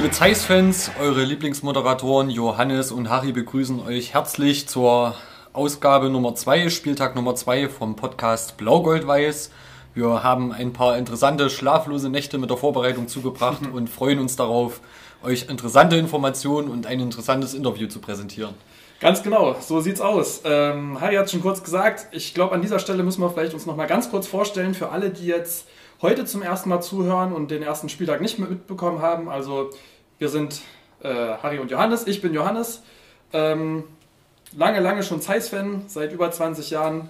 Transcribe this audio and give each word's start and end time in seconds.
Liebe 0.00 0.12
Zeiss-Fans, 0.12 0.92
eure 0.98 1.24
Lieblingsmoderatoren 1.24 2.30
Johannes 2.30 2.90
und 2.90 3.10
Harry 3.10 3.32
begrüßen 3.32 3.80
euch 3.86 4.14
herzlich 4.14 4.66
zur 4.66 5.14
Ausgabe 5.52 6.08
Nummer 6.08 6.34
2, 6.34 6.70
Spieltag 6.70 7.16
Nummer 7.16 7.34
2 7.34 7.68
vom 7.68 7.96
Podcast 7.96 8.56
Blau-Gold-Weiß. 8.56 9.50
Wir 9.92 10.22
haben 10.22 10.52
ein 10.52 10.72
paar 10.72 10.96
interessante 10.96 11.50
schlaflose 11.50 12.08
Nächte 12.08 12.38
mit 12.38 12.48
der 12.48 12.56
Vorbereitung 12.56 13.08
zugebracht 13.08 13.60
und 13.74 13.90
freuen 13.90 14.20
uns 14.20 14.36
darauf, 14.36 14.80
euch 15.22 15.50
interessante 15.50 15.96
Informationen 15.96 16.68
und 16.70 16.86
ein 16.86 16.98
interessantes 16.98 17.52
Interview 17.52 17.86
zu 17.86 17.98
präsentieren. 17.98 18.54
Ganz 19.00 19.22
genau, 19.22 19.56
so 19.60 19.82
sieht's 19.82 20.00
aus. 20.00 20.40
Ähm, 20.44 20.98
Harry 20.98 21.16
hat 21.16 21.30
schon 21.30 21.42
kurz 21.42 21.62
gesagt, 21.62 22.06
ich 22.12 22.32
glaube, 22.32 22.54
an 22.54 22.62
dieser 22.62 22.78
Stelle 22.78 23.02
müssen 23.02 23.20
wir 23.20 23.28
vielleicht 23.28 23.52
uns 23.52 23.66
noch 23.66 23.76
mal 23.76 23.86
ganz 23.86 24.10
kurz 24.10 24.26
vorstellen 24.26 24.72
für 24.72 24.88
alle, 24.88 25.10
die 25.10 25.26
jetzt 25.26 25.66
heute 26.02 26.24
zum 26.24 26.42
ersten 26.42 26.70
Mal 26.70 26.80
zuhören 26.80 27.32
und 27.32 27.50
den 27.50 27.62
ersten 27.62 27.88
Spieltag 27.88 28.20
nicht 28.20 28.38
mitbekommen 28.38 29.02
haben. 29.02 29.28
Also, 29.28 29.70
wir 30.20 30.28
sind 30.28 30.60
äh, 31.02 31.08
Harry 31.08 31.58
und 31.58 31.70
Johannes. 31.70 32.06
Ich 32.06 32.20
bin 32.20 32.34
Johannes. 32.34 32.82
Ähm, 33.32 33.84
lange, 34.56 34.78
lange 34.80 35.02
schon 35.02 35.22
Zeiss-Fan. 35.22 35.84
Seit 35.88 36.12
über 36.12 36.30
20 36.30 36.70
Jahren 36.70 37.08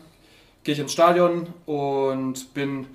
gehe 0.62 0.74
ich 0.74 0.80
ins 0.80 0.92
Stadion 0.92 1.48
und 1.66 2.54
bin 2.54 2.86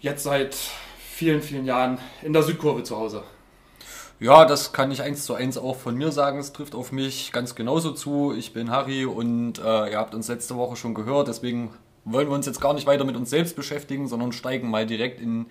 jetzt 0.00 0.24
seit 0.24 0.56
vielen, 0.98 1.42
vielen 1.42 1.66
Jahren 1.66 1.98
in 2.22 2.32
der 2.32 2.42
Südkurve 2.42 2.82
zu 2.82 2.96
Hause. 2.96 3.22
Ja, 4.20 4.46
das 4.46 4.72
kann 4.72 4.90
ich 4.90 5.02
eins 5.02 5.26
zu 5.26 5.34
eins 5.34 5.58
auch 5.58 5.76
von 5.76 5.96
mir 5.96 6.10
sagen. 6.10 6.38
Es 6.38 6.54
trifft 6.54 6.74
auf 6.74 6.90
mich 6.90 7.30
ganz 7.30 7.54
genauso 7.54 7.92
zu. 7.92 8.32
Ich 8.34 8.54
bin 8.54 8.70
Harry 8.70 9.04
und 9.04 9.58
äh, 9.58 9.90
ihr 9.90 9.98
habt 9.98 10.14
uns 10.14 10.28
letzte 10.28 10.56
Woche 10.56 10.76
schon 10.76 10.94
gehört. 10.94 11.28
Deswegen 11.28 11.74
wollen 12.06 12.28
wir 12.28 12.34
uns 12.34 12.46
jetzt 12.46 12.60
gar 12.60 12.72
nicht 12.72 12.86
weiter 12.86 13.04
mit 13.04 13.16
uns 13.16 13.28
selbst 13.28 13.54
beschäftigen, 13.54 14.08
sondern 14.08 14.32
steigen 14.32 14.70
mal 14.70 14.86
direkt 14.86 15.20
in 15.20 15.44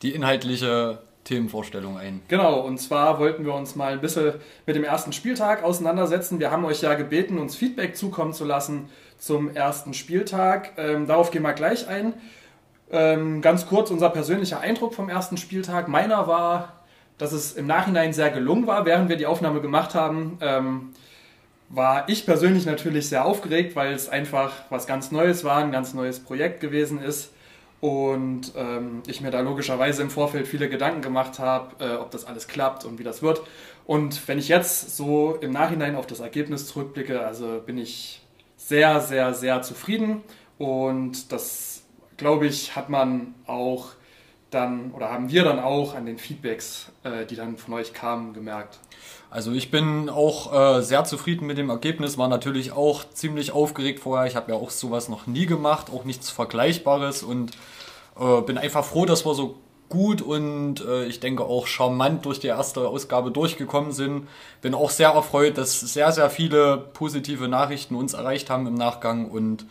die 0.00 0.14
inhaltliche 0.14 1.02
Themenvorstellung 1.24 1.98
ein. 1.98 2.22
Genau, 2.28 2.60
und 2.60 2.78
zwar 2.78 3.18
wollten 3.18 3.44
wir 3.44 3.54
uns 3.54 3.76
mal 3.76 3.94
ein 3.94 4.00
bisschen 4.00 4.34
mit 4.66 4.76
dem 4.76 4.84
ersten 4.84 5.12
Spieltag 5.12 5.64
auseinandersetzen. 5.64 6.38
Wir 6.38 6.50
haben 6.50 6.64
euch 6.64 6.82
ja 6.82 6.94
gebeten, 6.94 7.38
uns 7.38 7.56
Feedback 7.56 7.96
zukommen 7.96 8.32
zu 8.32 8.44
lassen 8.44 8.88
zum 9.18 9.54
ersten 9.54 9.94
Spieltag. 9.94 10.72
Ähm, 10.76 11.06
darauf 11.06 11.30
gehen 11.30 11.42
wir 11.42 11.54
gleich 11.54 11.88
ein. 11.88 12.14
Ähm, 12.90 13.40
ganz 13.40 13.66
kurz 13.66 13.90
unser 13.90 14.10
persönlicher 14.10 14.60
Eindruck 14.60 14.94
vom 14.94 15.08
ersten 15.08 15.36
Spieltag. 15.36 15.88
Meiner 15.88 16.26
war 16.26 16.84
dass 17.18 17.32
es 17.32 17.52
im 17.52 17.66
Nachhinein 17.66 18.12
sehr 18.12 18.30
gelungen 18.30 18.66
war, 18.66 18.84
während 18.86 19.08
wir 19.08 19.16
die 19.16 19.26
Aufnahme 19.26 19.60
gemacht 19.60 19.94
haben. 19.94 20.38
Ähm, 20.40 20.90
war 21.68 22.08
ich 22.08 22.26
persönlich 22.26 22.66
natürlich 22.66 23.08
sehr 23.08 23.24
aufgeregt, 23.24 23.74
weil 23.74 23.92
es 23.92 24.08
einfach 24.08 24.52
was 24.68 24.86
ganz 24.86 25.10
Neues 25.10 25.44
war, 25.44 25.58
ein 25.58 25.72
ganz 25.72 25.94
neues 25.94 26.20
Projekt 26.20 26.60
gewesen 26.60 27.02
ist 27.02 27.30
und 27.84 28.52
ähm, 28.56 29.02
ich 29.06 29.20
mir 29.20 29.30
da 29.30 29.40
logischerweise 29.40 30.00
im 30.00 30.08
Vorfeld 30.08 30.48
viele 30.48 30.70
Gedanken 30.70 31.02
gemacht 31.02 31.38
habe, 31.38 31.84
äh, 31.84 31.96
ob 31.96 32.10
das 32.12 32.24
alles 32.24 32.48
klappt 32.48 32.86
und 32.86 32.98
wie 32.98 33.04
das 33.04 33.20
wird. 33.20 33.42
Und 33.84 34.26
wenn 34.26 34.38
ich 34.38 34.48
jetzt 34.48 34.96
so 34.96 35.36
im 35.42 35.50
Nachhinein 35.50 35.94
auf 35.94 36.06
das 36.06 36.20
Ergebnis 36.20 36.66
zurückblicke, 36.66 37.20
also 37.20 37.60
bin 37.66 37.76
ich 37.76 38.22
sehr, 38.56 39.02
sehr, 39.02 39.34
sehr 39.34 39.60
zufrieden 39.60 40.22
und 40.56 41.30
das, 41.30 41.82
glaube 42.16 42.46
ich, 42.46 42.74
hat 42.74 42.88
man 42.88 43.34
auch 43.46 43.88
dann 44.50 44.92
oder 44.92 45.10
haben 45.10 45.30
wir 45.30 45.44
dann 45.44 45.58
auch 45.58 45.94
an 45.94 46.06
den 46.06 46.16
Feedbacks, 46.16 46.90
äh, 47.02 47.26
die 47.26 47.36
dann 47.36 47.58
von 47.58 47.74
euch 47.74 47.92
kamen, 47.92 48.32
gemerkt? 48.32 48.78
Also 49.28 49.52
ich 49.52 49.70
bin 49.70 50.08
auch 50.08 50.78
äh, 50.78 50.80
sehr 50.80 51.04
zufrieden 51.04 51.46
mit 51.46 51.58
dem 51.58 51.68
Ergebnis, 51.68 52.16
war 52.16 52.28
natürlich 52.28 52.72
auch 52.72 53.04
ziemlich 53.10 53.52
aufgeregt 53.52 54.00
vorher. 54.00 54.26
Ich 54.26 54.36
habe 54.36 54.52
ja 54.52 54.56
auch 54.56 54.70
sowas 54.70 55.10
noch 55.10 55.26
nie 55.26 55.44
gemacht, 55.44 55.90
auch 55.92 56.04
nichts 56.04 56.30
Vergleichbares 56.30 57.22
und 57.22 57.50
äh, 58.18 58.40
bin 58.42 58.58
einfach 58.58 58.84
froh, 58.84 59.06
dass 59.06 59.24
wir 59.24 59.34
so 59.34 59.56
gut 59.88 60.22
und 60.22 60.84
äh, 60.84 61.04
ich 61.04 61.20
denke 61.20 61.44
auch 61.44 61.66
charmant 61.66 62.24
durch 62.24 62.40
die 62.40 62.48
erste 62.48 62.88
Ausgabe 62.88 63.30
durchgekommen 63.30 63.92
sind. 63.92 64.28
Bin 64.60 64.74
auch 64.74 64.90
sehr 64.90 65.10
erfreut, 65.10 65.58
dass 65.58 65.80
sehr, 65.80 66.10
sehr 66.12 66.30
viele 66.30 66.78
positive 66.78 67.48
Nachrichten 67.48 67.94
uns 67.94 68.14
erreicht 68.14 68.50
haben 68.50 68.66
im 68.66 68.74
Nachgang 68.74 69.30
und 69.30 69.66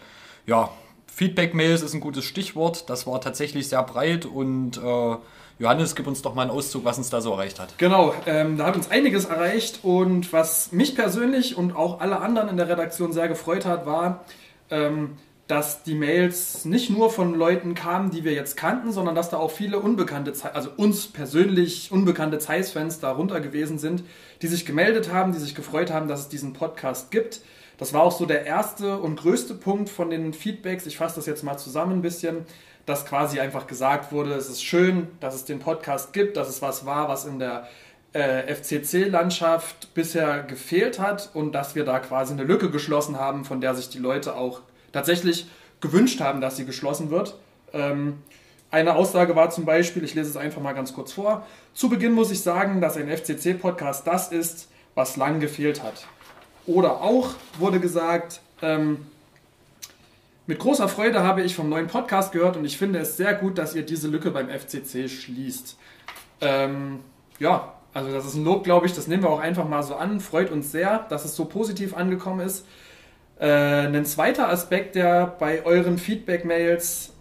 ja, 0.46 0.70
Feedback-Mails 1.08 1.84
ist 1.84 1.94
ein 1.94 2.00
gutes 2.00 2.26
Stichwort. 2.26 2.90
Das 2.90 3.06
war 3.06 3.22
tatsächlich 3.22 3.70
sehr 3.70 3.84
breit 3.84 4.26
und 4.26 4.78
äh, 4.78 5.16
Johannes, 5.60 5.96
gib 5.96 6.08
uns 6.08 6.22
doch 6.22 6.34
mal 6.34 6.44
einen 6.44 6.52
Auszug, 6.52 6.86
was 6.86 6.98
uns 6.98 7.10
da 7.10 7.22
so 7.22 7.32
erreicht 7.32 7.60
hat. 7.60 7.78
Genau, 7.78 8.14
ähm, 8.26 8.58
da 8.58 8.66
hat 8.66 8.76
uns 8.76 8.90
einiges 8.90 9.26
erreicht 9.26 9.80
und 9.84 10.34
was 10.34 10.72
mich 10.72 10.96
persönlich 10.96 11.56
und 11.56 11.76
auch 11.76 12.02
alle 12.02 12.20
anderen 12.20 12.50
in 12.50 12.58
der 12.58 12.68
Redaktion 12.68 13.14
sehr 13.14 13.28
gefreut 13.28 13.66
hat, 13.66 13.86
war, 13.86 14.26
ähm, 14.72 15.18
dass 15.48 15.84
die 15.84 15.96
Mails 15.96 16.66
nicht 16.66 16.90
nur 16.90 17.10
von 17.10 17.36
Leuten 17.36 17.76
kamen, 17.76 18.12
die 18.12 18.24
wir 18.24 18.34
jetzt 18.34 18.56
kannten, 18.56 18.92
sondern 18.92 19.14
dass 19.14 19.30
da 19.30 19.38
auch 19.38 19.52
viele 19.52 19.80
unbekannte, 19.80 20.34
also 20.54 20.70
uns 20.78 21.08
persönlich 21.08 21.92
unbekannte 21.92 22.40
Zeiss-Fans 22.40 23.00
darunter 23.00 23.42
gewesen 23.42 23.78
sind, 23.78 24.04
die 24.42 24.48
sich 24.48 24.66
gemeldet 24.66 25.12
haben, 25.12 25.34
die 25.34 25.40
sich 25.40 25.56
gefreut 25.56 25.92
haben, 25.92 26.08
dass 26.08 26.22
es 26.22 26.30
diesen 26.30 26.54
Podcast 26.54 27.12
gibt 27.12 27.42
das 27.78 27.94
war 27.94 28.04
auch 28.04 28.12
so 28.12 28.26
der 28.26 28.46
erste 28.46 28.98
und 28.98 29.18
größte 29.18 29.56
Punkt 29.56 29.90
von 29.90 30.10
den 30.10 30.34
Feedbacks. 30.34 30.86
Ich 30.86 30.98
fasse 30.98 31.16
das 31.16 31.26
jetzt 31.26 31.44
mal 31.44 31.58
zusammen 31.58 31.94
ein 31.94 32.02
bisschen, 32.02 32.46
dass 32.86 33.06
quasi 33.06 33.40
einfach 33.40 33.68
gesagt 33.68 34.12
wurde, 34.12 34.34
es 34.34 34.50
ist 34.50 34.64
schön, 34.64 35.08
dass 35.20 35.36
es 35.36 35.46
den 35.46 35.60
Podcast 35.60 36.14
gibt, 36.14 36.38
dass 36.38 36.50
es 36.50 36.62
was 36.62 36.86
war, 36.86 37.10
was 37.10 37.26
in 37.26 37.40
der 37.40 37.68
äh, 38.14 38.54
FCC-Landschaft 38.54 39.94
bisher 39.94 40.44
gefehlt 40.44 41.00
hat 41.00 41.32
und 41.34 41.54
dass 41.54 41.76
wir 41.76 41.84
da 41.84 42.00
quasi 42.00 42.34
eine 42.34 42.44
Lücke 42.44 42.70
geschlossen 42.70 43.18
haben, 43.20 43.44
von 43.44 43.60
der 43.60 43.74
sich 43.74 43.90
die 43.90 44.00
Leute 44.00 44.36
auch 44.36 44.62
tatsächlich 44.94 45.48
gewünscht 45.82 46.22
haben, 46.22 46.40
dass 46.40 46.56
sie 46.56 46.66
geschlossen 46.66 47.12
wird. 47.12 47.38
Ähm, 47.74 48.20
eine 48.72 48.96
Aussage 48.96 49.36
war 49.36 49.50
zum 49.50 49.66
Beispiel, 49.66 50.04
ich 50.04 50.16
lese 50.16 50.30
es 50.30 50.38
einfach 50.38 50.62
mal 50.62 50.74
ganz 50.74 50.94
kurz 50.94 51.12
vor, 51.12 51.46
zu 51.74 51.90
Beginn 51.90 52.14
muss 52.14 52.32
ich 52.32 52.42
sagen, 52.42 52.80
dass 52.80 52.98
ein 52.98 53.10
FCC-Podcast 53.10 54.08
das 54.08 54.32
ist, 54.32 54.70
was 54.96 55.18
lang 55.18 55.40
gefehlt 55.40 55.84
hat. 55.84 56.08
Oder 56.66 57.02
auch 57.02 57.32
wurde 57.60 57.80
gesagt, 57.80 58.40
ähm, 58.62 59.06
mit 60.48 60.60
großer 60.60 60.88
Freude 60.88 61.24
habe 61.24 61.42
ich 61.42 61.56
vom 61.56 61.70
neuen 61.70 61.88
Podcast 61.88 62.32
gehört 62.32 62.58
und 62.58 62.66
ich 62.66 62.78
finde 62.78 63.00
es 63.00 63.18
sehr 63.18 63.34
gut, 63.34 63.58
dass 63.58 63.76
ihr 63.76 63.84
diese 63.84 64.08
Lücke 64.08 64.32
beim 64.32 64.50
FCC 64.50 65.08
schließt. 65.08 65.78
Ähm, 66.42 67.00
ja, 67.40 67.74
also 67.94 68.12
das 68.12 68.26
ist 68.26 68.36
ein 68.36 68.44
Lob, 68.44 68.64
glaube 68.64 68.86
ich, 68.86 68.94
das 68.94 69.08
nehmen 69.08 69.24
wir 69.24 69.30
auch 69.30 69.40
einfach 69.40 69.68
mal 69.68 69.84
so 69.84 69.96
an. 69.96 70.20
Freut 70.20 70.52
uns 70.52 70.72
sehr, 70.72 71.06
dass 71.10 71.26
es 71.26 71.36
so 71.36 71.46
positiv 71.46 71.96
angekommen 71.96 72.40
ist. 72.40 72.66
Äh, 73.40 73.48
ein 73.88 74.06
zweiter 74.06 74.50
Aspekt, 74.50 74.96
der 74.96 75.28
bei 75.40 75.66
euren 75.66 75.98
Feedback-Mails 75.98 77.14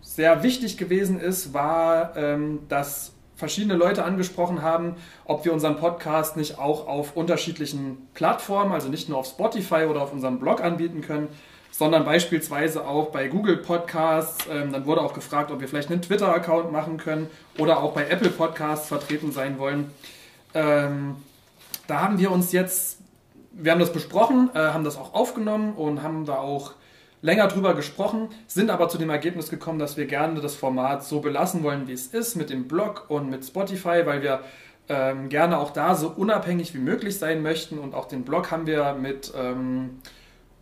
sehr 0.00 0.42
wichtig 0.42 0.78
gewesen 0.78 1.20
ist, 1.20 1.52
war, 1.52 2.16
ähm, 2.16 2.60
dass 2.68 3.12
verschiedene 3.36 3.74
Leute 3.74 4.04
angesprochen 4.04 4.62
haben, 4.62 4.94
ob 5.24 5.44
wir 5.44 5.52
unseren 5.52 5.76
Podcast 5.76 6.36
nicht 6.36 6.58
auch 6.58 6.86
auf 6.86 7.16
unterschiedlichen 7.16 8.08
Plattformen, 8.14 8.72
also 8.72 8.88
nicht 8.88 9.08
nur 9.08 9.18
auf 9.18 9.26
Spotify 9.26 9.86
oder 9.90 10.02
auf 10.02 10.12
unserem 10.12 10.38
Blog 10.38 10.62
anbieten 10.62 11.00
können, 11.00 11.28
sondern 11.76 12.04
beispielsweise 12.04 12.86
auch 12.86 13.10
bei 13.10 13.26
Google 13.26 13.56
Podcasts. 13.56 14.46
Ähm, 14.48 14.72
dann 14.72 14.86
wurde 14.86 15.00
auch 15.00 15.14
gefragt, 15.14 15.50
ob 15.50 15.60
wir 15.60 15.66
vielleicht 15.66 15.90
einen 15.90 16.02
Twitter-Account 16.02 16.70
machen 16.70 16.98
können 16.98 17.28
oder 17.58 17.82
auch 17.82 17.92
bei 17.92 18.06
Apple 18.08 18.30
Podcasts 18.30 18.86
vertreten 18.86 19.32
sein 19.32 19.58
wollen. 19.58 19.90
Ähm, 20.54 21.16
da 21.88 22.00
haben 22.00 22.18
wir 22.18 22.30
uns 22.30 22.52
jetzt, 22.52 22.98
wir 23.56 23.72
haben 23.72 23.80
das 23.80 23.92
besprochen, 23.92 24.50
äh, 24.54 24.58
haben 24.58 24.84
das 24.84 24.96
auch 24.96 25.14
aufgenommen 25.14 25.74
und 25.74 26.02
haben 26.02 26.24
da 26.24 26.36
auch 26.36 26.72
länger 27.22 27.48
drüber 27.48 27.74
gesprochen, 27.74 28.28
sind 28.46 28.70
aber 28.70 28.88
zu 28.88 28.98
dem 28.98 29.10
Ergebnis 29.10 29.48
gekommen, 29.48 29.78
dass 29.78 29.96
wir 29.96 30.06
gerne 30.06 30.40
das 30.40 30.54
Format 30.54 31.04
so 31.04 31.20
belassen 31.20 31.62
wollen, 31.62 31.88
wie 31.88 31.92
es 31.92 32.08
ist, 32.08 32.36
mit 32.36 32.50
dem 32.50 32.68
Blog 32.68 33.06
und 33.08 33.30
mit 33.30 33.44
Spotify, 33.44 34.02
weil 34.04 34.22
wir 34.22 34.40
ähm, 34.88 35.30
gerne 35.30 35.58
auch 35.58 35.70
da 35.70 35.94
so 35.94 36.08
unabhängig 36.08 36.74
wie 36.74 36.78
möglich 36.78 37.18
sein 37.18 37.42
möchten. 37.42 37.78
Und 37.78 37.94
auch 37.94 38.06
den 38.06 38.24
Blog 38.24 38.50
haben 38.50 38.66
wir 38.66 38.92
mit 38.92 39.32
ähm, 39.36 40.00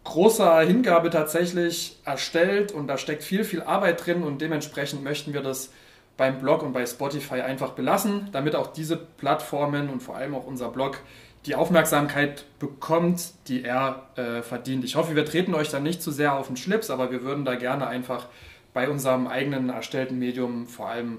großer 0.05 0.61
Hingabe 0.61 1.11
tatsächlich 1.11 1.99
erstellt 2.05 2.73
und 2.73 2.87
da 2.87 2.99
steckt 2.99 3.23
viel, 3.23 3.45
viel 3.45 3.62
Arbeit 3.62 4.06
drin 4.06 4.23
und 4.23 4.41
dementsprechend 4.41 5.03
möchten 5.03 5.33
wir 5.33 5.43
das 5.43 5.71
beim 6.17 6.38
Blog 6.38 6.62
und 6.62 6.73
bei 6.73 6.85
Spotify 6.87 7.41
einfach 7.41 7.71
belassen, 7.71 8.29
damit 8.33 8.55
auch 8.55 8.69
diese 8.69 8.97
Plattformen 8.97 9.88
und 9.88 10.03
vor 10.03 10.17
allem 10.17 10.35
auch 10.35 10.47
unser 10.47 10.69
Blog 10.69 10.99
die 11.47 11.55
Aufmerksamkeit 11.55 12.44
bekommt, 12.59 13.33
die 13.49 13.65
er 13.65 14.03
äh, 14.17 14.43
verdient. 14.43 14.85
Ich 14.85 14.94
hoffe, 14.97 15.17
wir 15.17 15.25
treten 15.25 15.55
euch 15.55 15.71
da 15.71 15.81
nicht 15.81 16.03
zu 16.03 16.11
sehr 16.11 16.37
auf 16.37 16.47
den 16.47 16.56
Schlips, 16.56 16.91
aber 16.91 17.11
wir 17.11 17.23
würden 17.23 17.44
da 17.44 17.56
gerne 17.56 17.87
einfach 17.87 18.27
bei 18.73 18.89
unserem 18.89 19.27
eigenen 19.27 19.69
erstellten 19.69 20.19
Medium 20.19 20.67
vor 20.67 20.89
allem 20.89 21.19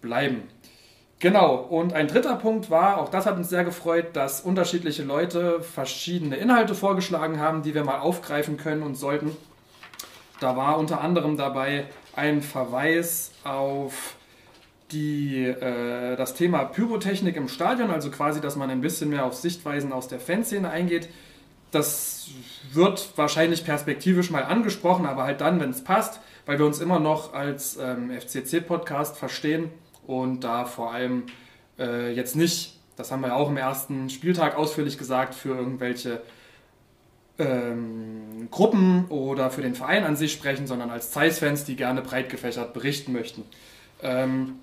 bleiben. 0.00 0.44
Genau, 1.20 1.56
und 1.56 1.94
ein 1.94 2.06
dritter 2.06 2.36
Punkt 2.36 2.70
war, 2.70 2.98
auch 2.98 3.08
das 3.08 3.26
hat 3.26 3.36
uns 3.36 3.48
sehr 3.48 3.64
gefreut, 3.64 4.10
dass 4.14 4.40
unterschiedliche 4.40 5.02
Leute 5.02 5.60
verschiedene 5.62 6.36
Inhalte 6.36 6.76
vorgeschlagen 6.76 7.40
haben, 7.40 7.62
die 7.62 7.74
wir 7.74 7.82
mal 7.82 7.98
aufgreifen 7.98 8.56
können 8.56 8.82
und 8.82 8.94
sollten. 8.94 9.36
Da 10.40 10.56
war 10.56 10.78
unter 10.78 11.00
anderem 11.00 11.36
dabei 11.36 11.86
ein 12.14 12.40
Verweis 12.40 13.32
auf 13.42 14.14
die, 14.92 15.44
äh, 15.44 16.16
das 16.16 16.34
Thema 16.34 16.64
Pyrotechnik 16.64 17.36
im 17.36 17.48
Stadion, 17.48 17.90
also 17.90 18.10
quasi, 18.10 18.40
dass 18.40 18.56
man 18.56 18.70
ein 18.70 18.80
bisschen 18.80 19.10
mehr 19.10 19.24
auf 19.24 19.34
Sichtweisen 19.34 19.92
aus 19.92 20.08
der 20.08 20.20
Fanszene 20.20 20.70
eingeht. 20.70 21.08
Das 21.70 22.28
wird 22.72 23.12
wahrscheinlich 23.16 23.64
perspektivisch 23.64 24.30
mal 24.30 24.44
angesprochen, 24.44 25.06
aber 25.06 25.24
halt 25.24 25.40
dann, 25.40 25.60
wenn 25.60 25.70
es 25.70 25.84
passt, 25.84 26.20
weil 26.46 26.58
wir 26.58 26.66
uns 26.66 26.80
immer 26.80 26.98
noch 26.98 27.34
als 27.34 27.76
ähm, 27.76 28.10
FCC-Podcast 28.10 29.16
verstehen 29.16 29.70
und 30.06 30.44
da 30.44 30.64
vor 30.64 30.92
allem 30.92 31.24
äh, 31.78 32.12
jetzt 32.12 32.36
nicht, 32.36 32.78
das 32.96 33.12
haben 33.12 33.20
wir 33.20 33.28
ja 33.28 33.34
auch 33.34 33.50
im 33.50 33.58
ersten 33.58 34.08
Spieltag 34.08 34.56
ausführlich 34.56 34.96
gesagt, 34.96 35.34
für 35.34 35.50
irgendwelche 35.50 36.22
ähm, 37.38 38.48
Gruppen 38.50 39.06
oder 39.08 39.50
für 39.50 39.62
den 39.62 39.74
Verein 39.74 40.04
an 40.04 40.16
sich 40.16 40.32
sprechen, 40.32 40.66
sondern 40.66 40.90
als 40.90 41.10
Zeiss-Fans, 41.10 41.64
die 41.64 41.76
gerne 41.76 42.00
breit 42.00 42.30
gefächert 42.30 42.72
berichten 42.72 43.12
möchten. 43.12 43.44
Ähm, 44.02 44.54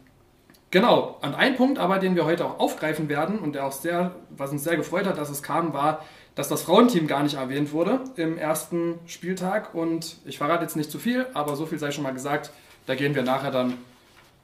genau, 0.76 1.18
und 1.22 1.36
ein 1.36 1.56
Punkt 1.56 1.80
aber, 1.80 2.00
den 2.00 2.18
wir 2.18 2.26
heute 2.26 2.44
auch 2.44 2.60
aufgreifen 2.60 3.08
werden 3.08 3.40
und 3.40 3.56
der 3.56 3.66
auch 3.66 3.72
sehr, 3.72 4.12
was 4.30 4.52
uns 4.52 4.66
sehr 4.66 4.76
gefreut 4.76 5.08
hat, 5.08 5.18
dass 5.18 5.30
es 5.30 5.42
kam, 5.42 5.74
war, 5.74 6.04
dass 6.36 6.50
das 6.50 6.64
Frauenteam 6.64 7.08
gar 7.08 7.24
nicht 7.24 7.36
erwähnt 7.36 7.72
wurde 7.72 8.02
im 8.18 8.38
ersten 8.38 9.00
Spieltag. 9.06 9.74
Und 9.74 10.18
ich 10.26 10.38
verrate 10.38 10.64
jetzt 10.64 10.76
nicht 10.76 10.92
zu 10.92 11.00
viel, 11.00 11.28
aber 11.34 11.56
so 11.56 11.66
viel 11.66 11.80
sei 11.80 11.92
schon 11.92 12.04
mal 12.04 12.12
gesagt. 12.12 12.52
Da 12.88 12.96
gehen 12.96 13.16
wir 13.16 13.24
nachher 13.24 13.52
dann 13.52 13.76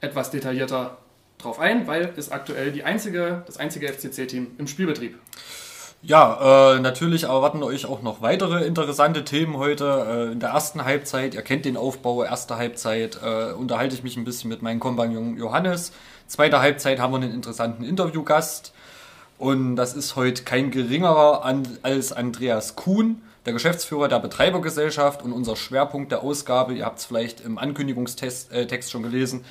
etwas 0.00 0.30
detaillierter 0.30 0.96
drauf 1.36 1.60
ein, 1.60 1.86
weil 1.86 2.14
es 2.16 2.32
aktuell 2.32 2.72
die 2.72 2.82
einzige, 2.82 3.42
das 3.46 3.58
einzige 3.58 3.88
FCC-Team 3.88 4.52
im 4.56 4.66
Spielbetrieb. 4.66 5.18
Ja, 6.00 6.76
äh, 6.76 6.80
natürlich 6.80 7.24
erwarten 7.24 7.62
euch 7.62 7.84
auch 7.84 8.00
noch 8.00 8.22
weitere 8.22 8.64
interessante 8.64 9.24
Themen 9.26 9.58
heute. 9.58 10.28
Äh, 10.30 10.32
in 10.32 10.40
der 10.40 10.48
ersten 10.48 10.82
Halbzeit, 10.86 11.34
ihr 11.34 11.42
kennt 11.42 11.66
den 11.66 11.76
Aufbau, 11.76 12.24
erste 12.24 12.56
Halbzeit 12.56 13.20
äh, 13.22 13.52
unterhalte 13.52 13.94
ich 13.94 14.02
mich 14.02 14.16
ein 14.16 14.24
bisschen 14.24 14.48
mit 14.48 14.62
meinem 14.62 14.80
Kompagnon 14.80 15.36
Johannes. 15.36 15.92
Zweite 16.32 16.60
Halbzeit 16.60 16.98
haben 16.98 17.12
wir 17.12 17.18
einen 17.18 17.34
interessanten 17.34 17.84
Interviewgast. 17.84 18.72
Und 19.36 19.76
das 19.76 19.92
ist 19.92 20.16
heute 20.16 20.44
kein 20.44 20.70
geringerer 20.70 21.44
als 21.82 22.10
Andreas 22.10 22.74
Kuhn, 22.74 23.20
der 23.44 23.52
Geschäftsführer 23.52 24.08
der 24.08 24.18
Betreibergesellschaft. 24.18 25.22
Und 25.22 25.34
unser 25.34 25.56
Schwerpunkt 25.56 26.10
der 26.10 26.22
Ausgabe, 26.22 26.72
ihr 26.72 26.86
habt 26.86 27.00
es 27.00 27.04
vielleicht 27.04 27.42
im 27.42 27.58
Ankündigungstext 27.58 28.50
äh, 28.50 28.82
schon 28.88 29.02
gelesen, 29.02 29.44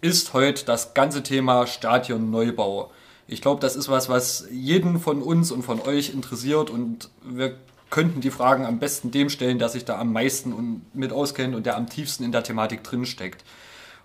ist 0.00 0.32
heute 0.32 0.64
das 0.64 0.94
ganze 0.94 1.22
Thema 1.22 1.66
Stadionneubau. 1.66 2.90
Ich 3.26 3.42
glaube, 3.42 3.60
das 3.60 3.76
ist 3.76 3.90
was, 3.90 4.08
was 4.08 4.46
jeden 4.50 5.00
von 5.00 5.20
uns 5.20 5.52
und 5.52 5.64
von 5.64 5.82
euch 5.82 6.14
interessiert 6.14 6.70
und 6.70 7.10
wir 7.22 7.56
könnten 7.90 8.22
die 8.22 8.30
Fragen 8.30 8.64
am 8.64 8.78
besten 8.78 9.10
dem 9.10 9.28
stellen, 9.28 9.58
der 9.58 9.68
sich 9.68 9.84
da 9.84 9.98
am 9.98 10.14
meisten 10.14 10.80
mit 10.94 11.12
auskennt 11.12 11.54
und 11.54 11.66
der 11.66 11.76
am 11.76 11.90
tiefsten 11.90 12.24
in 12.24 12.32
der 12.32 12.42
Thematik 12.42 12.82
drinsteckt. 12.84 13.44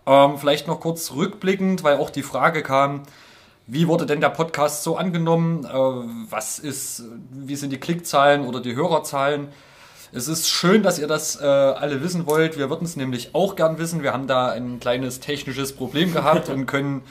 Ähm, 0.07 0.37
vielleicht 0.37 0.67
noch 0.67 0.79
kurz 0.79 1.11
rückblickend, 1.11 1.83
weil 1.83 1.97
auch 1.97 2.09
die 2.09 2.23
Frage 2.23 2.63
kam, 2.63 3.03
wie 3.67 3.89
wurde 3.89 4.05
denn 4.05 4.21
der 4.21 4.29
Podcast 4.29 4.83
so 4.83 4.95
angenommen? 4.95 5.65
Äh, 5.65 6.31
was 6.31 6.57
ist, 6.57 7.03
wie 7.29 7.57
sind 7.57 7.71
die 7.71 7.79
Klickzahlen 7.79 8.45
oder 8.45 8.61
die 8.61 8.75
Hörerzahlen? 8.75 9.49
Es 10.13 10.29
ist 10.29 10.47
schön, 10.47 10.83
dass 10.83 10.97
ihr 10.97 11.07
das 11.07 11.41
äh, 11.41 11.43
alle 11.43 12.01
wissen 12.01 12.25
wollt. 12.25 12.57
Wir 12.57 12.69
würden 12.69 12.85
es 12.85 12.95
nämlich 12.95 13.35
auch 13.35 13.57
gern 13.57 13.77
wissen. 13.77 14.03
Wir 14.03 14.13
haben 14.13 14.27
da 14.27 14.49
ein 14.49 14.79
kleines 14.79 15.19
technisches 15.19 15.73
Problem 15.75 16.13
gehabt 16.13 16.47
und 16.53 16.65
können 16.65 17.01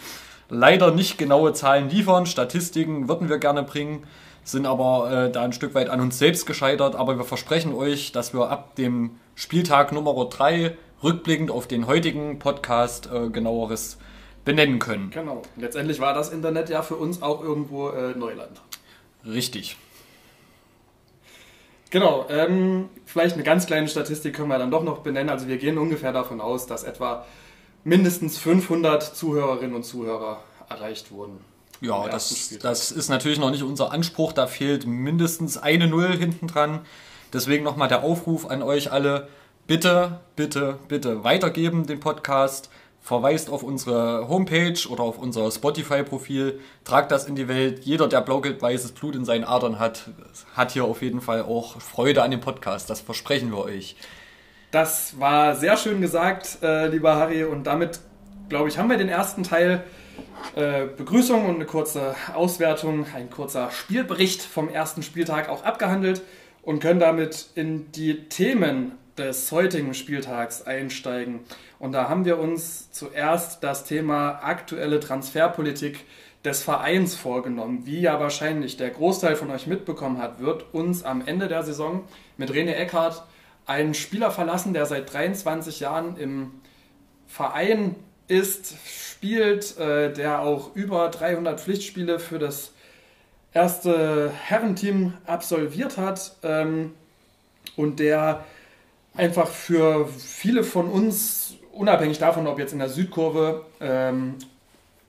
leider 0.48 0.90
nicht 0.90 1.18
genaue 1.18 1.52
Zahlen 1.52 1.90
liefern. 1.90 2.24
Statistiken 2.24 3.06
würden 3.08 3.28
wir 3.28 3.36
gerne 3.36 3.62
bringen, 3.62 4.04
sind 4.42 4.64
aber 4.64 5.10
äh, 5.26 5.30
da 5.30 5.42
ein 5.42 5.52
Stück 5.52 5.74
weit 5.74 5.90
an 5.90 6.00
uns 6.00 6.18
selbst 6.18 6.46
gescheitert. 6.46 6.96
Aber 6.96 7.18
wir 7.18 7.24
versprechen 7.24 7.74
euch, 7.74 8.12
dass 8.12 8.32
wir 8.32 8.48
ab 8.48 8.74
dem 8.76 9.18
Spieltag 9.34 9.92
Nummer 9.92 10.14
3 10.24 10.74
rückblickend 11.02 11.50
auf 11.50 11.66
den 11.66 11.86
heutigen 11.86 12.38
Podcast 12.38 13.08
äh, 13.12 13.28
genaueres 13.28 13.98
benennen 14.44 14.78
können. 14.78 15.10
Genau. 15.10 15.42
Letztendlich 15.56 16.00
war 16.00 16.14
das 16.14 16.30
Internet 16.30 16.68
ja 16.68 16.82
für 16.82 16.96
uns 16.96 17.20
auch 17.22 17.42
irgendwo 17.42 17.90
äh, 17.90 18.16
Neuland. 18.16 18.60
Richtig. 19.24 19.76
Genau, 21.90 22.26
ähm, 22.28 22.88
vielleicht 23.04 23.34
eine 23.34 23.44
ganz 23.44 23.66
kleine 23.66 23.88
Statistik 23.88 24.34
können 24.34 24.48
wir 24.48 24.58
dann 24.58 24.70
doch 24.70 24.82
noch 24.82 24.98
benennen. 24.98 25.30
Also 25.30 25.48
wir 25.48 25.56
gehen 25.56 25.78
ungefähr 25.78 26.12
davon 26.12 26.40
aus, 26.40 26.66
dass 26.66 26.82
etwa 26.82 27.24
mindestens 27.84 28.38
500 28.38 29.02
Zuhörerinnen 29.02 29.74
und 29.74 29.84
Zuhörer 29.84 30.42
erreicht 30.68 31.10
wurden. 31.12 31.38
Ja, 31.80 32.08
das, 32.08 32.58
das 32.60 32.90
ist 32.90 33.08
natürlich 33.08 33.38
noch 33.38 33.50
nicht 33.50 33.62
unser 33.62 33.92
Anspruch. 33.92 34.32
Da 34.32 34.46
fehlt 34.46 34.86
mindestens 34.86 35.58
eine 35.58 35.86
Null 35.86 36.16
hinten 36.16 36.48
dran. 36.48 36.80
Deswegen 37.32 37.64
nochmal 37.64 37.88
der 37.88 38.02
Aufruf 38.02 38.46
an 38.46 38.62
euch 38.62 38.90
alle. 38.90 39.28
Bitte, 39.66 40.20
bitte, 40.36 40.78
bitte 40.86 41.24
weitergeben 41.24 41.88
den 41.88 41.98
Podcast. 41.98 42.70
Verweist 43.00 43.50
auf 43.50 43.64
unsere 43.64 44.28
Homepage 44.28 44.78
oder 44.88 45.02
auf 45.02 45.18
unser 45.18 45.50
Spotify-Profil. 45.50 46.60
Tragt 46.84 47.10
das 47.10 47.26
in 47.26 47.34
die 47.34 47.48
Welt. 47.48 47.80
Jeder, 47.84 48.06
der 48.06 48.20
blau-gelb-weißes 48.20 48.92
Blut 48.92 49.16
in 49.16 49.24
seinen 49.24 49.42
Adern 49.42 49.80
hat, 49.80 50.08
hat 50.54 50.70
hier 50.70 50.84
auf 50.84 51.02
jeden 51.02 51.20
Fall 51.20 51.42
auch 51.42 51.80
Freude 51.80 52.22
an 52.22 52.30
dem 52.30 52.40
Podcast. 52.40 52.88
Das 52.90 53.00
versprechen 53.00 53.50
wir 53.50 53.58
euch. 53.58 53.96
Das 54.70 55.18
war 55.18 55.56
sehr 55.56 55.76
schön 55.76 56.00
gesagt, 56.00 56.58
äh, 56.62 56.86
lieber 56.86 57.16
Harry. 57.16 57.42
Und 57.42 57.64
damit, 57.64 57.98
glaube 58.48 58.68
ich, 58.68 58.78
haben 58.78 58.88
wir 58.88 58.98
den 58.98 59.08
ersten 59.08 59.42
Teil 59.42 59.82
äh, 60.54 60.86
Begrüßung 60.96 61.44
und 61.44 61.56
eine 61.56 61.66
kurze 61.66 62.14
Auswertung, 62.32 63.04
ein 63.16 63.30
kurzer 63.30 63.72
Spielbericht 63.72 64.42
vom 64.42 64.68
ersten 64.68 65.02
Spieltag 65.02 65.48
auch 65.48 65.64
abgehandelt 65.64 66.22
und 66.62 66.78
können 66.78 67.00
damit 67.00 67.46
in 67.56 67.90
die 67.90 68.28
Themen 68.28 68.92
des 69.18 69.50
heutigen 69.52 69.94
Spieltags 69.94 70.62
einsteigen. 70.62 71.40
Und 71.78 71.92
da 71.92 72.08
haben 72.08 72.24
wir 72.24 72.38
uns 72.38 72.90
zuerst 72.90 73.62
das 73.62 73.84
Thema 73.84 74.40
aktuelle 74.42 75.00
Transferpolitik 75.00 76.04
des 76.44 76.62
Vereins 76.62 77.14
vorgenommen. 77.14 77.86
Wie 77.86 78.00
ja 78.00 78.20
wahrscheinlich 78.20 78.76
der 78.76 78.90
Großteil 78.90 79.36
von 79.36 79.50
euch 79.50 79.66
mitbekommen 79.66 80.18
hat, 80.18 80.40
wird 80.40 80.72
uns 80.72 81.02
am 81.02 81.26
Ende 81.26 81.48
der 81.48 81.62
Saison 81.62 82.04
mit 82.36 82.50
René 82.50 82.72
Eckhardt 82.72 83.24
einen 83.66 83.94
Spieler 83.94 84.30
verlassen, 84.30 84.72
der 84.72 84.86
seit 84.86 85.12
23 85.12 85.80
Jahren 85.80 86.16
im 86.16 86.52
Verein 87.26 87.96
ist, 88.28 88.74
spielt, 88.86 89.76
äh, 89.78 90.12
der 90.12 90.40
auch 90.40 90.74
über 90.74 91.08
300 91.08 91.60
Pflichtspiele 91.60 92.18
für 92.18 92.38
das 92.38 92.72
erste 93.52 94.30
Herrenteam 94.30 95.14
absolviert 95.26 95.96
hat 95.96 96.36
ähm, 96.42 96.92
und 97.76 97.98
der 97.98 98.44
einfach 99.16 99.48
für 99.48 100.08
viele 100.08 100.64
von 100.64 100.88
uns, 100.88 101.54
unabhängig 101.72 102.18
davon, 102.18 102.46
ob 102.46 102.58
jetzt 102.58 102.72
in 102.72 102.78
der 102.78 102.88
Südkurve 102.88 103.64
ähm, 103.80 104.36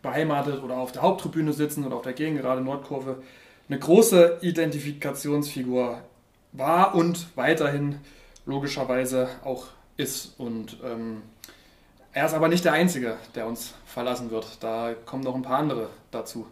beheimatet 0.02 0.64
oder 0.64 0.78
auf 0.78 0.92
der 0.92 1.02
Haupttribüne 1.02 1.54
sitzen 1.54 1.86
oder 1.86 1.96
auf 1.98 2.04
der 2.04 2.14
Gegengerade 2.14 2.62
Nordkurve, 2.62 3.22
eine 3.70 3.80
große 3.80 4.40
Identifikationsfigur 4.42 6.02
war 6.54 6.96
und 6.96 7.28
weiterhin 7.36 8.00
logischerweise 8.46 9.30
auch 9.44 9.66
ist. 9.98 10.36
Und 10.38 10.78
ähm, 10.84 11.24
er 12.14 12.26
ist 12.26 12.34
aber 12.34 12.48
nicht 12.48 12.64
der 12.66 12.74
Einzige, 12.74 13.18
der 13.36 13.48
uns 13.48 13.74
verlassen 13.86 14.32
wird. 14.32 14.64
Da 14.64 14.94
kommen 15.06 15.24
noch 15.24 15.36
ein 15.36 15.42
paar 15.42 15.60
andere 15.60 15.90
dazu. 16.12 16.48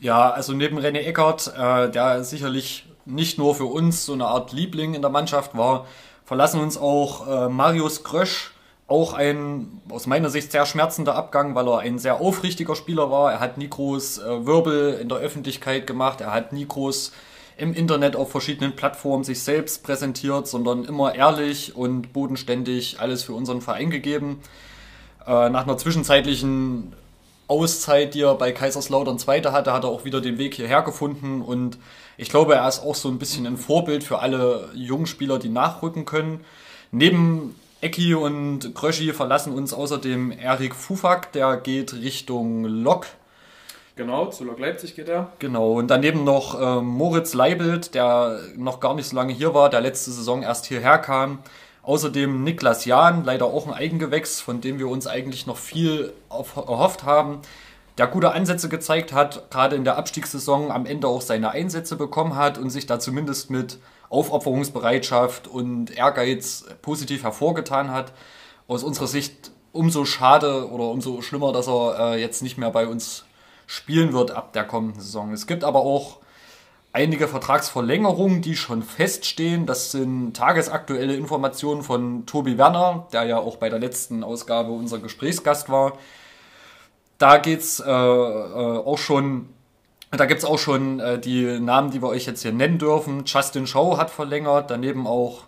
Ja, 0.00 0.30
also 0.30 0.52
neben 0.52 0.78
René 0.78 0.98
Eckert, 0.98 1.52
äh, 1.56 1.90
der 1.90 2.24
sicherlich 2.24 2.86
nicht 3.04 3.38
nur 3.38 3.54
für 3.54 3.66
uns 3.66 4.04
so 4.04 4.14
eine 4.14 4.26
Art 4.26 4.52
Liebling 4.52 4.94
in 4.94 5.02
der 5.02 5.10
Mannschaft 5.10 5.56
war, 5.56 5.86
verlassen 6.26 6.60
uns 6.60 6.76
auch 6.76 7.26
äh, 7.26 7.48
Marius 7.48 8.02
Grösch, 8.04 8.52
auch 8.88 9.14
ein 9.14 9.80
aus 9.88 10.06
meiner 10.06 10.28
Sicht 10.28 10.52
sehr 10.52 10.66
schmerzender 10.66 11.14
Abgang, 11.14 11.54
weil 11.54 11.68
er 11.68 11.78
ein 11.78 11.98
sehr 11.98 12.20
aufrichtiger 12.20 12.76
Spieler 12.76 13.10
war. 13.10 13.32
Er 13.32 13.40
hat 13.40 13.58
nie 13.58 13.70
groß 13.70 14.18
äh, 14.18 14.46
Wirbel 14.46 14.94
in 15.00 15.08
der 15.08 15.18
Öffentlichkeit 15.18 15.86
gemacht, 15.86 16.20
er 16.20 16.32
hat 16.32 16.52
nie 16.52 16.66
groß 16.66 17.12
im 17.56 17.72
Internet 17.72 18.16
auf 18.16 18.30
verschiedenen 18.30 18.76
Plattformen 18.76 19.24
sich 19.24 19.42
selbst 19.42 19.82
präsentiert, 19.82 20.46
sondern 20.46 20.84
immer 20.84 21.14
ehrlich 21.14 21.74
und 21.74 22.12
bodenständig 22.12 23.00
alles 23.00 23.22
für 23.22 23.32
unseren 23.32 23.62
Verein 23.62 23.90
gegeben. 23.90 24.40
Äh, 25.26 25.48
nach 25.48 25.62
einer 25.62 25.78
zwischenzeitlichen 25.78 26.92
Auszeit, 27.48 28.14
die 28.14 28.22
er 28.22 28.34
bei 28.34 28.50
Kaiserslautern 28.50 29.18
Zweite 29.18 29.52
hatte, 29.52 29.72
hat 29.72 29.84
er 29.84 29.90
auch 29.90 30.04
wieder 30.04 30.20
den 30.20 30.38
Weg 30.38 30.54
hierher 30.54 30.82
gefunden 30.82 31.40
und 31.40 31.78
ich 32.16 32.30
glaube, 32.30 32.54
er 32.54 32.68
ist 32.68 32.82
auch 32.82 32.94
so 32.94 33.08
ein 33.08 33.18
bisschen 33.18 33.46
ein 33.46 33.56
Vorbild 33.56 34.04
für 34.04 34.20
alle 34.20 34.70
jungen 34.74 35.06
Spieler, 35.06 35.38
die 35.38 35.48
nachrücken 35.48 36.04
können. 36.04 36.44
Neben 36.90 37.54
Ecki 37.80 38.14
und 38.14 38.74
Kröschi 38.74 39.12
verlassen 39.12 39.52
uns 39.52 39.72
außerdem 39.72 40.32
Erik 40.32 40.74
Fufak, 40.74 41.32
der 41.32 41.56
geht 41.56 41.94
Richtung 41.94 42.64
Lok 42.64 43.06
Genau, 43.96 44.26
zu 44.26 44.44
Lok 44.44 44.58
Leipzig 44.58 44.94
geht 44.94 45.08
er. 45.08 45.32
Genau, 45.38 45.72
und 45.72 45.88
daneben 45.88 46.22
noch 46.22 46.60
äh, 46.60 46.82
Moritz 46.82 47.32
Leibelt, 47.32 47.94
der 47.94 48.40
noch 48.54 48.78
gar 48.78 48.94
nicht 48.94 49.08
so 49.08 49.16
lange 49.16 49.32
hier 49.32 49.54
war, 49.54 49.70
der 49.70 49.80
letzte 49.80 50.10
Saison 50.10 50.42
erst 50.42 50.66
hierher 50.66 50.98
kam. 50.98 51.38
Außerdem 51.82 52.44
Niklas 52.44 52.84
Jahn, 52.84 53.24
leider 53.24 53.46
auch 53.46 53.66
ein 53.66 53.72
Eigengewächs, 53.72 54.40
von 54.42 54.60
dem 54.60 54.78
wir 54.78 54.88
uns 54.88 55.06
eigentlich 55.06 55.46
noch 55.46 55.56
viel 55.56 56.12
erhofft 56.28 57.04
haben, 57.04 57.40
der 57.98 58.06
gute 58.06 58.32
Ansätze 58.32 58.68
gezeigt 58.68 59.12
hat, 59.12 59.50
gerade 59.50 59.76
in 59.76 59.84
der 59.84 59.96
Abstiegssaison 59.96 60.70
am 60.70 60.86
Ende 60.86 61.08
auch 61.08 61.22
seine 61.22 61.50
Einsätze 61.50 61.96
bekommen 61.96 62.36
hat 62.36 62.58
und 62.58 62.70
sich 62.70 62.86
da 62.86 62.98
zumindest 62.98 63.50
mit 63.50 63.78
Aufopferungsbereitschaft 64.10 65.48
und 65.48 65.96
Ehrgeiz 65.96 66.66
positiv 66.82 67.22
hervorgetan 67.22 67.90
hat. 67.90 68.12
Aus 68.68 68.82
unserer 68.82 69.06
Sicht 69.06 69.50
umso 69.72 70.04
schade 70.04 70.70
oder 70.70 70.84
umso 70.84 71.22
schlimmer, 71.22 71.52
dass 71.52 71.68
er 71.68 72.14
äh, 72.14 72.20
jetzt 72.20 72.42
nicht 72.42 72.58
mehr 72.58 72.70
bei 72.70 72.86
uns 72.86 73.24
spielen 73.66 74.12
wird 74.12 74.30
ab 74.30 74.52
der 74.52 74.64
kommenden 74.64 75.00
Saison. 75.00 75.32
Es 75.32 75.46
gibt 75.46 75.64
aber 75.64 75.80
auch 75.80 76.18
einige 76.92 77.28
Vertragsverlängerungen, 77.28 78.42
die 78.42 78.56
schon 78.56 78.82
feststehen. 78.82 79.66
Das 79.66 79.90
sind 79.90 80.34
tagesaktuelle 80.34 81.14
Informationen 81.14 81.82
von 81.82 82.26
Tobi 82.26 82.58
Werner, 82.58 83.06
der 83.12 83.24
ja 83.24 83.38
auch 83.38 83.56
bei 83.56 83.68
der 83.68 83.78
letzten 83.78 84.24
Ausgabe 84.24 84.72
unser 84.72 84.98
Gesprächsgast 84.98 85.68
war. 85.68 85.98
Da 87.18 87.38
geht's 87.38 87.80
äh, 87.80 87.90
äh, 87.90 87.92
auch 87.92 88.98
schon, 88.98 89.48
da 90.10 90.26
gibt's 90.26 90.44
auch 90.44 90.58
schon 90.58 91.00
äh, 91.00 91.18
die 91.18 91.58
Namen, 91.60 91.90
die 91.90 92.02
wir 92.02 92.08
euch 92.08 92.26
jetzt 92.26 92.42
hier 92.42 92.52
nennen 92.52 92.78
dürfen. 92.78 93.24
Justin 93.26 93.66
Shaw 93.66 93.96
hat 93.96 94.10
verlängert, 94.10 94.70
daneben 94.70 95.06
auch 95.06 95.44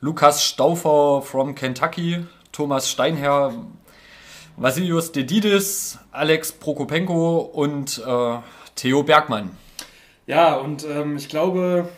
Lukas 0.00 0.44
Stauffer 0.44 1.22
from 1.22 1.54
Kentucky, 1.54 2.26
Thomas 2.52 2.90
Steinherr, 2.90 3.54
Vasilius 4.56 5.12
Dedidis, 5.12 5.98
Alex 6.12 6.52
Prokopenko 6.52 7.38
und 7.40 8.02
äh, 8.06 8.38
Theo 8.74 9.02
Bergmann. 9.02 9.56
Ja, 10.26 10.56
und 10.56 10.84
ähm, 10.84 11.16
ich 11.16 11.28
glaube, 11.28 11.88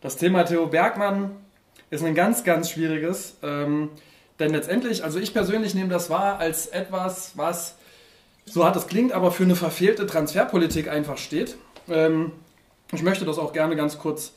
das 0.00 0.16
Thema 0.16 0.44
Theo 0.44 0.66
Bergmann 0.66 1.36
ist 1.90 2.04
ein 2.04 2.14
ganz, 2.14 2.44
ganz 2.44 2.70
schwieriges. 2.70 3.36
Ähm, 3.42 3.90
denn 4.38 4.52
letztendlich, 4.52 5.04
also 5.04 5.18
ich 5.18 5.32
persönlich 5.32 5.74
nehme 5.74 5.90
das 5.90 6.10
wahr 6.10 6.38
als 6.38 6.66
etwas, 6.66 7.32
was, 7.36 7.76
so 8.50 8.64
hart 8.64 8.76
es 8.76 8.86
klingt, 8.86 9.12
aber 9.12 9.30
für 9.30 9.44
eine 9.44 9.54
verfehlte 9.54 10.06
Transferpolitik 10.06 10.88
einfach 10.88 11.18
steht. 11.18 11.56
Ähm, 11.88 12.32
ich 12.92 13.02
möchte 13.02 13.24
das 13.24 13.38
auch 13.38 13.52
gerne 13.52 13.76
ganz 13.76 13.98
kurz 13.98 14.32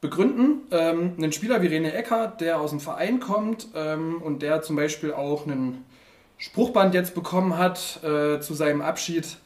begründen. 0.00 0.62
Ähm, 0.72 1.14
ein 1.20 1.32
Spieler 1.32 1.62
wie 1.62 1.68
René 1.68 1.92
Eckert, 1.92 2.40
der 2.40 2.60
aus 2.60 2.70
dem 2.70 2.80
Verein 2.80 3.20
kommt 3.20 3.68
ähm, 3.76 4.20
und 4.20 4.42
der 4.42 4.62
zum 4.62 4.74
Beispiel 4.74 5.12
auch 5.12 5.46
einen 5.46 5.84
Spruchband 6.38 6.92
jetzt 6.92 7.14
bekommen 7.14 7.56
hat 7.56 8.00
äh, 8.02 8.40
zu 8.40 8.54
seinem 8.54 8.82
Abschied, 8.82 9.36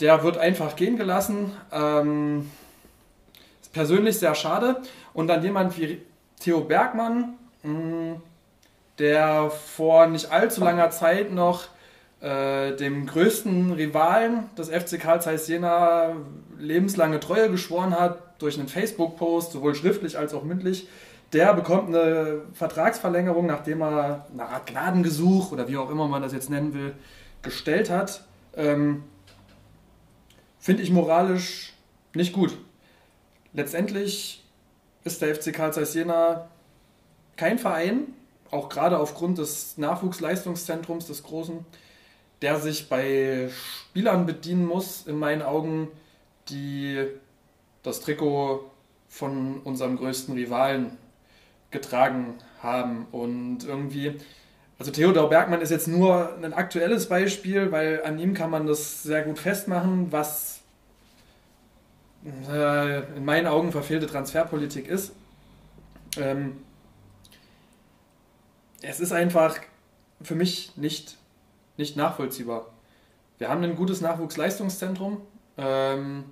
der 0.00 0.22
wird 0.24 0.36
einfach 0.36 0.76
gehen 0.76 0.98
gelassen. 0.98 1.52
Ähm, 1.72 2.50
ist 3.62 3.72
persönlich 3.72 4.18
sehr 4.18 4.34
schade. 4.34 4.82
Und 5.14 5.28
dann 5.28 5.42
jemand 5.42 5.78
wie 5.78 6.02
Theo 6.38 6.60
Bergmann, 6.60 7.38
mh, 7.62 7.72
mm, 7.72 8.22
der 8.98 9.50
vor 9.50 10.06
nicht 10.06 10.30
allzu 10.30 10.62
langer 10.62 10.90
Zeit 10.90 11.32
noch 11.32 11.68
äh, 12.22 12.76
dem 12.76 13.06
größten 13.06 13.72
Rivalen 13.72 14.44
des 14.56 14.68
FC 14.68 15.00
Karl 15.00 15.20
Zeiss 15.20 15.48
Jena 15.48 16.14
lebenslange 16.58 17.18
Treue 17.18 17.50
geschworen 17.50 17.98
hat 17.98 18.40
durch 18.40 18.58
einen 18.58 18.68
Facebook-Post, 18.68 19.52
sowohl 19.52 19.74
schriftlich 19.74 20.16
als 20.16 20.32
auch 20.32 20.44
mündlich. 20.44 20.88
Der 21.32 21.52
bekommt 21.52 21.88
eine 21.88 22.42
Vertragsverlängerung, 22.52 23.46
nachdem 23.46 23.82
er 23.82 24.26
eine 24.32 24.44
Art 24.44 24.66
Gnadengesuch 24.68 25.50
oder 25.50 25.66
wie 25.66 25.76
auch 25.76 25.90
immer 25.90 26.06
man 26.06 26.22
das 26.22 26.32
jetzt 26.32 26.48
nennen 26.48 26.74
will, 26.74 26.94
gestellt 27.42 27.90
hat. 27.90 28.24
Ähm, 28.56 29.02
Finde 30.60 30.84
ich 30.84 30.90
moralisch 30.90 31.72
nicht 32.14 32.32
gut. 32.32 32.56
Letztendlich 33.52 34.44
ist 35.02 35.22
der 35.22 35.34
FC 35.34 35.52
Karl 35.52 35.72
Zeiss 35.72 35.94
Jena 35.94 36.48
kein 37.36 37.58
Verein, 37.58 38.14
auch 38.52 38.68
gerade 38.68 38.98
aufgrund 38.98 39.38
des 39.38 39.76
Nachwuchsleistungszentrums 39.76 41.08
des 41.08 41.24
Großen, 41.24 41.64
der 42.42 42.58
sich 42.60 42.88
bei 42.88 43.48
Spielern 43.90 44.26
bedienen 44.26 44.66
muss, 44.66 45.06
in 45.06 45.18
meinen 45.18 45.42
Augen, 45.42 45.88
die 46.48 47.06
das 47.82 48.00
Trikot 48.00 48.70
von 49.08 49.60
unserem 49.62 49.96
größten 49.96 50.34
Rivalen 50.34 50.96
getragen 51.70 52.34
haben. 52.62 53.06
Und 53.12 53.64
irgendwie, 53.64 54.18
also 54.78 54.90
Theodor 54.90 55.28
Bergmann 55.28 55.60
ist 55.60 55.70
jetzt 55.70 55.88
nur 55.88 56.36
ein 56.42 56.52
aktuelles 56.52 57.08
Beispiel, 57.08 57.70
weil 57.72 58.02
an 58.04 58.18
ihm 58.18 58.34
kann 58.34 58.50
man 58.50 58.66
das 58.66 59.02
sehr 59.02 59.22
gut 59.22 59.38
festmachen, 59.38 60.10
was 60.10 60.60
äh, 62.48 63.16
in 63.16 63.24
meinen 63.24 63.46
Augen 63.46 63.72
verfehlte 63.72 64.06
Transferpolitik 64.06 64.88
ist. 64.88 65.12
Ähm, 66.16 66.58
es 68.80 69.00
ist 69.00 69.12
einfach 69.12 69.58
für 70.22 70.34
mich 70.34 70.76
nicht, 70.76 71.16
nicht 71.76 71.96
nachvollziehbar. 71.96 72.66
Wir 73.38 73.48
haben 73.48 73.62
ein 73.64 73.76
gutes 73.76 74.00
Nachwuchsleistungszentrum. 74.00 75.20
Ähm, 75.56 76.24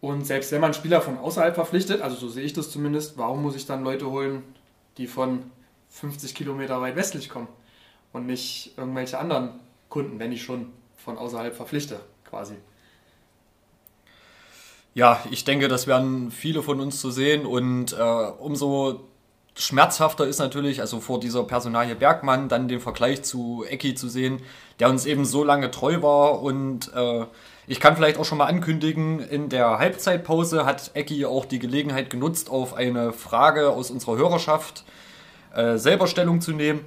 und 0.00 0.26
selbst 0.26 0.50
wenn 0.50 0.60
man 0.60 0.74
Spieler 0.74 1.00
von 1.00 1.16
außerhalb 1.16 1.54
verpflichtet, 1.54 2.02
also 2.02 2.16
so 2.16 2.28
sehe 2.28 2.42
ich 2.42 2.52
das 2.52 2.70
zumindest, 2.70 3.16
warum 3.16 3.42
muss 3.42 3.54
ich 3.54 3.66
dann 3.66 3.84
Leute 3.84 4.10
holen, 4.10 4.42
die 4.98 5.06
von 5.06 5.44
50 5.90 6.34
Kilometer 6.34 6.80
weit 6.80 6.96
westlich 6.96 7.28
kommen 7.28 7.48
und 8.12 8.26
nicht 8.26 8.74
irgendwelche 8.76 9.18
anderen 9.18 9.60
Kunden, 9.88 10.18
wenn 10.18 10.32
ich 10.32 10.42
schon 10.42 10.72
von 10.96 11.18
außerhalb 11.18 11.54
verpflichte, 11.54 12.00
quasi. 12.24 12.54
Ja, 14.94 15.22
ich 15.30 15.44
denke, 15.44 15.68
das 15.68 15.86
werden 15.86 16.30
viele 16.30 16.62
von 16.62 16.80
uns 16.80 17.00
zu 17.00 17.10
sehen 17.10 17.46
und 17.46 17.92
äh, 17.92 18.02
umso 18.02 19.04
schmerzhafter 19.56 20.26
ist 20.26 20.38
natürlich, 20.38 20.80
also 20.80 21.00
vor 21.00 21.20
dieser 21.20 21.44
Personalie 21.44 21.94
Bergmann, 21.94 22.48
dann 22.48 22.68
den 22.68 22.80
Vergleich 22.80 23.22
zu 23.22 23.64
Ecki 23.68 23.94
zu 23.94 24.08
sehen, 24.08 24.40
der 24.78 24.88
uns 24.88 25.06
eben 25.06 25.24
so 25.24 25.44
lange 25.44 25.70
treu 25.70 26.02
war 26.02 26.42
und 26.42 26.92
äh, 26.94 27.26
ich 27.66 27.78
kann 27.78 27.94
vielleicht 27.94 28.18
auch 28.18 28.24
schon 28.24 28.38
mal 28.38 28.46
ankündigen, 28.46 29.20
in 29.20 29.48
der 29.48 29.78
Halbzeitpause 29.78 30.66
hat 30.66 30.90
Ecki 30.94 31.24
auch 31.24 31.44
die 31.44 31.60
Gelegenheit 31.60 32.10
genutzt, 32.10 32.50
auf 32.50 32.74
eine 32.74 33.12
Frage 33.12 33.70
aus 33.70 33.90
unserer 33.90 34.16
Hörerschaft 34.16 34.84
äh, 35.54 35.76
selber 35.76 36.06
Stellung 36.06 36.40
zu 36.40 36.52
nehmen. 36.52 36.80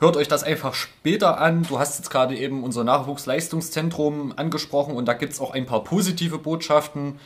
Hört 0.00 0.16
euch 0.16 0.28
das 0.28 0.44
einfach 0.44 0.74
später 0.74 1.40
an. 1.40 1.64
Du 1.64 1.78
hast 1.78 1.98
jetzt 1.98 2.10
gerade 2.10 2.36
eben 2.36 2.62
unser 2.62 2.84
Nachwuchsleistungszentrum 2.84 4.32
angesprochen 4.36 4.94
und 4.94 5.06
da 5.06 5.12
gibt 5.12 5.32
es 5.32 5.40
auch 5.40 5.52
ein 5.52 5.66
paar 5.66 5.82
positive 5.82 6.38
Botschaften. 6.38 7.18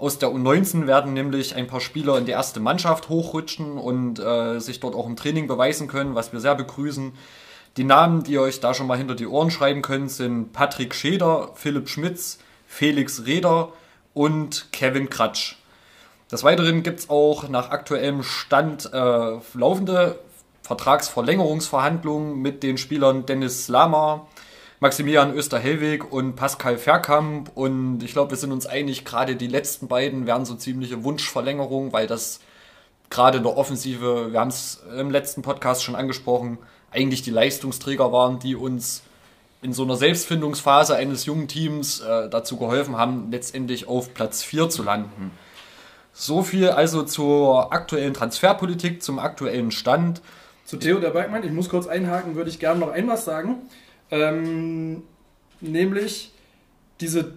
Aus 0.00 0.18
der 0.18 0.30
U19 0.30 0.86
werden 0.86 1.12
nämlich 1.12 1.56
ein 1.56 1.66
paar 1.66 1.82
Spieler 1.82 2.16
in 2.16 2.24
die 2.24 2.32
erste 2.32 2.58
Mannschaft 2.58 3.10
hochrutschen 3.10 3.76
und 3.76 4.18
äh, 4.18 4.58
sich 4.58 4.80
dort 4.80 4.94
auch 4.94 5.04
im 5.04 5.14
Training 5.14 5.46
beweisen 5.46 5.88
können, 5.88 6.14
was 6.14 6.32
wir 6.32 6.40
sehr 6.40 6.54
begrüßen. 6.54 7.12
Die 7.76 7.84
Namen, 7.84 8.22
die 8.22 8.32
ihr 8.32 8.40
euch 8.40 8.60
da 8.60 8.72
schon 8.72 8.86
mal 8.86 8.96
hinter 8.96 9.14
die 9.14 9.26
Ohren 9.26 9.50
schreiben 9.50 9.82
könnt, 9.82 10.10
sind 10.10 10.54
Patrick 10.54 10.94
Scheder, 10.94 11.50
Philipp 11.54 11.90
Schmitz, 11.90 12.38
Felix 12.66 13.26
Reder 13.26 13.74
und 14.14 14.72
Kevin 14.72 15.10
Kratsch. 15.10 15.56
Des 16.32 16.44
Weiteren 16.44 16.82
gibt 16.82 17.00
es 17.00 17.10
auch 17.10 17.50
nach 17.50 17.68
aktuellem 17.68 18.22
Stand 18.22 18.90
äh, 18.94 19.38
laufende 19.52 20.18
Vertragsverlängerungsverhandlungen 20.62 22.40
mit 22.40 22.62
den 22.62 22.78
Spielern 22.78 23.26
Dennis 23.26 23.68
Lama, 23.68 24.26
Maximilian 24.82 25.34
Österhellweg 25.34 26.10
und 26.10 26.36
Pascal 26.36 26.78
Verkamp. 26.78 27.50
Und 27.54 28.02
ich 28.02 28.12
glaube, 28.12 28.30
wir 28.30 28.38
sind 28.38 28.50
uns 28.50 28.64
einig, 28.64 29.04
gerade 29.04 29.36
die 29.36 29.46
letzten 29.46 29.88
beiden 29.88 30.26
wären 30.26 30.46
so 30.46 30.54
ziemliche 30.54 31.04
Wunschverlängerungen, 31.04 31.92
weil 31.92 32.06
das 32.06 32.40
gerade 33.10 33.38
in 33.38 33.44
der 33.44 33.58
Offensive, 33.58 34.32
wir 34.32 34.40
haben 34.40 34.48
es 34.48 34.82
im 34.98 35.10
letzten 35.10 35.42
Podcast 35.42 35.84
schon 35.84 35.96
angesprochen, 35.96 36.56
eigentlich 36.90 37.20
die 37.20 37.30
Leistungsträger 37.30 38.10
waren, 38.10 38.38
die 38.38 38.56
uns 38.56 39.02
in 39.60 39.74
so 39.74 39.82
einer 39.82 39.96
Selbstfindungsphase 39.96 40.96
eines 40.96 41.26
jungen 41.26 41.46
Teams 41.46 42.00
äh, 42.00 42.30
dazu 42.30 42.56
geholfen 42.56 42.96
haben, 42.96 43.30
letztendlich 43.30 43.86
auf 43.86 44.14
Platz 44.14 44.42
4 44.42 44.70
zu 44.70 44.82
landen. 44.82 45.30
So 46.14 46.42
viel 46.42 46.70
also 46.70 47.02
zur 47.02 47.70
aktuellen 47.72 48.14
Transferpolitik, 48.14 49.02
zum 49.02 49.18
aktuellen 49.18 49.70
Stand. 49.72 50.22
Zu 50.64 50.78
Theodor 50.78 51.10
Bergmann, 51.10 51.44
ich 51.44 51.52
muss 51.52 51.68
kurz 51.68 51.86
einhaken, 51.86 52.34
würde 52.34 52.48
ich 52.48 52.58
gerne 52.58 52.80
noch 52.80 52.90
ein 52.90 53.06
was 53.08 53.26
sagen. 53.26 53.58
Ähm, 54.10 55.02
nämlich 55.60 56.32
diese 57.00 57.34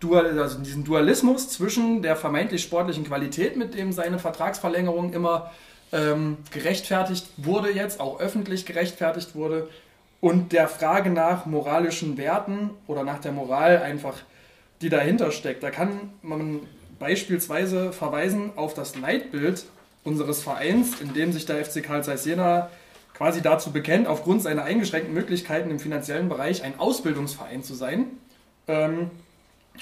Dual, 0.00 0.38
also 0.38 0.58
diesen 0.58 0.84
Dualismus 0.84 1.50
zwischen 1.50 2.00
der 2.00 2.16
vermeintlich 2.16 2.62
sportlichen 2.62 3.04
Qualität, 3.04 3.56
mit 3.56 3.74
dem 3.74 3.92
seine 3.92 4.18
Vertragsverlängerung 4.18 5.12
immer 5.12 5.50
ähm, 5.92 6.38
gerechtfertigt 6.50 7.26
wurde, 7.36 7.70
jetzt 7.70 8.00
auch 8.00 8.18
öffentlich 8.18 8.64
gerechtfertigt 8.64 9.34
wurde, 9.34 9.68
und 10.20 10.52
der 10.52 10.68
Frage 10.68 11.10
nach 11.10 11.46
moralischen 11.46 12.18
Werten 12.18 12.70
oder 12.86 13.04
nach 13.04 13.20
der 13.20 13.32
Moral 13.32 13.78
einfach, 13.78 14.14
die 14.82 14.90
dahinter 14.90 15.32
steckt. 15.32 15.62
Da 15.62 15.70
kann 15.70 16.10
man 16.22 16.60
beispielsweise 16.98 17.92
verweisen 17.92 18.52
auf 18.56 18.74
das 18.74 18.96
Leitbild 18.96 19.64
unseres 20.04 20.42
Vereins, 20.42 21.00
in 21.00 21.14
dem 21.14 21.32
sich 21.32 21.46
der 21.46 21.64
FC 21.64 21.82
Karl 21.82 22.04
Zeiss 22.04 22.26
Jena 22.26 22.70
quasi 23.20 23.42
dazu 23.42 23.70
bekennt, 23.70 24.08
aufgrund 24.08 24.40
seiner 24.40 24.64
eingeschränkten 24.64 25.12
Möglichkeiten 25.12 25.70
im 25.70 25.78
finanziellen 25.78 26.30
Bereich 26.30 26.64
ein 26.64 26.80
Ausbildungsverein 26.80 27.62
zu 27.62 27.74
sein 27.74 28.06
ähm, 28.66 29.10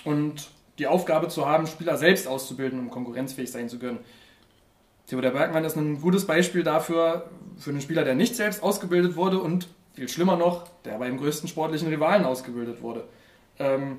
und 0.03 0.51
die 0.81 0.89
Aufgabe 0.89 1.29
zu 1.29 1.47
haben, 1.47 1.69
Spieler 1.69 1.97
selbst 1.97 2.27
auszubilden, 2.27 2.81
um 2.81 2.91
konkurrenzfähig 2.91 3.53
sein 3.53 3.69
zu 3.69 3.79
können. 3.79 4.01
Theodor 5.07 5.31
Bergmann 5.31 5.65
ist 5.65 5.77
ein 5.77 6.01
gutes 6.01 6.27
Beispiel 6.27 6.65
dafür, 6.65 7.31
für 7.57 7.71
einen 7.71 7.81
Spieler, 7.81 8.03
der 8.03 8.17
nicht 8.17 8.35
selbst 8.35 8.61
ausgebildet 8.61 9.15
wurde 9.15 9.39
und 9.39 9.69
viel 9.95 10.09
schlimmer 10.09 10.37
noch, 10.37 10.67
der 10.85 10.99
beim 10.99 11.17
größten 11.17 11.49
sportlichen 11.49 11.87
Rivalen 11.91 12.25
ausgebildet 12.25 12.83
wurde. 12.83 13.05
Ähm, 13.61 13.99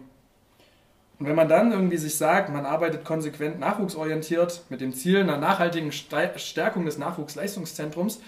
und 1.18 1.28
wenn 1.28 1.36
man 1.36 1.48
dann 1.48 1.72
irgendwie 1.72 1.98
sich 1.98 2.18
sagt, 2.18 2.52
man 2.52 2.66
arbeitet 2.66 3.06
konsequent 3.06 3.58
nachwuchsorientiert 3.58 4.64
mit 4.68 4.82
dem 4.82 4.92
Ziel 4.92 5.22
einer 5.22 5.38
nachhaltigen 5.38 5.94
Stärkung 5.94 6.84
des 6.84 6.98
Nachwuchsleistungszentrums, 6.98 8.20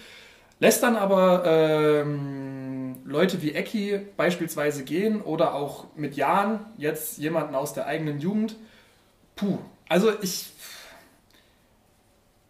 Lässt 0.62 0.84
dann 0.84 0.94
aber 0.94 1.42
ähm, 1.44 2.94
Leute 3.04 3.42
wie 3.42 3.50
Ecki 3.50 3.98
beispielsweise 4.16 4.84
gehen 4.84 5.20
oder 5.20 5.54
auch 5.54 5.86
mit 5.96 6.14
Jahren 6.14 6.60
jetzt 6.78 7.18
jemanden 7.18 7.56
aus 7.56 7.74
der 7.74 7.86
eigenen 7.86 8.20
Jugend. 8.20 8.54
Puh, 9.34 9.58
also 9.88 10.12
ich. 10.22 10.52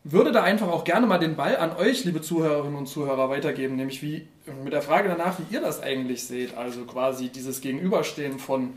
würde 0.04 0.30
da 0.30 0.42
einfach 0.42 0.68
auch 0.68 0.84
gerne 0.84 1.06
mal 1.06 1.16
den 1.16 1.36
Ball 1.36 1.56
an 1.56 1.74
euch, 1.74 2.04
liebe 2.04 2.20
Zuhörerinnen 2.20 2.76
und 2.76 2.86
Zuhörer, 2.86 3.30
weitergeben, 3.30 3.76
nämlich 3.76 4.02
wie 4.02 4.28
mit 4.62 4.74
der 4.74 4.82
Frage 4.82 5.08
danach, 5.08 5.38
wie 5.38 5.54
ihr 5.54 5.62
das 5.62 5.82
eigentlich 5.82 6.24
seht. 6.24 6.54
Also 6.54 6.84
quasi 6.84 7.30
dieses 7.30 7.62
Gegenüberstehen 7.62 8.38
von 8.38 8.74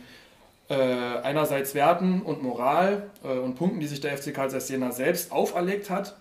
äh, 0.70 0.76
einerseits 0.76 1.76
Werten 1.76 2.22
und 2.22 2.42
Moral 2.42 3.10
äh, 3.22 3.38
und 3.38 3.56
Punkten, 3.56 3.82
die 3.82 3.88
sich 3.88 4.00
der 4.00 4.18
FC 4.18 4.34
Karl 4.34 4.50
Jena 4.66 4.94
selbst 4.94 5.34
auferlegt 5.34 5.90
hat 5.90 6.16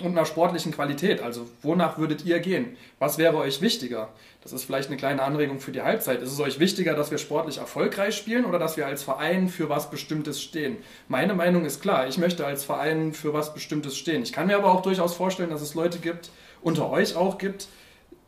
und 0.00 0.12
einer 0.12 0.26
sportlichen 0.26 0.72
Qualität. 0.72 1.22
Also 1.22 1.46
wonach 1.62 1.98
würdet 1.98 2.24
ihr 2.24 2.38
gehen? 2.40 2.76
Was 2.98 3.18
wäre 3.18 3.36
euch 3.36 3.62
wichtiger? 3.62 4.10
Das 4.42 4.52
ist 4.52 4.64
vielleicht 4.64 4.88
eine 4.88 4.96
kleine 4.96 5.22
Anregung 5.22 5.58
für 5.58 5.72
die 5.72 5.82
Halbzeit. 5.82 6.22
Ist 6.22 6.32
es 6.32 6.40
euch 6.40 6.60
wichtiger, 6.60 6.94
dass 6.94 7.10
wir 7.10 7.18
sportlich 7.18 7.58
erfolgreich 7.58 8.16
spielen 8.16 8.44
oder 8.44 8.58
dass 8.58 8.76
wir 8.76 8.86
als 8.86 9.02
Verein 9.02 9.48
für 9.48 9.68
was 9.68 9.90
Bestimmtes 9.90 10.42
stehen? 10.42 10.76
Meine 11.08 11.34
Meinung 11.34 11.64
ist 11.64 11.80
klar, 11.80 12.06
ich 12.06 12.18
möchte 12.18 12.46
als 12.46 12.64
Verein 12.64 13.12
für 13.12 13.32
was 13.32 13.54
Bestimmtes 13.54 13.96
stehen. 13.96 14.22
Ich 14.22 14.32
kann 14.32 14.46
mir 14.46 14.56
aber 14.56 14.70
auch 14.70 14.82
durchaus 14.82 15.14
vorstellen, 15.14 15.50
dass 15.50 15.62
es 15.62 15.74
Leute 15.74 15.98
gibt, 15.98 16.30
unter 16.62 16.90
euch 16.90 17.16
auch 17.16 17.38
gibt, 17.38 17.68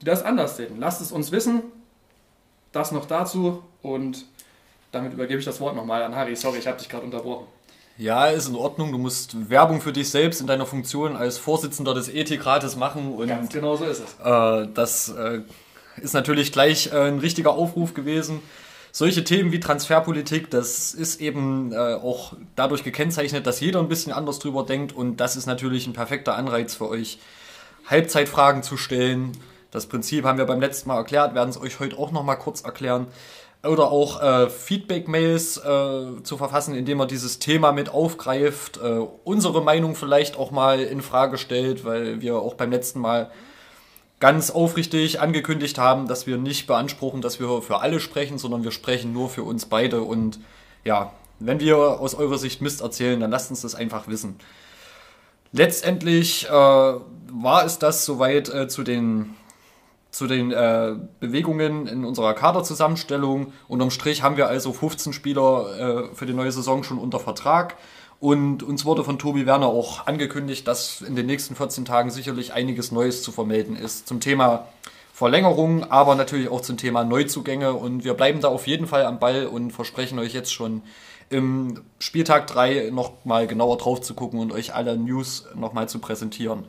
die 0.00 0.06
das 0.06 0.24
anders 0.24 0.56
sehen. 0.56 0.76
Lasst 0.78 1.00
es 1.00 1.12
uns 1.12 1.32
wissen. 1.32 1.62
Das 2.72 2.92
noch 2.92 3.06
dazu 3.06 3.62
und 3.82 4.26
damit 4.92 5.12
übergebe 5.12 5.38
ich 5.38 5.44
das 5.44 5.60
Wort 5.60 5.76
nochmal 5.76 6.02
an 6.02 6.14
Harry. 6.14 6.36
Sorry, 6.36 6.58
ich 6.58 6.66
habe 6.66 6.78
dich 6.78 6.88
gerade 6.88 7.04
unterbrochen. 7.04 7.46
Ja, 7.98 8.26
ist 8.26 8.48
in 8.48 8.54
Ordnung. 8.54 8.92
Du 8.92 8.98
musst 8.98 9.50
Werbung 9.50 9.80
für 9.80 9.92
dich 9.92 10.08
selbst 10.08 10.40
in 10.40 10.46
deiner 10.46 10.66
Funktion 10.66 11.16
als 11.16 11.36
Vorsitzender 11.36 11.94
des 11.94 12.08
Ethikrates 12.08 12.76
machen. 12.76 13.12
Und, 13.12 13.26
Ganz 13.26 13.52
genau 13.52 13.74
so 13.74 13.84
ist 13.84 14.00
es. 14.00 14.24
Äh, 14.24 14.68
das 14.72 15.08
äh, 15.08 15.40
ist 15.96 16.14
natürlich 16.14 16.52
gleich 16.52 16.92
äh, 16.92 17.08
ein 17.08 17.18
richtiger 17.18 17.50
Aufruf 17.50 17.94
gewesen. 17.94 18.40
Solche 18.92 19.24
Themen 19.24 19.50
wie 19.50 19.58
Transferpolitik, 19.58 20.48
das 20.48 20.94
ist 20.94 21.20
eben 21.20 21.72
äh, 21.72 21.76
auch 21.76 22.34
dadurch 22.54 22.84
gekennzeichnet, 22.84 23.46
dass 23.48 23.58
jeder 23.58 23.80
ein 23.80 23.88
bisschen 23.88 24.12
anders 24.12 24.38
drüber 24.38 24.64
denkt. 24.64 24.92
Und 24.92 25.16
das 25.16 25.34
ist 25.34 25.46
natürlich 25.46 25.88
ein 25.88 25.92
perfekter 25.92 26.36
Anreiz 26.36 26.76
für 26.76 26.88
euch, 26.88 27.18
Halbzeitfragen 27.86 28.62
zu 28.62 28.76
stellen. 28.76 29.32
Das 29.72 29.86
Prinzip 29.86 30.24
haben 30.24 30.38
wir 30.38 30.46
beim 30.46 30.60
letzten 30.60 30.88
Mal 30.88 30.96
erklärt, 30.98 31.34
werden 31.34 31.50
es 31.50 31.60
euch 31.60 31.80
heute 31.80 31.98
auch 31.98 32.12
nochmal 32.12 32.38
kurz 32.38 32.62
erklären 32.62 33.08
oder 33.68 33.90
auch 33.90 34.22
äh, 34.22 34.50
Feedback-Mails 34.50 35.58
äh, 35.58 36.22
zu 36.22 36.36
verfassen, 36.36 36.74
indem 36.74 36.98
man 36.98 37.08
dieses 37.08 37.38
Thema 37.38 37.72
mit 37.72 37.90
aufgreift, 37.90 38.78
äh, 38.78 39.00
unsere 39.24 39.62
Meinung 39.62 39.94
vielleicht 39.94 40.36
auch 40.36 40.50
mal 40.50 40.80
in 40.80 41.02
Frage 41.02 41.38
stellt, 41.38 41.84
weil 41.84 42.20
wir 42.20 42.36
auch 42.36 42.54
beim 42.54 42.70
letzten 42.70 43.00
Mal 43.00 43.30
ganz 44.20 44.50
aufrichtig 44.50 45.20
angekündigt 45.20 45.78
haben, 45.78 46.08
dass 46.08 46.26
wir 46.26 46.38
nicht 46.38 46.66
beanspruchen, 46.66 47.20
dass 47.20 47.38
wir 47.38 47.62
für 47.62 47.80
alle 47.80 48.00
sprechen, 48.00 48.38
sondern 48.38 48.64
wir 48.64 48.72
sprechen 48.72 49.12
nur 49.12 49.28
für 49.28 49.44
uns 49.44 49.66
beide 49.66 50.02
und 50.02 50.40
ja, 50.84 51.12
wenn 51.40 51.60
wir 51.60 51.76
aus 51.76 52.14
eurer 52.14 52.38
Sicht 52.38 52.60
Mist 52.62 52.80
erzählen, 52.80 53.20
dann 53.20 53.30
lasst 53.30 53.50
uns 53.50 53.60
das 53.62 53.74
einfach 53.74 54.08
wissen. 54.08 54.36
Letztendlich 55.52 56.46
äh, 56.46 56.50
war 56.50 57.64
es 57.64 57.78
das 57.78 58.04
soweit 58.04 58.48
äh, 58.48 58.68
zu 58.68 58.82
den 58.82 59.34
zu 60.10 60.26
den 60.26 60.52
äh, 60.52 60.94
Bewegungen 61.20 61.86
in 61.86 62.04
unserer 62.04 62.34
Kaderzusammenstellung. 62.34 63.52
Unterm 63.68 63.90
Strich 63.90 64.22
haben 64.22 64.36
wir 64.36 64.48
also 64.48 64.72
15 64.72 65.12
Spieler 65.12 66.08
äh, 66.10 66.14
für 66.14 66.26
die 66.26 66.32
neue 66.32 66.52
Saison 66.52 66.82
schon 66.82 66.98
unter 66.98 67.20
Vertrag. 67.20 67.76
Und 68.20 68.62
uns 68.62 68.84
wurde 68.84 69.04
von 69.04 69.18
Tobi 69.18 69.46
Werner 69.46 69.66
auch 69.66 70.06
angekündigt, 70.06 70.66
dass 70.66 71.02
in 71.02 71.14
den 71.14 71.26
nächsten 71.26 71.54
14 71.54 71.84
Tagen 71.84 72.10
sicherlich 72.10 72.52
einiges 72.52 72.90
Neues 72.90 73.22
zu 73.22 73.30
vermelden 73.30 73.76
ist 73.76 74.08
zum 74.08 74.20
Thema 74.20 74.66
Verlängerung, 75.12 75.84
aber 75.90 76.14
natürlich 76.14 76.48
auch 76.48 76.60
zum 76.60 76.76
Thema 76.76 77.04
Neuzugänge. 77.04 77.74
Und 77.74 78.04
wir 78.04 78.14
bleiben 78.14 78.40
da 78.40 78.48
auf 78.48 78.66
jeden 78.66 78.86
Fall 78.86 79.04
am 79.04 79.18
Ball 79.18 79.46
und 79.46 79.72
versprechen 79.72 80.18
euch 80.18 80.32
jetzt 80.32 80.52
schon 80.52 80.82
im 81.30 81.82
Spieltag 81.98 82.46
3 82.46 82.90
nochmal 82.90 83.46
genauer 83.46 83.76
drauf 83.76 84.00
zu 84.00 84.14
gucken 84.14 84.40
und 84.40 84.52
euch 84.52 84.74
alle 84.74 84.96
News 84.96 85.46
nochmal 85.54 85.88
zu 85.88 85.98
präsentieren 85.98 86.64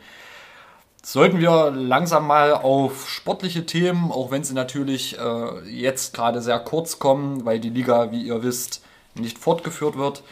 sollten 1.04 1.40
wir 1.40 1.72
langsam 1.72 2.28
mal 2.28 2.54
auf 2.54 3.10
sportliche 3.10 3.66
Themen, 3.66 4.12
auch 4.12 4.32
wenn 4.32 4.44
sie 4.44 4.54
natürlich 4.54 5.18
äh, 5.18 5.70
jetzt 5.70 6.14
gerade 6.14 6.42
sehr 6.42 6.60
kurz 6.60 7.00
kommen, 7.00 7.46
weil 7.46 7.60
die 7.60 7.70
Liga, 7.70 8.12
wie 8.12 8.24
ihr 8.24 8.44
wisst, 8.44 8.84
nicht 9.16 9.40
fortgeführt 9.40 9.98
wird, 9.98 10.24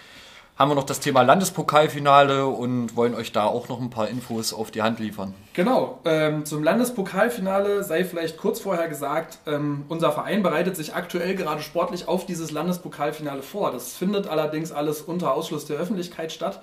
haben 0.57 0.71
wir 0.71 0.75
noch 0.75 0.85
das 0.85 0.99
Thema 0.99 1.21
Landespokalfinale 1.21 2.47
und 2.47 2.95
wollen 2.95 3.13
euch 3.13 3.31
da 3.31 3.45
auch 3.45 3.69
noch 3.69 3.79
ein 3.79 3.91
paar 3.91 4.07
Infos 4.07 4.53
auf 4.53 4.71
die 4.71 4.81
Hand 4.81 4.99
liefern. 4.99 5.35
Genau, 5.53 5.99
ähm, 6.03 6.45
zum 6.45 6.63
Landespokalfinale 6.63 7.83
sei 7.83 8.03
vielleicht 8.03 8.37
kurz 8.37 8.59
vorher 8.59 8.87
gesagt, 8.87 9.37
ähm, 9.45 9.85
unser 9.87 10.11
Verein 10.11 10.41
bereitet 10.41 10.75
sich 10.75 10.95
aktuell 10.95 11.35
gerade 11.35 11.61
sportlich 11.61 12.07
auf 12.07 12.25
dieses 12.25 12.49
Landespokalfinale 12.49 13.43
vor. 13.43 13.71
Das 13.71 13.93
findet 13.93 14.27
allerdings 14.27 14.71
alles 14.71 15.01
unter 15.01 15.33
Ausschluss 15.33 15.65
der 15.65 15.77
Öffentlichkeit 15.77 16.31
statt. 16.31 16.61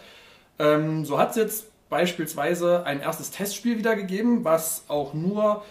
Ähm, 0.59 1.05
so 1.05 1.19
hat 1.19 1.31
es 1.31 1.37
jetzt 1.37 1.67
beispielsweise 1.89 2.85
ein 2.87 3.01
erstes 3.01 3.31
Testspiel 3.31 3.79
wiedergegeben, 3.79 4.45
was 4.45 4.85
auch 4.89 5.15
nur 5.15 5.63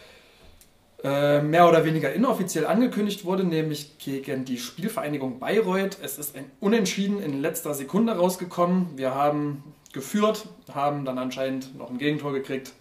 äh, 1.04 1.42
mehr 1.42 1.68
oder 1.68 1.84
weniger 1.84 2.14
inoffiziell 2.14 2.66
angekündigt 2.66 3.26
wurde, 3.26 3.44
nämlich 3.44 3.98
gegen 3.98 4.46
die 4.46 4.58
Spielvereinigung 4.58 5.40
Bayreuth. 5.40 5.98
Es 6.02 6.18
ist 6.18 6.36
ein 6.36 6.46
Unentschieden 6.62 7.22
in 7.22 7.42
letzter 7.42 7.74
Sekunde 7.74 8.16
rausgekommen. 8.16 8.88
Wir 8.96 9.14
haben 9.14 9.64
geführt, 9.92 10.48
haben 10.74 11.04
dann 11.04 11.18
anscheinend 11.18 11.78
noch 11.78 11.90
ein 11.90 11.98
Gegentor 11.98 12.32
gekriegt, 12.32 12.72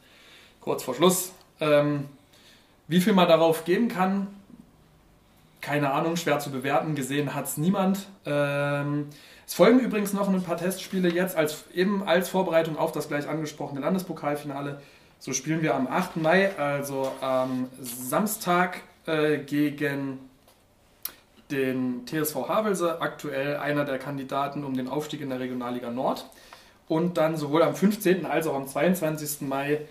kurz 0.61 0.85
vor 0.85 0.95
Schluss. 0.95 1.33
Ähm, 1.61 2.05
wie 2.87 3.01
viel 3.01 3.12
man 3.12 3.27
darauf 3.27 3.64
geben 3.64 3.88
kann, 3.88 4.29
keine 5.61 5.92
Ahnung, 5.92 6.16
schwer 6.16 6.38
zu 6.38 6.51
bewerten. 6.51 6.95
Gesehen 6.95 7.35
hat 7.35 7.47
es 7.47 7.57
niemand. 7.57 8.07
Ähm, 8.27 9.07
es 9.53 9.57
folgen 9.57 9.81
übrigens 9.81 10.15
noch 10.15 10.31
ein 10.31 10.43
paar 10.43 10.57
Testspiele 10.57 11.11
jetzt, 11.11 11.37
als, 11.37 11.65
eben 11.75 12.09
als 12.09 12.31
Vorbereitung 12.31 12.79
auf 12.79 12.91
das 12.91 13.09
gleich 13.09 13.29
angesprochene 13.29 13.83
Landespokalfinale. 13.83 14.81
So 15.19 15.35
spielen 15.35 15.61
wir 15.61 15.75
am 15.75 15.87
8. 15.87 16.17
Mai, 16.17 16.57
also 16.57 17.12
am 17.21 17.69
Samstag, 17.79 18.81
äh, 19.05 19.37
gegen 19.37 20.21
den 21.51 22.07
TSV 22.07 22.49
Havelse, 22.49 23.03
aktuell 23.03 23.59
einer 23.59 23.85
der 23.85 23.99
Kandidaten 23.99 24.65
um 24.65 24.75
den 24.75 24.88
Aufstieg 24.88 25.21
in 25.21 25.29
der 25.29 25.38
Regionalliga 25.38 25.91
Nord. 25.91 26.25
Und 26.88 27.19
dann 27.19 27.37
sowohl 27.37 27.62
am 27.62 27.77
15. 27.77 28.25
als 28.25 28.47
auch 28.47 28.55
am 28.55 28.67
22. 28.67 29.43
Mai 29.43 29.83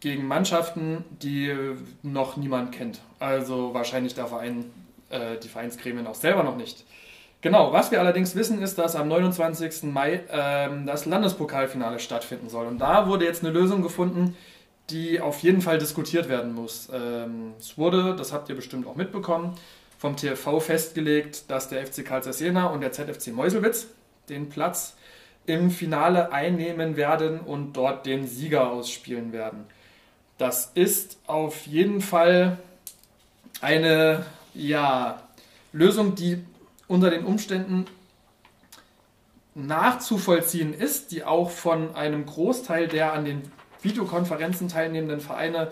gegen 0.00 0.26
Mannschaften, 0.26 1.04
die 1.22 1.54
noch 2.02 2.36
niemand 2.36 2.72
kennt. 2.72 3.02
Also 3.20 3.72
wahrscheinlich 3.72 4.16
der 4.16 4.26
Verein, 4.26 4.64
äh, 5.10 5.36
die 5.40 5.48
Vereinsgremien 5.48 6.08
auch 6.08 6.16
selber 6.16 6.42
noch 6.42 6.56
nicht. 6.56 6.84
Genau, 7.42 7.72
was 7.72 7.90
wir 7.90 7.98
allerdings 7.98 8.36
wissen, 8.36 8.62
ist, 8.62 8.78
dass 8.78 8.94
am 8.94 9.08
29. 9.08 9.82
Mai 9.92 10.20
ähm, 10.30 10.86
das 10.86 11.06
Landespokalfinale 11.06 11.98
stattfinden 11.98 12.48
soll. 12.48 12.68
Und 12.68 12.78
da 12.78 13.08
wurde 13.08 13.24
jetzt 13.24 13.44
eine 13.44 13.52
Lösung 13.52 13.82
gefunden, 13.82 14.36
die 14.90 15.20
auf 15.20 15.40
jeden 15.40 15.60
Fall 15.60 15.78
diskutiert 15.78 16.28
werden 16.28 16.54
muss. 16.54 16.88
Ähm, 16.92 17.54
es 17.58 17.76
wurde, 17.76 18.14
das 18.14 18.32
habt 18.32 18.48
ihr 18.48 18.54
bestimmt 18.54 18.86
auch 18.86 18.94
mitbekommen, 18.94 19.56
vom 19.98 20.16
TFV 20.16 20.60
festgelegt, 20.60 21.50
dass 21.50 21.68
der 21.68 21.84
FC 21.84 22.04
Karl 22.04 22.22
Jena 22.32 22.66
und 22.66 22.80
der 22.80 22.92
ZFC 22.92 23.32
Meuselwitz 23.32 23.88
den 24.28 24.48
Platz 24.48 24.94
im 25.44 25.72
Finale 25.72 26.30
einnehmen 26.32 26.96
werden 26.96 27.40
und 27.40 27.72
dort 27.72 28.06
den 28.06 28.28
Sieger 28.28 28.70
ausspielen 28.70 29.32
werden. 29.32 29.66
Das 30.38 30.70
ist 30.74 31.18
auf 31.26 31.66
jeden 31.66 32.00
Fall 32.00 32.58
eine 33.60 34.24
ja, 34.54 35.20
Lösung, 35.72 36.14
die 36.14 36.44
unter 36.88 37.10
den 37.10 37.24
Umständen 37.24 37.86
nachzuvollziehen 39.54 40.72
ist, 40.72 41.12
die 41.12 41.24
auch 41.24 41.50
von 41.50 41.94
einem 41.94 42.26
Großteil 42.26 42.88
der 42.88 43.12
an 43.12 43.24
den 43.24 43.42
Videokonferenzen 43.82 44.68
teilnehmenden 44.68 45.20
Vereine 45.20 45.70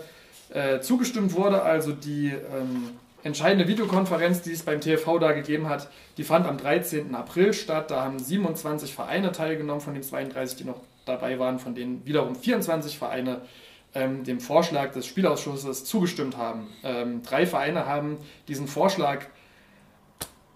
äh, 0.53 0.81
zugestimmt 0.81 1.33
wurde. 1.33 1.63
Also 1.63 1.91
die 1.91 2.27
ähm, 2.27 2.89
entscheidende 3.23 3.67
Videokonferenz, 3.67 4.41
die 4.41 4.51
es 4.51 4.63
beim 4.63 4.81
TFV 4.81 5.19
da 5.19 5.31
gegeben 5.31 5.69
hat, 5.69 5.89
die 6.17 6.23
fand 6.23 6.45
am 6.45 6.57
13. 6.57 7.15
April 7.15 7.53
statt. 7.53 7.91
Da 7.91 8.03
haben 8.03 8.19
27 8.19 8.93
Vereine 8.93 9.31
teilgenommen 9.31 9.81
von 9.81 9.93
den 9.93 10.03
32, 10.03 10.57
die 10.57 10.63
noch 10.65 10.81
dabei 11.05 11.39
waren, 11.39 11.59
von 11.59 11.73
denen 11.73 12.05
wiederum 12.05 12.35
24 12.35 12.97
Vereine 12.97 13.41
ähm, 13.95 14.23
dem 14.23 14.39
Vorschlag 14.39 14.91
des 14.93 15.05
Spielausschusses 15.05 15.85
zugestimmt 15.85 16.37
haben. 16.37 16.67
Ähm, 16.83 17.23
drei 17.23 17.45
Vereine 17.45 17.85
haben 17.85 18.17
diesen 18.47 18.67
Vorschlag 18.67 19.25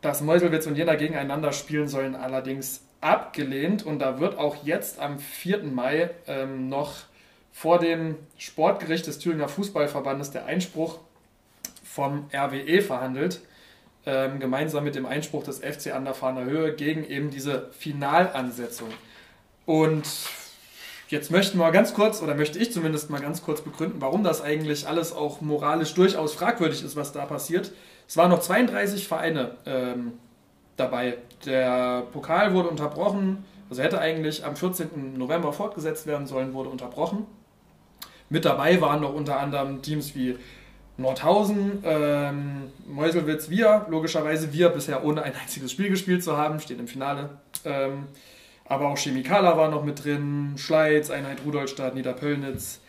dass 0.05 0.21
Meuselwitz 0.21 0.67
und 0.67 0.75
Jena 0.75 0.95
gegeneinander 0.95 1.51
spielen 1.51 1.87
sollen, 1.87 2.15
allerdings 2.15 2.81
abgelehnt. 3.01 3.83
Und 3.83 3.99
da 3.99 4.19
wird 4.19 4.37
auch 4.37 4.63
jetzt 4.63 4.99
am 4.99 5.17
4. 5.17 5.63
Mai 5.63 6.11
ähm, 6.27 6.69
noch 6.69 6.93
vor 7.51 7.79
dem 7.79 8.15
Sportgericht 8.37 9.07
des 9.07 9.17
Thüringer 9.17 9.47
Fußballverbandes 9.47 10.29
der 10.29 10.45
Einspruch 10.45 10.99
vom 11.83 12.29
RWE 12.31 12.81
verhandelt, 12.81 13.41
ähm, 14.05 14.39
gemeinsam 14.39 14.83
mit 14.83 14.93
dem 14.93 15.07
Einspruch 15.07 15.43
des 15.43 15.59
FC 15.59 15.95
an 15.95 16.05
der 16.05 16.13
Fahner 16.13 16.43
Höhe 16.43 16.75
gegen 16.75 17.03
eben 17.03 17.31
diese 17.31 17.71
Finalansetzung. 17.71 18.89
Und 19.65 20.05
jetzt 21.07 21.31
möchten 21.31 21.57
wir 21.57 21.71
ganz 21.71 21.95
kurz, 21.95 22.21
oder 22.21 22.35
möchte 22.35 22.59
ich 22.59 22.71
zumindest 22.71 23.09
mal 23.09 23.21
ganz 23.21 23.41
kurz 23.41 23.61
begründen, 23.61 24.01
warum 24.01 24.23
das 24.23 24.41
eigentlich 24.41 24.87
alles 24.87 25.13
auch 25.13 25.41
moralisch 25.41 25.95
durchaus 25.95 26.35
fragwürdig 26.35 26.83
ist, 26.83 26.95
was 26.95 27.11
da 27.11 27.25
passiert. 27.25 27.71
Es 28.07 28.17
waren 28.17 28.29
noch 28.29 28.39
32 28.39 29.07
Vereine 29.07 29.51
ähm, 29.65 30.13
dabei. 30.77 31.17
Der 31.45 32.03
Pokal 32.13 32.53
wurde 32.53 32.69
unterbrochen 32.69 33.45
Also 33.69 33.81
hätte 33.81 33.99
eigentlich 33.99 34.45
am 34.45 34.55
14. 34.55 35.17
November 35.17 35.53
fortgesetzt 35.53 36.07
werden 36.07 36.27
sollen, 36.27 36.53
wurde 36.53 36.69
unterbrochen. 36.69 37.25
Mit 38.29 38.45
dabei 38.45 38.81
waren 38.81 39.01
noch 39.01 39.13
unter 39.13 39.39
anderem 39.39 39.81
Teams 39.81 40.15
wie 40.15 40.37
Nordhausen, 40.97 41.83
ähm, 41.83 42.71
Meuselwitz, 42.87 43.49
wir, 43.49 43.85
logischerweise 43.89 44.53
wir 44.53 44.69
bisher 44.69 45.03
ohne 45.03 45.23
ein 45.23 45.33
einziges 45.35 45.71
Spiel 45.71 45.89
gespielt 45.89 46.23
zu 46.23 46.37
haben, 46.37 46.59
steht 46.59 46.79
im 46.79 46.87
Finale. 46.87 47.29
Ähm, 47.65 48.07
aber 48.67 48.87
auch 48.87 48.97
Chemikala 48.97 49.57
war 49.57 49.69
noch 49.69 49.83
mit 49.83 50.03
drin, 50.03 50.53
Schleiz, 50.57 51.09
Einheit 51.09 51.39
Rudolstadt, 51.45 51.95
Niederpöllnitz, 51.95 52.79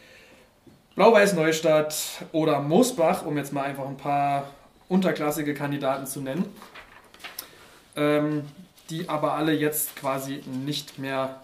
Blau-Weiß 0.95 1.35
Neustadt 1.35 2.25
oder 2.33 2.61
Moosbach, 2.61 3.27
um 3.27 3.37
jetzt 3.37 3.53
mal 3.53 3.65
einfach 3.65 3.87
ein 3.87 3.97
paar 3.97 4.45
unterklassige 4.89 5.55
Kandidaten 5.55 6.07
zu 6.07 6.21
nennen, 6.21 6.45
ähm, 7.97 8.43
die 8.91 9.09
aber 9.09 9.35
alle 9.35 9.53
jetzt 9.53 9.97
quasi 9.97 10.43
nicht 10.65 10.99
mehr 10.99 11.41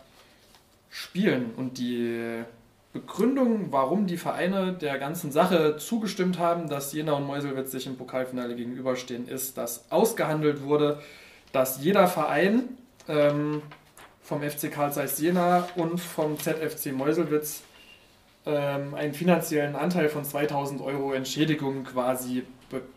spielen. 0.91 1.53
Und 1.57 1.79
die 1.79 2.45
Begründung, 2.93 3.73
warum 3.73 4.07
die 4.07 4.19
Vereine 4.19 4.75
der 4.75 4.99
ganzen 4.99 5.33
Sache 5.33 5.79
zugestimmt 5.79 6.39
haben, 6.39 6.69
dass 6.69 6.93
Jena 6.93 7.13
und 7.15 7.27
Meuselwitz 7.27 7.71
sich 7.71 7.87
im 7.87 7.97
Pokalfinale 7.97 8.55
gegenüberstehen, 8.55 9.27
ist, 9.27 9.57
dass 9.57 9.91
ausgehandelt 9.91 10.63
wurde, 10.63 11.01
dass 11.53 11.83
jeder 11.83 12.07
Verein 12.07 12.65
ähm, 13.09 13.63
vom 14.23 14.43
FC 14.43 14.71
Karl 14.71 14.93
Zeiss 14.93 15.19
Jena 15.19 15.69
und 15.77 15.99
vom 15.99 16.39
ZFC 16.39 16.93
Meuselwitz 16.93 17.63
ähm, 18.45 18.95
einen 18.95 19.15
finanziellen 19.15 19.75
Anteil 19.75 20.09
von 20.09 20.25
2000 20.25 20.83
Euro 20.83 21.13
Entschädigung 21.13 21.85
quasi 21.85 22.45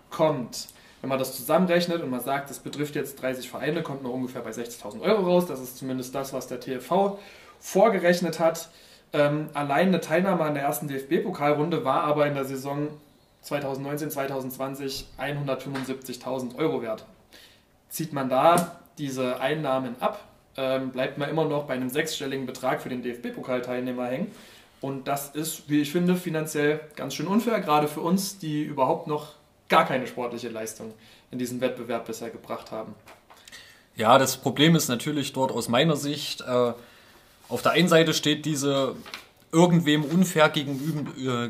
bekommt. 0.09 0.67
Wenn 1.01 1.09
man 1.09 1.19
das 1.19 1.35
zusammenrechnet 1.35 2.01
und 2.01 2.09
man 2.09 2.21
sagt, 2.21 2.49
das 2.49 2.59
betrifft 2.59 2.95
jetzt 2.95 3.21
30 3.21 3.49
Vereine, 3.49 3.83
kommt 3.83 4.01
man 4.01 4.11
ungefähr 4.11 4.41
bei 4.41 4.49
60.000 4.49 5.01
Euro 5.01 5.23
raus. 5.23 5.45
Das 5.45 5.59
ist 5.59 5.77
zumindest 5.77 6.15
das, 6.15 6.33
was 6.33 6.47
der 6.47 6.59
TFV 6.59 7.19
vorgerechnet 7.59 8.39
hat. 8.39 8.69
Ähm, 9.13 9.49
allein 9.53 9.89
eine 9.89 10.01
Teilnahme 10.01 10.43
an 10.43 10.55
der 10.55 10.63
ersten 10.63 10.87
DFB-Pokalrunde 10.87 11.85
war 11.85 12.03
aber 12.03 12.25
in 12.25 12.33
der 12.33 12.45
Saison 12.45 12.89
2019-2020 13.45 15.05
175.000 15.19 16.57
Euro 16.57 16.81
wert. 16.81 17.05
Zieht 17.89 18.11
man 18.11 18.29
da 18.29 18.79
diese 18.97 19.39
Einnahmen 19.39 19.95
ab, 19.99 20.19
ähm, 20.57 20.91
bleibt 20.91 21.17
man 21.17 21.29
immer 21.29 21.45
noch 21.45 21.65
bei 21.65 21.75
einem 21.75 21.89
sechsstelligen 21.89 22.45
Betrag 22.45 22.81
für 22.81 22.89
den 22.89 23.03
DFB-Pokalteilnehmer 23.03 24.07
hängen. 24.07 24.31
Und 24.81 25.07
das 25.07 25.29
ist, 25.29 25.69
wie 25.69 25.81
ich 25.81 25.91
finde, 25.91 26.15
finanziell 26.15 26.79
ganz 26.95 27.13
schön 27.13 27.27
unfair, 27.27 27.59
gerade 27.59 27.87
für 27.87 28.01
uns, 28.01 28.37
die 28.37 28.63
überhaupt 28.63 29.07
noch 29.07 29.33
gar 29.69 29.85
keine 29.85 30.07
sportliche 30.07 30.49
Leistung 30.49 30.93
in 31.31 31.39
diesem 31.39 31.61
Wettbewerb 31.61 32.05
bisher 32.05 32.29
gebracht 32.29 32.71
haben. 32.71 32.95
Ja, 33.95 34.17
das 34.17 34.37
Problem 34.37 34.75
ist 34.75 34.89
natürlich 34.89 35.33
dort 35.33 35.51
aus 35.51 35.69
meiner 35.69 35.95
Sicht, 35.95 36.41
äh, 36.41 36.73
auf 37.47 37.61
der 37.61 37.73
einen 37.73 37.87
Seite 37.87 38.13
steht 38.13 38.45
diese 38.45 38.95
irgendwem 39.51 40.03
unfair 40.03 40.49
gegenüber, 40.49 41.45
äh, 41.45 41.49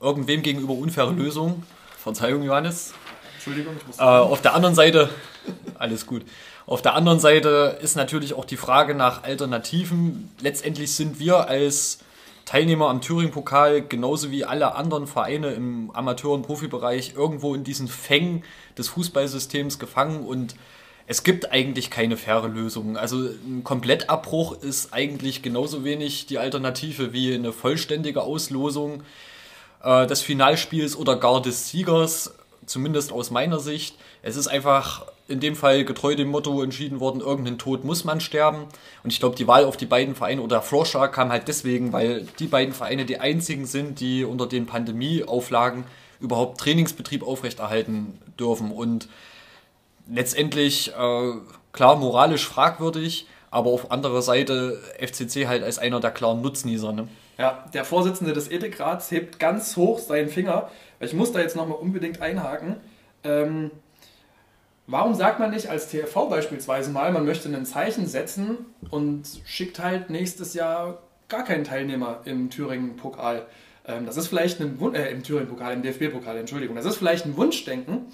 irgendwem 0.00 0.42
gegenüber 0.42 0.74
unfaire 0.74 1.12
Lösung. 1.12 1.64
Verzeihung, 1.98 2.42
Johannes. 2.42 2.94
Entschuldigung, 3.34 3.76
ich 3.76 3.86
muss. 3.86 3.98
Äh, 3.98 4.02
auf 4.02 4.40
der 4.40 4.54
anderen 4.54 4.74
Seite, 4.74 5.10
alles 5.78 6.06
gut. 6.06 6.24
Auf 6.66 6.80
der 6.80 6.94
anderen 6.94 7.18
Seite 7.18 7.78
ist 7.82 7.96
natürlich 7.96 8.34
auch 8.34 8.44
die 8.44 8.56
Frage 8.56 8.94
nach 8.94 9.24
Alternativen. 9.24 10.30
Letztendlich 10.40 10.94
sind 10.94 11.18
wir 11.18 11.48
als 11.48 11.98
Teilnehmer 12.44 12.88
am 12.88 13.00
Thüringen-Pokal 13.00 13.82
genauso 13.82 14.30
wie 14.30 14.44
alle 14.44 14.74
anderen 14.74 15.06
Vereine 15.06 15.52
im 15.52 15.90
Amateur- 15.92 16.32
und 16.32 16.42
Profibereich 16.42 17.14
irgendwo 17.14 17.54
in 17.54 17.64
diesen 17.64 17.88
Fängen 17.88 18.44
des 18.76 18.88
Fußballsystems 18.88 19.78
gefangen 19.78 20.26
und 20.26 20.54
es 21.06 21.24
gibt 21.24 21.52
eigentlich 21.52 21.90
keine 21.90 22.16
faire 22.16 22.48
Lösung. 22.48 22.96
Also 22.96 23.18
ein 23.18 23.62
Komplettabbruch 23.64 24.62
ist 24.62 24.92
eigentlich 24.92 25.42
genauso 25.42 25.84
wenig 25.84 26.26
die 26.26 26.38
Alternative 26.38 27.12
wie 27.12 27.34
eine 27.34 27.52
vollständige 27.52 28.22
Auslosung 28.22 29.02
äh, 29.82 30.06
des 30.06 30.22
Finalspiels 30.22 30.96
oder 30.96 31.16
gar 31.16 31.42
des 31.42 31.68
Siegers, 31.68 32.34
zumindest 32.66 33.12
aus 33.12 33.30
meiner 33.30 33.58
Sicht. 33.58 33.96
Es 34.22 34.36
ist 34.36 34.48
einfach 34.48 35.06
in 35.32 35.40
dem 35.40 35.56
Fall 35.56 35.84
getreu 35.84 36.14
dem 36.14 36.28
Motto 36.28 36.62
entschieden 36.62 37.00
worden, 37.00 37.20
irgendeinen 37.20 37.58
Tod 37.58 37.84
muss 37.84 38.04
man 38.04 38.20
sterben. 38.20 38.66
Und 39.02 39.12
ich 39.12 39.18
glaube, 39.18 39.34
die 39.34 39.48
Wahl 39.48 39.64
auf 39.64 39.78
die 39.78 39.86
beiden 39.86 40.14
Vereine 40.14 40.42
oder 40.42 40.60
Floscher 40.60 41.08
kam 41.08 41.32
halt 41.32 41.48
deswegen, 41.48 41.92
weil 41.92 42.26
die 42.38 42.46
beiden 42.46 42.74
Vereine 42.74 43.06
die 43.06 43.18
einzigen 43.18 43.64
sind, 43.64 43.98
die 44.00 44.24
unter 44.24 44.46
den 44.46 44.66
Pandemieauflagen 44.66 45.84
überhaupt 46.20 46.60
Trainingsbetrieb 46.60 47.26
aufrechterhalten 47.26 48.18
dürfen. 48.38 48.70
Und 48.70 49.08
letztendlich, 50.06 50.90
äh, 50.90 51.32
klar, 51.72 51.96
moralisch 51.96 52.46
fragwürdig, 52.46 53.26
aber 53.50 53.70
auf 53.70 53.90
anderer 53.90 54.22
Seite 54.22 54.80
FCC 54.98 55.46
halt 55.46 55.62
als 55.62 55.78
einer 55.78 56.00
der 56.00 56.10
klaren 56.10 56.42
Nutznießer. 56.42 56.92
Ne? 56.92 57.08
Ja, 57.38 57.64
der 57.72 57.84
Vorsitzende 57.84 58.34
des 58.34 58.50
Ethikrats 58.50 59.10
hebt 59.10 59.38
ganz 59.38 59.76
hoch 59.76 59.98
seinen 59.98 60.28
Finger. 60.28 60.70
Ich 61.00 61.14
muss 61.14 61.32
da 61.32 61.40
jetzt 61.40 61.56
nochmal 61.56 61.78
unbedingt 61.78 62.20
einhaken. 62.20 62.76
Ähm, 63.24 63.70
warum 64.86 65.14
sagt 65.14 65.38
man 65.40 65.50
nicht 65.50 65.68
als 65.68 65.88
TFV 65.88 66.28
beispielsweise 66.28 66.90
mal, 66.90 67.12
man 67.12 67.24
möchte 67.24 67.48
ein 67.48 67.66
Zeichen 67.66 68.06
setzen 68.06 68.58
und 68.90 69.26
schickt 69.44 69.78
halt 69.78 70.10
nächstes 70.10 70.54
Jahr 70.54 71.02
gar 71.28 71.44
keinen 71.44 71.64
Teilnehmer 71.64 72.20
im 72.24 72.50
Thüringen-Pokal? 72.50 73.46
Ähm, 73.86 74.06
das 74.06 74.16
ist 74.16 74.28
vielleicht 74.28 74.60
ein 74.60 74.80
Wun 74.80 74.94
äh, 74.94 75.10
im 75.10 75.22
Thüringen-Pokal, 75.22 75.74
im 75.74 75.82
DFB-Pokal, 75.82 76.36
Entschuldigung. 76.36 76.76
Das 76.76 76.84
ist 76.84 76.96
vielleicht 76.96 77.26
ein 77.26 77.36
Wunschdenken, 77.36 78.06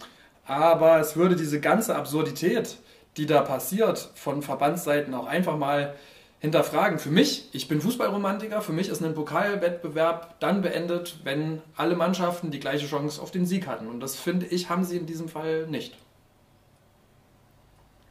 aber 0.47 1.01
es 1.01 1.17
würde 1.17 1.37
diese 1.37 1.61
ganze 1.61 1.97
Absurdität, 1.97 2.77
die 3.17 3.27
da 3.27 3.43
passiert, 3.43 4.11
von 4.15 4.43
Verbandsseiten 4.43 5.15
auch 5.15 5.27
einfach 5.27 5.57
mal 5.57 5.95
hinterfragen. 6.41 6.99
Für 6.99 7.11
mich, 7.11 7.49
ich 7.53 7.69
bin 7.69 7.81
Fußballromantiker, 7.81 8.63
für 8.63 8.73
mich 8.73 8.89
ist 8.89 9.03
ein 9.03 9.15
Pokalwettbewerb 9.15 10.39
dann 10.41 10.63
beendet, 10.63 11.19
wenn 11.25 11.61
alle 11.77 11.97
Mannschaften 11.97 12.51
die 12.51 12.61
gleiche 12.61 12.87
Chance 12.87 13.21
auf 13.21 13.31
den 13.31 13.45
Sieg 13.45 13.67
hatten. 13.67 13.89
Und 13.89 14.01
das 14.01 14.17
finde 14.17 14.47
ich, 14.47 14.71
haben 14.71 14.85
sie 14.85 14.97
in 14.97 15.07
diesem 15.07 15.29
Fall 15.29 15.67
nicht. 15.67 15.97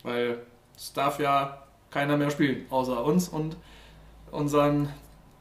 Weil 0.08 0.38
es 0.76 0.93
darf 0.93 1.20
ja 1.20 1.63
keiner 1.91 2.15
mehr 2.15 2.32
spielen, 2.32 2.65
außer 2.70 3.04
uns 3.04 3.28
und 3.28 3.58
unseren 4.32 4.93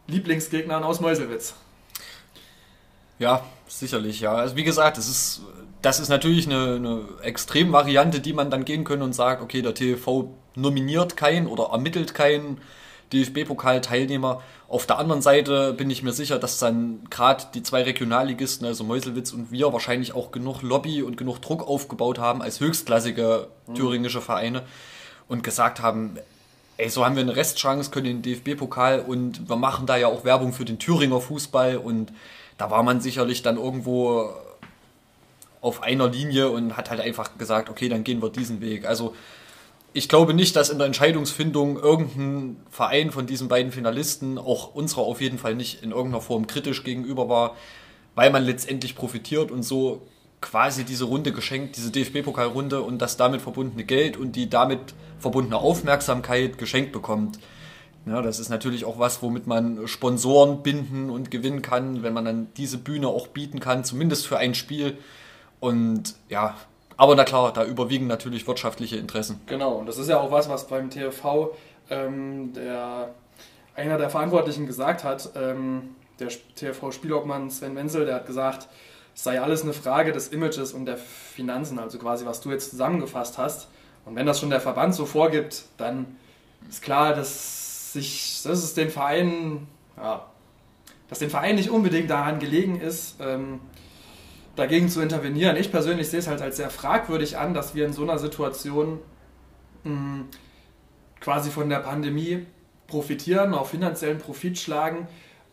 Lieblingsgegnern 0.09 0.83
aus 0.83 1.01
Meuselwitz. 1.01 1.55
Ja, 3.19 3.45
sicherlich, 3.69 4.21
ja. 4.21 4.35
Also 4.35 4.57
wie 4.57 4.65
gesagt, 4.65 4.99
es 4.99 5.09
ist 5.09 5.43
das 5.83 6.01
ist 6.01 6.09
natürlich 6.09 6.47
eine, 6.47 6.75
eine 6.75 7.05
Extremvariante, 7.23 8.19
die 8.19 8.33
man 8.33 8.51
dann 8.51 8.65
gehen 8.65 8.83
könnte 8.83 9.05
und 9.05 9.13
sagt, 9.13 9.41
okay, 9.41 9.63
der 9.63 9.73
TV 9.73 10.35
nominiert 10.57 11.17
keinen 11.17 11.47
oder 11.47 11.69
ermittelt 11.71 12.13
keinen 12.13 12.59
DFB-Pokal-Teilnehmer. 13.13 14.43
Auf 14.69 14.87
der 14.87 14.99
anderen 14.99 15.23
Seite 15.23 15.73
bin 15.73 15.91
ich 15.91 16.03
mir 16.03 16.13
sicher, 16.13 16.39
dass 16.39 16.59
dann 16.59 17.01
gerade 17.11 17.45
die 17.55 17.63
zwei 17.63 17.83
Regionalligisten, 17.83 18.67
also 18.67 18.85
Meuselwitz 18.85 19.33
und 19.33 19.51
wir, 19.51 19.73
wahrscheinlich 19.73 20.15
auch 20.15 20.33
genug 20.33 20.63
Lobby 20.63 21.03
und 21.03 21.17
genug 21.17 21.41
Druck 21.41 21.67
aufgebaut 21.67 22.19
haben 22.19 22.43
als 22.43 22.61
höchstklassige 22.61 23.49
mhm. 23.67 23.75
thüringische 23.75 24.21
Vereine 24.21 24.63
und 25.29 25.43
gesagt 25.43 25.81
haben, 25.81 26.19
ey, 26.79 26.89
so 26.89 27.05
haben 27.05 27.17
wir 27.17 27.23
eine 27.23 27.37
Restchance, 27.37 27.91
können 27.91 28.23
den 28.23 28.23
DFB-Pokal 28.23 29.01
und 29.01 29.49
wir 29.49 29.57
machen 29.57 29.87
da 29.87 29.97
ja 29.97 30.09
auch 30.09 30.25
Werbung 30.25 30.53
für 30.53 30.65
den 30.65 30.79
Thüringer 30.79 31.21
Fußball 31.21 31.77
und 31.77 32.13
da 32.59 32.71
war 32.71 32.83
man 32.83 33.01
sicherlich 33.01 33.43
dann 33.43 33.57
irgendwo 33.57 34.31
auf 35.61 35.83
einer 35.83 36.09
Linie 36.09 36.51
und 36.51 36.77
hat 36.77 36.91
halt 36.91 37.01
einfach 37.01 37.39
gesagt, 37.39 37.71
okay, 37.71 37.89
dann 37.89 38.05
gehen 38.05 38.23
wir 38.23 38.31
diesen 38.31 38.61
Weg. 38.61 38.87
Also 38.87 39.15
ich 39.97 40.11
glaube 40.11 40.35
nicht, 40.35 40.55
dass 40.57 40.69
in 40.69 40.77
der 40.77 40.87
Entscheidungsfindung 40.87 41.79
irgendein 41.79 42.59
Verein 42.71 43.11
von 43.11 43.27
diesen 43.27 43.49
beiden 43.49 43.73
Finalisten, 43.73 44.37
auch 44.37 44.75
unserer 44.75 45.01
auf 45.01 45.23
jeden 45.23 45.39
Fall 45.39 45.55
nicht 45.55 45.83
in 45.83 45.91
irgendeiner 45.91 46.21
Form 46.21 46.47
kritisch 46.47 46.85
gegenüber 46.85 47.31
war, 47.31 47.57
weil 48.15 48.31
man 48.31 48.45
letztendlich 48.45 48.95
profitiert 48.95 49.51
und 49.51 49.63
so 49.63 50.03
quasi 50.43 50.85
diese 50.85 51.07
Runde 51.07 51.33
geschenkt, 51.33 51.79
diese 51.79 51.91
DFB-Pokalrunde 51.91 52.83
und 52.83 53.01
das 53.01 53.17
damit 53.17 53.41
verbundene 53.41 53.85
Geld 53.85 54.19
und 54.19 54.37
die 54.37 54.51
damit 54.51 54.81
verbundene 55.19 55.57
Aufmerksamkeit 55.57 56.59
geschenkt 56.59 56.93
bekommt. 56.93 57.39
Ja, 58.05 58.21
das 58.21 58.39
ist 58.39 58.51
natürlich 58.51 58.85
auch 58.85 58.99
was, 58.99 59.23
womit 59.23 59.47
man 59.47 59.89
Sponsoren 59.89 60.63
binden 60.63 61.09
und 61.09 61.31
gewinnen 61.31 61.63
kann, 61.63 62.03
wenn 62.03 62.13
man 62.13 62.27
dann 62.27 62.49
diese 62.59 62.77
Bühne 62.77 63.09
auch 63.09 63.29
bieten 63.29 63.61
kann, 63.61 63.83
zumindest 63.83 64.27
für 64.27 64.37
ein 64.37 64.55
Spiel. 64.55 64.99
Und 65.59 66.15
ja, 66.29 66.55
aber 66.97 67.15
na 67.15 67.25
klar, 67.25 67.53
da 67.53 67.65
überwiegen 67.65 68.07
natürlich 68.07 68.47
wirtschaftliche 68.47 68.97
Interessen. 68.97 69.41
Genau, 69.47 69.75
und 69.75 69.87
das 69.87 69.99
ist 69.99 70.09
ja 70.09 70.19
auch 70.19 70.31
was, 70.31 70.49
was 70.49 70.67
beim 70.67 70.91
TV 70.91 71.55
ähm, 71.91 72.53
der, 72.55 73.15
einer 73.75 73.99
der 73.99 74.11
Verantwortlichen 74.11 74.67
gesagt 74.67 75.05
hat. 75.05 75.31
Ähm, 75.37 75.97
der 76.19 76.29
TV-Spielobmann 76.55 77.51
Sven 77.51 77.75
Menzel, 77.75 78.07
der 78.07 78.17
hat 78.17 78.27
gesagt, 78.27 78.69
es 79.15 79.25
sei 79.25 79.41
alles 79.41 79.63
eine 79.63 79.73
Frage 79.73 80.13
des 80.13 80.29
Images 80.29 80.73
und 80.73 80.87
der 80.87 80.97
Finanzen, 80.97 81.79
also 81.79 81.99
quasi 81.99 82.25
was 82.25 82.41
du 82.41 82.51
jetzt 82.51 82.71
zusammengefasst 82.71 83.39
hast. 83.39 83.69
Und 84.05 84.15
wenn 84.15 84.27
das 84.27 84.41
schon 84.41 84.51
der 84.51 84.61
Verband 84.61 84.95
so 84.95 85.05
vorgibt, 85.05 85.65
dann 85.77 86.17
ist 86.69 86.83
klar, 86.83 87.15
dass 87.15 87.93
sich, 87.93 88.41
dass 88.45 88.63
es 88.63 88.75
den 88.75 88.91
Vereinen, 88.91 89.69
ja, 89.97 90.27
dass 91.09 91.19
den 91.19 91.31
Verein 91.31 91.57
nicht 91.57 91.71
unbedingt 91.71 92.11
daran 92.11 92.39
gelegen 92.39 92.81
ist, 92.81 93.17
ähm, 93.21 93.61
dagegen 94.57 94.89
zu 94.89 95.01
intervenieren. 95.01 95.57
Ich 95.57 95.71
persönlich 95.71 96.09
sehe 96.09 96.19
es 96.19 96.27
halt 96.27 96.43
als 96.43 96.57
sehr 96.57 96.71
fragwürdig 96.71 97.39
an, 97.39 97.55
dass 97.55 97.75
wir 97.75 97.87
in 97.87 97.93
so 97.93 98.03
einer 98.03 98.19
Situation 98.19 98.99
mh, 99.85 99.91
hm, 99.91 100.25
quasi 101.21 101.51
von 101.51 101.69
der 101.69 101.81
Pandemie 101.81 102.47
profitieren, 102.87 103.55
auch 103.55 103.67
finanziellen 103.67 104.19
Profit 104.19 104.59
schlagen, 104.59 105.09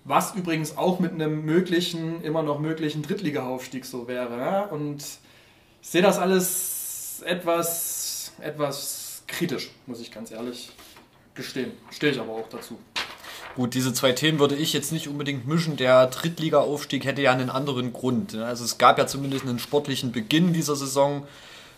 was 0.05 0.35
übrigens 0.35 0.77
auch 0.77 0.99
mit 0.99 1.13
einem 1.13 1.45
möglichen, 1.45 2.21
immer 2.23 2.43
noch 2.43 2.59
möglichen 2.59 3.01
Drittliga-Aufstieg 3.01 3.85
so 3.85 4.07
wäre. 4.07 4.37
Ja? 4.37 4.61
Und 4.63 5.03
ich 5.81 5.89
sehe 5.89 6.01
das 6.01 6.19
alles 6.19 7.23
etwas, 7.25 8.33
etwas 8.39 9.23
kritisch, 9.27 9.71
muss 9.85 10.01
ich 10.01 10.11
ganz 10.11 10.31
ehrlich 10.31 10.71
gestehen. 11.33 11.71
Stehe 11.91 12.11
ich 12.11 12.19
aber 12.19 12.33
auch 12.33 12.49
dazu. 12.49 12.77
Gut, 13.55 13.75
diese 13.75 13.93
zwei 13.93 14.13
Themen 14.13 14.39
würde 14.39 14.55
ich 14.55 14.73
jetzt 14.73 14.91
nicht 14.91 15.07
unbedingt 15.07 15.47
mischen. 15.47 15.77
Der 15.77 16.07
Drittliga-Aufstieg 16.07 17.05
hätte 17.05 17.21
ja 17.21 17.31
einen 17.31 17.51
anderen 17.51 17.93
Grund. 17.93 18.35
Also 18.35 18.63
es 18.63 18.79
gab 18.79 18.97
ja 18.97 19.05
zumindest 19.05 19.45
einen 19.45 19.59
sportlichen 19.59 20.11
Beginn 20.11 20.53
dieser 20.53 20.75
Saison 20.75 21.27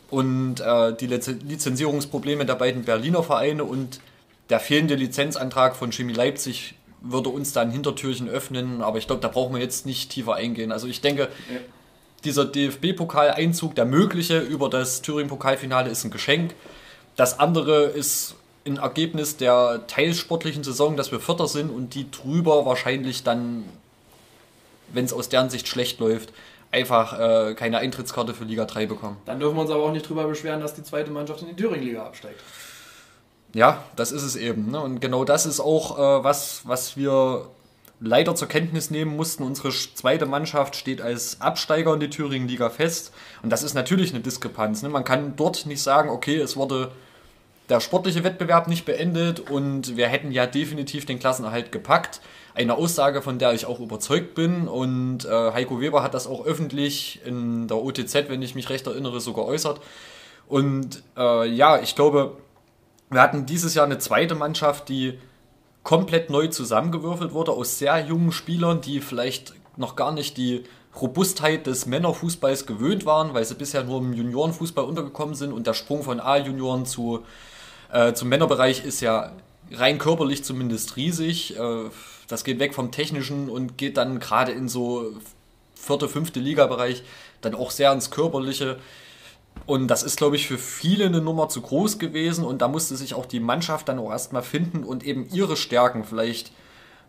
und 0.09 0.61
äh, 0.61 0.95
die 0.95 1.07
Lizenzierungsprobleme 1.07 2.45
der 2.45 2.55
beiden 2.55 2.83
Berliner 2.83 3.23
Vereine 3.23 3.65
und 3.65 3.99
der 4.49 4.59
fehlende 4.59 4.95
Lizenzantrag 4.95 5.75
von 5.75 5.91
Chemie 5.91 6.13
Leipzig 6.13 6.75
würde 7.01 7.29
uns 7.29 7.51
da 7.51 7.61
ein 7.61 7.71
Hintertürchen 7.71 8.29
öffnen, 8.29 8.81
aber 8.81 8.97
ich 8.97 9.07
glaube, 9.07 9.21
da 9.21 9.27
brauchen 9.27 9.53
wir 9.53 9.61
jetzt 9.61 9.85
nicht 9.85 10.11
tiefer 10.11 10.35
eingehen. 10.35 10.71
Also 10.71 10.87
ich 10.87 11.01
denke, 11.01 11.23
ja. 11.23 11.59
dieser 12.23 12.45
DFB-Pokaleinzug, 12.45 13.75
der 13.75 13.85
mögliche 13.85 14.39
über 14.39 14.69
das 14.69 15.01
Thüringen-Pokalfinale 15.01 15.89
ist 15.89 16.03
ein 16.03 16.11
Geschenk. 16.11 16.53
Das 17.15 17.39
andere 17.39 17.85
ist 17.85 18.35
ein 18.65 18.77
Ergebnis 18.77 19.37
der 19.37 19.85
teilsportlichen 19.87 20.63
Saison, 20.63 20.97
dass 20.97 21.11
wir 21.11 21.19
Vierter 21.19 21.47
sind 21.47 21.69
und 21.69 21.93
die 21.93 22.09
drüber 22.09 22.65
wahrscheinlich 22.65 23.23
dann, 23.23 23.63
wenn 24.91 25.05
es 25.05 25.13
aus 25.13 25.29
deren 25.29 25.49
Sicht 25.49 25.67
schlecht 25.67 25.99
läuft, 25.99 26.33
einfach 26.71 27.19
äh, 27.19 27.53
keine 27.53 27.77
Eintrittskarte 27.77 28.33
für 28.33 28.43
Liga 28.43 28.65
3 28.65 28.87
bekommen. 28.87 29.17
Dann 29.25 29.39
dürfen 29.39 29.55
wir 29.55 29.61
uns 29.61 29.71
aber 29.71 29.83
auch 29.83 29.91
nicht 29.91 30.09
drüber 30.09 30.25
beschweren, 30.25 30.61
dass 30.61 30.73
die 30.73 30.83
zweite 30.83 31.11
Mannschaft 31.11 31.41
in 31.41 31.47
die 31.47 31.55
Thüringen-Liga 31.55 32.03
absteigt. 32.05 32.41
Ja, 33.53 33.83
das 33.95 34.11
ist 34.11 34.23
es 34.23 34.35
eben. 34.35 34.71
Ne? 34.71 34.81
Und 34.81 34.99
genau 34.99 35.23
das 35.23 35.45
ist 35.45 35.59
auch 35.59 35.97
äh, 35.97 36.23
was, 36.23 36.61
was 36.65 36.97
wir 36.97 37.47
leider 37.99 38.35
zur 38.35 38.47
Kenntnis 38.49 38.89
nehmen 38.89 39.15
mussten. 39.15 39.43
Unsere 39.43 39.69
zweite 39.69 40.25
Mannschaft 40.25 40.75
steht 40.75 41.01
als 41.01 41.39
Absteiger 41.39 41.93
in 41.93 41.99
die 41.99 42.09
Thüringen-Liga 42.09 42.69
fest. 42.69 43.13
Und 43.43 43.51
das 43.51 43.63
ist 43.63 43.75
natürlich 43.75 44.11
eine 44.13 44.21
Diskrepanz. 44.21 44.81
Ne? 44.81 44.89
Man 44.89 45.05
kann 45.05 45.35
dort 45.37 45.67
nicht 45.67 45.81
sagen, 45.81 46.09
okay, 46.09 46.37
es 46.37 46.57
wurde 46.57 46.91
der 47.69 47.79
sportliche 47.79 48.23
Wettbewerb 48.23 48.67
nicht 48.67 48.85
beendet 48.85 49.39
und 49.39 49.97
wir 49.97 50.07
hätten 50.07 50.31
ja 50.31 50.45
definitiv 50.45 51.05
den 51.05 51.19
Klassenerhalt 51.19 51.71
gepackt. 51.71 52.21
Eine 52.53 52.75
Aussage, 52.75 53.21
von 53.21 53.39
der 53.39 53.53
ich 53.53 53.65
auch 53.65 53.79
überzeugt 53.79 54.35
bin. 54.35 54.67
Und 54.67 55.25
äh, 55.25 55.51
Heiko 55.51 55.81
Weber 55.81 56.03
hat 56.03 56.13
das 56.13 56.27
auch 56.27 56.45
öffentlich 56.45 57.21
in 57.25 57.67
der 57.67 57.77
OTZ, 57.77 58.29
wenn 58.29 58.41
ich 58.41 58.55
mich 58.55 58.69
recht 58.69 58.87
erinnere, 58.87 59.19
so 59.19 59.33
geäußert. 59.33 59.81
Und 60.47 61.03
äh, 61.17 61.49
ja, 61.49 61.79
ich 61.81 61.95
glaube, 61.95 62.37
wir 63.09 63.21
hatten 63.21 63.45
dieses 63.45 63.73
Jahr 63.73 63.85
eine 63.85 63.97
zweite 63.97 64.35
Mannschaft, 64.35 64.89
die 64.89 65.19
komplett 65.83 66.29
neu 66.29 66.47
zusammengewürfelt 66.47 67.33
wurde 67.33 67.51
aus 67.51 67.77
sehr 67.77 67.99
jungen 68.05 68.31
Spielern, 68.31 68.81
die 68.81 69.01
vielleicht 69.01 69.53
noch 69.77 69.95
gar 69.95 70.11
nicht 70.11 70.37
die 70.37 70.63
Robustheit 70.99 71.67
des 71.67 71.85
Männerfußballs 71.85 72.65
gewöhnt 72.65 73.05
waren, 73.05 73.33
weil 73.33 73.43
sie 73.43 73.55
bisher 73.55 73.83
nur 73.83 73.99
im 73.99 74.13
Juniorenfußball 74.13 74.85
untergekommen 74.85 75.35
sind 75.35 75.51
und 75.51 75.67
der 75.67 75.73
Sprung 75.73 76.03
von 76.03 76.19
A-Junioren 76.19 76.85
zu, 76.85 77.23
äh, 77.91 78.13
zum 78.13 78.29
Männerbereich 78.29 78.83
ist 78.85 79.01
ja 79.01 79.31
rein 79.71 79.97
körperlich 79.97 80.43
zumindest 80.43 80.95
riesig. 80.95 81.57
Äh, 81.57 81.89
das 82.27 82.43
geht 82.43 82.59
weg 82.59 82.73
vom 82.73 82.91
Technischen 82.91 83.49
und 83.49 83.77
geht 83.77 83.97
dann 83.97 84.19
gerade 84.19 84.51
in 84.51 84.67
so 84.67 85.13
vierte, 85.75 86.09
fünfte 86.09 86.39
Liga-Bereich 86.39 87.03
dann 87.41 87.55
auch 87.55 87.71
sehr 87.71 87.91
ins 87.91 88.09
Körperliche. 88.09 88.77
Und 89.65 89.87
das 89.87 90.03
ist, 90.03 90.17
glaube 90.17 90.35
ich, 90.35 90.47
für 90.47 90.57
viele 90.57 91.05
eine 91.05 91.21
Nummer 91.21 91.49
zu 91.49 91.61
groß 91.61 91.99
gewesen. 91.99 92.43
Und 92.43 92.61
da 92.61 92.67
musste 92.67 92.95
sich 92.95 93.13
auch 93.13 93.25
die 93.25 93.39
Mannschaft 93.39 93.87
dann 93.87 93.99
auch 93.99 94.11
erstmal 94.11 94.43
finden 94.43 94.83
und 94.83 95.03
eben 95.03 95.27
ihre 95.31 95.55
Stärken, 95.55 96.03
vielleicht 96.03 96.51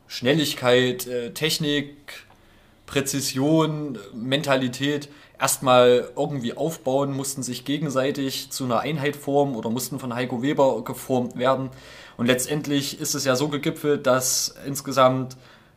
Schnelligkeit, 0.07 1.07
äh, 1.07 1.33
Technik, 1.33 2.27
Präzision, 2.87 3.99
Mentalität, 4.15 5.09
erstmal 5.41 6.11
irgendwie 6.17 6.57
aufbauen, 6.57 7.15
mussten 7.15 7.43
sich 7.43 7.65
gegenseitig 7.65 8.51
zu 8.51 8.65
einer 8.65 8.81
Einheit 8.81 9.17
formen 9.17 9.55
oder 9.55 9.71
mussten 9.71 9.99
von 9.99 10.15
Heiko 10.15 10.43
Weber 10.43 10.83
geformt 10.85 11.37
werden. 11.37 11.71
Und 12.17 12.27
letztendlich 12.27 13.01
ist 13.01 13.15
es 13.15 13.25
ja 13.25 13.37
so 13.37 13.49
gegipfelt, 13.49 14.07
dass 14.07 14.55
insgesamt 14.67 15.37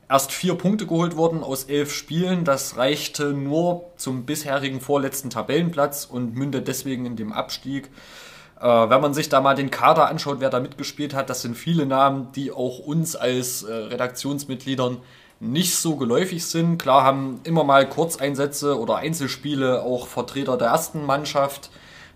erst 0.09 0.31
vier 0.31 0.55
Punkte 0.55 0.87
geholt 0.87 1.15
wurden 1.15 1.43
aus 1.43 1.65
elf 1.65 1.93
Spielen. 1.93 2.45
Das 2.45 2.77
reichte 2.77 3.33
nur 3.33 3.91
zum 3.97 4.25
bisherigen 4.25 4.81
vorletzten 4.81 5.29
Tabellenplatz 5.29 6.05
und 6.05 6.35
mündet 6.35 6.67
deswegen 6.67 7.05
in 7.05 7.15
dem 7.15 7.31
Abstieg. 7.31 7.89
Äh, 8.59 8.65
wenn 8.65 9.01
man 9.01 9.13
sich 9.13 9.29
da 9.29 9.39
mal 9.39 9.55
den 9.55 9.71
Kader 9.71 10.07
anschaut, 10.07 10.39
wer 10.39 10.49
da 10.49 10.59
mitgespielt 10.59 11.13
hat, 11.13 11.29
das 11.29 11.41
sind 11.41 11.55
viele 11.55 11.85
Namen, 11.85 12.31
die 12.33 12.51
auch 12.51 12.79
uns 12.79 13.15
als 13.15 13.63
äh, 13.63 13.73
Redaktionsmitgliedern 13.73 14.97
nicht 15.39 15.75
so 15.75 15.95
geläufig 15.95 16.45
sind. 16.45 16.77
Klar 16.77 17.03
haben 17.03 17.39
immer 17.43 17.63
mal 17.63 17.87
Kurzeinsätze 17.87 18.77
oder 18.79 18.97
Einzelspiele 18.97 19.83
auch 19.83 20.07
Vertreter 20.07 20.57
der 20.57 20.69
ersten 20.69 21.05
Mannschaft 21.05 21.69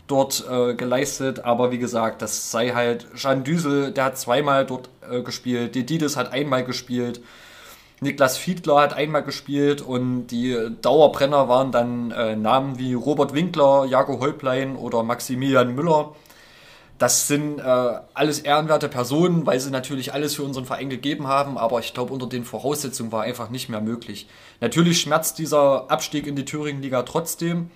dort 0.08 0.46
äh, 0.50 0.74
geleistet, 0.76 1.46
aber 1.46 1.72
wie 1.72 1.78
gesagt, 1.78 2.22
das 2.22 2.52
sei 2.52 2.72
halt 2.72 3.08
Jean 3.16 3.44
Düsel, 3.44 3.92
der 3.92 4.06
hat 4.06 4.18
zweimal 4.18 4.66
dort 4.66 4.90
äh, 5.10 5.22
gespielt, 5.22 5.76
Dedides 5.76 6.18
hat 6.18 6.34
einmal 6.34 6.66
gespielt, 6.66 7.22
Niklas 8.02 8.38
Fiedler 8.38 8.82
hat 8.82 8.94
einmal 8.94 9.24
gespielt 9.24 9.82
und 9.82 10.28
die 10.28 10.58
Dauerbrenner 10.82 11.48
waren 11.48 11.72
dann 11.72 12.12
äh, 12.12 12.36
Namen 12.36 12.78
wie 12.78 12.94
Robert 12.94 13.34
Winkler, 13.34 13.86
Jago 13.86 14.20
Häuplein 14.20 14.76
oder 14.76 15.04
Maximilian 15.04 15.74
Müller. 15.74 16.14
Das 17.04 17.28
sind 17.28 17.60
äh, 17.60 17.63
alles 18.13 18.39
ehrenwerte 18.39 18.88
Personen, 18.88 19.46
weil 19.46 19.60
sie 19.60 19.72
natürlich 19.72 20.13
alles 20.13 20.36
für 20.36 20.44
unseren 20.44 20.63
Verein 20.63 20.89
gegeben 20.89 21.28
haben, 21.28 21.58
aber 21.58 21.80
ich 21.80 21.94
glaube, 21.94 22.13
unter 22.13 22.28
den 22.28 22.46
Voraussetzungen 22.46 23.12
war 23.12 23.24
einfach 23.24 23.50
nicht 23.50 23.68
mehr 23.68 23.82
möglich. 23.82 24.30
Natürlich 24.62 25.02
schmerzt 25.02 25.38
dieser 25.38 25.92
Abstieg 25.92 26.28
in 26.28 26.38
die 26.38 26.46
Thüringen-Liga 26.46 27.04
trotzdem 27.04 27.72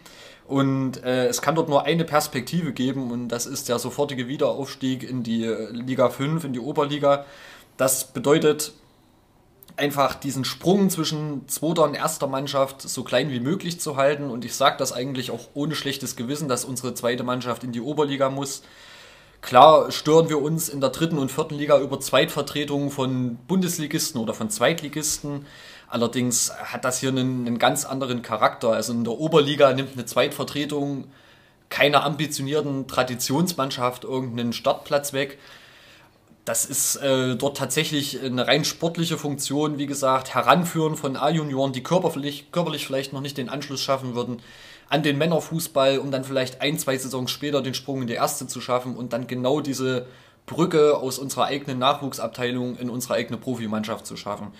und 0.48 1.04
äh, 1.04 1.28
es 1.28 1.42
kann 1.42 1.56
dort 1.56 1.68
nur 1.68 1.84
eine 1.84 2.06
Perspektive 2.06 2.72
geben 2.72 3.12
und 3.12 3.28
das 3.28 3.48
ist 3.48 3.68
der 3.68 3.80
sofortige 3.80 4.30
Wiederaufstieg 4.30 5.04
in 5.04 5.24
die 5.24 5.44
Liga 5.74 6.10
5, 6.10 6.46
in 6.46 6.54
die 6.54 6.62
Oberliga. 6.62 7.26
Das 7.76 8.14
bedeutet, 8.14 8.72
einfach 9.76 10.16
diesen 10.16 10.46
Sprung 10.46 10.90
zwischen 10.90 11.50
zweiter 11.50 11.84
und 11.84 11.96
erster 11.96 12.28
Mannschaft 12.28 12.82
so 12.82 13.04
klein 13.04 13.30
wie 13.30 13.42
möglich 13.42 13.82
zu 13.82 13.98
halten. 13.98 14.30
Und 14.30 14.46
ich 14.46 14.56
sage 14.56 14.78
das 14.78 14.94
eigentlich 14.94 15.32
auch 15.32 15.50
ohne 15.54 15.76
schlechtes 15.76 16.16
Gewissen, 16.16 16.48
dass 16.48 16.64
unsere 16.64 16.94
zweite 16.94 17.24
Mannschaft 17.24 17.66
in 17.66 17.74
die 17.74 17.82
Oberliga 17.82 18.30
muss. 18.30 18.64
Klar 19.42 19.92
stören 19.92 20.30
wir 20.30 20.42
uns 20.42 20.68
in 20.68 20.82
der 20.82 20.90
dritten 20.90 21.18
und 21.18 21.32
vierten 21.32 21.56
Liga 21.56 21.80
über 21.80 22.00
Zweitvertretungen 22.00 22.90
von 22.90 23.38
Bundesligisten 23.48 24.20
oder 24.20 24.34
von 24.34 24.50
Zweitligisten. 24.50 25.46
Allerdings 25.88 26.52
hat 26.52 26.84
das 26.84 27.00
hier 27.00 27.10
einen, 27.10 27.48
einen 27.48 27.60
ganz 27.60 27.86
anderen 27.86 28.22
Charakter. 28.22 28.72
Also 28.72 28.94
in 28.94 29.04
der 29.04 29.14
Oberliga 29.14 29.74
nimmt 29.74 29.94
eine 29.94 30.06
Zweitvertretung 30.06 31.06
keiner 31.70 32.04
ambitionierten 32.04 32.88
Traditionsmannschaft 32.88 34.04
irgendeinen 34.04 34.54
Startplatz 34.54 35.14
weg, 35.14 35.38
das 36.48 36.66
ist 36.66 36.96
äh, 36.98 37.36
dort 37.36 37.58
tatsächlich 37.58 38.24
eine 38.24 38.48
rein 38.48 38.64
sportliche 38.64 39.18
Funktion, 39.18 39.78
wie 39.78 39.86
gesagt, 39.86 40.34
Heranführen 40.34 40.96
von 40.96 41.18
A-Junioren, 41.18 41.74
die 41.74 41.84
körperlich, 41.84 42.54
körperlich 42.54 42.88
vielleicht 42.88 43.12
noch 43.12 43.20
nicht 43.20 43.38
den 43.38 43.50
Anschluss 43.50 43.82
schaffen 43.82 44.16
würden 44.16 44.42
an 44.90 45.04
den 45.04 45.18
Männerfußball, 45.18 46.00
um 46.00 46.12
dann 46.12 46.24
vielleicht 46.24 46.62
ein, 46.62 46.80
zwei 46.80 46.98
Saisons 46.98 47.32
später 47.32 47.62
den 47.62 47.74
Sprung 47.74 48.02
in 48.02 48.08
die 48.08 48.14
erste 48.14 48.48
zu 48.48 48.62
schaffen 48.62 48.96
und 48.96 49.14
dann 49.14 49.28
genau 49.28 49.62
diese 49.62 50.08
Brücke 50.46 50.98
aus 50.98 51.20
unserer 51.20 51.46
eigenen 51.46 51.78
Nachwuchsabteilung 51.80 52.78
in 52.78 52.90
unsere 52.90 53.16
eigene 53.16 53.38
Profimannschaft 53.38 54.06
zu 54.06 54.16
schaffen. 54.16 54.54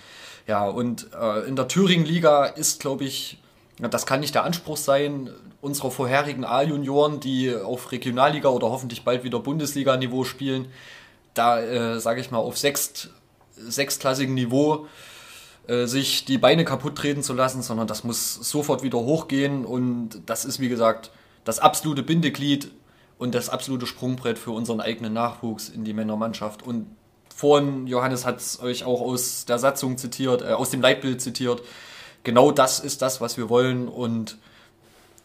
Ja, 0.46 0.68
und 0.68 1.08
äh, 1.18 1.48
in 1.48 1.56
der 1.56 1.68
Thüringen-Liga 1.68 2.44
ist, 2.44 2.80
glaube 2.80 3.04
ich, 3.04 3.38
das 3.78 4.06
kann 4.06 4.20
nicht 4.20 4.34
der 4.34 4.44
Anspruch 4.44 4.76
sein, 4.76 5.30
unserer 5.60 5.90
vorherigen 5.90 6.44
A-Junioren, 6.44 7.20
die 7.20 7.54
auf 7.54 7.90
Regionalliga 7.90 8.48
oder 8.48 8.70
hoffentlich 8.70 9.04
bald 9.04 9.24
wieder 9.24 9.40
Bundesliga-Niveau 9.40 10.24
spielen, 10.24 10.66
da, 11.34 11.60
äh, 11.60 12.00
sage 12.00 12.20
ich 12.20 12.30
mal, 12.30 12.38
auf 12.38 12.58
sechst, 12.58 13.10
sechstklassigem 13.56 14.34
Niveau 14.34 14.86
äh, 15.68 15.86
sich 15.86 16.24
die 16.24 16.38
Beine 16.38 16.64
kaputt 16.64 16.96
treten 16.96 17.22
zu 17.22 17.34
lassen, 17.34 17.62
sondern 17.62 17.86
das 17.86 18.02
muss 18.02 18.34
sofort 18.34 18.82
wieder 18.82 18.98
hochgehen 18.98 19.64
und 19.66 20.22
das 20.24 20.44
ist, 20.44 20.60
wie 20.60 20.70
gesagt, 20.70 21.10
das 21.44 21.58
absolute 21.58 22.02
Bindeglied 22.02 22.70
und 23.18 23.34
das 23.34 23.50
absolute 23.50 23.86
Sprungbrett 23.86 24.38
für 24.38 24.52
unseren 24.52 24.80
eigenen 24.80 25.12
Nachwuchs 25.12 25.68
in 25.68 25.84
die 25.84 25.92
Männermannschaft. 25.92 26.62
Und 26.62 26.86
vorhin, 27.34 27.86
Johannes 27.86 28.24
hat 28.24 28.38
es 28.38 28.60
euch 28.60 28.84
auch 28.84 29.02
aus 29.02 29.44
der 29.44 29.58
Satzung 29.58 29.98
zitiert, 29.98 30.40
äh, 30.40 30.52
aus 30.52 30.70
dem 30.70 30.80
Leitbild 30.80 31.20
zitiert, 31.20 31.62
genau 32.24 32.50
das 32.50 32.80
ist 32.80 33.02
das, 33.02 33.20
was 33.20 33.36
wir 33.36 33.50
wollen 33.50 33.88
und 33.88 34.38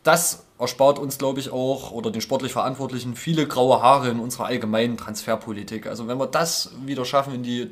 das 0.03 0.45
erspart 0.59 0.99
uns, 0.99 1.17
glaube 1.17 1.39
ich, 1.39 1.51
auch 1.51 1.91
oder 1.91 2.11
den 2.11 2.19
sportlich 2.21 2.51
Verantwortlichen 2.51 3.15
viele 3.15 3.47
graue 3.47 3.81
Haare 3.81 4.09
in 4.09 4.19
unserer 4.19 4.47
allgemeinen 4.47 4.97
Transferpolitik. 4.97 5.87
Also 5.87 6.09
wenn 6.09 6.17
wir 6.17 6.27
das 6.27 6.71
wieder 6.85 7.05
schaffen, 7.05 7.33
in 7.33 7.43
die, 7.43 7.71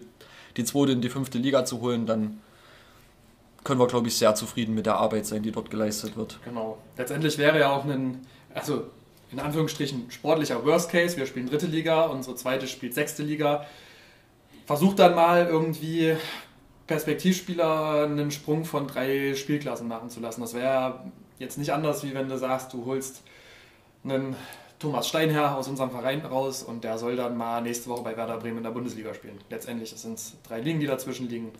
die 0.55 0.63
zweite, 0.63 0.93
in 0.93 1.01
die 1.01 1.09
fünfte 1.09 1.37
Liga 1.37 1.65
zu 1.65 1.81
holen, 1.81 2.05
dann 2.05 2.39
können 3.63 3.79
wir, 3.79 3.87
glaube 3.87 4.07
ich, 4.07 4.17
sehr 4.17 4.35
zufrieden 4.35 4.73
mit 4.73 4.85
der 4.85 4.95
Arbeit 4.95 5.25
sein, 5.25 5.43
die 5.43 5.51
dort 5.51 5.69
geleistet 5.69 6.17
wird. 6.17 6.39
Genau. 6.45 6.77
Letztendlich 6.97 7.37
wäre 7.37 7.59
ja 7.59 7.71
auch 7.71 7.85
ein, 7.85 8.25
also 8.53 8.85
in 9.31 9.39
Anführungsstrichen 9.39 10.09
sportlicher 10.11 10.65
Worst 10.65 10.89
Case. 10.91 11.17
Wir 11.17 11.25
spielen 11.25 11.47
dritte 11.47 11.67
Liga, 11.67 12.05
unsere 12.05 12.35
zweite 12.35 12.67
spielt 12.67 12.93
sechste 12.93 13.23
Liga 13.23 13.65
versucht 14.71 14.99
dann 14.99 15.15
mal 15.15 15.47
irgendwie 15.47 16.15
Perspektivspieler 16.87 18.05
einen 18.05 18.31
Sprung 18.31 18.63
von 18.63 18.87
drei 18.87 19.35
Spielklassen 19.35 19.85
machen 19.87 20.09
zu 20.09 20.21
lassen. 20.21 20.39
Das 20.39 20.53
wäre 20.53 21.11
jetzt 21.39 21.57
nicht 21.57 21.73
anders, 21.73 22.05
wie 22.05 22.13
wenn 22.13 22.29
du 22.29 22.37
sagst, 22.37 22.71
du 22.71 22.85
holst 22.85 23.21
einen 24.05 24.35
Thomas 24.79 25.09
Steinherr 25.09 25.57
aus 25.57 25.67
unserem 25.67 25.91
Verein 25.91 26.21
raus 26.25 26.63
und 26.63 26.85
der 26.85 26.97
soll 26.97 27.17
dann 27.17 27.35
mal 27.35 27.61
nächste 27.61 27.89
Woche 27.89 28.03
bei 28.03 28.15
Werder 28.15 28.37
Bremen 28.37 28.59
in 28.59 28.63
der 28.63 28.71
Bundesliga 28.71 29.13
spielen. 29.13 29.39
Letztendlich 29.49 29.89
sind 29.89 30.13
es 30.13 30.37
drei 30.47 30.61
Ligen, 30.61 30.79
die 30.79 30.87
dazwischen 30.87 31.27
liegen. 31.27 31.51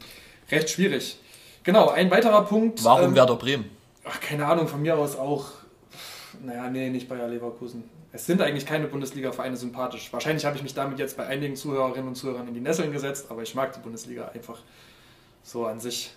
Recht 0.49 0.69
schwierig. 0.69 1.19
Genau, 1.63 1.89
ein 1.89 2.09
weiterer 2.09 2.43
Punkt. 2.45 2.83
Warum 2.83 3.09
ähm, 3.09 3.15
Werder 3.15 3.35
Bremen? 3.35 3.69
Ach, 4.03 4.19
keine 4.19 4.45
Ahnung, 4.47 4.67
von 4.67 4.81
mir 4.81 4.97
aus 4.97 5.15
auch. 5.15 5.45
Naja, 6.43 6.69
nee, 6.69 6.89
nicht 6.89 7.07
Bayer 7.07 7.27
Leverkusen. 7.27 7.83
Es 8.13 8.25
sind 8.25 8.41
eigentlich 8.41 8.65
keine 8.65 8.87
Bundesliga-Vereine 8.87 9.55
sympathisch. 9.55 10.11
Wahrscheinlich 10.11 10.43
habe 10.45 10.57
ich 10.57 10.63
mich 10.63 10.73
damit 10.73 10.99
jetzt 10.99 11.15
bei 11.15 11.25
einigen 11.27 11.55
Zuhörerinnen 11.55 12.09
und 12.09 12.15
Zuhörern 12.15 12.47
in 12.47 12.53
die 12.53 12.59
Nesseln 12.59 12.91
gesetzt, 12.91 13.27
aber 13.29 13.43
ich 13.43 13.55
mag 13.55 13.73
die 13.73 13.79
Bundesliga 13.79 14.29
einfach 14.33 14.59
so 15.43 15.65
an 15.65 15.79
sich 15.79 16.11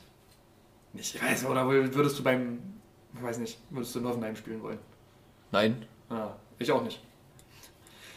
nicht. 0.93 1.15
Ich 1.15 1.23
weiß, 1.23 1.45
oder 1.47 1.69
würdest 1.69 2.19
du 2.19 2.23
beim, 2.23 2.59
ich 3.15 3.23
weiß 3.23 3.39
nicht, 3.39 3.59
würdest 3.71 3.95
du 3.95 4.01
in 4.01 4.07
Hoffenheim 4.07 4.37
spielen 4.37 4.63
wollen? 4.63 4.79
Nein. 5.53 5.85
Ah, 6.09 6.31
ich 6.59 6.71
auch 6.73 6.83
nicht. 6.83 7.01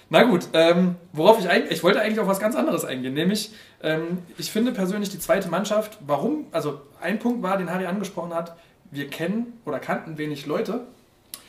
Na 0.09 0.23
gut, 0.23 0.47
ähm, 0.53 0.95
worauf 1.11 1.39
ich 1.39 1.49
eigentlich, 1.49 1.71
ich 1.71 1.83
wollte 1.83 1.99
eigentlich 1.99 2.19
auf 2.19 2.27
was 2.27 2.39
ganz 2.39 2.55
anderes 2.55 2.85
eingehen, 2.85 3.13
nämlich, 3.13 3.51
ähm, 3.83 4.19
ich 4.37 4.51
finde 4.51 4.71
persönlich 4.71 5.09
die 5.09 5.19
zweite 5.19 5.49
Mannschaft, 5.49 5.97
warum, 6.05 6.47
also 6.51 6.79
ein 7.01 7.19
Punkt 7.19 7.43
war, 7.43 7.57
den 7.57 7.69
Harry 7.69 7.85
angesprochen 7.85 8.33
hat, 8.33 8.55
wir 8.89 9.09
kennen 9.09 9.59
oder 9.65 9.79
kannten 9.79 10.17
wenig 10.17 10.45
Leute. 10.45 10.87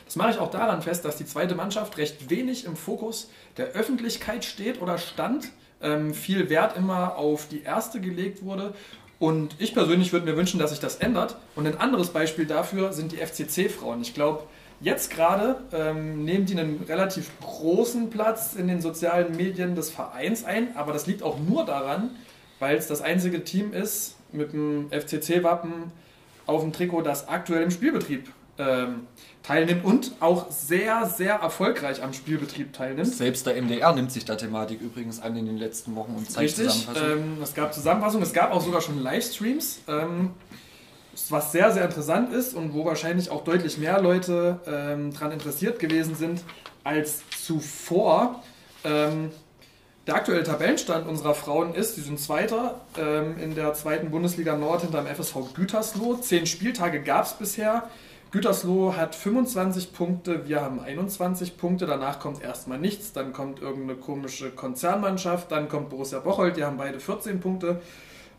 Das 0.03 0.17
mache 0.17 0.31
ich 0.31 0.39
auch 0.39 0.51
daran 0.51 0.81
fest, 0.81 1.05
dass 1.05 1.15
die 1.15 1.25
zweite 1.25 1.55
Mannschaft 1.55 1.97
recht 1.97 2.29
wenig 2.29 2.65
im 2.65 2.75
Fokus 2.75 3.29
der 3.55 3.67
Öffentlichkeit 3.67 4.43
steht 4.43 4.81
oder 4.81 4.97
stand. 4.97 5.51
Ähm, 5.81 6.13
viel 6.13 6.49
Wert 6.49 6.75
immer 6.75 7.15
auf 7.15 7.47
die 7.47 7.61
erste 7.61 8.01
gelegt 8.01 8.43
wurde 8.43 8.73
und 9.19 9.55
ich 9.59 9.73
persönlich 9.73 10.13
würde 10.13 10.25
mir 10.25 10.37
wünschen, 10.37 10.59
dass 10.59 10.71
sich 10.71 10.79
das 10.79 10.95
ändert. 10.95 11.37
Und 11.55 11.67
ein 11.67 11.77
anderes 11.77 12.09
Beispiel 12.09 12.45
dafür 12.45 12.93
sind 12.93 13.11
die 13.11 13.17
FCC-Frauen. 13.17 14.01
Ich 14.01 14.13
glaube, 14.13 14.43
jetzt 14.81 15.11
gerade 15.11 15.57
ähm, 15.73 16.23
nehmen 16.23 16.45
die 16.45 16.57
einen 16.57 16.83
relativ 16.87 17.31
großen 17.41 18.09
Platz 18.09 18.55
in 18.55 18.67
den 18.67 18.81
sozialen 18.81 19.35
Medien 19.35 19.75
des 19.75 19.89
Vereins 19.89 20.45
ein, 20.45 20.75
aber 20.75 20.93
das 20.93 21.07
liegt 21.07 21.23
auch 21.23 21.37
nur 21.39 21.65
daran, 21.65 22.11
weil 22.59 22.77
es 22.77 22.87
das 22.87 23.01
einzige 23.01 23.43
Team 23.43 23.73
ist 23.73 24.15
mit 24.31 24.53
dem 24.53 24.89
FCC-Wappen 24.91 25.91
auf 26.45 26.61
dem 26.61 26.73
Trikot, 26.73 27.01
das 27.01 27.27
aktuell 27.27 27.63
im 27.63 27.71
Spielbetrieb 27.71 28.29
ähm, 28.57 29.07
teilnimmt 29.43 29.85
und 29.85 30.11
auch 30.19 30.51
sehr, 30.51 31.05
sehr 31.05 31.35
erfolgreich 31.35 32.03
am 32.03 32.13
Spielbetrieb 32.13 32.73
teilnimmt. 32.73 33.07
Selbst 33.07 33.45
der 33.45 33.59
MDR 33.61 33.93
nimmt 33.93 34.11
sich 34.11 34.25
der 34.25 34.37
Thematik 34.37 34.81
übrigens 34.81 35.21
an 35.21 35.35
in 35.37 35.45
den 35.45 35.57
letzten 35.57 35.95
Wochen 35.95 36.13
und 36.15 36.29
zeigt 36.29 36.57
Richtig, 36.57 36.67
Zusammenfassungen. 36.67 37.37
Ähm, 37.37 37.43
es 37.43 37.53
gab 37.53 37.73
Zusammenfassungen, 37.73 38.27
es 38.27 38.33
gab 38.33 38.51
auch 38.51 38.61
sogar 38.61 38.81
schon 38.81 39.01
Livestreams, 39.01 39.79
ähm, 39.87 40.31
was 41.29 41.51
sehr, 41.51 41.71
sehr 41.71 41.85
interessant 41.85 42.33
ist 42.33 42.53
und 42.53 42.73
wo 42.73 42.85
wahrscheinlich 42.85 43.29
auch 43.29 43.43
deutlich 43.43 43.77
mehr 43.77 44.01
Leute 44.01 44.59
ähm, 44.65 45.13
daran 45.13 45.31
interessiert 45.31 45.79
gewesen 45.79 46.15
sind 46.15 46.43
als 46.83 47.21
zuvor. 47.43 48.43
Ähm, 48.83 49.31
der 50.07 50.15
aktuelle 50.15 50.43
Tabellenstand 50.43 51.07
unserer 51.07 51.35
Frauen 51.35 51.75
ist, 51.75 51.95
sie 51.95 52.01
sind 52.01 52.19
Zweiter 52.19 52.81
ähm, 52.97 53.37
in 53.37 53.53
der 53.53 53.73
zweiten 53.73 54.09
Bundesliga 54.09 54.55
Nord 54.55 54.81
hinterm 54.81 55.05
FSV 55.05 55.53
Gütersloh. 55.53 56.15
Zehn 56.15 56.47
Spieltage 56.47 57.01
gab 57.01 57.25
es 57.25 57.33
bisher. 57.33 57.89
Gütersloh 58.31 58.95
hat 58.95 59.15
25 59.15 59.93
Punkte, 59.93 60.47
wir 60.47 60.61
haben 60.61 60.79
21 60.79 61.57
Punkte, 61.57 61.87
danach 61.87 62.19
kommt 62.19 62.43
erstmal 62.43 62.77
nichts, 62.77 63.11
dann 63.11 63.33
kommt 63.33 63.59
irgendeine 63.59 63.99
komische 63.99 64.51
Konzernmannschaft, 64.51 65.51
dann 65.51 65.67
kommt 65.67 65.89
Borussia 65.89 66.19
Bocholt, 66.19 66.55
die 66.55 66.63
haben 66.63 66.77
beide 66.77 66.99
14 66.99 67.39
Punkte. 67.39 67.81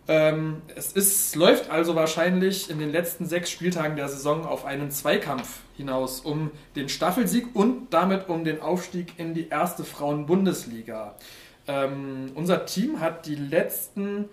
Ähm, 0.08 0.62
es 0.74 0.92
ist, 0.92 1.36
läuft 1.36 1.70
also 1.70 1.94
wahrscheinlich 1.94 2.70
in 2.70 2.78
den 2.78 2.90
letzten 2.90 3.26
sechs 3.26 3.50
Spieltagen 3.50 3.96
der 3.96 4.08
Saison 4.08 4.44
auf 4.44 4.64
einen 4.64 4.90
Zweikampf 4.90 5.60
hinaus 5.76 6.20
um 6.20 6.50
den 6.74 6.88
Staffelsieg 6.88 7.54
und 7.54 7.92
damit 7.92 8.28
um 8.28 8.44
den 8.44 8.60
Aufstieg 8.60 9.18
in 9.18 9.34
die 9.34 9.48
erste 9.48 9.84
Frauenbundesliga. 9.84 11.14
Ähm, 11.68 12.32
unser 12.34 12.66
Team 12.66 13.00
hat 13.00 13.26
die 13.26 13.36
letzten 13.36 14.28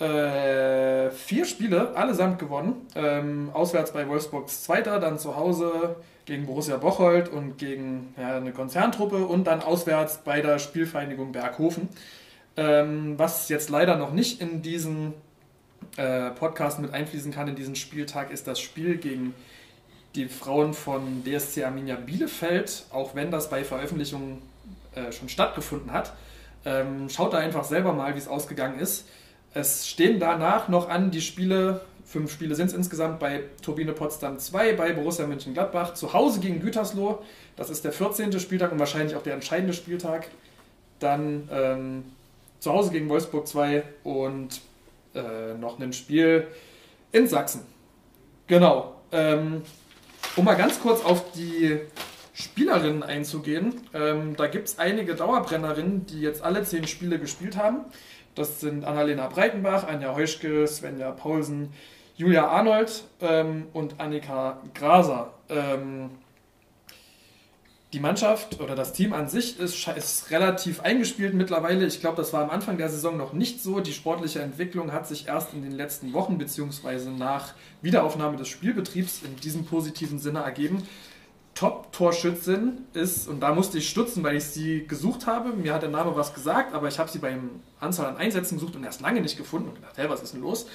äh, 0.00 1.10
vier 1.10 1.44
Spiele, 1.44 1.94
allesamt 1.94 2.38
gewonnen. 2.38 2.86
Ähm, 2.94 3.50
auswärts 3.52 3.92
bei 3.92 4.08
Wolfsburgs 4.08 4.64
Zweiter, 4.64 4.98
dann 4.98 5.18
zu 5.18 5.36
Hause 5.36 5.96
gegen 6.24 6.46
Borussia 6.46 6.76
Bocholt 6.78 7.28
und 7.28 7.58
gegen 7.58 8.14
ja, 8.18 8.36
eine 8.36 8.52
Konzerntruppe 8.52 9.26
und 9.26 9.46
dann 9.46 9.62
auswärts 9.62 10.18
bei 10.24 10.40
der 10.40 10.58
Spielvereinigung 10.58 11.32
Berghofen. 11.32 11.88
Ähm, 12.60 13.18
was 13.18 13.48
jetzt 13.48 13.70
leider 13.70 13.96
noch 13.96 14.12
nicht 14.12 14.42
in 14.42 14.60
diesen 14.60 15.14
äh, 15.96 16.28
Podcast 16.32 16.78
mit 16.78 16.92
einfließen 16.92 17.32
kann, 17.32 17.48
in 17.48 17.56
diesen 17.56 17.74
Spieltag, 17.74 18.30
ist 18.30 18.46
das 18.46 18.60
Spiel 18.60 18.98
gegen 18.98 19.32
die 20.14 20.26
Frauen 20.28 20.74
von 20.74 21.24
DSC 21.24 21.64
Arminia 21.64 21.96
Bielefeld, 21.96 22.84
auch 22.92 23.14
wenn 23.14 23.30
das 23.30 23.48
bei 23.48 23.64
Veröffentlichungen 23.64 24.42
äh, 24.94 25.10
schon 25.10 25.30
stattgefunden 25.30 25.90
hat. 25.90 26.12
Ähm, 26.66 27.08
schaut 27.08 27.32
da 27.32 27.38
einfach 27.38 27.64
selber 27.64 27.94
mal, 27.94 28.14
wie 28.14 28.18
es 28.18 28.28
ausgegangen 28.28 28.78
ist. 28.78 29.08
Es 29.54 29.88
stehen 29.88 30.20
danach 30.20 30.68
noch 30.68 30.90
an 30.90 31.10
die 31.10 31.22
Spiele, 31.22 31.80
fünf 32.04 32.30
Spiele 32.30 32.54
sind 32.54 32.66
es 32.66 32.74
insgesamt, 32.74 33.20
bei 33.20 33.44
Turbine 33.62 33.94
Potsdam 33.94 34.38
2, 34.38 34.74
bei 34.74 34.92
Borussia 34.92 35.26
Mönchengladbach, 35.26 35.94
zu 35.94 36.12
Hause 36.12 36.40
gegen 36.40 36.60
Gütersloh. 36.60 37.22
Das 37.56 37.70
ist 37.70 37.86
der 37.86 37.92
14. 37.92 38.38
Spieltag 38.38 38.70
und 38.70 38.78
wahrscheinlich 38.78 39.16
auch 39.16 39.22
der 39.22 39.32
entscheidende 39.32 39.72
Spieltag. 39.72 40.28
Dann 40.98 41.48
ähm, 41.50 42.04
zu 42.60 42.72
Hause 42.72 42.92
gegen 42.92 43.08
Wolfsburg 43.08 43.48
2 43.48 43.82
und 44.04 44.60
äh, 45.14 45.54
noch 45.54 45.80
ein 45.80 45.92
Spiel 45.92 46.46
in 47.10 47.26
Sachsen. 47.26 47.62
Genau. 48.46 48.94
Ähm, 49.12 49.62
um 50.36 50.44
mal 50.44 50.54
ganz 50.54 50.80
kurz 50.80 51.04
auf 51.04 51.32
die 51.32 51.80
Spielerinnen 52.34 53.02
einzugehen. 53.02 53.80
Ähm, 53.92 54.36
da 54.36 54.46
gibt 54.46 54.68
es 54.68 54.78
einige 54.78 55.14
Dauerbrennerinnen, 55.14 56.06
die 56.06 56.20
jetzt 56.20 56.42
alle 56.42 56.62
zehn 56.62 56.86
Spiele 56.86 57.18
gespielt 57.18 57.56
haben. 57.56 57.84
Das 58.34 58.60
sind 58.60 58.84
Annalena 58.84 59.26
Breitenbach, 59.28 59.86
Anja 59.88 60.14
Heuschke, 60.14 60.66
Svenja 60.66 61.10
Paulsen, 61.10 61.72
Julia 62.16 62.46
Arnold 62.48 63.04
ähm, 63.20 63.66
und 63.72 63.98
Annika 63.98 64.60
Graser. 64.74 65.32
Ähm, 65.48 66.10
die 67.92 68.00
Mannschaft 68.00 68.60
oder 68.60 68.76
das 68.76 68.92
Team 68.92 69.12
an 69.12 69.28
sich 69.28 69.58
ist, 69.58 69.88
ist 69.88 70.30
relativ 70.30 70.80
eingespielt 70.80 71.34
mittlerweile. 71.34 71.84
Ich 71.86 72.00
glaube, 72.00 72.16
das 72.16 72.32
war 72.32 72.42
am 72.42 72.50
Anfang 72.50 72.78
der 72.78 72.88
Saison 72.88 73.16
noch 73.16 73.32
nicht 73.32 73.62
so. 73.62 73.80
Die 73.80 73.92
sportliche 73.92 74.40
Entwicklung 74.40 74.92
hat 74.92 75.08
sich 75.08 75.26
erst 75.26 75.54
in 75.54 75.62
den 75.62 75.72
letzten 75.72 76.12
Wochen 76.12 76.38
bzw. 76.38 77.10
nach 77.10 77.54
Wiederaufnahme 77.82 78.36
des 78.36 78.48
Spielbetriebs 78.48 79.22
in 79.24 79.34
diesem 79.36 79.64
positiven 79.64 80.20
Sinne 80.20 80.40
ergeben. 80.40 80.86
Top-Torschützin 81.54 82.86
ist, 82.94 83.26
und 83.26 83.40
da 83.40 83.52
musste 83.52 83.78
ich 83.78 83.88
stutzen, 83.88 84.22
weil 84.22 84.36
ich 84.36 84.44
sie 84.44 84.86
gesucht 84.86 85.26
habe. 85.26 85.52
Mir 85.52 85.74
hat 85.74 85.82
der 85.82 85.90
Name 85.90 86.14
was 86.14 86.32
gesagt, 86.32 86.74
aber 86.74 86.86
ich 86.86 87.00
habe 87.00 87.10
sie 87.10 87.18
beim 87.18 87.60
Anzahl 87.80 88.06
an 88.06 88.16
Einsätzen 88.16 88.54
gesucht 88.54 88.76
und 88.76 88.84
erst 88.84 89.00
lange 89.00 89.20
nicht 89.20 89.36
gefunden 89.36 89.68
und 89.68 89.74
gedacht, 89.74 89.96
hey, 89.96 90.08
was 90.08 90.22
ist 90.22 90.32
denn 90.32 90.42
los? 90.42 90.66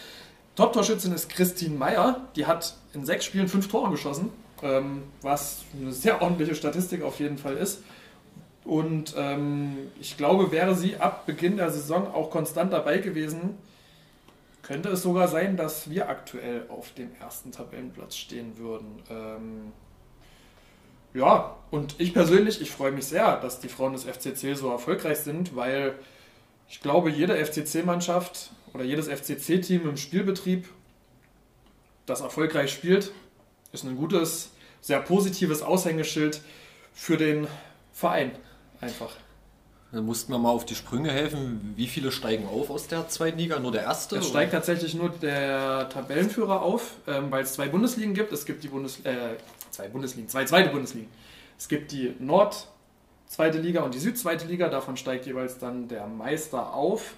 Top-Torschützin 0.56 1.13
ist 1.13 1.30
Christine 1.30 1.78
Meyer, 1.78 2.28
die 2.36 2.45
hat 2.45 2.75
in 2.93 3.06
sechs 3.06 3.23
Spielen 3.23 3.47
fünf 3.47 3.69
Tore 3.69 3.89
geschossen, 3.89 4.30
was 5.21 5.63
eine 5.79 5.91
sehr 5.91 6.21
ordentliche 6.21 6.55
Statistik 6.55 7.03
auf 7.03 7.19
jeden 7.19 7.37
Fall 7.37 7.57
ist. 7.57 7.83
Und 8.63 9.13
ähm, 9.15 9.91
ich 9.99 10.17
glaube, 10.17 10.51
wäre 10.51 10.75
sie 10.75 10.97
ab 10.97 11.25
Beginn 11.27 11.57
der 11.57 11.69
Saison 11.69 12.11
auch 12.13 12.31
konstant 12.31 12.73
dabei 12.73 12.97
gewesen, 12.97 13.57
könnte 14.63 14.89
es 14.89 15.03
sogar 15.03 15.27
sein, 15.27 15.55
dass 15.55 15.91
wir 15.91 16.09
aktuell 16.09 16.65
auf 16.69 16.91
dem 16.93 17.11
ersten 17.21 17.51
Tabellenplatz 17.51 18.15
stehen 18.15 18.57
würden. 18.57 19.03
Ähm, 19.11 19.71
ja, 21.13 21.55
und 21.69 21.95
ich 21.99 22.13
persönlich, 22.13 22.59
ich 22.61 22.71
freue 22.71 22.91
mich 22.91 23.05
sehr, 23.05 23.38
dass 23.38 23.59
die 23.59 23.69
Frauen 23.69 23.93
des 23.93 24.05
FCC 24.05 24.55
so 24.55 24.71
erfolgreich 24.71 25.19
sind, 25.19 25.55
weil 25.55 25.93
ich 26.67 26.82
glaube, 26.82 27.11
jede 27.11 27.36
FCC-Mannschaft 27.38 28.49
oder 28.73 28.84
jedes 28.84 29.07
FCC-Team 29.07 29.88
im 29.88 29.97
Spielbetrieb, 29.97 30.67
das 32.07 32.21
erfolgreich 32.21 32.73
spielt, 32.73 33.11
ist 33.76 33.84
ein 33.84 33.95
gutes, 33.95 34.51
sehr 34.82 34.99
positives 34.99 35.61
Aushängeschild 35.61 36.41
für 36.93 37.17
den 37.17 37.47
Verein 37.93 38.32
einfach. 38.82 39.11
Dann 39.91 40.05
mussten 40.05 40.32
wir 40.32 40.39
mal 40.39 40.49
auf 40.49 40.65
die 40.65 40.76
Sprünge 40.76 41.11
helfen. 41.11 41.73
Wie 41.78 41.88
viele 41.88 42.11
steigen 42.11 42.47
auf 42.47 42.69
aus 42.69 42.88
der 42.88 43.07
zweiten 43.07 43.38
Liga? 43.38 43.59
Nur 43.59 43.71
der 43.71 43.84
erste? 43.84 44.17
Es 44.17 44.28
steigt 44.28 44.51
tatsächlich 44.51 44.93
nur 44.93 45.09
der 45.09 45.88
Tabellenführer 45.89 46.61
auf, 46.61 46.95
ähm, 47.07 47.32
weil 47.32 47.43
es 47.43 47.53
zwei 47.53 47.69
Bundesligen 47.69 48.13
gibt. 48.13 48.34
Es 48.34 48.45
gibt 48.45 48.63
die 48.63 48.67
Bundes 48.67 48.99
äh, 49.05 49.38
zwei 49.69 49.88
Bundesligen, 49.88 50.28
zwei 50.28 50.43
zweite 50.45 50.69
Bundesligen. 50.69 51.07
Es 51.57 51.69
gibt 51.69 51.91
die 51.91 52.13
Nord 52.19 52.67
zweite 53.28 53.59
Liga 53.59 53.84
und 53.84 53.93
die 53.93 53.99
Süd 53.99 54.17
zweite 54.17 54.45
Liga, 54.45 54.69
davon 54.69 54.97
steigt 54.97 55.26
jeweils 55.26 55.59
dann 55.59 55.88
der 55.88 56.07
Meister 56.07 56.73
auf. 56.73 57.15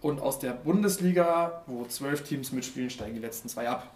Und 0.00 0.20
aus 0.20 0.38
der 0.38 0.52
Bundesliga, 0.52 1.62
wo 1.66 1.84
zwölf 1.84 2.22
Teams 2.22 2.52
mitspielen, 2.52 2.90
steigen 2.90 3.14
die 3.14 3.20
letzten 3.20 3.48
zwei 3.48 3.68
ab. 3.68 3.92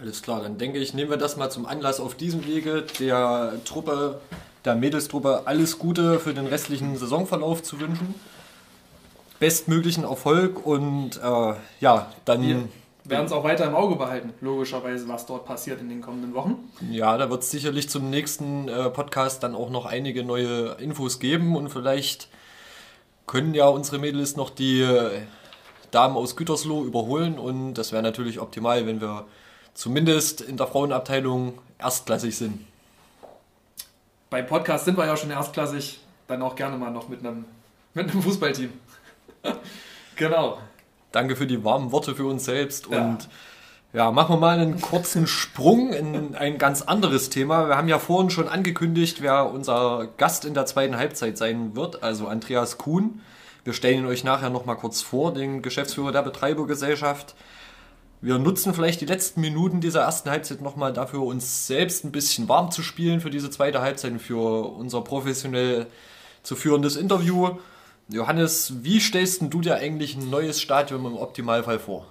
Alles 0.00 0.22
klar, 0.22 0.42
dann 0.42 0.58
denke 0.58 0.78
ich, 0.78 0.92
nehmen 0.92 1.10
wir 1.10 1.16
das 1.16 1.36
mal 1.36 1.50
zum 1.50 1.64
Anlass 1.64 2.00
auf 2.00 2.14
diesem 2.14 2.46
Wege, 2.46 2.84
der 3.00 3.54
Truppe, 3.64 4.20
der 4.64 4.74
Mädelstruppe 4.74 5.42
alles 5.46 5.78
Gute 5.78 6.18
für 6.20 6.34
den 6.34 6.46
restlichen 6.46 6.96
Saisonverlauf 6.96 7.62
zu 7.62 7.80
wünschen. 7.80 8.14
bestmöglichen 9.38 10.04
Erfolg 10.04 10.64
und 10.66 11.16
äh, 11.22 11.54
ja, 11.80 12.12
dann. 12.24 12.42
Wir 12.42 12.68
werden 13.04 13.26
es 13.26 13.32
auch 13.32 13.44
weiter 13.44 13.64
im 13.66 13.74
Auge 13.74 13.96
behalten, 13.96 14.34
logischerweise, 14.40 15.08
was 15.08 15.26
dort 15.26 15.46
passiert 15.46 15.80
in 15.80 15.88
den 15.88 16.00
kommenden 16.02 16.34
Wochen. 16.34 16.56
Ja, 16.90 17.16
da 17.16 17.30
wird 17.30 17.42
es 17.42 17.50
sicherlich 17.50 17.88
zum 17.88 18.10
nächsten 18.10 18.68
äh, 18.68 18.90
Podcast 18.90 19.42
dann 19.42 19.54
auch 19.54 19.70
noch 19.70 19.86
einige 19.86 20.24
neue 20.24 20.72
Infos 20.80 21.20
geben 21.20 21.56
und 21.56 21.68
vielleicht 21.68 22.28
können 23.26 23.54
ja 23.54 23.68
unsere 23.68 23.98
Mädels 23.98 24.36
noch 24.36 24.50
die 24.50 24.80
äh, 24.80 25.20
Damen 25.92 26.16
aus 26.16 26.36
Gütersloh 26.36 26.84
überholen 26.84 27.38
und 27.38 27.74
das 27.74 27.92
wäre 27.92 28.02
natürlich 28.02 28.40
optimal, 28.40 28.86
wenn 28.86 29.00
wir 29.00 29.24
zumindest 29.76 30.40
in 30.40 30.56
der 30.56 30.66
Frauenabteilung 30.66 31.58
erstklassig 31.78 32.36
sind. 32.36 32.64
Bei 34.30 34.42
Podcast 34.42 34.86
sind 34.86 34.98
wir 34.98 35.06
ja 35.06 35.16
schon 35.16 35.30
erstklassig, 35.30 36.00
dann 36.26 36.42
auch 36.42 36.56
gerne 36.56 36.76
mal 36.76 36.90
noch 36.90 37.08
mit 37.08 37.20
einem, 37.20 37.44
mit 37.94 38.10
einem 38.10 38.22
Fußballteam. 38.22 38.72
genau. 40.16 40.58
Danke 41.12 41.36
für 41.36 41.46
die 41.46 41.62
warmen 41.62 41.92
Worte 41.92 42.14
für 42.14 42.26
uns 42.26 42.46
selbst 42.46 42.88
ja. 42.90 43.04
und 43.04 43.28
ja, 43.92 44.10
machen 44.10 44.34
wir 44.34 44.40
mal 44.40 44.58
einen 44.58 44.80
kurzen 44.80 45.26
Sprung 45.26 45.92
in 45.92 46.34
ein 46.34 46.58
ganz 46.58 46.82
anderes 46.82 47.30
Thema. 47.30 47.68
Wir 47.68 47.76
haben 47.76 47.88
ja 47.88 47.98
vorhin 47.98 48.30
schon 48.30 48.48
angekündigt, 48.48 49.22
wer 49.22 49.50
unser 49.50 50.08
Gast 50.16 50.44
in 50.44 50.54
der 50.54 50.66
zweiten 50.66 50.96
Halbzeit 50.96 51.38
sein 51.38 51.76
wird, 51.76 52.02
also 52.02 52.26
Andreas 52.26 52.78
Kuhn. 52.78 53.20
Wir 53.64 53.72
stellen 53.72 54.00
ihn 54.00 54.06
euch 54.06 54.24
nachher 54.24 54.50
nochmal 54.50 54.76
kurz 54.76 55.02
vor, 55.02 55.32
den 55.32 55.62
Geschäftsführer 55.62 56.12
der 56.12 56.22
Betreibergesellschaft. 56.22 57.34
Wir 58.26 58.40
nutzen 58.40 58.74
vielleicht 58.74 59.00
die 59.00 59.06
letzten 59.06 59.40
Minuten 59.40 59.80
dieser 59.80 60.00
ersten 60.00 60.28
Halbzeit 60.30 60.60
nochmal 60.60 60.92
dafür, 60.92 61.22
uns 61.22 61.68
selbst 61.68 62.04
ein 62.04 62.10
bisschen 62.10 62.48
warm 62.48 62.72
zu 62.72 62.82
spielen 62.82 63.20
für 63.20 63.30
diese 63.30 63.50
zweite 63.50 63.82
Halbzeit 63.82 64.10
und 64.10 64.18
für 64.18 64.66
unser 64.66 65.02
professionell 65.02 65.86
zu 66.42 66.56
führendes 66.56 66.96
Interview. 66.96 67.50
Johannes, 68.08 68.82
wie 68.82 68.98
stellst 68.98 69.42
du 69.42 69.60
dir 69.60 69.76
eigentlich 69.76 70.16
ein 70.16 70.28
neues 70.28 70.60
Stadion 70.60 71.06
im 71.06 71.16
Optimalfall 71.16 71.78
vor? 71.78 72.08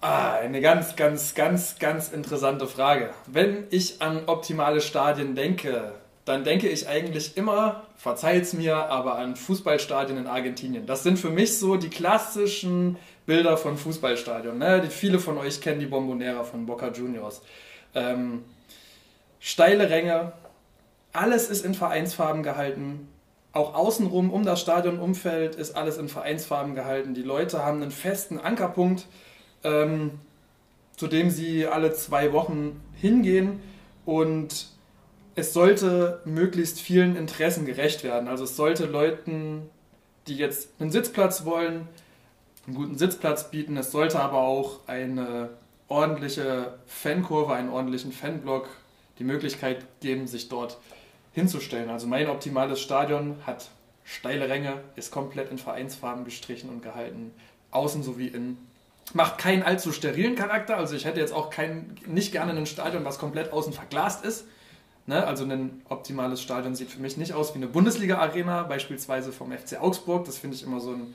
Ah, 0.00 0.36
eine 0.36 0.62
ganz, 0.62 0.96
ganz, 0.96 1.34
ganz, 1.34 1.78
ganz 1.78 2.08
interessante 2.08 2.66
Frage. 2.66 3.10
Wenn 3.26 3.64
ich 3.68 4.00
an 4.00 4.22
optimale 4.28 4.80
Stadien 4.80 5.34
denke, 5.34 5.92
dann 6.24 6.42
denke 6.42 6.68
ich 6.68 6.88
eigentlich 6.88 7.36
immer, 7.36 7.82
verzeiht 7.96 8.54
mir, 8.54 8.76
aber 8.76 9.16
an 9.16 9.36
Fußballstadien 9.36 10.16
in 10.16 10.26
Argentinien. 10.26 10.86
Das 10.86 11.02
sind 11.02 11.18
für 11.18 11.28
mich 11.28 11.58
so 11.58 11.76
die 11.76 11.90
klassischen 11.90 12.96
Bilder 13.26 13.56
von 13.56 13.76
Fußballstadion. 13.76 14.58
Ne? 14.58 14.80
Die, 14.82 14.88
viele 14.88 15.18
von 15.18 15.38
euch 15.38 15.60
kennen 15.60 15.80
die 15.80 15.86
Bombonera 15.86 16.44
von 16.44 16.66
Boca 16.66 16.88
Juniors. 16.88 17.42
Ähm, 17.94 18.44
steile 19.38 19.90
Ränge, 19.90 20.32
alles 21.12 21.50
ist 21.50 21.64
in 21.64 21.74
Vereinsfarben 21.74 22.42
gehalten. 22.42 23.08
Auch 23.52 23.74
außenrum 23.74 24.30
um 24.30 24.44
das 24.44 24.60
Stadionumfeld 24.60 25.56
ist 25.56 25.76
alles 25.76 25.96
in 25.98 26.08
Vereinsfarben 26.08 26.74
gehalten. 26.74 27.14
Die 27.14 27.22
Leute 27.22 27.64
haben 27.64 27.82
einen 27.82 27.90
festen 27.90 28.38
Ankerpunkt, 28.38 29.06
ähm, 29.64 30.20
zu 30.96 31.08
dem 31.08 31.30
sie 31.30 31.66
alle 31.66 31.92
zwei 31.92 32.32
Wochen 32.32 32.80
hingehen 32.94 33.60
und 34.04 34.66
es 35.34 35.52
sollte 35.52 36.20
möglichst 36.24 36.80
vielen 36.80 37.16
Interessen 37.16 37.64
gerecht 37.64 38.04
werden. 38.04 38.28
Also 38.28 38.44
es 38.44 38.56
sollte 38.56 38.86
Leuten, 38.86 39.68
die 40.26 40.36
jetzt 40.36 40.68
einen 40.78 40.90
Sitzplatz 40.90 41.44
wollen, 41.44 41.88
einen 42.66 42.76
guten 42.76 42.98
Sitzplatz 42.98 43.50
bieten. 43.50 43.76
Es 43.76 43.90
sollte 43.90 44.20
aber 44.20 44.38
auch 44.38 44.80
eine 44.86 45.50
ordentliche 45.88 46.74
Fankurve, 46.86 47.54
einen 47.54 47.70
ordentlichen 47.70 48.12
Fanblock, 48.12 48.68
die 49.18 49.24
Möglichkeit 49.24 49.84
geben, 50.00 50.26
sich 50.26 50.48
dort 50.48 50.78
hinzustellen. 51.32 51.90
Also 51.90 52.06
mein 52.06 52.28
optimales 52.28 52.80
Stadion 52.80 53.36
hat 53.46 53.70
steile 54.04 54.48
Ränge, 54.48 54.80
ist 54.96 55.10
komplett 55.10 55.50
in 55.50 55.58
Vereinsfarben 55.58 56.24
gestrichen 56.24 56.70
und 56.70 56.82
gehalten, 56.82 57.32
außen 57.70 58.02
sowie 58.02 58.28
innen. 58.28 58.66
Macht 59.12 59.38
keinen 59.38 59.62
allzu 59.62 59.92
sterilen 59.92 60.36
Charakter, 60.36 60.76
also 60.76 60.94
ich 60.94 61.04
hätte 61.04 61.20
jetzt 61.20 61.32
auch 61.32 61.50
kein, 61.50 61.96
nicht 62.06 62.32
gerne 62.32 62.52
ein 62.52 62.66
Stadion, 62.66 63.04
was 63.04 63.18
komplett 63.18 63.52
außen 63.52 63.72
verglast 63.72 64.24
ist, 64.24 64.44
Ne? 65.10 65.26
Also 65.26 65.44
ein 65.44 65.82
optimales 65.88 66.40
Stadion 66.40 66.76
sieht 66.76 66.88
für 66.88 67.00
mich 67.00 67.16
nicht 67.16 67.32
aus 67.32 67.52
wie 67.54 67.58
eine 67.58 67.66
Bundesliga-Arena, 67.66 68.62
beispielsweise 68.62 69.32
vom 69.32 69.50
FC 69.50 69.80
Augsburg. 69.80 70.24
Das 70.24 70.38
finde 70.38 70.56
ich 70.56 70.62
immer 70.62 70.78
so 70.78 70.92
ein, 70.92 71.14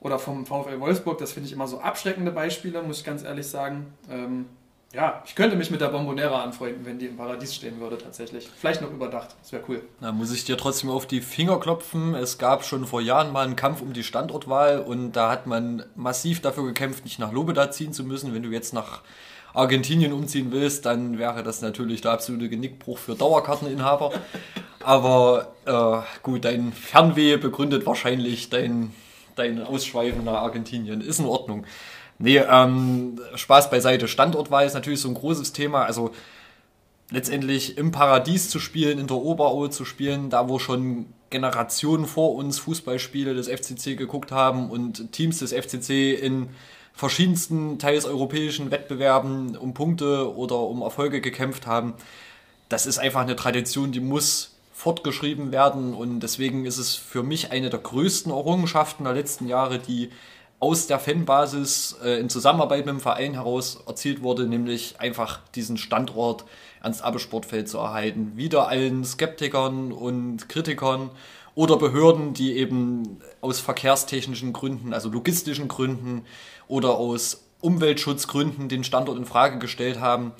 oder 0.00 0.18
vom 0.18 0.46
VfL 0.46 0.80
Wolfsburg, 0.80 1.18
das 1.18 1.32
finde 1.32 1.48
ich 1.48 1.52
immer 1.52 1.66
so 1.66 1.80
abschreckende 1.80 2.30
Beispiele, 2.30 2.82
muss 2.82 3.00
ich 3.00 3.04
ganz 3.04 3.24
ehrlich 3.24 3.46
sagen. 3.46 3.92
Ähm, 4.10 4.46
ja, 4.94 5.22
ich 5.26 5.34
könnte 5.34 5.54
mich 5.56 5.70
mit 5.70 5.82
der 5.82 5.88
Bombonera 5.88 6.42
anfreunden, 6.42 6.86
wenn 6.86 6.98
die 6.98 7.06
im 7.06 7.16
Paradies 7.18 7.54
stehen 7.54 7.78
würde, 7.78 7.98
tatsächlich. 7.98 8.48
Vielleicht 8.58 8.80
noch 8.80 8.90
überdacht, 8.90 9.36
das 9.42 9.52
wäre 9.52 9.62
cool. 9.68 9.82
Da 10.00 10.12
muss 10.12 10.32
ich 10.32 10.44
dir 10.44 10.56
trotzdem 10.56 10.88
auf 10.88 11.06
die 11.06 11.20
Finger 11.20 11.60
klopfen. 11.60 12.14
Es 12.14 12.38
gab 12.38 12.64
schon 12.64 12.86
vor 12.86 13.02
Jahren 13.02 13.30
mal 13.30 13.44
einen 13.44 13.56
Kampf 13.56 13.82
um 13.82 13.92
die 13.92 14.02
Standortwahl 14.02 14.80
und 14.80 15.12
da 15.12 15.30
hat 15.30 15.46
man 15.46 15.84
massiv 15.94 16.40
dafür 16.40 16.64
gekämpft, 16.64 17.04
nicht 17.04 17.18
nach 17.18 17.32
Lobeda 17.32 17.70
ziehen 17.70 17.92
zu 17.92 18.02
müssen. 18.02 18.32
Wenn 18.32 18.42
du 18.42 18.48
jetzt 18.48 18.72
nach 18.72 19.02
Argentinien 19.52 20.12
umziehen 20.14 20.52
willst, 20.52 20.86
dann 20.86 21.18
wäre 21.18 21.42
das 21.42 21.60
natürlich 21.60 22.00
der 22.00 22.12
absolute 22.12 22.48
Genickbruch 22.48 22.96
für 22.96 23.14
Dauerkarteninhaber. 23.14 24.12
Aber 24.82 25.52
äh, 25.66 26.20
gut, 26.22 26.46
dein 26.46 26.72
Fernweh 26.72 27.36
begründet 27.36 27.84
wahrscheinlich 27.84 28.48
dein, 28.48 28.94
dein 29.38 29.62
Ausschweifen 29.62 30.24
nach 30.24 30.34
Argentinien. 30.34 31.00
Ist 31.00 31.20
in 31.20 31.26
Ordnung. 31.26 31.64
Nee, 32.18 32.38
ähm, 32.38 33.20
Spaß 33.34 33.70
beiseite. 33.70 34.08
Standortwahl 34.08 34.66
ist 34.66 34.74
natürlich 34.74 35.00
so 35.00 35.08
ein 35.08 35.14
großes 35.14 35.52
Thema. 35.52 35.84
Also 35.84 36.10
letztendlich 37.10 37.78
im 37.78 37.90
Paradies 37.90 38.50
zu 38.50 38.58
spielen, 38.58 38.98
in 38.98 39.06
der 39.06 39.16
Oberaue 39.16 39.70
zu 39.70 39.84
spielen, 39.84 40.30
da 40.30 40.48
wo 40.48 40.58
schon 40.58 41.06
Generationen 41.30 42.06
vor 42.06 42.34
uns 42.34 42.58
Fußballspiele 42.58 43.34
des 43.34 43.48
FCC 43.48 43.96
geguckt 43.96 44.32
haben 44.32 44.70
und 44.70 45.12
Teams 45.12 45.38
des 45.38 45.52
FCC 45.52 46.14
in 46.14 46.48
verschiedensten, 46.92 47.78
teils 47.78 48.06
europäischen 48.06 48.70
Wettbewerben 48.70 49.56
um 49.56 49.72
Punkte 49.72 50.34
oder 50.34 50.58
um 50.58 50.82
Erfolge 50.82 51.20
gekämpft 51.20 51.66
haben. 51.66 51.94
Das 52.68 52.86
ist 52.86 52.98
einfach 52.98 53.20
eine 53.20 53.36
Tradition, 53.36 53.92
die 53.92 54.00
muss 54.00 54.57
fortgeschrieben 54.88 55.52
werden 55.52 55.92
und 55.92 56.20
deswegen 56.20 56.64
ist 56.64 56.78
es 56.78 56.94
für 56.94 57.22
mich 57.22 57.52
eine 57.52 57.68
der 57.68 57.78
größten 57.78 58.32
Errungenschaften 58.32 59.04
der 59.04 59.12
letzten 59.12 59.46
Jahre, 59.46 59.78
die 59.78 60.08
aus 60.60 60.86
der 60.86 60.98
Fanbasis 60.98 61.98
äh, 62.02 62.18
in 62.18 62.30
Zusammenarbeit 62.30 62.86
mit 62.86 62.94
dem 62.94 63.00
Verein 63.00 63.34
heraus 63.34 63.82
erzielt 63.86 64.22
wurde, 64.22 64.46
nämlich 64.46 64.98
einfach 64.98 65.40
diesen 65.54 65.76
Standort 65.76 66.46
ans 66.80 67.02
Abbesportfeld 67.02 67.68
zu 67.68 67.76
erhalten. 67.76 68.32
Wieder 68.36 68.68
allen 68.68 69.04
Skeptikern 69.04 69.92
und 69.92 70.48
Kritikern 70.48 71.10
oder 71.54 71.76
Behörden, 71.76 72.32
die 72.32 72.56
eben 72.56 73.20
aus 73.42 73.60
verkehrstechnischen 73.60 74.54
Gründen, 74.54 74.94
also 74.94 75.10
logistischen 75.10 75.68
Gründen 75.68 76.24
oder 76.66 76.96
aus 76.96 77.44
Umweltschutzgründen 77.60 78.70
den 78.70 78.84
Standort 78.84 79.18
in 79.18 79.26
Frage 79.26 79.58
gestellt 79.58 80.00
haben, 80.00 80.32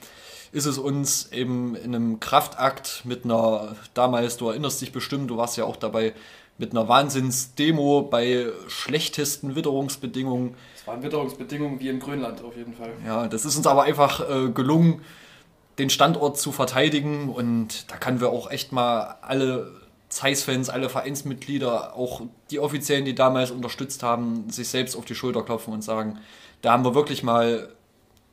ist 0.52 0.66
es 0.66 0.78
uns 0.78 1.30
eben 1.32 1.74
in 1.76 1.94
einem 1.94 2.20
Kraftakt 2.20 3.02
mit 3.04 3.24
einer, 3.24 3.76
damals, 3.94 4.36
du 4.36 4.48
erinnerst 4.48 4.80
dich 4.80 4.92
bestimmt, 4.92 5.30
du 5.30 5.36
warst 5.36 5.56
ja 5.56 5.64
auch 5.64 5.76
dabei, 5.76 6.14
mit 6.58 6.72
einer 6.72 6.88
Wahnsinnsdemo 6.88 8.02
bei 8.02 8.48
schlechtesten 8.66 9.54
Witterungsbedingungen. 9.54 10.54
Es 10.74 10.86
waren 10.86 11.02
Witterungsbedingungen 11.02 11.78
wie 11.78 11.88
in 11.88 12.00
Grönland 12.00 12.42
auf 12.42 12.56
jeden 12.56 12.74
Fall. 12.74 12.90
Ja, 13.06 13.28
das 13.28 13.44
ist 13.44 13.56
uns 13.56 13.66
aber 13.66 13.84
einfach 13.84 14.28
äh, 14.28 14.48
gelungen, 14.48 15.02
den 15.78 15.88
Standort 15.88 16.36
zu 16.38 16.50
verteidigen 16.50 17.28
und 17.28 17.90
da 17.90 17.96
können 17.96 18.20
wir 18.20 18.30
auch 18.30 18.50
echt 18.50 18.72
mal 18.72 19.18
alle 19.22 19.70
Zeiss-Fans, 20.08 20.70
alle 20.70 20.88
Vereinsmitglieder, 20.88 21.94
auch 21.94 22.22
die 22.50 22.58
Offiziellen, 22.58 23.04
die 23.04 23.14
damals 23.14 23.52
unterstützt 23.52 24.02
haben, 24.02 24.50
sich 24.50 24.68
selbst 24.68 24.96
auf 24.96 25.04
die 25.04 25.14
Schulter 25.14 25.42
klopfen 25.42 25.72
und 25.72 25.82
sagen, 25.82 26.18
da 26.62 26.72
haben 26.72 26.84
wir 26.84 26.94
wirklich 26.94 27.22
mal 27.22 27.68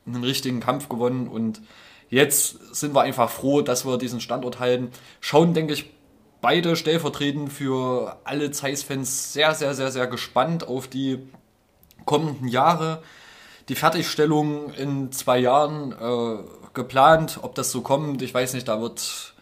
einen 0.06 0.24
richtigen 0.24 0.58
Kampf 0.58 0.88
gewonnen 0.88 1.28
und 1.28 1.60
jetzt 2.08 2.74
sind 2.74 2.94
wir 2.94 3.02
einfach 3.02 3.30
froh, 3.30 3.62
dass 3.62 3.84
wir 3.84 3.98
diesen 3.98 4.20
Standort 4.20 4.60
halten. 4.60 4.90
Schauen, 5.20 5.54
denke 5.54 5.72
ich, 5.74 5.90
beide 6.40 6.76
stellvertretend 6.76 7.52
für 7.52 8.18
alle 8.24 8.50
Zeiss-Fans 8.50 9.32
sehr, 9.32 9.54
sehr, 9.54 9.74
sehr, 9.74 9.90
sehr 9.90 10.06
gespannt 10.06 10.68
auf 10.68 10.88
die 10.88 11.18
kommenden 12.04 12.48
Jahre. 12.48 13.02
Die 13.68 13.74
Fertigstellung 13.74 14.72
in 14.74 15.10
zwei 15.10 15.38
Jahren 15.38 15.92
äh, 15.92 16.44
geplant, 16.72 17.40
ob 17.42 17.54
das 17.56 17.72
so 17.72 17.80
kommt, 17.80 18.22
ich 18.22 18.32
weiß 18.32 18.54
nicht, 18.54 18.68
da 18.68 18.80
wird 18.80 19.34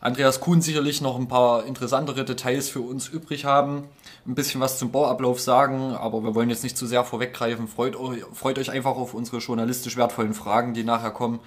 Andreas 0.00 0.40
Kuhn 0.40 0.60
sicherlich 0.60 1.00
noch 1.00 1.16
ein 1.16 1.26
paar 1.28 1.64
interessantere 1.64 2.24
Details 2.24 2.68
für 2.68 2.82
uns 2.82 3.08
übrig 3.08 3.46
haben, 3.46 3.88
ein 4.26 4.34
bisschen 4.34 4.60
was 4.60 4.78
zum 4.78 4.92
Bauablauf 4.92 5.40
sagen, 5.40 5.94
aber 5.94 6.22
wir 6.22 6.34
wollen 6.34 6.50
jetzt 6.50 6.64
nicht 6.64 6.76
zu 6.76 6.86
sehr 6.86 7.02
vorweggreifen. 7.02 7.66
Freut, 7.66 7.96
euch, 7.96 8.22
freut 8.34 8.58
euch 8.58 8.70
einfach 8.70 8.96
auf 8.96 9.14
unsere 9.14 9.38
journalistisch 9.38 9.96
wertvollen 9.96 10.34
Fragen, 10.34 10.74
die 10.74 10.84
nachher 10.84 11.12
kommen. 11.12 11.40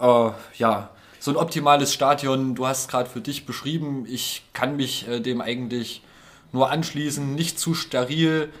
Äh, 0.00 0.30
ja, 0.56 0.90
so 1.20 1.30
ein 1.30 1.36
optimales 1.36 1.92
Stadion, 1.92 2.54
du 2.54 2.66
hast 2.66 2.82
es 2.82 2.88
gerade 2.88 3.08
für 3.08 3.20
dich 3.20 3.46
beschrieben. 3.46 4.06
Ich 4.08 4.42
kann 4.52 4.76
mich 4.76 5.08
äh, 5.08 5.20
dem 5.20 5.40
eigentlich 5.40 6.02
nur 6.52 6.70
anschließen. 6.70 7.34
Nicht 7.34 7.58
zu 7.58 7.74
steril, 7.74 8.52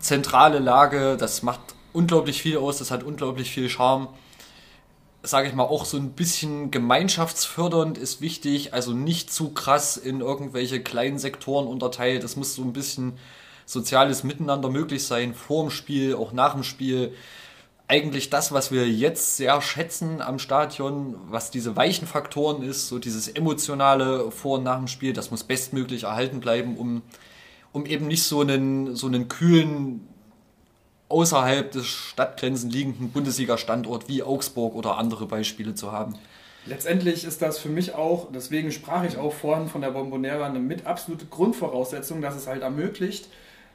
zentrale 0.00 0.58
Lage, 0.58 1.16
das 1.16 1.42
macht 1.42 1.60
unglaublich 1.92 2.42
viel 2.42 2.58
aus, 2.58 2.78
das 2.78 2.90
hat 2.90 3.02
unglaublich 3.02 3.50
viel 3.50 3.68
Charme 3.68 4.08
sage 5.22 5.48
ich 5.48 5.54
mal, 5.54 5.64
auch 5.64 5.84
so 5.84 5.96
ein 5.96 6.12
bisschen 6.12 6.70
gemeinschaftsfördernd 6.70 7.98
ist 7.98 8.20
wichtig, 8.20 8.72
also 8.72 8.92
nicht 8.92 9.32
zu 9.32 9.50
krass 9.50 9.96
in 9.96 10.20
irgendwelche 10.20 10.80
kleinen 10.80 11.18
Sektoren 11.18 11.66
unterteilt. 11.66 12.22
Das 12.22 12.36
muss 12.36 12.54
so 12.54 12.62
ein 12.62 12.72
bisschen 12.72 13.18
soziales 13.66 14.24
Miteinander 14.24 14.70
möglich 14.70 15.04
sein, 15.04 15.34
vor 15.34 15.64
dem 15.64 15.70
Spiel, 15.70 16.14
auch 16.14 16.32
nach 16.32 16.54
dem 16.54 16.62
Spiel. 16.62 17.12
Eigentlich 17.90 18.28
das, 18.28 18.52
was 18.52 18.70
wir 18.70 18.86
jetzt 18.86 19.38
sehr 19.38 19.60
schätzen 19.62 20.20
am 20.20 20.38
Stadion, 20.38 21.16
was 21.30 21.50
diese 21.50 21.74
weichen 21.74 22.06
Faktoren 22.06 22.62
ist, 22.62 22.88
so 22.88 22.98
dieses 22.98 23.28
emotionale 23.28 24.30
Vor- 24.30 24.58
und 24.58 24.64
nach 24.64 24.76
dem 24.76 24.88
Spiel, 24.88 25.14
das 25.14 25.30
muss 25.30 25.42
bestmöglich 25.42 26.02
erhalten 26.02 26.40
bleiben, 26.40 26.76
um, 26.76 27.00
um 27.72 27.86
eben 27.86 28.06
nicht 28.06 28.24
so 28.24 28.42
einen, 28.42 28.94
so 28.94 29.06
einen 29.06 29.28
kühlen, 29.28 30.06
außerhalb 31.08 31.72
des 31.72 31.86
Stadtgrenzen 31.86 32.68
liegenden 32.68 33.10
Bundesliga-Standort 33.10 34.08
wie 34.08 34.22
Augsburg 34.22 34.74
oder 34.74 34.98
andere 34.98 35.24
Beispiele 35.24 35.74
zu 35.74 35.90
haben. 35.90 36.14
Letztendlich 36.66 37.24
ist 37.24 37.40
das 37.40 37.58
für 37.58 37.70
mich 37.70 37.94
auch, 37.94 38.28
deswegen 38.34 38.70
sprach 38.70 39.04
ich 39.04 39.16
auch 39.16 39.32
vorhin 39.32 39.68
von 39.68 39.80
der 39.80 39.92
Bombonera, 39.92 40.44
eine 40.44 40.58
mit 40.58 40.84
absolute 40.84 41.24
Grundvoraussetzung, 41.24 42.20
dass 42.20 42.36
es 42.36 42.46
halt 42.46 42.60
ermöglicht, 42.60 43.28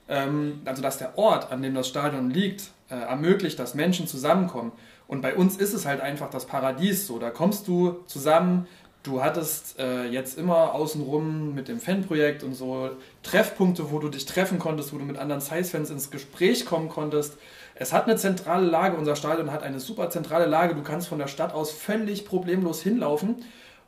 also 0.08 0.82
dass 0.82 0.98
der 0.98 1.18
Ort, 1.18 1.52
an 1.52 1.62
dem 1.62 1.74
das 1.74 1.88
Stadion 1.88 2.30
liegt, 2.30 2.72
äh, 2.90 2.96
ermöglicht, 2.96 3.58
dass 3.60 3.74
Menschen 3.74 4.08
zusammenkommen. 4.08 4.72
Und 5.08 5.22
bei 5.22 5.36
uns 5.36 5.58
ist 5.58 5.74
es 5.74 5.86
halt 5.86 6.02
einfach 6.02 6.30
das 6.30 6.46
Paradies 6.46 7.08
so. 7.08 7.20
Da 7.20 7.30
kommst 7.30 7.68
du 7.68 8.04
zusammen, 8.08 8.68
du 9.04 9.22
hattest 9.22 9.80
äh, 9.80 10.06
jetzt 10.06 10.38
immer 10.38 10.74
außenrum 10.74 11.54
mit 11.54 11.68
dem 11.68 11.80
Fanprojekt 11.80 12.44
und 12.44 12.54
so 12.54 12.90
Treffpunkte, 13.22 13.92
wo 13.92 14.00
du 14.00 14.10
dich 14.10 14.26
treffen 14.26 14.60
konntest, 14.60 14.94
wo 14.94 14.98
du 14.98 15.06
mit 15.06 15.18
anderen 15.18 15.42
Size-Fans 15.42 15.90
ins 15.90 16.10
Gespräch 16.10 16.66
kommen 16.66 16.90
konntest. 16.90 17.38
Es 17.76 17.92
hat 17.92 18.06
eine 18.06 18.16
zentrale 18.16 18.66
Lage, 18.66 18.98
unser 18.98 19.16
Stadion 19.16 19.52
hat 19.52 19.64
eine 19.64 19.80
super 19.80 20.10
zentrale 20.10 20.46
Lage. 20.46 20.76
Du 20.76 20.84
kannst 20.84 21.08
von 21.08 21.20
der 21.20 21.28
Stadt 21.28 21.54
aus 21.54 21.72
völlig 21.72 22.26
problemlos 22.26 22.82
hinlaufen 22.82 23.44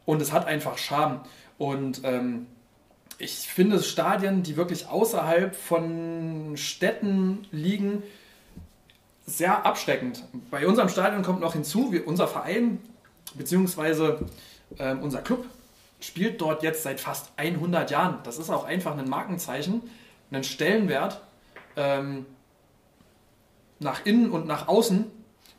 und 0.06 0.22
es 0.22 0.32
hat 0.32 0.48
einfach 0.48 0.78
Charme. 0.78 1.22
Und 1.58 2.02
ähm, 2.04 2.48
ich 3.18 3.48
finde 3.48 3.82
Stadien, 3.82 4.44
die 4.44 4.58
wirklich 4.58 4.88
außerhalb 4.88 5.56
von 5.56 6.58
Städten 6.58 7.48
liegen, 7.52 8.04
sehr 9.26 9.66
abschreckend. 9.66 10.24
Bei 10.52 10.68
unserem 10.68 10.90
Stadion 10.90 11.24
kommt 11.24 11.40
noch 11.42 11.54
hinzu, 11.54 11.92
wir, 11.92 12.08
unser 12.08 12.28
Verein 12.28 12.80
bzw. 13.34 14.18
Ähm, 14.78 15.00
unser 15.02 15.22
Club 15.22 15.46
spielt 16.00 16.42
dort 16.42 16.62
jetzt 16.62 16.84
seit 16.84 17.00
fast 17.00 17.32
100 17.38 17.90
Jahren. 17.90 18.20
Das 18.24 18.38
ist 18.38 18.50
auch 18.50 18.66
einfach 18.66 18.98
ein 18.98 19.10
Markenzeichen, 19.10 19.82
einen 20.32 20.44
Stellenwert. 20.44 21.22
Ähm, 21.76 22.26
nach 23.80 24.06
innen 24.06 24.32
und 24.32 24.48
nach 24.48 24.68
außen, 24.68 25.06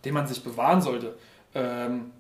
den 0.05 0.15
man 0.15 0.27
sich 0.27 0.43
bewahren 0.43 0.81
sollte. 0.81 1.17
Ähm, 1.55 2.13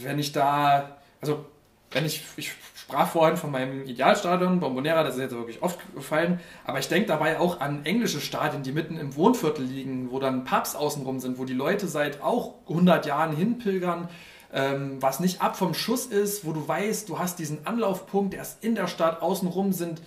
wenn 0.00 0.18
ich 0.18 0.32
da, 0.32 0.96
also 1.20 1.46
wenn 1.90 2.04
ich, 2.04 2.22
ich 2.36 2.52
sprach 2.82 3.08
vorhin 3.08 3.36
von 3.36 3.52
meinem 3.52 3.84
Idealstadion, 3.84 4.58
Bombonera, 4.58 5.04
das 5.04 5.14
ist 5.14 5.20
jetzt 5.20 5.34
wirklich 5.34 5.62
oft 5.62 5.78
gefallen, 5.94 6.40
aber 6.64 6.80
ich 6.80 6.88
denke 6.88 7.06
dabei 7.06 7.38
auch 7.38 7.60
an 7.60 7.84
englische 7.84 8.20
Stadien, 8.20 8.64
die 8.64 8.72
mitten 8.72 8.98
im 8.98 9.14
Wohnviertel 9.14 9.64
liegen, 9.64 10.10
wo 10.10 10.18
dann 10.18 10.44
Pubs 10.44 10.74
außenrum 10.74 11.20
sind, 11.20 11.38
wo 11.38 11.44
die 11.44 11.54
Leute 11.54 11.86
seit 11.86 12.22
auch 12.22 12.54
100 12.68 13.06
Jahren 13.06 13.36
hinpilgern, 13.36 14.08
ähm, 14.52 14.96
was 15.00 15.20
nicht 15.20 15.40
ab 15.40 15.56
vom 15.56 15.74
Schuss 15.74 16.06
ist, 16.06 16.44
wo 16.44 16.52
du 16.52 16.66
weißt, 16.66 17.08
du 17.08 17.20
hast 17.20 17.38
diesen 17.38 17.66
Anlaufpunkt, 17.66 18.34
der 18.34 18.42
ist 18.42 18.64
in 18.64 18.74
der 18.74 18.88
Stadt, 18.88 19.22
außenrum 19.22 19.72
sind, 19.72 20.02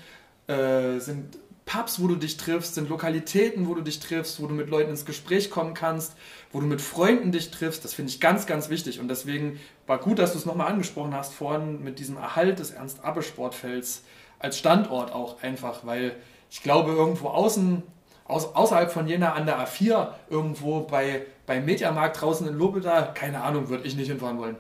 äh, 0.48 1.00
sind 1.00 1.38
Pubs, 1.66 2.02
wo 2.02 2.08
du 2.08 2.16
dich 2.16 2.36
triffst, 2.38 2.76
sind 2.76 2.90
Lokalitäten, 2.90 3.68
wo 3.68 3.74
du 3.74 3.82
dich 3.82 4.00
triffst, 4.00 4.42
wo 4.42 4.48
du 4.48 4.54
mit 4.54 4.70
Leuten 4.70 4.92
ins 4.92 5.06
Gespräch 5.06 5.50
kommen 5.50 5.74
kannst, 5.74 6.16
wo 6.56 6.62
du 6.62 6.68
mit 6.68 6.80
Freunden 6.80 7.34
dich 7.34 7.52
triffst. 7.52 7.84
Das 7.84 7.94
finde 7.94 8.14
ich 8.14 8.22
ganz, 8.22 8.46
ganz 8.46 8.70
wichtig. 8.70 9.02
Und 9.02 9.10
deswegen 9.10 9.60
war 9.88 9.98
gut, 9.98 10.20
dass 10.20 10.32
du 10.32 10.38
es 10.38 10.46
nochmal 10.46 10.68
angesprochen 10.68 11.14
hast, 11.14 11.34
vorhin 11.34 11.84
mit 11.84 12.00
diesem 12.00 12.16
Erhalt 12.16 12.60
des 12.60 12.72
Ernst-Abbe-Sportfelds 12.72 14.04
als 14.40 14.58
Standort 14.58 15.12
auch 15.12 15.44
einfach, 15.44 15.86
weil 15.86 16.16
ich 16.50 16.64
glaube, 16.64 16.94
irgendwo 16.94 17.28
außen, 17.28 17.84
aus, 18.24 18.56
außerhalb 18.56 18.90
von 18.90 19.06
Jena 19.06 19.34
an 19.34 19.46
der 19.46 19.68
A4, 19.68 20.14
irgendwo 20.30 20.80
bei, 20.80 21.26
beim 21.46 21.66
Mediamarkt 21.66 22.22
draußen 22.22 22.48
in 22.48 22.58
Lobeda, 22.58 23.02
keine 23.02 23.44
Ahnung, 23.44 23.68
würde 23.68 23.86
ich 23.86 23.98
nicht 23.98 24.08
hinfahren 24.08 24.38
wollen, 24.38 24.56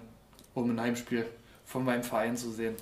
um 0.53 0.69
ein 0.69 0.81
Heimspiel 0.81 1.25
von 1.63 1.85
meinem 1.85 2.03
Verein 2.03 2.35
zu 2.35 2.51
sehen. 2.51 2.75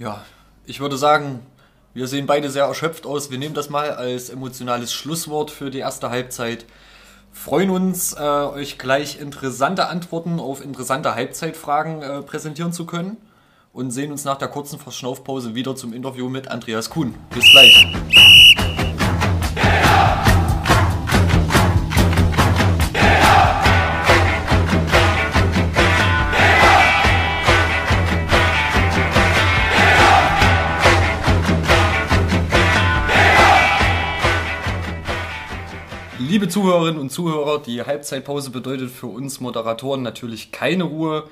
Ja, 0.00 0.24
ich 0.66 0.80
würde 0.80 0.96
sagen, 0.96 1.46
wir 1.94 2.08
sehen 2.08 2.26
beide 2.26 2.50
sehr 2.50 2.64
erschöpft 2.64 3.06
aus. 3.06 3.30
Wir 3.30 3.38
nehmen 3.38 3.54
das 3.54 3.70
mal 3.70 3.92
als 3.92 4.30
emotionales 4.30 4.92
Schlusswort 4.92 5.52
für 5.52 5.70
die 5.70 5.78
erste 5.78 6.10
Halbzeit. 6.10 6.66
Freuen 7.38 7.70
uns, 7.70 8.14
äh, 8.14 8.20
euch 8.20 8.78
gleich 8.78 9.20
interessante 9.20 9.86
Antworten 9.86 10.40
auf 10.40 10.62
interessante 10.62 11.14
Halbzeitfragen 11.14 12.02
äh, 12.02 12.20
präsentieren 12.22 12.72
zu 12.72 12.84
können 12.84 13.16
und 13.72 13.92
sehen 13.92 14.10
uns 14.10 14.24
nach 14.24 14.38
der 14.38 14.48
kurzen 14.48 14.80
Verschnaufpause 14.80 15.54
wieder 15.54 15.76
zum 15.76 15.92
Interview 15.92 16.28
mit 16.28 16.48
Andreas 16.48 16.90
Kuhn. 16.90 17.14
Bis 17.30 17.48
gleich. 17.52 17.86
Liebe 36.28 36.46
Zuhörerinnen 36.46 37.00
und 37.00 37.10
Zuhörer, 37.10 37.58
die 37.58 37.80
Halbzeitpause 37.80 38.50
bedeutet 38.50 38.90
für 38.90 39.06
uns 39.06 39.40
Moderatoren 39.40 40.02
natürlich 40.02 40.52
keine 40.52 40.84
Ruhe. 40.84 41.24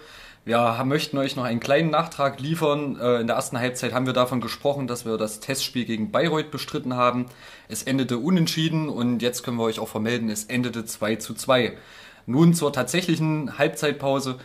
Wir 0.46 0.82
möchten 0.86 1.18
euch 1.18 1.36
noch 1.36 1.44
einen 1.44 1.60
kleinen 1.60 1.90
Nachtrag 1.90 2.40
liefern. 2.40 2.98
Äh, 2.98 3.20
in 3.20 3.26
der 3.26 3.36
ersten 3.36 3.58
Halbzeit 3.58 3.92
haben 3.92 4.06
wir 4.06 4.14
davon 4.14 4.40
gesprochen, 4.40 4.86
dass 4.86 5.04
wir 5.04 5.18
das 5.18 5.40
Testspiel 5.40 5.84
gegen 5.84 6.12
Bayreuth 6.12 6.50
bestritten 6.50 6.94
haben. 6.94 7.26
Es 7.68 7.82
endete 7.82 8.16
unentschieden 8.16 8.88
und 8.88 9.20
jetzt 9.20 9.42
können 9.42 9.58
wir 9.58 9.64
euch 9.64 9.80
auch 9.80 9.88
vermelden, 9.88 10.30
es 10.30 10.44
endete 10.44 10.86
2 10.86 11.16
zu 11.16 11.34
2. 11.34 11.76
Nun 12.24 12.54
zur 12.54 12.72
tatsächlichen 12.72 13.58
Halbzeitpause. 13.58 14.36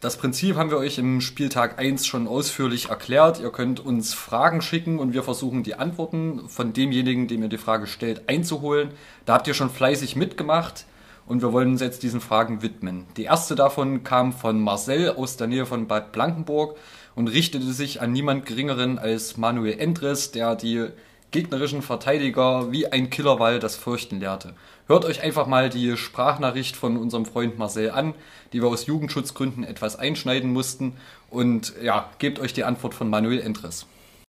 Das 0.00 0.18
Prinzip 0.18 0.56
haben 0.56 0.70
wir 0.70 0.76
euch 0.76 0.98
im 0.98 1.20
Spieltag 1.20 1.78
1 1.78 2.06
schon 2.06 2.26
ausführlich 2.26 2.90
erklärt. 2.90 3.40
Ihr 3.40 3.50
könnt 3.50 3.80
uns 3.80 4.12
Fragen 4.12 4.60
schicken 4.60 4.98
und 4.98 5.14
wir 5.14 5.22
versuchen 5.22 5.62
die 5.62 5.76
Antworten 5.76 6.48
von 6.48 6.72
demjenigen, 6.74 7.26
dem 7.26 7.42
ihr 7.42 7.48
die 7.48 7.58
Frage 7.58 7.86
stellt, 7.86 8.28
einzuholen. 8.28 8.90
Da 9.24 9.34
habt 9.34 9.48
ihr 9.48 9.54
schon 9.54 9.70
fleißig 9.70 10.14
mitgemacht 10.14 10.84
und 11.26 11.40
wir 11.40 11.52
wollen 11.52 11.70
uns 11.70 11.80
jetzt 11.80 12.02
diesen 12.02 12.20
Fragen 12.20 12.60
widmen. 12.60 13.06
Die 13.16 13.24
erste 13.24 13.54
davon 13.54 14.04
kam 14.04 14.32
von 14.32 14.60
Marcel 14.60 15.10
aus 15.10 15.36
der 15.36 15.46
Nähe 15.46 15.64
von 15.64 15.86
Bad 15.86 16.12
Blankenburg 16.12 16.76
und 17.14 17.28
richtete 17.28 17.72
sich 17.72 18.02
an 18.02 18.12
niemand 18.12 18.44
Geringeren 18.44 18.98
als 18.98 19.36
Manuel 19.36 19.78
Endres, 19.78 20.32
der 20.32 20.54
die 20.56 20.88
gegnerischen 21.30 21.82
Verteidiger 21.82 22.70
wie 22.70 22.86
ein 22.86 23.10
Killerwall 23.10 23.58
das 23.58 23.74
Fürchten 23.74 24.20
lehrte. 24.20 24.54
Hört 24.86 25.06
euch 25.06 25.22
einfach 25.22 25.46
mal 25.46 25.70
die 25.70 25.96
Sprachnachricht 25.96 26.76
von 26.76 26.98
unserem 26.98 27.24
Freund 27.24 27.56
Marcel 27.56 27.90
an, 27.90 28.12
die 28.52 28.60
wir 28.60 28.68
aus 28.68 28.84
Jugendschutzgründen 28.84 29.64
etwas 29.64 29.96
einschneiden 29.96 30.52
mussten. 30.52 30.98
Und 31.30 31.72
ja, 31.82 32.10
gebt 32.18 32.38
euch 32.38 32.52
die 32.52 32.64
Antwort 32.64 32.92
von 32.92 33.08
Manuel 33.08 33.40
Endres. 33.40 33.86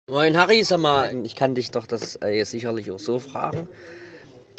Moin 0.10 0.38
Harry, 0.38 0.64
sag 0.64 0.80
mal, 0.80 1.14
ich 1.26 1.36
kann 1.36 1.56
dich 1.56 1.72
doch 1.72 1.86
das 1.86 2.18
äh, 2.22 2.41
sicherlich 2.45 2.89
auch 2.89 2.99
so 2.99 3.20
fragen. 3.20 3.68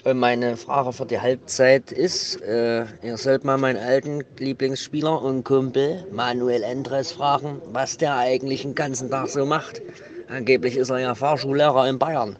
Äh, 0.04 0.12
meine 0.12 0.58
Frage 0.58 0.92
für 0.92 1.06
die 1.06 1.18
Halbzeit 1.18 1.90
ist, 1.92 2.42
äh, 2.42 2.84
ihr 3.02 3.16
sollt 3.16 3.44
mal 3.44 3.56
meinen 3.56 3.78
alten 3.78 4.22
Lieblingsspieler 4.38 5.22
und 5.22 5.44
Kumpel 5.44 6.06
Manuel 6.12 6.62
Endres 6.62 7.12
fragen, 7.12 7.62
was 7.72 7.96
der 7.96 8.18
eigentlich 8.18 8.62
den 8.62 8.74
ganzen 8.74 9.10
Tag 9.10 9.28
so 9.28 9.46
macht. 9.46 9.80
Angeblich 10.28 10.76
ist 10.76 10.90
er 10.90 10.98
ja 10.98 11.14
Fahrschullehrer 11.14 11.88
in 11.88 11.98
Bayern. 11.98 12.36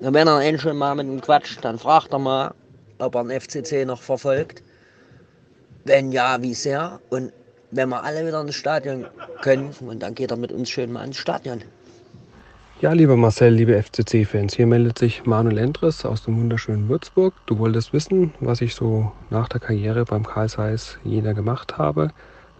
Und 0.00 0.12
wenn 0.12 0.28
er 0.28 0.36
einen 0.36 0.58
schon 0.58 0.76
mal 0.76 0.94
mit 0.94 1.06
ihm 1.06 1.22
quatscht, 1.22 1.64
dann 1.64 1.78
fragt 1.78 2.12
er 2.12 2.18
mal, 2.18 2.54
ob 3.02 3.14
er 3.14 3.24
den 3.24 3.40
FCC 3.40 3.84
noch 3.84 4.00
verfolgt. 4.00 4.62
Wenn 5.84 6.12
ja, 6.12 6.40
wie 6.40 6.54
sehr. 6.54 7.00
Und 7.10 7.32
wenn 7.70 7.88
wir 7.88 8.04
alle 8.04 8.26
wieder 8.26 8.40
ins 8.40 8.54
Stadion 8.54 9.06
können, 9.42 9.74
und 9.80 10.02
dann 10.02 10.14
geht 10.14 10.30
er 10.30 10.36
mit 10.36 10.52
uns 10.52 10.70
schön 10.70 10.92
mal 10.92 11.04
ins 11.04 11.16
Stadion. 11.16 11.62
Ja, 12.80 12.92
lieber 12.92 13.16
Marcel, 13.16 13.52
liebe 13.52 13.80
FCC-Fans, 13.80 14.54
hier 14.54 14.66
meldet 14.66 14.98
sich 14.98 15.24
Manuel 15.24 15.58
Endres 15.58 16.04
aus 16.04 16.24
dem 16.24 16.38
wunderschönen 16.40 16.88
Würzburg. 16.88 17.32
Du 17.46 17.58
wolltest 17.58 17.92
wissen, 17.92 18.34
was 18.40 18.60
ich 18.60 18.74
so 18.74 19.12
nach 19.30 19.48
der 19.48 19.60
Karriere 19.60 20.04
beim 20.04 20.26
Karl 20.26 20.48
Zeiss 20.48 20.98
Jena 21.04 21.32
gemacht 21.32 21.78
habe. 21.78 22.10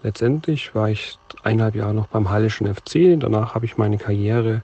Letztendlich 0.05 0.75
war 0.75 0.91
ich 0.91 1.19
eineinhalb 1.43 1.75
Jahre 1.75 1.95
noch 1.95 2.07
beim 2.07 2.31
Hallischen 2.31 2.73
FC. 2.73 3.19
Danach 3.19 3.55
habe 3.55 3.67
ich 3.67 3.77
meine 3.79 3.99
Karriere 3.99 4.63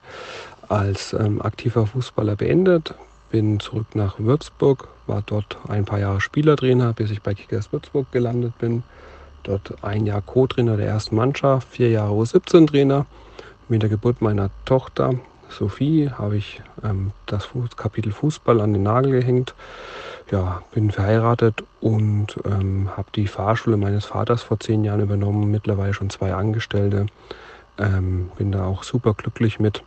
als 0.69 1.13
ähm, 1.13 1.41
aktiver 1.41 1.87
Fußballer 1.87 2.35
beendet, 2.35 2.93
bin 3.31 3.59
zurück 3.59 3.95
nach 3.95 4.19
Würzburg, 4.19 4.87
war 5.09 5.23
dort 5.25 5.57
ein 5.67 5.83
paar 5.83 5.99
Jahre 5.99 6.21
Spielertrainer, 6.21 6.93
bis 6.93 7.11
ich 7.11 7.21
bei 7.21 7.33
Kickers 7.33 7.73
Würzburg 7.73 8.11
gelandet 8.11 8.57
bin. 8.59 8.83
Dort 9.43 9.83
ein 9.83 10.05
Jahr 10.05 10.21
Co-Trainer 10.21 10.77
der 10.77 10.87
ersten 10.87 11.15
Mannschaft, 11.15 11.67
vier 11.69 11.89
Jahre 11.89 12.13
U17-Trainer. 12.13 13.05
Mit 13.67 13.81
der 13.81 13.89
Geburt 13.89 14.21
meiner 14.21 14.49
Tochter 14.65 15.15
Sophie 15.49 16.09
habe 16.09 16.37
ich 16.37 16.61
ähm, 16.83 17.11
das 17.25 17.49
Kapitel 17.75 18.11
Fußball 18.11 18.61
an 18.61 18.73
den 18.73 18.83
Nagel 18.83 19.11
gehängt. 19.11 19.55
Ja, 20.31 20.61
bin 20.71 20.91
verheiratet 20.91 21.63
und 21.81 22.37
ähm, 22.45 22.89
habe 22.95 23.09
die 23.15 23.27
Fahrschule 23.27 23.77
meines 23.77 24.05
Vaters 24.05 24.43
vor 24.43 24.59
zehn 24.59 24.83
Jahren 24.83 25.01
übernommen. 25.01 25.49
Mittlerweile 25.49 25.93
schon 25.93 26.09
zwei 26.09 26.33
Angestellte. 26.33 27.07
Ähm, 27.79 28.29
bin 28.37 28.51
da 28.51 28.65
auch 28.65 28.83
super 28.83 29.13
glücklich 29.13 29.59
mit. 29.59 29.83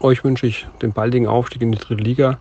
Euch 0.00 0.22
wünsche 0.22 0.46
ich 0.46 0.66
den 0.82 0.92
baldigen 0.92 1.26
Aufstieg 1.26 1.62
in 1.62 1.72
die 1.72 1.78
dritte 1.78 2.02
Liga, 2.02 2.38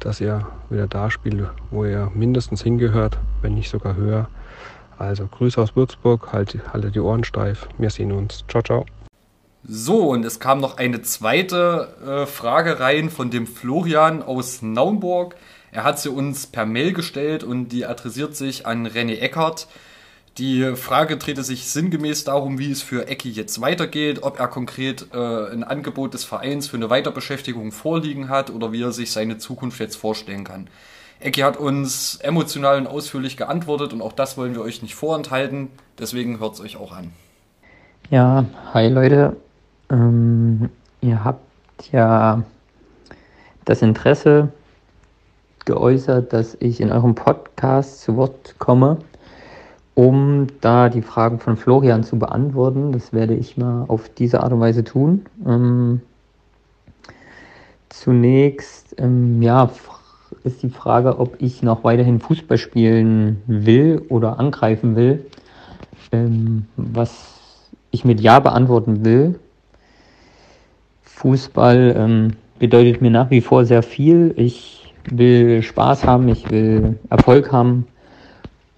dass 0.00 0.20
ihr 0.20 0.46
wieder 0.70 0.86
da 0.86 1.10
spielt, 1.10 1.48
wo 1.70 1.84
ihr 1.84 2.10
mindestens 2.14 2.62
hingehört, 2.62 3.18
wenn 3.42 3.54
nicht 3.54 3.70
sogar 3.70 3.96
höher. 3.96 4.28
Also 4.98 5.26
Grüße 5.26 5.60
aus 5.60 5.76
Würzburg, 5.76 6.32
haltet, 6.32 6.72
haltet 6.72 6.94
die 6.94 7.00
Ohren 7.00 7.24
steif. 7.24 7.68
Wir 7.78 7.90
sehen 7.90 8.12
uns. 8.12 8.44
Ciao, 8.48 8.62
ciao. 8.62 8.86
So, 9.68 10.10
und 10.10 10.24
es 10.24 10.38
kam 10.38 10.60
noch 10.60 10.76
eine 10.76 11.02
zweite 11.02 11.88
äh, 12.06 12.26
Frage 12.26 12.78
rein 12.78 13.10
von 13.10 13.30
dem 13.30 13.46
Florian 13.46 14.22
aus 14.22 14.62
Naumburg. 14.62 15.34
Er 15.72 15.84
hat 15.84 15.98
sie 15.98 16.08
uns 16.08 16.46
per 16.46 16.66
Mail 16.66 16.92
gestellt 16.92 17.42
und 17.42 17.68
die 17.68 17.84
adressiert 17.84 18.36
sich 18.36 18.66
an 18.66 18.86
René 18.86 19.18
Eckert. 19.18 19.66
Die 20.38 20.76
Frage 20.76 21.16
drehte 21.16 21.42
sich 21.42 21.66
sinngemäß 21.70 22.24
darum, 22.24 22.58
wie 22.58 22.70
es 22.70 22.82
für 22.82 23.08
Ecki 23.08 23.30
jetzt 23.30 23.62
weitergeht, 23.62 24.22
ob 24.22 24.38
er 24.38 24.48
konkret 24.48 25.06
äh, 25.14 25.16
ein 25.16 25.64
Angebot 25.64 26.12
des 26.12 26.24
Vereins 26.24 26.66
für 26.66 26.76
eine 26.76 26.90
Weiterbeschäftigung 26.90 27.72
vorliegen 27.72 28.28
hat 28.28 28.50
oder 28.50 28.70
wie 28.70 28.82
er 28.82 28.92
sich 28.92 29.12
seine 29.12 29.38
Zukunft 29.38 29.80
jetzt 29.80 29.96
vorstellen 29.96 30.44
kann. 30.44 30.68
Ecki 31.20 31.40
hat 31.40 31.56
uns 31.56 32.16
emotional 32.16 32.76
und 32.76 32.86
ausführlich 32.86 33.38
geantwortet 33.38 33.94
und 33.94 34.02
auch 34.02 34.12
das 34.12 34.36
wollen 34.36 34.54
wir 34.54 34.60
euch 34.60 34.82
nicht 34.82 34.94
vorenthalten, 34.94 35.70
deswegen 35.98 36.38
hört 36.38 36.54
es 36.54 36.60
euch 36.60 36.76
auch 36.76 36.92
an. 36.92 37.12
Ja, 38.10 38.44
hi 38.74 38.88
Leute. 38.88 39.36
Ähm, 39.90 40.68
ihr 41.00 41.24
habt 41.24 41.40
ja 41.92 42.42
das 43.64 43.80
Interesse 43.80 44.50
geäußert, 45.64 46.34
dass 46.34 46.56
ich 46.60 46.82
in 46.82 46.92
eurem 46.92 47.14
Podcast 47.14 48.02
zu 48.02 48.16
Wort 48.16 48.56
komme, 48.58 48.98
um 49.96 50.48
da 50.60 50.90
die 50.90 51.00
Fragen 51.00 51.40
von 51.40 51.56
Florian 51.56 52.04
zu 52.04 52.18
beantworten. 52.18 52.92
Das 52.92 53.14
werde 53.14 53.34
ich 53.34 53.56
mal 53.56 53.86
auf 53.88 54.10
diese 54.10 54.42
Art 54.42 54.52
und 54.52 54.60
Weise 54.60 54.84
tun. 54.84 55.24
Ähm, 55.46 56.02
zunächst, 57.88 58.94
ähm, 59.00 59.40
ja, 59.40 59.70
ist 60.44 60.62
die 60.62 60.68
Frage, 60.68 61.18
ob 61.18 61.40
ich 61.40 61.62
noch 61.62 61.82
weiterhin 61.82 62.20
Fußball 62.20 62.58
spielen 62.58 63.42
will 63.46 64.02
oder 64.10 64.38
angreifen 64.38 64.96
will. 64.96 65.24
Ähm, 66.12 66.66
was 66.76 67.70
ich 67.90 68.04
mit 68.04 68.20
Ja 68.20 68.38
beantworten 68.38 69.02
will. 69.02 69.40
Fußball 71.04 71.94
ähm, 71.96 72.32
bedeutet 72.58 73.00
mir 73.00 73.10
nach 73.10 73.30
wie 73.30 73.40
vor 73.40 73.64
sehr 73.64 73.82
viel. 73.82 74.34
Ich 74.36 74.92
will 75.10 75.62
Spaß 75.62 76.04
haben, 76.04 76.28
ich 76.28 76.50
will 76.50 76.98
Erfolg 77.08 77.50
haben 77.50 77.86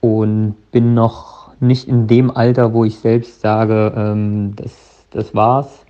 und 0.00 0.54
bin 0.70 0.94
noch 0.94 1.50
nicht 1.60 1.88
in 1.88 2.06
dem 2.06 2.30
Alter, 2.30 2.72
wo 2.72 2.84
ich 2.84 2.98
selbst 2.98 3.40
sage, 3.40 3.92
ähm, 3.96 4.54
das, 4.56 5.04
das 5.10 5.34
war's. 5.34 5.84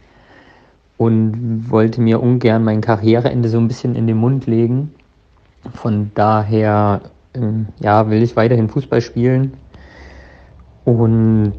Und 0.96 1.70
wollte 1.70 2.00
mir 2.00 2.20
ungern 2.20 2.64
mein 2.64 2.80
Karriereende 2.80 3.48
so 3.48 3.58
ein 3.58 3.68
bisschen 3.68 3.94
in 3.94 4.06
den 4.06 4.16
Mund 4.16 4.46
legen. 4.46 4.92
Von 5.74 6.10
daher 6.14 7.02
ähm, 7.34 7.66
ja, 7.80 8.10
will 8.10 8.22
ich 8.22 8.34
weiterhin 8.34 8.68
Fußball 8.68 9.00
spielen. 9.00 9.52
Und 10.84 11.54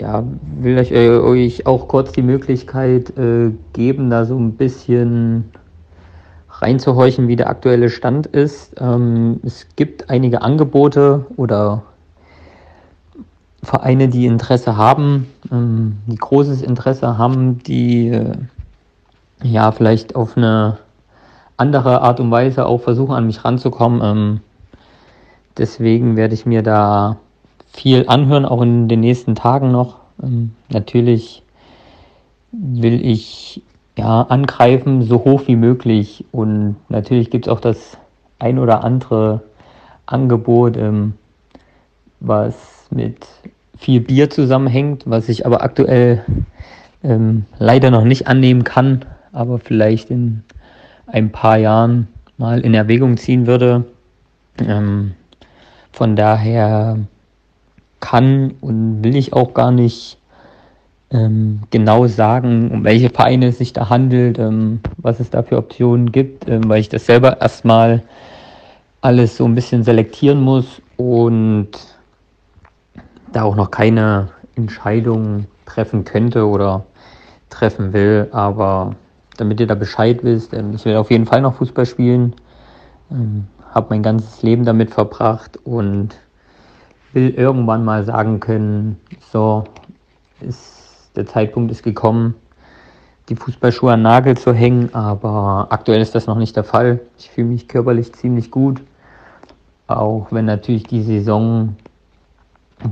ja, 0.00 0.24
will 0.58 0.78
ich 0.78 0.92
äh, 0.92 1.10
euch 1.10 1.66
auch 1.66 1.86
kurz 1.86 2.12
die 2.12 2.22
Möglichkeit 2.22 3.16
äh, 3.16 3.52
geben, 3.72 4.10
da 4.10 4.24
so 4.24 4.36
ein 4.36 4.56
bisschen 4.56 5.44
reinzuhorchen, 6.62 7.28
wie 7.28 7.36
der 7.36 7.50
aktuelle 7.50 7.90
Stand 7.90 8.26
ist. 8.26 8.74
Ähm, 8.80 9.40
es 9.44 9.66
gibt 9.76 10.08
einige 10.08 10.42
Angebote 10.42 11.26
oder 11.36 11.82
Vereine, 13.62 14.08
die 14.08 14.26
Interesse 14.26 14.76
haben, 14.76 15.28
ähm, 15.50 15.98
die 16.06 16.16
großes 16.16 16.62
Interesse 16.62 17.18
haben, 17.18 17.62
die 17.62 18.08
äh, 18.08 18.36
ja 19.42 19.72
vielleicht 19.72 20.16
auf 20.16 20.36
eine 20.36 20.78
andere 21.56 22.02
Art 22.02 22.18
und 22.20 22.30
Weise 22.30 22.66
auch 22.66 22.80
versuchen, 22.80 23.14
an 23.14 23.26
mich 23.26 23.44
ranzukommen. 23.44 24.00
Ähm, 24.02 24.40
deswegen 25.58 26.16
werde 26.16 26.34
ich 26.34 26.46
mir 26.46 26.62
da 26.62 27.16
viel 27.72 28.04
anhören, 28.08 28.44
auch 28.44 28.62
in 28.62 28.88
den 28.88 29.00
nächsten 29.00 29.34
Tagen 29.34 29.70
noch. 29.70 29.96
Ähm, 30.22 30.52
natürlich 30.70 31.42
will 32.52 33.04
ich 33.04 33.62
ja 33.96 34.22
angreifen, 34.22 35.02
so 35.02 35.24
hoch 35.24 35.42
wie 35.46 35.56
möglich. 35.56 36.24
Und 36.32 36.76
natürlich 36.88 37.30
gibt 37.30 37.46
es 37.46 37.52
auch 37.52 37.60
das 37.60 37.98
ein 38.38 38.58
oder 38.58 38.84
andere 38.84 39.42
Angebot, 40.06 40.76
ähm, 40.76 41.14
was 42.20 42.86
mit 42.90 43.26
viel 43.78 44.00
Bier 44.00 44.30
zusammenhängt, 44.30 45.04
was 45.06 45.28
ich 45.28 45.46
aber 45.46 45.62
aktuell 45.62 46.24
ähm, 47.02 47.44
leider 47.58 47.90
noch 47.90 48.04
nicht 48.04 48.26
annehmen 48.28 48.64
kann, 48.64 49.04
aber 49.32 49.58
vielleicht 49.58 50.10
in 50.10 50.44
ein 51.06 51.30
paar 51.30 51.58
Jahren 51.58 52.08
mal 52.38 52.60
in 52.60 52.74
Erwägung 52.74 53.16
ziehen 53.16 53.46
würde. 53.46 53.84
Ähm, 54.58 55.14
von 55.90 56.16
daher 56.16 56.98
kann 58.00 58.54
und 58.60 59.04
will 59.04 59.16
ich 59.16 59.32
auch 59.32 59.54
gar 59.54 59.70
nicht 59.70 60.18
ähm, 61.12 61.60
genau 61.70 62.06
sagen, 62.06 62.70
um 62.70 62.84
welche 62.84 63.10
Vereine 63.10 63.48
es 63.48 63.58
sich 63.58 63.72
da 63.72 63.90
handelt, 63.90 64.38
ähm, 64.38 64.80
was 64.96 65.20
es 65.20 65.30
da 65.30 65.42
für 65.42 65.58
Optionen 65.58 66.10
gibt, 66.10 66.48
ähm, 66.48 66.68
weil 66.68 66.80
ich 66.80 66.88
das 66.88 67.06
selber 67.06 67.40
erstmal 67.40 68.02
alles 69.02 69.36
so 69.36 69.44
ein 69.44 69.54
bisschen 69.54 69.82
selektieren 69.84 70.40
muss 70.40 70.80
und 70.96 71.68
da 73.32 73.42
auch 73.42 73.56
noch 73.56 73.70
keine 73.70 74.30
Entscheidung 74.54 75.46
treffen 75.66 76.04
könnte 76.04 76.46
oder 76.46 76.86
treffen 77.50 77.92
will. 77.92 78.28
Aber 78.32 78.94
damit 79.36 79.60
ihr 79.60 79.66
da 79.66 79.74
Bescheid 79.74 80.24
wisst, 80.24 80.54
ähm, 80.54 80.74
ich 80.74 80.84
will 80.84 80.96
auf 80.96 81.10
jeden 81.10 81.26
Fall 81.26 81.42
noch 81.42 81.56
Fußball 81.56 81.84
spielen, 81.84 82.34
ähm, 83.10 83.46
habe 83.74 83.88
mein 83.90 84.02
ganzes 84.02 84.42
Leben 84.42 84.64
damit 84.64 84.90
verbracht 84.90 85.58
und 85.64 86.16
will 87.12 87.30
irgendwann 87.30 87.84
mal 87.84 88.04
sagen 88.04 88.40
können, 88.40 88.98
so 89.30 89.64
ist 90.40 90.81
der 91.16 91.26
Zeitpunkt 91.26 91.70
ist 91.70 91.82
gekommen, 91.82 92.34
die 93.28 93.36
Fußballschuhe 93.36 93.92
an 93.92 94.02
Nagel 94.02 94.36
zu 94.36 94.52
hängen, 94.52 94.94
aber 94.94 95.68
aktuell 95.70 96.00
ist 96.00 96.14
das 96.14 96.26
noch 96.26 96.36
nicht 96.36 96.56
der 96.56 96.64
Fall. 96.64 97.00
Ich 97.18 97.30
fühle 97.30 97.48
mich 97.48 97.68
körperlich 97.68 98.12
ziemlich 98.14 98.50
gut, 98.50 98.82
auch 99.86 100.28
wenn 100.30 100.44
natürlich 100.44 100.84
die 100.84 101.02
Saison, 101.02 101.76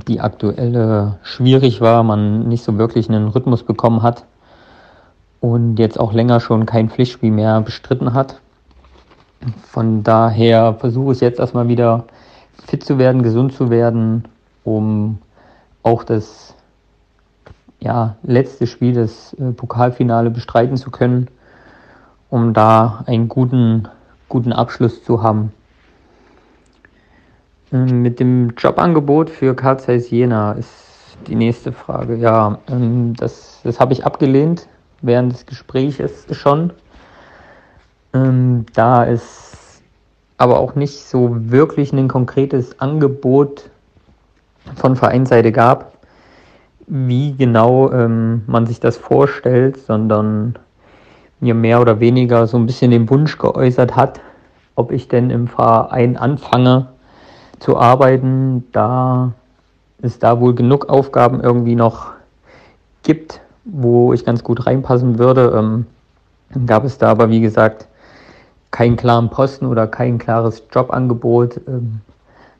die 0.06 0.20
aktuelle, 0.20 1.18
schwierig 1.22 1.80
war, 1.80 2.02
man 2.04 2.48
nicht 2.48 2.62
so 2.62 2.78
wirklich 2.78 3.08
einen 3.08 3.28
Rhythmus 3.28 3.64
bekommen 3.64 4.02
hat 4.02 4.24
und 5.40 5.78
jetzt 5.78 5.98
auch 5.98 6.12
länger 6.12 6.40
schon 6.40 6.66
kein 6.66 6.90
Pflichtspiel 6.90 7.32
mehr 7.32 7.60
bestritten 7.60 8.14
hat. 8.14 8.40
Von 9.66 10.02
daher 10.02 10.74
versuche 10.74 11.12
ich 11.12 11.20
jetzt 11.20 11.40
erstmal 11.40 11.68
wieder 11.68 12.04
fit 12.66 12.84
zu 12.84 12.98
werden, 12.98 13.22
gesund 13.22 13.54
zu 13.54 13.70
werden, 13.70 14.24
um 14.64 15.18
auch 15.82 16.04
das 16.04 16.54
ja, 17.80 18.16
letzte 18.22 18.66
Spiel, 18.66 18.92
das 18.92 19.34
äh, 19.34 19.52
Pokalfinale 19.52 20.30
bestreiten 20.30 20.76
zu 20.76 20.90
können, 20.90 21.28
um 22.28 22.52
da 22.52 23.02
einen 23.06 23.28
guten, 23.28 23.88
guten 24.28 24.52
Abschluss 24.52 25.02
zu 25.02 25.22
haben. 25.22 25.52
Ähm, 27.72 28.02
mit 28.02 28.20
dem 28.20 28.50
Jobangebot 28.56 29.30
für 29.30 29.54
Carl 29.54 29.80
Zeiss 29.80 30.10
Jena 30.10 30.52
ist 30.52 31.16
die 31.26 31.34
nächste 31.34 31.72
Frage. 31.72 32.16
Ja, 32.16 32.58
ähm, 32.68 33.14
das, 33.16 33.60
das 33.64 33.80
habe 33.80 33.92
ich 33.92 34.04
abgelehnt 34.04 34.66
während 35.02 35.32
des 35.32 35.46
Gesprächs 35.46 35.98
schon. 36.32 36.72
Ähm, 38.12 38.66
da 38.74 39.06
es 39.06 39.80
aber 40.36 40.58
auch 40.58 40.74
nicht 40.74 41.04
so 41.04 41.36
wirklich 41.50 41.92
ein 41.92 42.08
konkretes 42.08 42.80
Angebot 42.80 43.70
von 44.76 44.96
Vereinsseite 44.96 45.52
gab, 45.52 45.89
wie 46.90 47.34
genau 47.34 47.90
ähm, 47.92 48.42
man 48.48 48.66
sich 48.66 48.80
das 48.80 48.96
vorstellt, 48.96 49.78
sondern 49.78 50.56
mir 51.38 51.54
mehr 51.54 51.80
oder 51.80 52.00
weniger 52.00 52.48
so 52.48 52.58
ein 52.58 52.66
bisschen 52.66 52.90
den 52.90 53.08
Wunsch 53.08 53.38
geäußert 53.38 53.94
hat, 53.94 54.20
ob 54.74 54.90
ich 54.90 55.06
denn 55.06 55.30
im 55.30 55.46
Verein 55.46 56.16
anfange 56.16 56.88
zu 57.60 57.78
arbeiten, 57.78 58.64
da 58.72 59.32
es 60.02 60.18
da 60.18 60.40
wohl 60.40 60.54
genug 60.54 60.88
Aufgaben 60.88 61.40
irgendwie 61.40 61.76
noch 61.76 62.10
gibt, 63.04 63.40
wo 63.64 64.12
ich 64.12 64.24
ganz 64.24 64.42
gut 64.42 64.66
reinpassen 64.66 65.18
würde. 65.18 65.52
Ähm, 65.56 65.86
gab 66.66 66.84
es 66.84 66.98
da 66.98 67.10
aber, 67.10 67.30
wie 67.30 67.40
gesagt, 67.40 67.86
keinen 68.72 68.96
klaren 68.96 69.30
Posten 69.30 69.66
oder 69.66 69.86
kein 69.86 70.18
klares 70.18 70.64
Jobangebot, 70.72 71.60
ähm, 71.68 72.00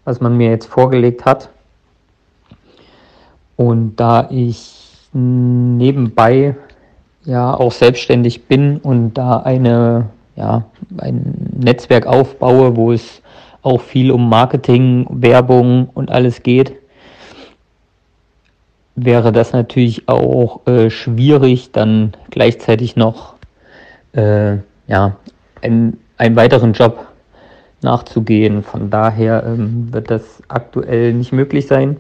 was 0.04 0.20
man 0.20 0.36
mir 0.36 0.50
jetzt 0.50 0.66
vorgelegt 0.66 1.24
hat. 1.24 1.48
Und 3.60 3.96
da 3.96 4.26
ich 4.30 4.72
nebenbei 5.12 6.56
ja 7.26 7.52
auch 7.52 7.72
selbstständig 7.72 8.46
bin 8.46 8.78
und 8.78 9.12
da 9.12 9.40
eine, 9.40 10.06
ja, 10.34 10.64
ein 10.96 11.34
Netzwerk 11.58 12.06
aufbaue, 12.06 12.74
wo 12.76 12.90
es 12.90 13.20
auch 13.60 13.82
viel 13.82 14.12
um 14.12 14.30
Marketing, 14.30 15.06
Werbung 15.10 15.90
und 15.92 16.10
alles 16.10 16.42
geht, 16.42 16.72
wäre 18.94 19.30
das 19.30 19.52
natürlich 19.52 20.08
auch 20.08 20.66
äh, 20.66 20.88
schwierig, 20.88 21.70
dann 21.70 22.14
gleichzeitig 22.30 22.96
noch 22.96 23.34
äh, 24.12 24.56
ja, 24.86 25.16
einen, 25.60 26.00
einen 26.16 26.34
weiteren 26.34 26.72
Job 26.72 27.06
nachzugehen. 27.82 28.62
Von 28.62 28.88
daher 28.88 29.44
ähm, 29.44 29.92
wird 29.92 30.10
das 30.10 30.42
aktuell 30.48 31.12
nicht 31.12 31.32
möglich 31.32 31.66
sein, 31.66 31.98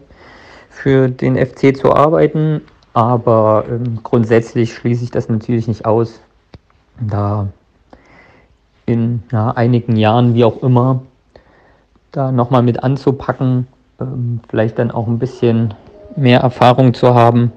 für 0.82 1.08
den 1.08 1.36
FC 1.36 1.76
zu 1.76 1.94
arbeiten. 1.94 2.62
Aber 2.92 3.64
ähm, 3.68 4.00
grundsätzlich 4.02 4.74
schließe 4.74 5.04
ich 5.04 5.10
das 5.10 5.28
natürlich 5.28 5.68
nicht 5.68 5.84
aus, 5.84 6.20
da 6.98 7.48
in 8.86 9.22
ja, 9.30 9.50
einigen 9.52 9.96
Jahren, 9.96 10.34
wie 10.34 10.44
auch 10.44 10.62
immer, 10.62 11.02
da 12.12 12.32
nochmal 12.32 12.62
mit 12.62 12.82
anzupacken, 12.82 13.68
ähm, 14.00 14.40
vielleicht 14.48 14.78
dann 14.78 14.90
auch 14.90 15.06
ein 15.06 15.18
bisschen 15.18 15.74
mehr 16.16 16.40
Erfahrung 16.40 16.94
zu 16.94 17.14
haben, 17.14 17.52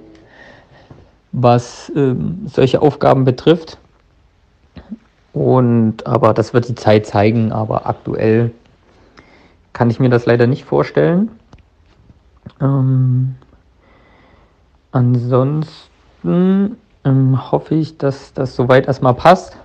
was 1.31 1.91
ähm, 1.95 2.45
solche 2.45 2.81
Aufgaben 2.81 3.25
betrifft. 3.25 3.77
Und 5.31 6.05
aber 6.05 6.35
das 6.35 6.53
wird 6.53 6.67
die 6.67 6.75
Zeit 6.75 7.07
zeigen, 7.07 7.51
aber 7.51 7.87
aktuell 7.87 8.51
kann 9.71 9.89
ich 9.89 9.99
mir 9.99 10.09
das 10.09 10.27
leider 10.27 10.45
nicht 10.45 10.65
vorstellen. 10.65 11.31
Ähm, 12.61 13.35
ansonsten 14.91 16.77
ähm, 17.05 17.51
hoffe 17.51 17.75
ich, 17.75 17.97
dass 17.97 18.33
das 18.33 18.55
soweit 18.55 18.87
erstmal 18.87 19.13
passt. 19.13 19.57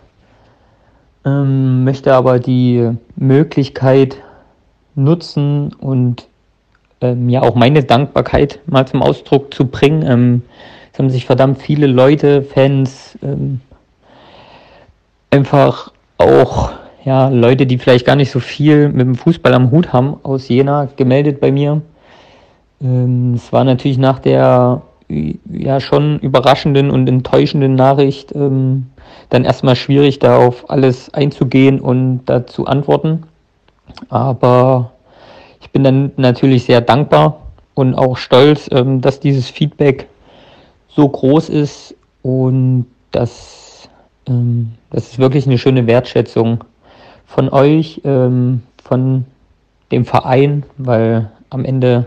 Ähm, 1.24 1.85
möchte 1.85 2.14
aber 2.14 2.39
die 2.39 2.91
Möglichkeit 3.16 4.18
nutzen 4.95 5.72
und 5.74 6.29
ähm, 7.01 7.29
ja 7.29 7.43
auch 7.43 7.55
meine 7.55 7.85
Dankbarkeit 7.85 8.61
mal 8.66 8.87
zum 8.87 9.03
Ausdruck 9.03 9.55
zu 9.55 9.66
bringen. 9.66 10.03
Ähm, 10.07 10.43
es 10.93 10.99
haben 10.99 11.11
sich 11.11 11.26
verdammt 11.26 11.62
viele 11.62 11.87
Leute, 11.87 12.43
Fans, 12.43 13.18
ähm, 13.22 13.61
einfach 15.31 15.93
auch 16.16 16.72
ja, 17.05 17.29
Leute, 17.29 17.66
die 17.66 17.79
vielleicht 17.79 18.05
gar 18.05 18.16
nicht 18.16 18.31
so 18.31 18.41
viel 18.41 18.89
mit 18.89 19.01
dem 19.01 19.14
Fußball 19.14 19.55
am 19.55 19.70
Hut 19.70 19.93
haben, 19.93 20.18
aus 20.24 20.49
Jena 20.49 20.89
gemeldet 20.97 21.41
bei 21.41 21.53
mir. 21.53 21.81
Ähm, 22.81 23.35
es 23.35 23.53
war 23.53 23.64
natürlich 23.64 23.99
nach 23.99 24.18
der 24.18 24.83
ja 25.51 25.81
schon 25.81 26.18
überraschenden 26.18 26.91
und 26.91 27.09
enttäuschenden 27.09 27.74
Nachricht 27.74 28.35
ähm, 28.35 28.87
dann 29.31 29.45
erstmal 29.45 29.76
schwierig, 29.76 30.18
da 30.18 30.37
auf 30.37 30.68
alles 30.70 31.12
einzugehen 31.14 31.81
und 31.81 32.26
da 32.26 32.47
zu 32.47 32.66
antworten. 32.66 33.22
Aber 34.11 34.93
ich 35.61 35.70
bin 35.70 35.83
dann 35.83 36.12
natürlich 36.16 36.64
sehr 36.64 36.81
dankbar 36.81 37.41
und 37.74 37.95
auch 37.95 38.16
stolz, 38.16 38.68
ähm, 38.70 39.01
dass 39.01 39.20
dieses 39.20 39.49
Feedback 39.49 40.09
so 40.89 41.09
groß 41.09 41.49
ist 41.49 41.95
und 42.22 42.87
dass 43.12 43.89
ähm, 44.26 44.72
das 44.91 45.09
ist 45.09 45.18
wirklich 45.18 45.47
eine 45.47 45.59
schöne 45.59 45.87
Wertschätzung 45.87 46.64
von 47.26 47.49
euch, 47.51 48.01
ähm, 48.05 48.62
von 48.83 49.24
dem 49.91 50.05
Verein, 50.05 50.64
weil 50.76 51.31
am 51.51 51.64
Ende 51.64 52.07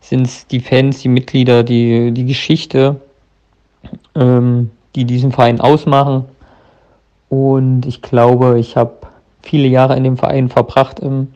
sind 0.00 0.26
es 0.26 0.46
die 0.46 0.60
Fans, 0.60 1.00
die 1.00 1.08
Mitglieder, 1.08 1.62
die, 1.62 2.12
die 2.12 2.24
Geschichte, 2.24 3.00
ähm, 4.14 4.70
die 4.94 5.04
diesen 5.04 5.32
Verein 5.32 5.60
ausmachen. 5.60 6.24
Und 7.28 7.86
ich 7.86 8.00
glaube, 8.00 8.58
ich 8.58 8.76
habe 8.76 8.94
viele 9.42 9.68
Jahre 9.68 9.96
in 9.96 10.04
dem 10.04 10.16
Verein 10.16 10.48
verbracht, 10.48 11.00
ähm, 11.02 11.28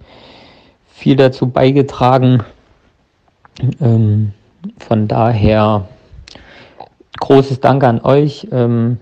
viel 0.92 1.16
dazu 1.16 1.48
beigetragen. 1.48 2.42
Ähm, 3.80 4.32
von 4.78 5.08
daher 5.08 5.88
großes 7.20 7.60
Dank 7.60 7.84
an 7.84 8.00
euch. 8.00 8.48
Ähm, 8.52 8.98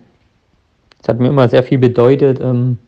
es 1.02 1.08
hat 1.08 1.18
mir 1.18 1.28
immer 1.28 1.48
sehr 1.48 1.62
viel 1.62 1.78
bedeutet, 1.78 2.40
ähm, 2.40 2.78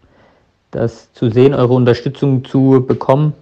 das 0.71 1.13
zu 1.13 1.31
sehen, 1.31 1.55
eure 1.55 1.75
Unterstützung 1.75 2.45
zu 2.45 2.85
bekommen. 2.87 3.35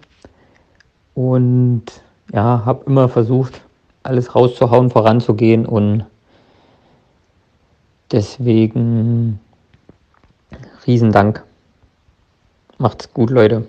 Und 1.15 1.85
ja, 2.33 2.63
habe 2.65 2.85
immer 2.87 3.09
versucht, 3.09 3.61
alles 4.03 4.35
rauszuhauen, 4.35 4.91
voranzugehen 4.91 5.67
und 5.67 6.05
deswegen 8.13 9.41
Riesendank. 10.87 11.45
Macht's 12.79 13.13
gut, 13.13 13.31
Leute. 13.31 13.69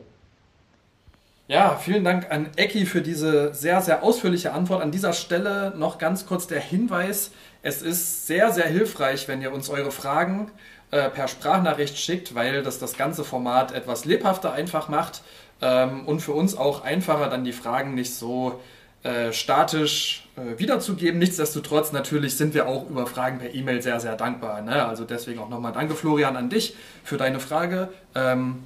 Ja, 1.48 1.76
vielen 1.76 2.06
Dank 2.06 2.32
an 2.32 2.50
Ecki 2.56 2.86
für 2.86 3.02
diese 3.02 3.54
sehr, 3.54 3.82
sehr 3.82 4.04
ausführliche 4.04 4.54
Antwort. 4.54 4.82
An 4.82 4.92
dieser 4.92 5.12
Stelle 5.12 5.74
noch 5.76 5.98
ganz 5.98 6.26
kurz 6.26 6.48
der 6.48 6.62
Hinweis. 6.62 7.32
Es 7.62 7.82
ist 7.82 8.26
sehr, 8.26 8.54
sehr 8.54 8.68
hilfreich, 8.68 9.28
wenn 9.28 9.42
ihr 9.42 9.52
uns 9.52 9.70
eure 9.70 9.92
Fragen 9.92 10.50
äh, 10.92 11.10
per 11.10 11.28
Sprachnachricht 11.28 11.98
schickt, 11.98 12.36
weil 12.36 12.64
das 12.64 12.80
das 12.80 12.96
ganze 12.96 13.26
Format 13.26 13.74
etwas 13.74 14.06
lebhafter 14.06 14.54
einfach 14.54 14.88
macht 14.88 15.24
ähm, 15.62 16.06
und 16.06 16.20
für 16.22 16.34
uns 16.34 16.58
auch 16.58 16.84
einfacher 16.84 17.30
dann 17.30 17.44
die 17.44 17.54
Fragen 17.54 17.94
nicht 17.96 18.14
so 18.14 18.60
äh, 19.04 19.34
statisch 19.34 20.28
äh, 20.36 20.60
wiederzugeben. 20.60 21.20
Nichtsdestotrotz 21.20 21.92
natürlich 21.92 22.38
sind 22.38 22.54
wir 22.54 22.68
auch 22.68 22.88
über 22.90 23.08
Fragen 23.08 23.40
per 23.40 23.54
E-Mail 23.54 23.82
sehr, 23.82 24.00
sehr 24.00 24.16
dankbar. 24.16 24.62
Ne? 24.62 24.86
Also 24.86 25.06
deswegen 25.06 25.40
auch 25.40 25.50
nochmal 25.50 25.74
danke 25.74 25.96
Florian 25.96 26.36
an 26.36 26.50
dich 26.50 26.76
für 27.04 27.18
deine 27.18 27.40
Frage. 27.40 27.90
Ähm, 28.14 28.64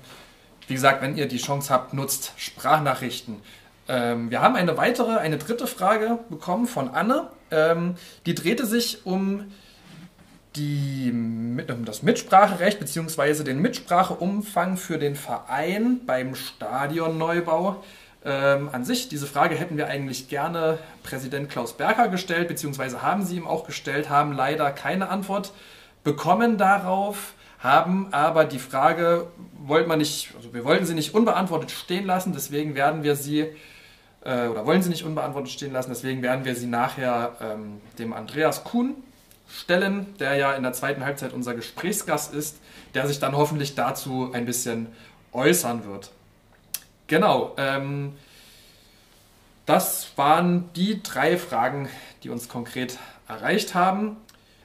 wie 0.67 0.73
gesagt, 0.73 1.01
wenn 1.01 1.15
ihr 1.15 1.27
die 1.27 1.37
Chance 1.37 1.73
habt, 1.73 1.93
nutzt 1.93 2.33
Sprachnachrichten. 2.37 3.37
Ähm, 3.87 4.29
wir 4.29 4.41
haben 4.41 4.55
eine 4.55 4.77
weitere, 4.77 5.17
eine 5.19 5.37
dritte 5.37 5.67
Frage 5.67 6.19
bekommen 6.29 6.65
von 6.65 6.89
Anne. 6.89 7.29
Ähm, 7.51 7.95
die 8.25 8.35
drehte 8.35 8.65
sich 8.65 9.05
um 9.05 9.45
die, 10.55 11.11
um 11.11 11.85
das 11.85 12.03
Mitspracherecht 12.03 12.79
bzw. 12.79 13.43
den 13.43 13.61
Mitspracheumfang 13.61 14.77
für 14.77 14.97
den 14.97 15.15
Verein 15.15 16.01
beim 16.05 16.35
Stadionneubau. 16.35 17.83
Ähm, 18.23 18.69
an 18.71 18.83
sich, 18.83 19.07
diese 19.07 19.27
Frage 19.27 19.55
hätten 19.55 19.77
wir 19.77 19.87
eigentlich 19.87 20.29
gerne 20.29 20.79
Präsident 21.03 21.49
Klaus 21.49 21.73
Berger 21.73 22.07
gestellt, 22.07 22.47
beziehungsweise 22.47 23.01
haben 23.01 23.23
sie 23.23 23.37
ihm 23.37 23.47
auch 23.47 23.67
gestellt, 23.67 24.09
haben 24.09 24.33
leider 24.33 24.71
keine 24.71 25.09
Antwort 25.09 25.51
bekommen 26.03 26.57
darauf, 26.57 27.33
haben 27.59 28.07
aber 28.11 28.45
die 28.45 28.59
Frage, 28.59 29.27
wollte 29.59 29.87
man 29.87 29.99
nicht, 29.99 30.33
also 30.35 30.53
wir 30.53 30.65
wollten 30.65 30.85
sie 30.85 30.95
nicht 30.95 31.13
unbeantwortet 31.13 31.71
stehen 31.71 32.05
lassen, 32.05 32.33
deswegen 32.33 32.73
werden 32.73 33.03
wir 33.03 33.15
sie, 33.15 33.45
äh, 34.23 34.47
oder 34.47 34.65
wollen 34.65 34.81
sie 34.81 34.89
nicht 34.89 35.03
unbeantwortet 35.03 35.51
stehen 35.51 35.71
lassen, 35.71 35.89
deswegen 35.89 36.23
werden 36.23 36.45
wir 36.45 36.55
sie 36.55 36.67
nachher 36.67 37.33
ähm, 37.41 37.81
dem 37.99 38.13
Andreas 38.13 38.63
Kuhn 38.63 38.95
stellen, 39.55 40.15
der 40.19 40.35
ja 40.35 40.53
in 40.53 40.63
der 40.63 40.73
zweiten 40.73 41.03
Halbzeit 41.05 41.33
unser 41.33 41.53
Gesprächsgast 41.53 42.33
ist, 42.33 42.57
der 42.93 43.07
sich 43.07 43.19
dann 43.19 43.35
hoffentlich 43.35 43.75
dazu 43.75 44.31
ein 44.33 44.45
bisschen 44.45 44.87
äußern 45.31 45.85
wird. 45.85 46.11
Genau. 47.07 47.53
Ähm, 47.57 48.13
das 49.65 50.09
waren 50.15 50.69
die 50.75 51.01
drei 51.01 51.37
Fragen, 51.37 51.89
die 52.23 52.29
uns 52.29 52.49
konkret 52.49 52.99
erreicht 53.27 53.73
haben. 53.73 54.17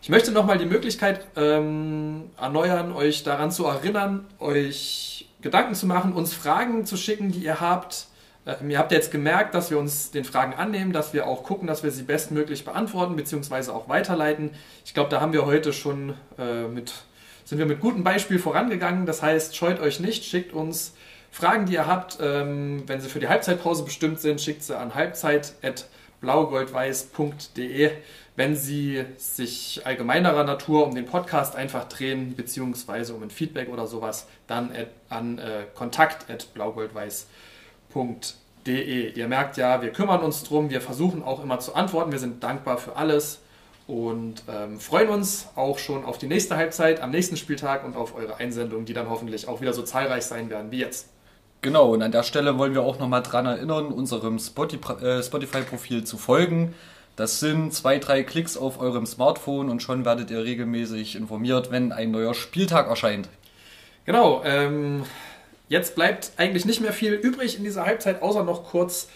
Ich 0.02 0.08
möchte 0.08 0.32
nochmal 0.32 0.58
die 0.58 0.66
Möglichkeit 0.66 1.26
ähm, 1.36 2.30
erneuern, 2.38 2.92
euch 2.92 3.22
daran 3.22 3.50
zu 3.50 3.66
erinnern, 3.66 4.26
euch 4.38 5.28
Gedanken 5.42 5.74
zu 5.74 5.86
machen, 5.86 6.12
uns 6.12 6.34
Fragen 6.34 6.86
zu 6.86 6.96
schicken, 6.96 7.32
die 7.32 7.40
ihr 7.40 7.60
habt. 7.60 8.06
Ähm, 8.46 8.70
ihr 8.70 8.78
habt 8.78 8.92
jetzt 8.92 9.10
gemerkt, 9.10 9.54
dass 9.54 9.70
wir 9.70 9.78
uns 9.78 10.10
den 10.10 10.24
Fragen 10.24 10.54
annehmen, 10.54 10.92
dass 10.92 11.12
wir 11.12 11.26
auch 11.26 11.42
gucken, 11.42 11.66
dass 11.66 11.82
wir 11.82 11.90
sie 11.90 12.04
bestmöglich 12.04 12.64
beantworten 12.64 13.16
bzw. 13.16 13.70
auch 13.70 13.88
weiterleiten. 13.88 14.50
Ich 14.84 14.94
glaube, 14.94 15.10
da 15.10 15.20
haben 15.20 15.32
wir 15.32 15.46
heute 15.46 15.72
schon 15.72 16.14
äh, 16.38 16.68
mit, 16.68 16.92
sind 17.44 17.58
wir 17.58 17.66
mit 17.66 17.80
gutem 17.80 18.04
Beispiel 18.04 18.38
vorangegangen. 18.38 19.06
Das 19.06 19.22
heißt, 19.22 19.56
scheut 19.56 19.80
euch 19.80 19.98
nicht, 20.00 20.24
schickt 20.24 20.52
uns 20.52 20.94
Fragen, 21.30 21.66
die 21.66 21.74
ihr 21.74 21.86
habt, 21.86 22.18
ähm, 22.20 22.82
wenn 22.86 23.00
sie 23.00 23.08
für 23.08 23.20
die 23.20 23.28
Halbzeitpause 23.28 23.84
bestimmt 23.84 24.18
sind, 24.20 24.40
schickt 24.40 24.64
sie 24.64 24.76
an 24.76 24.94
halbzeit.blaugoldweiß.de. 24.94 27.90
Wenn 28.36 28.54
sie 28.56 29.04
sich 29.16 29.82
allgemeinerer 29.84 30.44
Natur 30.44 30.86
um 30.86 30.94
den 30.94 31.04
Podcast 31.04 31.56
einfach 31.56 31.88
drehen, 31.88 32.36
beziehungsweise 32.36 33.12
um 33.14 33.22
ein 33.22 33.30
Feedback 33.30 33.68
oder 33.68 33.86
sowas, 33.86 34.28
dann 34.46 34.70
an 35.08 35.38
äh, 35.38 35.64
kontakt.blaugoldweiß.de. 35.74 37.49
Ihr 38.66 39.28
merkt 39.28 39.56
ja, 39.56 39.82
wir 39.82 39.90
kümmern 39.90 40.20
uns 40.20 40.44
drum, 40.44 40.70
wir 40.70 40.80
versuchen 40.80 41.22
auch 41.22 41.42
immer 41.42 41.58
zu 41.60 41.74
antworten, 41.74 42.12
wir 42.12 42.18
sind 42.18 42.42
dankbar 42.42 42.78
für 42.78 42.96
alles 42.96 43.40
und 43.86 44.44
ähm, 44.48 44.78
freuen 44.78 45.08
uns 45.08 45.48
auch 45.56 45.78
schon 45.78 46.04
auf 46.04 46.18
die 46.18 46.26
nächste 46.26 46.56
Halbzeit 46.56 47.00
am 47.00 47.10
nächsten 47.10 47.36
Spieltag 47.36 47.84
und 47.84 47.96
auf 47.96 48.14
eure 48.14 48.36
Einsendungen, 48.36 48.86
die 48.86 48.92
dann 48.92 49.10
hoffentlich 49.10 49.48
auch 49.48 49.60
wieder 49.60 49.72
so 49.72 49.82
zahlreich 49.82 50.24
sein 50.24 50.50
werden 50.50 50.70
wie 50.70 50.78
jetzt. 50.78 51.08
Genau, 51.62 51.92
und 51.92 52.02
an 52.02 52.12
der 52.12 52.22
Stelle 52.22 52.56
wollen 52.58 52.72
wir 52.72 52.82
auch 52.82 52.98
nochmal 52.98 53.22
dran 53.22 53.46
erinnern, 53.46 53.86
unserem 53.86 54.36
äh, 54.36 55.22
Spotify-Profil 55.22 56.04
zu 56.04 56.16
folgen. 56.16 56.74
Das 57.16 57.40
sind 57.40 57.74
zwei, 57.74 57.98
drei 57.98 58.22
Klicks 58.22 58.56
auf 58.56 58.80
eurem 58.80 59.04
Smartphone 59.04 59.68
und 59.68 59.82
schon 59.82 60.04
werdet 60.04 60.30
ihr 60.30 60.42
regelmäßig 60.42 61.16
informiert, 61.16 61.70
wenn 61.70 61.92
ein 61.92 62.12
neuer 62.12 62.32
Spieltag 62.32 62.88
erscheint. 62.88 63.28
Genau, 64.06 64.42
ähm, 64.44 65.04
jetzt 65.70 65.94
bleibt 65.94 66.32
eigentlich 66.36 66.66
nicht 66.66 66.82
mehr 66.82 66.92
viel 66.92 67.14
übrig 67.14 67.56
in 67.56 67.64
dieser 67.64 67.86
Halbzeit, 67.86 68.20
außer 68.20 68.44
noch 68.44 68.64
kurz 68.64 69.08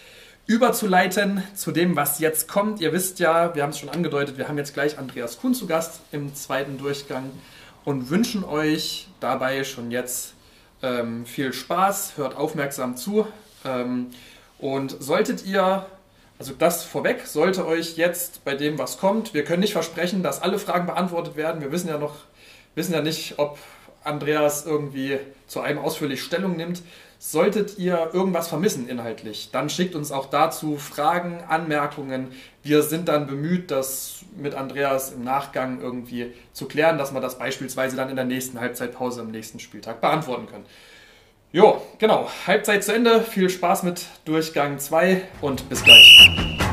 überzuleiten 0.47 1.43
zu 1.53 1.71
dem, 1.71 1.95
was 1.95 2.19
jetzt 2.19 2.47
kommt. 2.47 2.79
Ihr 2.79 2.93
wisst 2.93 3.19
ja, 3.19 3.53
wir 3.53 3.61
haben 3.61 3.71
es 3.71 3.79
schon 3.79 3.89
angedeutet, 3.89 4.37
wir 4.37 4.47
haben 4.47 4.57
jetzt 4.57 4.73
gleich 4.73 4.97
Andreas 4.97 5.37
Kuhn 5.39 5.53
zu 5.53 5.67
Gast 5.67 5.99
im 6.11 6.33
zweiten 6.33 6.79
Durchgang. 6.79 7.29
und 7.83 8.09
wünschen 8.09 8.43
euch 8.43 9.07
dabei 9.19 9.63
schon 9.63 9.91
jetzt 9.91 10.33
ähm, 10.81 11.25
viel 11.27 11.53
Spaß. 11.53 12.13
Hört 12.17 12.35
aufmerksam 12.35 12.97
zu. 12.97 13.27
Ähm, 13.63 14.07
und 14.57 14.95
solltet 15.03 15.45
ihr, 15.45 15.85
also 16.39 16.53
das 16.57 16.83
vorweg, 16.83 17.27
sollte 17.27 17.67
euch 17.67 17.95
jetzt 17.95 18.43
bei 18.43 18.55
dem, 18.55 18.79
was 18.79 18.97
kommt, 18.97 19.35
wir 19.35 19.43
können 19.43 19.59
nicht 19.59 19.73
versprechen, 19.73 20.23
dass 20.23 20.41
alle 20.41 20.57
Fragen 20.57 20.87
beantwortet 20.87 21.35
werden. 21.35 21.61
Wir 21.61 21.71
wissen 21.71 21.89
ja 21.89 21.99
noch, 21.99 22.15
wissen 22.73 22.93
ja 22.93 23.01
nicht, 23.01 23.37
ob 23.37 23.59
Andreas 24.05 24.65
irgendwie 24.65 25.19
zu 25.47 25.61
einem 25.61 25.79
ausführlich 25.79 26.23
Stellung 26.23 26.55
nimmt. 26.55 26.81
Solltet 27.17 27.79
ihr 27.79 28.11
irgendwas 28.13 28.47
vermissen 28.49 28.87
inhaltlich, 28.87 29.49
dann 29.51 29.69
schickt 29.69 29.95
uns 29.95 30.11
auch 30.11 30.27
dazu 30.27 30.77
Fragen, 30.77 31.39
Anmerkungen. 31.47 32.27
Wir 32.61 32.83
sind 32.83 33.07
dann 33.07 33.25
bemüht, 33.25 33.71
das 33.71 34.25
mit 34.37 34.53
Andreas 34.53 35.13
im 35.13 35.23
Nachgang 35.23 35.81
irgendwie 35.81 36.33
zu 36.53 36.67
klären, 36.67 36.97
dass 36.97 37.13
wir 37.13 37.21
das 37.21 37.39
beispielsweise 37.39 37.95
dann 37.95 38.09
in 38.09 38.15
der 38.15 38.25
nächsten 38.25 38.59
Halbzeitpause 38.59 39.21
am 39.21 39.31
nächsten 39.31 39.59
Spieltag 39.59 40.01
beantworten 40.01 40.45
können. 40.47 40.65
Jo, 41.51 41.81
genau. 41.99 42.29
Halbzeit 42.45 42.83
zu 42.83 42.93
Ende. 42.93 43.21
Viel 43.21 43.49
Spaß 43.49 43.83
mit 43.83 44.05
Durchgang 44.25 44.77
2 44.77 45.21
und 45.39 45.69
bis 45.69 45.83
gleich. 45.85 46.64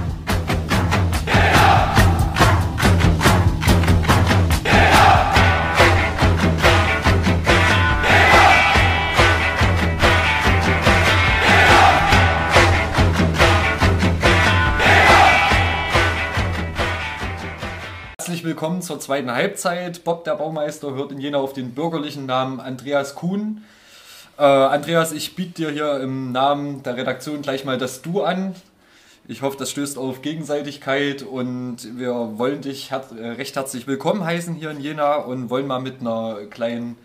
Willkommen 18.63 18.81
zur 18.81 19.01
zweiten 19.01 19.33
Halbzeit. 19.33 20.05
Bob 20.05 20.23
der 20.23 20.37
Baumeister 20.37 20.95
hört 20.95 21.11
in 21.11 21.19
Jena 21.19 21.39
auf 21.39 21.53
den 21.53 21.75
bürgerlichen 21.75 22.27
Namen 22.27 22.61
Andreas 22.61 23.17
Kuhn. 23.17 23.65
Äh, 24.39 24.45
Andreas, 24.45 25.11
ich 25.11 25.35
biete 25.35 25.55
dir 25.55 25.71
hier 25.73 25.99
im 25.99 26.31
Namen 26.31 26.85
der 26.85 26.97
Redaktion 26.97 27.43
gleich 27.43 27.65
mal 27.65 27.77
das 27.77 28.03
Du 28.03 28.23
an. 28.23 28.55
Ich 29.27 29.43
hoffe, 29.43 29.57
das 29.59 29.73
stößt 29.73 29.99
auf 29.99 30.23
Gegenseitigkeit 30.23 31.23
und 31.23 31.99
wir 31.99 32.15
wollen 32.39 32.61
dich 32.61 32.93
her 32.93 33.03
äh, 33.19 33.31
recht 33.31 33.57
herzlich 33.57 33.89
willkommen 33.89 34.25
heißen 34.25 34.55
hier 34.55 34.71
in 34.71 34.79
Jena 34.79 35.17
und 35.17 35.51
wollen 35.51 35.67
mal 35.67 35.81
mit 35.81 36.01
einer 36.01 36.47
kleinen 36.49 36.97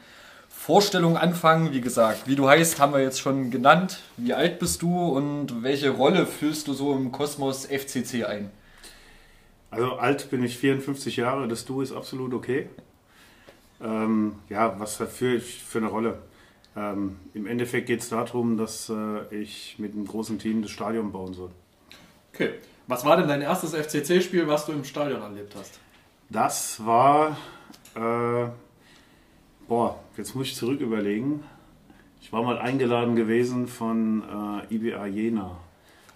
Vorstellung 0.50 1.18
anfangen. 1.18 1.74
Wie 1.74 1.82
gesagt, 1.82 2.28
wie 2.28 2.36
du 2.36 2.48
heißt, 2.48 2.80
haben 2.80 2.94
wir 2.94 3.02
jetzt 3.02 3.20
schon 3.20 3.50
genannt. 3.50 3.98
Wie 4.16 4.36
alt 4.36 4.60
bist 4.60 4.84
du 4.84 5.08
und 5.08 5.64
welche 5.64 5.90
Rolle 5.90 6.28
fühlst 6.28 6.68
du 6.68 6.74
so 6.74 6.94
im 6.94 7.12
Kosmos 7.12 7.66
FCC 7.66 8.26
ein? 8.26 8.52
Also 9.70 9.94
alt 9.94 10.30
bin 10.30 10.44
ich 10.44 10.58
54 10.58 11.18
Jahre, 11.18 11.48
das 11.48 11.66
Du 11.66 11.82
ist 11.82 11.92
absolut 11.92 12.34
okay. 12.34 12.70
Ähm, 13.82 14.36
ja, 14.50 14.80
was 14.80 14.98
für 14.98 15.36
ich 15.36 15.64
für 15.64 15.80
eine 15.80 15.88
Rolle? 15.88 16.20
Ähm, 16.76 17.18
Im 17.34 17.48
Endeffekt 17.48 17.88
geht 17.88 18.02
es 18.02 18.10
darum, 18.10 18.58
dass 18.58 18.90
äh, 18.90 19.36
ich 19.36 19.76
mit 19.78 19.94
einem 19.94 20.08
großen 20.08 20.40
Team 20.40 20.62
das 20.62 20.72
Stadion 20.72 21.12
bauen 21.12 21.34
soll. 21.34 21.52
Okay. 22.34 22.54
Was 22.88 23.04
war 23.04 23.18
denn 23.18 23.28
dein 23.28 23.42
erstes 23.42 23.74
FCC-Spiel, 23.74 24.48
was 24.48 24.66
du 24.66 24.72
im 24.72 24.86
Stadion 24.86 25.22
erlebt 25.22 25.56
hast? 25.58 25.80
Das 26.30 26.86
war, 26.86 27.38
äh, 27.96 28.48
boah, 29.68 30.00
jetzt 30.16 30.36
muss 30.36 30.48
ich 30.48 30.56
zurück 30.56 30.80
überlegen. 30.80 31.44
Ich 32.22 32.32
war 32.32 32.44
mal 32.44 32.58
eingeladen 32.58 33.16
gewesen 33.16 33.68
von 33.68 34.24
äh, 34.70 34.74
IBA 34.74 35.08
Jena. 35.08 35.58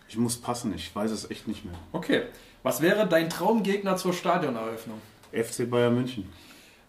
Ich 0.07 0.17
muss 0.17 0.37
passen, 0.37 0.73
ich 0.75 0.93
weiß 0.95 1.11
es 1.11 1.29
echt 1.29 1.47
nicht 1.47 1.65
mehr. 1.65 1.75
Okay. 1.91 2.23
Was 2.63 2.81
wäre 2.81 3.07
dein 3.07 3.29
Traumgegner 3.29 3.97
zur 3.97 4.13
Stadioneröffnung? 4.13 5.01
FC 5.31 5.69
Bayern 5.69 5.95
München. 5.95 6.31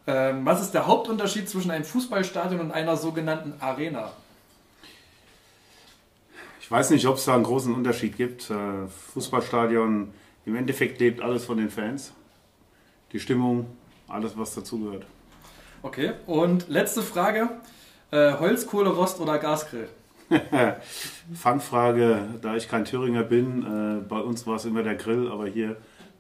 Ähm, 0.07 0.45
was 0.45 0.61
ist 0.61 0.73
der 0.73 0.87
Hauptunterschied 0.87 1.49
zwischen 1.49 1.71
einem 1.71 1.85
Fußballstadion 1.85 2.61
und 2.61 2.73
einer 2.73 2.97
sogenannten 2.97 3.55
Arena? 3.61 4.13
Ich 6.61 6.71
weiß 6.71 6.91
nicht, 6.91 7.07
ob 7.07 7.17
es 7.17 7.25
da 7.25 7.35
einen 7.35 7.45
großen 7.45 7.73
Unterschied 7.75 8.17
gibt. 8.17 8.51
Äh, 8.51 8.87
Fußballstadion, 9.15 10.13
im 10.45 10.57
Endeffekt 10.57 11.01
lebt 11.01 11.21
alles 11.21 11.45
von 11.45 11.59
den 11.59 11.71
Fans. 11.71 12.13
Die 13.13 13.21
Stimmung, 13.21 13.67
alles, 14.09 14.37
was 14.37 14.55
dazugehört. 14.55 15.07
Okay, 15.83 16.13
und 16.27 16.69
letzte 16.69 17.03
Frage. 17.03 17.49
Äh, 18.11 18.35
Holz, 18.35 18.67
Kohle, 18.67 18.91
Rost 18.91 19.21
oder 19.21 19.39
Gasgrill? 19.39 19.89
Fangfrage, 21.35 22.19
da 22.41 22.57
ich 22.57 22.69
kein 22.69 22.85
Thüringer 22.85 23.23
bin, 23.23 24.01
äh, 24.03 24.09
bei 24.09 24.19
uns 24.19 24.47
war 24.47 24.57
es 24.57 24.65
immer 24.65 24.83
der 24.83 24.95
Grill, 24.97 25.31
aber 25.31 25.47
hier 25.47 25.77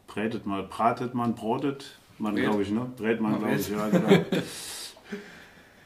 brätet 0.07 0.47
man, 0.47 0.69
bratet 0.69 1.15
man, 1.15 1.35
brotet 1.35 1.97
man, 2.19 2.37
glaube 2.37 2.63
ich, 2.63 2.71
ne? 2.71 2.87
Brät 2.97 3.21
man, 3.21 3.39
glaube 3.39 3.55
ich, 3.57 3.69
ja, 3.69 3.89
genau. 3.89 4.09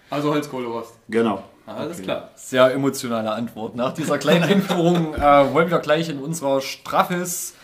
Also 0.09 0.31
Holz, 0.33 0.49
Kohle, 0.49 0.69
Rost. 0.69 0.95
genau. 1.09 1.43
Alles 1.67 1.97
Okay. 1.97 2.05
klar. 2.05 2.31
Sehr 2.37 2.73
emotionale 2.73 3.33
Antwort. 3.33 3.75
Nach 3.75 3.93
dieser 3.93 4.19
kleinen 4.19 4.45
Einführung 4.45 5.15
äh, 5.17 5.53
wollen 5.53 5.69
wir 5.69 5.81
gleich 5.81 6.09
in 6.09 6.21
unser 6.21 6.61
straffes 6.61 7.55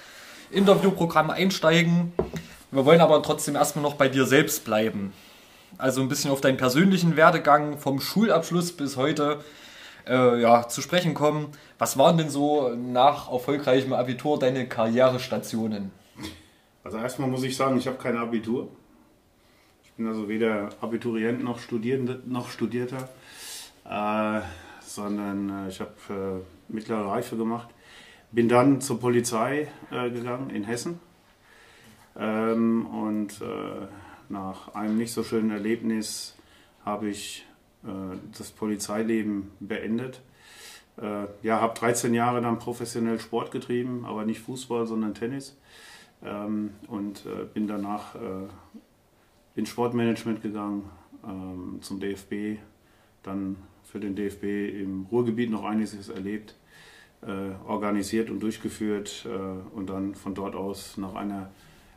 Interviewprogramm 0.50 1.30
einsteigen. 1.30 2.12
Wir 2.72 2.84
wollen 2.84 3.00
aber 3.00 3.22
trotzdem 3.22 3.54
erstmal 3.54 3.84
noch 3.84 3.94
bei 3.94 4.08
dir 4.08 4.26
selbst 4.26 4.64
bleiben. 4.64 5.12
Also 5.78 6.00
ein 6.00 6.08
bisschen 6.08 6.32
auf 6.32 6.40
deinen 6.40 6.56
persönlichen 6.56 7.14
Werdegang 7.16 7.78
vom 7.78 8.00
Schulabschluss 8.00 8.72
bis 8.72 8.96
heute 8.96 9.38
äh, 10.06 10.40
ja, 10.40 10.68
zu 10.68 10.80
sprechen 10.80 11.14
kommen. 11.14 11.48
Was 11.78 11.98
waren 11.98 12.18
denn 12.18 12.30
so 12.30 12.70
nach 12.74 13.30
erfolgreichem 13.30 13.92
Abitur 13.92 14.38
deine 14.38 14.68
Karrierestationen? 14.68 15.90
Also 16.84 16.98
erstmal 16.98 17.28
muss 17.28 17.44
ich 17.44 17.56
sagen, 17.56 17.78
ich 17.78 17.86
habe 17.86 17.98
kein 17.98 18.16
Abitur. 18.16 18.68
Ich 19.84 19.92
bin 19.92 20.06
also 20.06 20.28
weder 20.28 20.70
Abiturient 20.80 21.44
noch, 21.44 21.58
Studierende, 21.58 22.20
noch 22.26 22.50
Studierter, 22.50 23.08
äh, 23.88 24.40
sondern 24.80 25.66
äh, 25.66 25.68
ich 25.68 25.80
habe 25.80 25.92
äh, 26.10 26.72
mittlere 26.72 27.06
Reife 27.06 27.36
gemacht. 27.36 27.68
Bin 28.32 28.48
dann 28.48 28.80
zur 28.80 28.98
Polizei 28.98 29.68
äh, 29.90 30.10
gegangen 30.10 30.50
in 30.50 30.64
Hessen 30.64 30.98
ähm, 32.18 32.86
und 32.86 33.40
äh, 33.40 33.86
nach 34.28 34.74
einem 34.74 34.96
nicht 34.96 35.12
so 35.12 35.22
schönen 35.22 35.50
Erlebnis 35.50 36.34
habe 36.84 37.08
ich 37.08 37.46
das 38.38 38.50
Polizeileben 38.52 39.50
beendet. 39.60 40.20
Äh, 41.00 41.24
ja, 41.42 41.60
habe 41.60 41.78
13 41.78 42.12
Jahre 42.14 42.40
dann 42.40 42.58
professionell 42.58 43.18
Sport 43.18 43.50
getrieben, 43.50 44.04
aber 44.04 44.24
nicht 44.24 44.40
Fußball, 44.40 44.86
sondern 44.86 45.14
Tennis 45.14 45.56
ähm, 46.22 46.70
und 46.88 47.24
äh, 47.26 47.44
bin 47.52 47.66
danach 47.66 48.14
äh, 48.14 48.48
ins 49.54 49.70
Sportmanagement 49.70 50.42
gegangen 50.42 50.84
ähm, 51.24 51.78
zum 51.80 51.98
DFB, 52.00 52.58
dann 53.22 53.56
für 53.84 54.00
den 54.00 54.14
DFB 54.14 54.44
im 54.80 55.06
Ruhrgebiet 55.10 55.50
noch 55.50 55.64
einiges 55.64 56.08
erlebt, 56.08 56.54
äh, 57.22 57.50
organisiert 57.66 58.30
und 58.30 58.40
durchgeführt 58.40 59.26
äh, 59.26 59.76
und 59.76 59.88
dann 59.88 60.14
von 60.14 60.34
dort 60.34 60.54
aus 60.54 60.96
nach 60.98 61.14
einer 61.14 61.50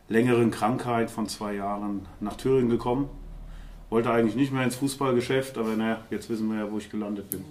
längeren 0.07 0.51
Krankheit 0.51 1.09
von 1.09 1.27
zwei 1.27 1.55
Jahren 1.55 2.07
nach 2.19 2.35
Thüringen 2.35 2.69
gekommen. 2.69 3.09
Wollte 3.95 4.11
eigentlich 4.11 4.35
nicht 4.35 4.51
mehr 4.51 4.65
ins 4.65 4.75
Fußballgeschäft, 4.75 5.57
aber 5.57 5.73
naja, 5.77 6.01
jetzt 6.09 6.29
wissen 6.29 6.49
wir 6.49 6.65
ja, 6.65 6.69
wo 6.69 6.77
ich 6.77 6.91
gelandet 6.91 7.29
bin. 7.29 7.45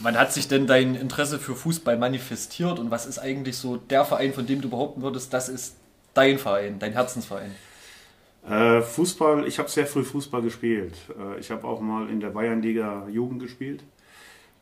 Wann 0.00 0.18
hat 0.18 0.32
sich 0.32 0.48
denn 0.48 0.66
dein 0.66 0.96
Interesse 0.96 1.38
für 1.38 1.54
Fußball 1.54 1.96
manifestiert 1.96 2.80
und 2.80 2.90
was 2.90 3.06
ist 3.06 3.20
eigentlich 3.20 3.56
so 3.56 3.76
der 3.76 4.04
Verein, 4.04 4.32
von 4.32 4.44
dem 4.44 4.60
du 4.60 4.68
behaupten 4.68 5.02
würdest, 5.02 5.32
das 5.32 5.48
ist 5.48 5.76
dein 6.14 6.40
Verein, 6.40 6.80
dein 6.80 6.94
Herzensverein? 6.94 7.52
Äh, 8.50 8.82
Fußball, 8.82 9.46
ich 9.46 9.60
habe 9.60 9.68
sehr 9.68 9.86
früh 9.86 10.02
Fußball 10.02 10.42
gespielt. 10.42 10.94
Äh, 11.16 11.38
ich 11.38 11.52
habe 11.52 11.64
auch 11.64 11.80
mal 11.80 12.10
in 12.10 12.18
der 12.18 12.30
Bayernliga 12.30 13.06
Jugend 13.08 13.40
gespielt, 13.40 13.84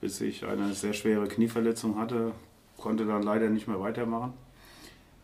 bis 0.03 0.20
ich 0.20 0.45
eine 0.45 0.74
sehr 0.74 0.93
schwere 0.93 1.26
Knieverletzung 1.28 1.99
hatte, 1.99 2.32
konnte 2.76 3.07
dann 3.07 3.22
leider 3.22 3.49
nicht 3.49 3.66
mehr 3.66 3.80
weitermachen. 3.80 4.35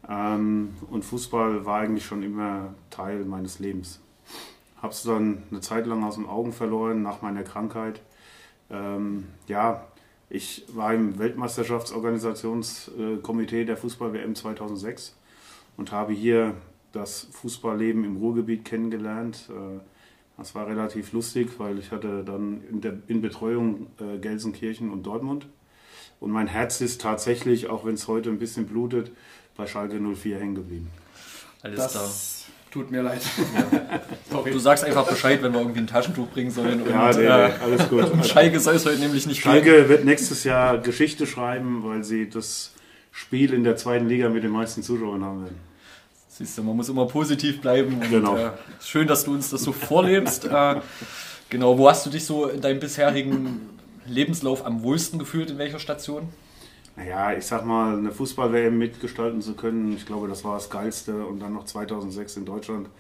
Ähm, 0.08 0.70
und 0.90 1.04
Fußball 1.04 1.66
war 1.66 1.80
eigentlich 1.80 2.06
schon 2.06 2.22
immer 2.22 2.72
Teil 2.88 3.26
meines 3.26 3.58
Lebens. 3.58 4.00
Habe 4.82 4.92
es 4.92 5.02
dann 5.02 5.42
eine 5.50 5.60
Zeit 5.60 5.86
lang 5.86 6.04
aus 6.04 6.16
den 6.16 6.26
Augen 6.26 6.52
verloren 6.52 7.02
nach 7.02 7.22
meiner 7.22 7.42
Krankheit. 7.42 8.00
Ähm, 8.70 9.26
ja, 9.46 9.86
ich 10.28 10.64
war 10.72 10.94
im 10.94 11.18
Weltmeisterschaftsorganisationskomitee 11.18 13.64
der 13.64 13.76
Fußball-WM 13.76 14.34
2006 14.34 15.16
und 15.76 15.92
habe 15.92 16.12
hier 16.12 16.54
das 16.92 17.28
Fußballleben 17.32 18.04
im 18.04 18.16
Ruhrgebiet 18.16 18.64
kennengelernt. 18.64 19.48
Äh, 19.50 19.80
Das 20.38 20.54
war 20.54 20.66
relativ 20.66 21.12
lustig, 21.12 21.50
weil 21.58 21.78
ich 21.78 21.90
hatte 21.90 22.24
dann 22.24 22.62
in, 22.70 22.80
der, 22.80 22.94
in 23.08 23.20
Betreuung 23.20 23.88
äh, 23.98 24.18
Gelsenkirchen 24.18 24.90
und 24.90 25.02
Dortmund. 25.02 25.46
Und 26.18 26.30
mein 26.30 26.46
Herz 26.46 26.80
ist 26.80 27.02
tatsächlich, 27.02 27.68
auch 27.68 27.84
wenn 27.84 27.94
es 27.94 28.08
heute 28.08 28.30
ein 28.30 28.38
bisschen 28.38 28.66
blutet, 28.66 29.10
bei 29.56 29.66
Schalke 29.66 30.00
04 30.00 30.38
hängen 30.38 30.54
geblieben. 30.54 30.90
Alles 31.62 31.92
Das 31.92 32.46
tut 32.70 32.90
mir 32.90 33.02
leid. 33.02 33.22
Du 34.44 34.58
sagst 34.60 34.84
einfach 34.84 35.08
Bescheid, 35.08 35.42
wenn 35.42 35.52
wir 35.52 35.58
irgendwie 35.60 35.80
ein 35.80 35.86
Taschentuch 35.88 36.28
bringen 36.28 36.52
sollen. 36.52 36.80
Und, 36.82 36.88
Ja, 36.90 37.10
nee, 37.10 37.24
äh, 37.24 37.48
nee, 37.48 37.54
alles 37.62 37.88
gut. 37.88 38.08
um 38.12 38.22
Schalke 38.22 38.60
soll 38.60 38.76
es 38.76 38.86
heute 38.86 39.00
nämlich 39.00 39.26
nicht 39.26 39.42
gehen. 39.42 39.50
Schalke 39.52 39.88
wird 39.88 40.04
nächstes 40.04 40.44
Jahr 40.44 40.78
Geschichte 40.78 41.26
schreiben, 41.26 41.82
weil 41.84 42.04
sie 42.04 42.28
das 42.30 42.72
Spiel 43.10 43.52
in 43.52 43.64
der 43.64 43.76
zweiten 43.76 44.06
Liga 44.08 44.28
mit 44.28 44.44
den 44.44 44.52
meisten 44.52 44.84
Zuschauern 44.84 45.24
haben 45.24 45.42
werden. 45.42 45.58
Siehst 46.28 46.56
du, 46.56 46.62
man 46.62 46.76
muss 46.76 46.88
immer 46.88 47.06
positiv 47.06 47.60
bleiben. 47.60 47.94
Und, 48.00 48.08
Genau. 48.08 48.36
äh, 48.36 48.50
schön, 48.80 49.08
dass 49.08 49.24
du 49.24 49.32
uns 49.32 49.50
das 49.50 49.62
so 49.64 49.72
vorlebst. 49.72 50.44
äh, 50.44 50.76
genau, 51.48 51.76
wo 51.76 51.88
hast 51.90 52.06
du 52.06 52.10
dich 52.10 52.24
so 52.24 52.46
in 52.46 52.60
deinem 52.60 52.78
bisherigen 52.78 53.68
Lebenslauf 54.06 54.64
am 54.64 54.82
wohlsten 54.84 55.18
gefühlt? 55.18 55.50
In 55.50 55.58
welcher 55.58 55.80
Station? 55.80 56.28
Naja, 57.00 57.32
ich 57.32 57.46
sag 57.46 57.64
mal, 57.64 57.96
eine 57.96 58.12
Fußball-WM 58.12 58.76
mitgestalten 58.76 59.40
zu 59.40 59.54
können, 59.54 59.94
ich 59.96 60.04
glaube, 60.04 60.28
das 60.28 60.44
war 60.44 60.54
das 60.54 60.68
Geilste. 60.68 61.24
Und 61.24 61.40
dann 61.40 61.54
noch 61.54 61.64
2006 61.64 62.36
in 62.36 62.44
Deutschland. 62.44 62.90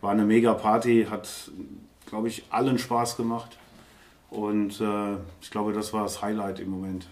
War 0.00 0.10
eine 0.10 0.24
mega 0.24 0.52
Party, 0.52 1.06
hat, 1.08 1.28
glaube 2.06 2.26
ich, 2.26 2.42
allen 2.50 2.76
Spaß 2.76 3.16
gemacht. 3.16 3.56
Und 4.30 4.80
äh, 4.80 5.14
ich 5.40 5.52
glaube, 5.52 5.72
das 5.72 5.92
war 5.92 6.02
das 6.02 6.22
Highlight 6.22 6.58
im 6.58 6.70
Moment. 6.70 7.06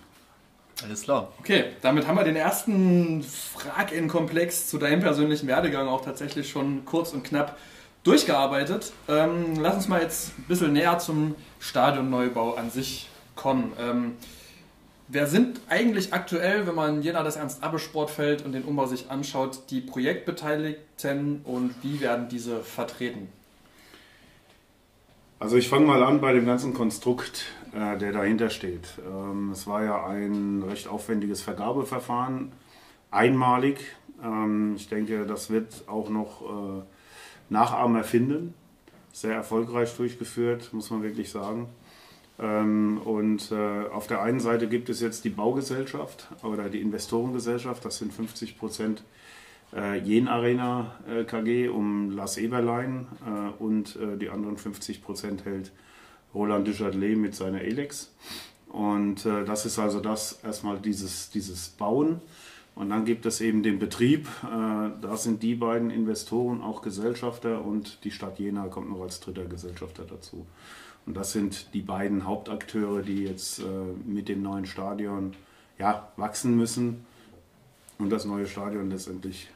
Alles 0.82 1.02
klar. 1.02 1.32
Okay, 1.38 1.66
damit 1.82 2.08
haben 2.08 2.16
wir 2.16 2.24
den 2.24 2.34
ersten 2.34 3.22
Frag-In-Komplex 3.22 4.66
zu 4.66 4.78
deinem 4.78 5.00
persönlichen 5.00 5.46
Werdegang 5.46 5.86
auch 5.86 6.04
tatsächlich 6.04 6.50
schon 6.50 6.84
kurz 6.84 7.12
und 7.12 7.22
knapp 7.22 7.56
durchgearbeitet. 8.02 8.92
Ähm, 9.06 9.54
lass 9.60 9.76
uns 9.76 9.86
mal 9.88 10.02
jetzt 10.02 10.36
ein 10.36 10.44
bisschen 10.48 10.72
näher 10.72 10.98
zum 10.98 11.36
Stadionneubau 11.60 12.54
an 12.54 12.70
sich 12.70 13.08
kommen. 13.36 13.72
Ähm, 13.78 14.16
wer 15.08 15.26
sind 15.26 15.60
eigentlich 15.68 16.12
aktuell, 16.12 16.66
wenn 16.66 16.74
man 16.74 17.02
Jena 17.02 17.22
das 17.22 17.36
Ernst-Abbe-Sportfeld 17.36 18.44
und 18.44 18.52
den 18.52 18.62
Umbau 18.62 18.86
sich 18.86 19.10
anschaut, 19.10 19.70
die 19.70 19.80
Projektbeteiligten 19.80 21.42
und 21.44 21.74
wie 21.82 22.00
werden 22.00 22.28
diese 22.28 22.60
vertreten? 22.60 23.28
Also 25.38 25.56
ich 25.56 25.68
fange 25.68 25.86
mal 25.86 26.02
an 26.02 26.20
bei 26.20 26.32
dem 26.32 26.46
ganzen 26.46 26.72
Konstrukt, 26.72 27.46
äh, 27.74 27.98
der 27.98 28.12
dahinter 28.12 28.50
steht. 28.50 28.88
Ähm, 29.06 29.50
es 29.50 29.66
war 29.66 29.84
ja 29.84 30.06
ein 30.06 30.62
recht 30.62 30.88
aufwendiges 30.88 31.42
Vergabeverfahren, 31.42 32.52
einmalig. 33.10 33.78
Ähm, 34.22 34.74
ich 34.76 34.88
denke, 34.88 35.26
das 35.26 35.50
wird 35.50 35.84
auch 35.86 36.08
noch 36.08 36.40
äh, 36.42 36.82
Nachahmer 37.50 38.04
finden. 38.04 38.54
Sehr 39.12 39.34
erfolgreich 39.34 39.94
durchgeführt, 39.96 40.72
muss 40.72 40.90
man 40.90 41.02
wirklich 41.02 41.30
sagen. 41.30 41.68
Ähm, 42.38 43.00
und 43.04 43.52
äh, 43.52 43.88
auf 43.88 44.06
der 44.06 44.22
einen 44.22 44.40
Seite 44.40 44.68
gibt 44.68 44.88
es 44.88 45.00
jetzt 45.00 45.24
die 45.24 45.30
Baugesellschaft 45.30 46.28
oder 46.42 46.68
die 46.68 46.80
Investorengesellschaft, 46.80 47.84
das 47.84 47.98
sind 47.98 48.12
50 48.12 48.58
Prozent 48.58 49.04
äh, 49.74 49.98
Jen 49.98 50.26
Arena 50.26 50.96
äh, 51.08 51.24
KG 51.24 51.68
um 51.68 52.10
Lars 52.10 52.36
Eberlein 52.38 53.06
und 53.58 53.98
die 54.20 54.28
anderen 54.30 54.56
50 54.56 55.02
Prozent 55.02 55.44
hält 55.44 55.72
Roland 56.34 56.66
Duchatelet 56.66 57.16
mit 57.16 57.34
seiner 57.34 57.60
Elex. 57.60 58.12
Und 58.68 59.24
das 59.24 59.66
ist 59.66 59.78
also 59.78 60.00
das 60.00 60.40
erstmal 60.42 60.78
dieses, 60.78 61.30
dieses 61.30 61.68
Bauen. 61.68 62.20
Und 62.74 62.90
dann 62.90 63.04
gibt 63.04 63.24
es 63.24 63.40
eben 63.40 63.62
den 63.62 63.78
Betrieb. 63.78 64.26
Da 64.42 65.16
sind 65.16 65.42
die 65.42 65.54
beiden 65.54 65.90
Investoren 65.90 66.60
auch 66.60 66.82
Gesellschafter 66.82 67.64
und 67.64 68.04
die 68.04 68.10
Stadt 68.10 68.38
Jena 68.38 68.66
kommt 68.66 68.90
noch 68.90 69.02
als 69.02 69.20
dritter 69.20 69.44
Gesellschafter 69.44 70.04
dazu. 70.04 70.44
Und 71.06 71.16
das 71.16 71.32
sind 71.32 71.74
die 71.74 71.82
beiden 71.82 72.26
Hauptakteure, 72.26 73.02
die 73.02 73.24
jetzt 73.24 73.58
äh, 73.58 73.64
mit 74.06 74.28
dem 74.28 74.42
neuen 74.42 74.64
Stadion 74.66 75.34
ja, 75.78 76.08
wachsen 76.16 76.56
müssen 76.56 77.04
und 77.98 78.10
das 78.10 78.24
neue 78.24 78.46
Stadion 78.46 78.90
letztendlich 78.90 79.48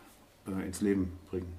äh, 0.47 0.67
ins 0.67 0.81
Leben 0.81 1.13
bringen. 1.31 1.53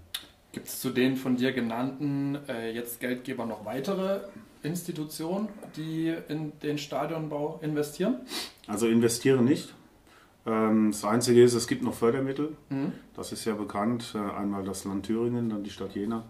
Gibt 0.52 0.68
es 0.68 0.80
zu 0.80 0.90
den 0.92 1.16
von 1.16 1.38
dir 1.38 1.54
genannten 1.54 2.38
äh, 2.48 2.72
jetzt 2.72 3.00
Geldgeber 3.00 3.46
noch 3.46 3.66
weitere 3.66 4.22
Institutionen, 4.62 5.48
die 5.76 6.14
in 6.28 6.52
den 6.62 6.78
Stadionbau 6.78 7.60
investieren? 7.64 8.18
Also 8.68 8.88
investiere 8.88 9.42
nicht. 9.42 9.74
Ähm, 10.46 10.92
Das 10.92 11.04
Einzige 11.06 11.44
ist, 11.44 11.54
es 11.54 11.68
gibt 11.68 11.82
noch 11.84 11.94
Fördermittel. 11.94 12.56
Mhm. 12.70 12.92
Das 13.16 13.32
ist 13.32 13.46
ja 13.46 13.56
bekannt. 13.56 14.14
Äh, 14.16 14.20
Einmal 14.20 14.64
das 14.64 14.86
Land 14.86 15.06
Thüringen, 15.08 15.50
dann 15.50 15.64
die 15.64 15.72
Stadt 15.72 15.96
Jena. 15.96 16.26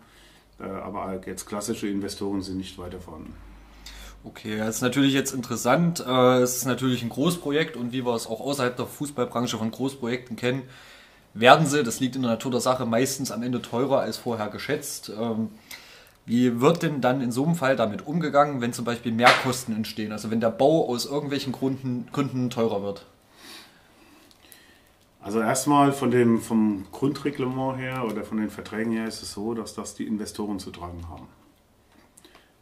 Aber 0.62 1.22
jetzt 1.26 1.46
klassische 1.46 1.88
Investoren 1.88 2.42
sind 2.42 2.58
nicht 2.58 2.78
weiter 2.78 3.00
vorhanden. 3.00 3.34
Okay, 4.24 4.58
das 4.58 4.78
ist 4.78 4.82
natürlich 4.82 5.14
jetzt 5.14 5.34
interessant. 5.34 6.04
Äh, 6.06 6.42
Es 6.42 6.58
ist 6.58 6.66
natürlich 6.66 7.04
ein 7.04 7.10
Großprojekt 7.10 7.78
und 7.78 7.94
wie 7.94 8.06
wir 8.06 8.14
es 8.16 8.28
auch 8.28 8.42
außerhalb 8.42 8.76
der 8.76 8.86
Fußballbranche 8.86 9.58
von 9.58 9.72
Großprojekten 9.72 10.36
kennen, 10.36 10.64
werden 11.34 11.66
sie, 11.68 11.84
das 11.84 12.00
liegt 12.00 12.16
in 12.16 12.24
der 12.24 12.32
Natur 12.32 12.52
der 12.52 12.60
Sache, 12.62 12.86
meistens 12.86 13.32
am 13.32 13.44
Ende 13.44 13.62
teurer 13.62 14.00
als 14.02 14.18
vorher 14.18 14.50
geschätzt. 14.50 15.12
Ähm, 15.18 15.50
Wie 16.26 16.62
wird 16.62 16.84
denn 16.84 17.02
dann 17.02 17.22
in 17.22 17.32
so 17.32 17.46
einem 17.46 17.56
Fall 17.56 17.76
damit 17.76 18.06
umgegangen, 18.08 18.62
wenn 18.62 18.74
zum 18.74 18.86
Beispiel 18.86 19.12
Mehrkosten 19.12 19.76
entstehen? 19.76 20.12
Also 20.12 20.32
wenn 20.32 20.42
der 20.42 20.52
Bau 20.52 20.88
aus 20.88 21.06
irgendwelchen 21.06 21.54
Gründen, 21.54 22.08
Gründen 22.12 22.50
teurer 22.50 22.84
wird? 22.84 23.06
Also 25.22 25.40
erstmal 25.42 25.92
von 25.92 26.12
dem, 26.12 26.42
vom 26.42 26.86
Grundreglement 26.92 27.78
her 27.78 28.06
oder 28.06 28.24
von 28.24 28.38
den 28.38 28.50
Verträgen 28.50 28.94
her 28.94 29.08
ist 29.08 29.22
es 29.22 29.34
so, 29.34 29.54
dass 29.54 29.74
das 29.76 29.96
die 29.96 30.08
Investoren 30.08 30.60
zu 30.60 30.72
tragen 30.72 31.04
haben. 31.10 31.28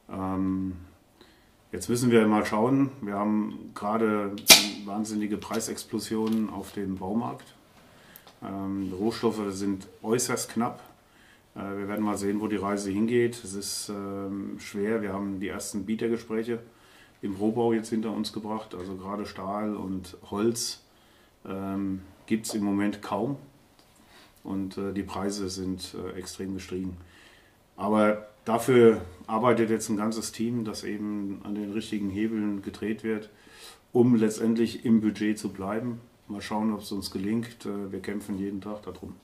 Ähm, 0.09 0.77
jetzt 1.71 1.89
müssen 1.89 2.11
wir 2.11 2.25
mal 2.27 2.45
schauen. 2.45 2.91
Wir 3.01 3.15
haben 3.15 3.71
gerade 3.75 4.35
wahnsinnige 4.85 5.37
Preisexplosionen 5.37 6.49
auf 6.49 6.71
dem 6.71 6.97
Baumarkt. 6.97 7.53
Ähm, 8.43 8.93
Rohstoffe 8.97 9.41
sind 9.49 9.87
äußerst 10.03 10.49
knapp. 10.49 10.81
Äh, 11.55 11.77
wir 11.77 11.87
werden 11.87 12.05
mal 12.05 12.17
sehen, 12.17 12.39
wo 12.39 12.47
die 12.47 12.55
Reise 12.55 12.89
hingeht. 12.89 13.43
Es 13.43 13.53
ist 13.53 13.89
ähm, 13.89 14.57
schwer. 14.59 15.01
Wir 15.01 15.13
haben 15.13 15.39
die 15.39 15.47
ersten 15.47 15.85
Bietergespräche 15.85 16.59
im 17.21 17.35
Rohbau 17.35 17.73
jetzt 17.73 17.89
hinter 17.89 18.11
uns 18.11 18.31
gebracht. 18.31 18.75
Also 18.75 18.95
gerade 18.95 19.25
Stahl 19.25 19.75
und 19.75 20.17
Holz 20.29 20.83
ähm, 21.45 22.01
gibt 22.25 22.45
es 22.45 22.53
im 22.53 22.63
Moment 22.63 23.01
kaum. 23.01 23.37
Und 24.43 24.77
äh, 24.77 24.93
die 24.93 25.03
Preise 25.03 25.49
sind 25.49 25.95
äh, 25.95 26.17
extrem 26.17 26.53
gestiegen. 26.53 26.95
Aber 27.75 28.27
dafür 28.47 29.01
arbeitet 29.27 29.69
jetzt 29.69 29.89
ein 29.89 29.97
ganzes 29.97 30.31
Team, 30.31 30.63
das 30.63 30.83
eben 30.83 31.41
an 31.43 31.55
den 31.55 31.73
richtigen 31.73 32.09
Hebeln 32.09 32.61
gedreht 32.61 33.03
wird, 33.03 33.29
um 33.91 34.15
letztendlich 34.15 34.85
im 34.85 35.01
Budget 35.01 35.37
zu 35.37 35.49
bleiben. 35.49 35.99
Mal 36.27 36.41
schauen, 36.41 36.73
ob 36.73 36.81
es 36.81 36.91
uns 36.91 37.11
gelingt. 37.11 37.65
Äh, 37.65 37.91
Wir 37.91 38.01
kämpfen 38.01 38.37
jeden 38.37 38.61
Tag 38.61 38.83
darum. 38.83 39.15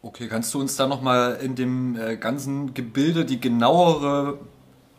Okay, 0.00 0.28
kannst 0.28 0.54
du 0.54 0.60
uns 0.60 0.76
da 0.76 0.86
nochmal 0.86 1.38
in 1.42 1.56
dem 1.56 1.96
äh, 1.96 2.16
ganzen 2.16 2.72
Gebilde 2.72 3.24
die 3.24 3.40
genauere 3.40 4.38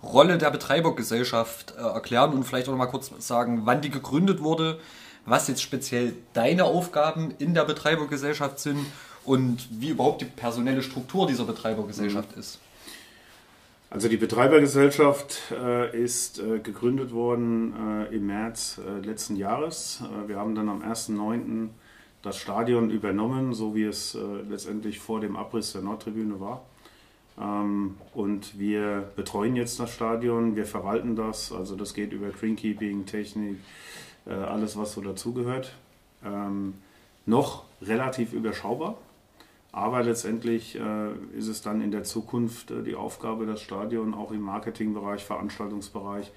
Rolle 0.04 0.38
der 0.38 0.52
Betreibergesellschaft 0.52 1.76
äh, 1.78 1.82
erklären 1.82 2.34
und 2.34 2.44
vielleicht 2.44 2.68
auch 2.68 2.72
nochmal 2.72 2.90
kurz 2.90 3.12
sagen, 3.20 3.62
wann 3.64 3.82
die 3.82 3.90
gegründet 3.90 4.42
wurde, 4.42 4.80
was 5.26 5.48
jetzt 5.48 5.62
speziell 5.62 6.14
deine 6.34 6.66
Aufgaben 6.66 7.34
in 7.40 7.54
der 7.54 7.64
Betreibergesellschaft 7.64 8.60
sind 8.60 8.80
und 9.24 9.68
wie 9.72 9.90
überhaupt 9.90 10.22
die 10.22 10.26
personelle 10.26 10.82
Struktur 10.82 11.28
dieser 11.28 11.46
Betreibergesellschaft 11.46 12.34
ist? 12.34 12.60
Also 13.92 14.08
die 14.08 14.18
Betreibergesellschaft 14.18 15.52
äh, 15.52 16.00
ist 16.00 16.40
äh, 16.40 16.60
gegründet 16.60 17.12
worden 17.12 17.74
äh, 17.74 18.16
im 18.16 18.28
März 18.28 18.80
äh, 18.86 19.04
letzten 19.04 19.36
Jahres. 19.36 20.04
Äh, 20.04 20.28
wir 20.28 20.38
haben 20.38 20.54
dann 20.54 20.70
am 20.70 20.84
1.9. 20.84 21.70
das 22.22 22.38
Stadion 22.38 22.92
übernommen, 22.92 23.56
so 23.56 23.74
wie 23.74 23.86
es 23.86 24.14
äh, 24.14 24.20
letztendlich 24.48 25.00
vor 25.00 25.22
dem 25.22 25.36
Abriss 25.36 25.72
der 25.72 25.82
Nordtribüne 25.82 26.40
war. 26.40 26.66
Ähm, 27.42 27.98
und 28.14 28.60
wir 28.60 29.10
betreuen 29.16 29.56
jetzt 29.56 29.80
das 29.80 29.92
Stadion, 29.92 30.56
wir 30.56 30.68
verwalten 30.68 31.16
das, 31.16 31.52
also 31.52 31.76
das 31.76 31.96
geht 31.96 32.14
über 32.14 32.30
Greenkeeping, 32.30 33.08
Technik, 33.08 33.58
alles 34.26 34.78
was 34.78 34.94
so 34.94 35.02
dazugehört. 35.02 35.74
Ähm, 36.24 36.76
noch 37.26 37.64
relativ 37.82 38.34
überschaubar. 38.34 38.98
Aber 39.72 40.02
letztendlich 40.02 40.80
äh, 40.80 41.12
ist 41.38 41.48
es 41.48 41.62
dann 41.62 41.82
in 41.82 41.92
der 41.92 42.04
Zukunft 42.04 42.72
äh, 42.72 42.82
die 42.82 42.96
Aufgabe, 42.96 43.46
das 43.46 43.62
Stadion 43.62 44.14
auch 44.14 44.32
im 44.32 44.42
Marketingbereich, 44.42 45.24
Veranstaltungsbereich, 45.24 46.32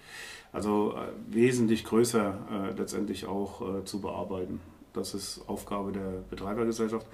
also 0.53 0.95
äh, 0.95 1.35
wesentlich 1.35 1.85
größer 1.85 2.35
äh, 2.51 2.79
letztendlich 2.79 3.27
auch 3.27 3.63
äh, 3.63 3.85
zu 3.85 4.03
bearbeiten. 4.03 4.61
Das 4.93 5.15
ist 5.15 5.41
Aufgabe 5.47 5.93
der 5.93 6.23
Betreibergesellschaft. 6.29 7.07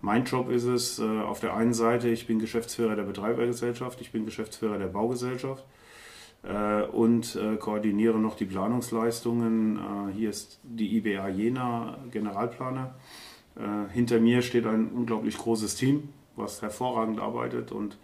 Mein 0.00 0.24
Job 0.24 0.50
ist 0.50 0.64
es, 0.64 0.98
äh, 0.98 1.02
auf 1.02 1.40
der 1.40 1.54
einen 1.54 1.74
Seite, 1.74 2.08
ich 2.08 2.26
bin 2.26 2.38
Geschäftsführer 2.38 2.96
der 2.96 3.02
Betreibergesellschaft, 3.02 4.00
ich 4.00 4.12
bin 4.12 4.24
Geschäftsführer 4.24 4.78
der 4.78 4.86
Baugesellschaft 4.86 5.64
und 6.92 7.38
koordiniere 7.58 8.18
noch 8.18 8.34
die 8.34 8.46
Planungsleistungen. 8.46 10.08
Hier 10.16 10.30
ist 10.30 10.58
die 10.62 10.96
IBA 10.96 11.28
Jena 11.28 11.98
Generalplaner. 12.10 12.94
Äh, 13.56 13.92
hinter 13.92 14.20
mir 14.20 14.42
steht 14.42 14.66
ein 14.66 14.88
unglaublich 14.88 15.36
großes 15.36 15.74
Team, 15.74 16.10
was 16.36 16.62
hervorragend 16.62 17.20
arbeitet 17.20 17.72
und 17.72 17.98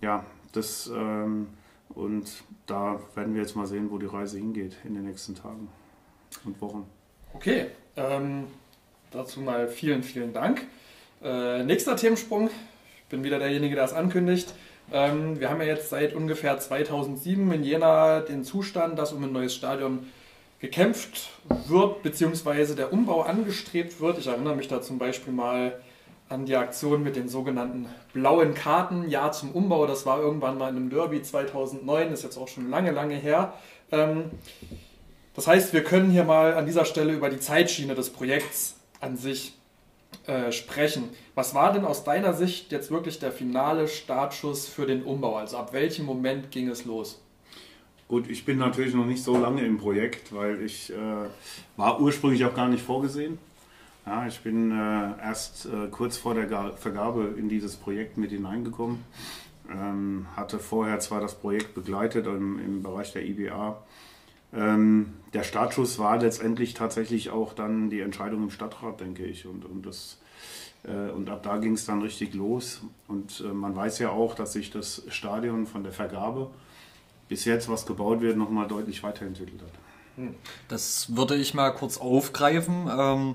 ja, 0.00 0.24
das 0.52 0.90
ähm, 0.94 1.48
und 1.90 2.44
da 2.66 3.00
werden 3.14 3.34
wir 3.34 3.42
jetzt 3.42 3.56
mal 3.56 3.66
sehen, 3.66 3.90
wo 3.90 3.98
die 3.98 4.06
Reise 4.06 4.38
hingeht 4.38 4.76
in 4.84 4.94
den 4.94 5.04
nächsten 5.04 5.34
Tagen 5.34 5.68
und 6.44 6.60
Wochen. 6.60 6.86
Okay, 7.32 7.66
ähm, 7.96 8.44
dazu 9.10 9.40
mal 9.40 9.68
vielen, 9.68 10.02
vielen 10.02 10.32
Dank. 10.32 10.66
Äh, 11.22 11.64
nächster 11.64 11.96
Themensprung. 11.96 12.48
Ich 12.48 13.08
bin 13.08 13.24
wieder 13.24 13.38
derjenige, 13.38 13.74
der 13.74 13.84
es 13.84 13.92
ankündigt. 13.92 14.52
Ähm, 14.92 15.40
wir 15.40 15.50
haben 15.50 15.60
ja 15.60 15.66
jetzt 15.66 15.90
seit 15.90 16.14
ungefähr 16.14 16.58
2007 16.58 17.50
in 17.52 17.64
Jena 17.64 18.20
den 18.20 18.44
Zustand, 18.44 18.98
dass 18.98 19.12
um 19.12 19.24
ein 19.24 19.32
neues 19.32 19.54
Stadion 19.54 20.06
gekämpft 20.60 21.30
wird, 21.68 22.02
beziehungsweise 22.02 22.74
der 22.74 22.92
Umbau 22.92 23.22
angestrebt 23.22 24.00
wird. 24.00 24.18
Ich 24.18 24.26
erinnere 24.26 24.56
mich 24.56 24.68
da 24.68 24.80
zum 24.80 24.98
Beispiel 24.98 25.32
mal 25.32 25.80
an 26.28 26.46
die 26.46 26.56
Aktion 26.56 27.02
mit 27.02 27.14
den 27.14 27.28
sogenannten 27.28 27.86
blauen 28.12 28.54
Karten, 28.54 29.08
Ja 29.08 29.30
zum 29.30 29.52
Umbau. 29.52 29.86
Das 29.86 30.06
war 30.06 30.20
irgendwann 30.20 30.58
mal 30.58 30.70
in 30.70 30.76
einem 30.76 30.90
Derby 30.90 31.22
2009, 31.22 32.12
ist 32.12 32.24
jetzt 32.24 32.36
auch 32.36 32.48
schon 32.48 32.68
lange, 32.70 32.90
lange 32.90 33.14
her. 33.14 33.52
Ähm, 33.92 34.30
das 35.34 35.46
heißt, 35.46 35.72
wir 35.72 35.84
können 35.84 36.10
hier 36.10 36.24
mal 36.24 36.54
an 36.54 36.66
dieser 36.66 36.84
Stelle 36.84 37.12
über 37.12 37.28
die 37.28 37.38
Zeitschiene 37.38 37.94
des 37.94 38.10
Projekts 38.10 38.76
an 39.00 39.16
sich 39.16 39.54
äh, 40.26 40.50
sprechen. 40.50 41.10
Was 41.34 41.54
war 41.54 41.72
denn 41.72 41.84
aus 41.84 42.02
deiner 42.02 42.32
Sicht 42.32 42.72
jetzt 42.72 42.90
wirklich 42.90 43.18
der 43.18 43.30
finale 43.30 43.86
Startschuss 43.86 44.66
für 44.66 44.86
den 44.86 45.04
Umbau? 45.04 45.36
Also 45.36 45.58
ab 45.58 45.72
welchem 45.72 46.06
Moment 46.06 46.50
ging 46.50 46.68
es 46.68 46.84
los? 46.84 47.20
Gut, 48.08 48.30
ich 48.30 48.44
bin 48.44 48.58
natürlich 48.58 48.94
noch 48.94 49.04
nicht 49.04 49.24
so 49.24 49.36
lange 49.36 49.66
im 49.66 49.78
Projekt, 49.78 50.32
weil 50.32 50.62
ich 50.62 50.92
äh, 50.92 50.96
war 51.76 52.00
ursprünglich 52.00 52.44
auch 52.44 52.54
gar 52.54 52.68
nicht 52.68 52.84
vorgesehen. 52.84 53.38
Ja, 54.06 54.28
ich 54.28 54.38
bin 54.40 54.70
äh, 54.70 55.20
erst 55.20 55.66
äh, 55.66 55.88
kurz 55.90 56.16
vor 56.16 56.34
der 56.34 56.46
Ga 56.46 56.70
Vergabe 56.76 57.34
in 57.36 57.48
dieses 57.48 57.74
Projekt 57.74 58.16
mit 58.16 58.30
hineingekommen. 58.30 59.02
Ähm, 59.68 60.26
hatte 60.36 60.60
vorher 60.60 61.00
zwar 61.00 61.20
das 61.20 61.34
Projekt 61.34 61.74
begleitet 61.74 62.26
im, 62.28 62.60
im 62.60 62.84
Bereich 62.84 63.12
der 63.12 63.26
IBA. 63.26 63.82
Ähm, 64.54 65.14
der 65.34 65.42
Startschuss 65.42 65.98
war 65.98 66.18
letztendlich 66.18 66.74
tatsächlich 66.74 67.30
auch 67.30 67.54
dann 67.54 67.90
die 67.90 67.98
Entscheidung 67.98 68.44
im 68.44 68.50
Stadtrat, 68.50 69.00
denke 69.00 69.24
ich. 69.24 69.46
Und, 69.46 69.64
und, 69.64 69.84
das, 69.84 70.20
äh, 70.84 71.10
und 71.10 71.28
ab 71.28 71.42
da 71.42 71.56
ging 71.56 71.72
es 71.72 71.86
dann 71.86 72.00
richtig 72.02 72.34
los. 72.34 72.82
Und 73.08 73.40
äh, 73.44 73.52
man 73.52 73.74
weiß 73.74 73.98
ja 73.98 74.10
auch, 74.10 74.36
dass 74.36 74.52
sich 74.52 74.70
das 74.70 75.02
Stadion 75.08 75.66
von 75.66 75.82
der 75.82 75.92
Vergabe 75.92 76.52
bis 77.28 77.44
jetzt, 77.44 77.68
was 77.68 77.86
gebaut 77.86 78.20
wird, 78.20 78.36
nochmal 78.36 78.68
deutlich 78.68 79.02
weiterentwickelt 79.02 79.60
hat. 79.62 79.72
Das 80.68 81.14
würde 81.16 81.36
ich 81.36 81.54
mal 81.54 81.70
kurz 81.70 81.98
aufgreifen. 81.98 82.88
Ähm, 82.90 83.34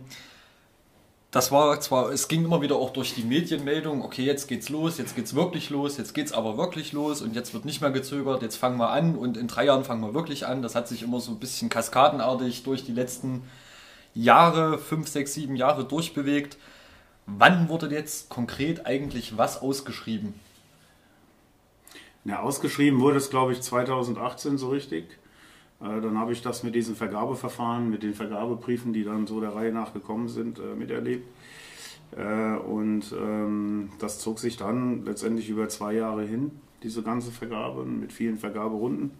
das 1.31 1.49
war 1.49 1.79
zwar, 1.79 2.11
es 2.11 2.27
ging 2.27 2.43
immer 2.43 2.61
wieder 2.61 2.75
auch 2.75 2.91
durch 2.91 3.13
die 3.13 3.23
Medienmeldung, 3.23 4.03
okay, 4.03 4.23
jetzt 4.25 4.47
geht's 4.47 4.67
los, 4.67 4.97
jetzt 4.97 5.15
geht's 5.15 5.33
wirklich 5.33 5.69
los, 5.69 5.97
jetzt 5.97 6.13
geht's 6.13 6.33
aber 6.33 6.57
wirklich 6.57 6.91
los 6.91 7.21
und 7.21 7.35
jetzt 7.35 7.53
wird 7.53 7.63
nicht 7.63 7.79
mehr 7.79 7.91
gezögert, 7.91 8.41
jetzt 8.41 8.57
fangen 8.57 8.77
wir 8.77 8.89
an 8.89 9.15
und 9.15 9.37
in 9.37 9.47
drei 9.47 9.65
Jahren 9.65 9.85
fangen 9.85 10.01
wir 10.01 10.13
wirklich 10.13 10.45
an. 10.45 10.61
Das 10.61 10.75
hat 10.75 10.89
sich 10.89 11.03
immer 11.03 11.21
so 11.21 11.31
ein 11.31 11.39
bisschen 11.39 11.69
kaskadenartig 11.69 12.63
durch 12.63 12.83
die 12.83 12.91
letzten 12.91 13.43
Jahre, 14.13 14.77
fünf, 14.77 15.07
sechs, 15.07 15.33
sieben 15.33 15.55
Jahre 15.55 15.85
durchbewegt. 15.85 16.57
Wann 17.27 17.69
wurde 17.69 17.89
jetzt 17.89 18.27
konkret 18.27 18.85
eigentlich 18.85 19.37
was 19.37 19.61
ausgeschrieben? 19.61 20.33
Ja, 22.23 22.41
ausgeschrieben 22.41 22.99
wurde 22.99 23.17
es, 23.17 23.31
glaube 23.31 23.51
ich, 23.51 23.61
2018 23.61 24.57
so 24.57 24.69
richtig. 24.69 25.05
Äh, 25.81 26.01
dann 26.01 26.19
habe 26.19 26.31
ich 26.31 26.41
das 26.41 26.63
mit 26.63 26.75
diesen 26.75 26.95
Vergabeverfahren, 26.95 27.89
mit 27.89 28.03
den 28.03 28.13
Vergabebriefen, 28.13 28.93
die 28.93 29.03
dann 29.03 29.25
so 29.25 29.41
der 29.41 29.55
Reihe 29.55 29.71
nach 29.71 29.93
gekommen 29.93 30.27
sind, 30.27 30.59
äh, 30.59 30.75
miterlebt. 30.75 31.27
Äh, 32.15 32.57
und 32.57 33.13
ähm, 33.19 33.89
das 33.99 34.19
zog 34.19 34.37
sich 34.37 34.57
dann 34.57 35.03
letztendlich 35.03 35.49
über 35.49 35.67
zwei 35.69 35.93
Jahre 35.93 36.23
hin, 36.23 36.51
diese 36.83 37.01
ganze 37.01 37.31
Vergabe 37.31 37.85
mit 37.85 38.13
vielen 38.13 38.37
Vergaberunden, 38.37 39.11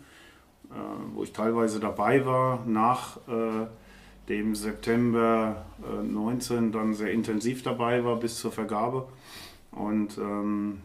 wo 1.14 1.22
ich 1.24 1.34
teilweise 1.34 1.80
dabei 1.80 2.26
war, 2.26 2.66
nach 2.66 3.20
dem 4.30 4.56
September 4.56 5.66
19 6.02 6.72
dann 6.72 6.96
sehr 6.96 7.12
intensiv 7.12 7.62
dabei 7.62 8.04
war 8.04 8.16
bis 8.16 8.40
zur 8.40 8.52
Vergabe. 8.52 9.08
Und 9.72 10.18
ähm, 10.18 10.82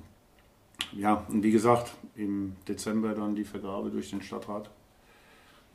ja, 0.92 1.24
und 1.28 1.42
wie 1.42 1.50
gesagt, 1.50 1.92
im 2.14 2.56
Dezember 2.68 3.14
dann 3.14 3.34
die 3.34 3.44
Vergabe 3.44 3.90
durch 3.90 4.10
den 4.10 4.22
Stadtrat 4.22 4.70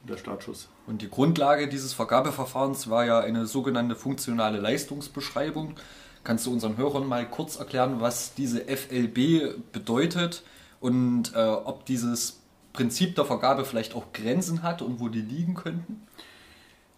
der 0.08 0.18
Startschuss. 0.18 0.68
Und 0.88 1.02
die 1.02 1.10
Grundlage 1.10 1.68
dieses 1.68 1.94
Vergabeverfahrens 1.94 2.90
war 2.90 3.06
ja 3.06 3.20
eine 3.20 3.46
sogenannte 3.46 3.96
funktionale 3.96 4.60
Leistungsbeschreibung. 4.60 5.76
Kannst 6.24 6.46
du 6.46 6.52
unseren 6.52 6.78
Hörern 6.78 7.08
mal 7.08 7.28
kurz 7.30 7.58
erklären, 7.58 8.00
was 8.00 8.34
diese 8.34 8.62
FLB 8.66 9.72
bedeutet 9.72 10.44
und 10.80 11.34
äh, 11.36 11.40
ob 11.40 11.86
dieses 11.86 12.40
Prinzip 12.74 13.16
der 13.16 13.26
Vergabe 13.26 13.66
vielleicht 13.66 13.96
auch 13.96 14.14
Grenzen 14.14 14.64
hat 14.64 14.82
und 14.82 15.00
wo 15.00 15.10
die 15.10 15.22
liegen 15.22 15.56
könnten? 15.56 16.04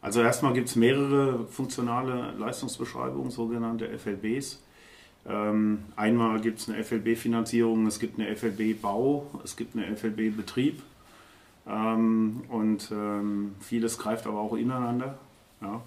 Also 0.01 0.21
erstmal 0.21 0.53
gibt 0.53 0.67
es 0.67 0.75
mehrere 0.75 1.45
funktionale 1.47 2.33
Leistungsbeschreibungen, 2.37 3.31
sogenannte 3.31 3.87
FLBs. 3.97 4.59
Ähm, 5.25 5.85
einmal 5.95 6.41
gibt 6.41 6.59
es 6.59 6.69
eine 6.69 6.83
FLB-Finanzierung, 6.83 7.87
es 7.87 7.99
gibt 7.99 8.19
eine 8.19 8.35
FLB-Bau, 8.35 9.39
es 9.43 9.55
gibt 9.55 9.75
eine 9.75 9.95
FLB-Betrieb 9.95 10.81
ähm, 11.65 12.41
und 12.49 12.91
ähm, 12.91 13.55
vieles 13.61 13.97
greift 13.97 14.27
aber 14.27 14.39
auch 14.39 14.55
ineinander. 14.55 15.17
Ja. 15.61 15.81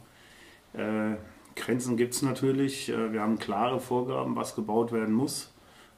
Äh, 0.72 1.16
Grenzen 1.54 1.96
gibt 1.96 2.14
es 2.14 2.22
natürlich. 2.22 2.88
Äh, 2.88 3.12
wir 3.12 3.20
haben 3.20 3.38
klare 3.38 3.78
Vorgaben, 3.78 4.36
was 4.36 4.54
gebaut 4.54 4.92
werden 4.92 5.14
muss. 5.14 5.52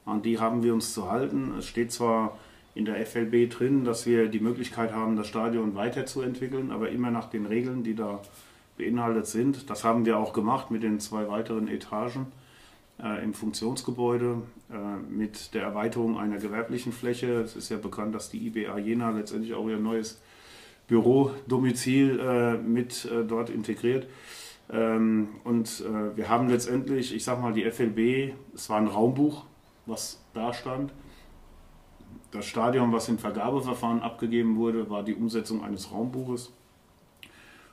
An 0.05 0.21
die 0.21 0.39
haben 0.39 0.63
wir 0.63 0.73
uns 0.73 0.93
zu 0.93 1.09
halten. 1.09 1.53
Es 1.57 1.67
steht 1.67 1.93
zwar 1.93 2.37
in 2.75 2.83
der 2.83 3.05
FLB 3.05 3.49
drin, 3.49 3.85
dass 3.85 4.05
wir 4.05 4.27
die 4.27 4.39
Möglichkeit 4.39 4.93
haben, 4.93 5.15
das 5.15 5.27
Stadion 5.27 5.75
weiterzuentwickeln, 5.75 6.71
aber 6.71 6.89
immer 6.89 7.11
nach 7.11 7.29
den 7.29 7.45
Regeln, 7.45 7.83
die 7.83 7.95
da 7.95 8.21
beinhaltet 8.77 9.27
sind. 9.27 9.69
Das 9.69 9.83
haben 9.83 10.05
wir 10.05 10.17
auch 10.17 10.33
gemacht 10.33 10.71
mit 10.71 10.83
den 10.83 10.99
zwei 10.99 11.27
weiteren 11.27 11.67
Etagen 11.67 12.27
äh, 13.03 13.23
im 13.23 13.33
Funktionsgebäude 13.33 14.41
äh, 14.71 14.97
mit 15.09 15.53
der 15.53 15.63
Erweiterung 15.63 16.17
einer 16.17 16.37
gewerblichen 16.37 16.91
Fläche. 16.91 17.41
Es 17.41 17.55
ist 17.55 17.69
ja 17.69 17.77
bekannt, 17.77 18.13
dass 18.15 18.29
die 18.29 18.47
IBA 18.47 18.77
Jena 18.77 19.11
letztendlich 19.11 19.53
auch 19.53 19.67
ihr 19.67 19.77
neues 19.77 20.21
Bürodomizil 20.87 22.19
äh, 22.19 22.57
mit 22.57 23.05
äh, 23.05 23.23
dort 23.23 23.49
integriert. 23.49 24.07
Ähm, 24.71 25.29
und 25.43 25.81
äh, 25.81 26.17
wir 26.17 26.29
haben 26.29 26.49
letztendlich, 26.49 27.15
ich 27.15 27.23
sag 27.23 27.41
mal, 27.41 27.53
die 27.53 27.69
FLB, 27.69 28.33
es 28.53 28.69
war 28.69 28.77
ein 28.77 28.87
Raumbuch, 28.87 29.45
was 29.85 30.21
da 30.33 30.53
stand. 30.53 30.91
Das 32.31 32.45
Stadion, 32.45 32.91
was 32.91 33.09
im 33.09 33.17
Vergabeverfahren 33.17 34.01
abgegeben 34.01 34.57
wurde, 34.57 34.89
war 34.89 35.03
die 35.03 35.15
Umsetzung 35.15 35.63
eines 35.63 35.91
Raumbuches. 35.91 36.51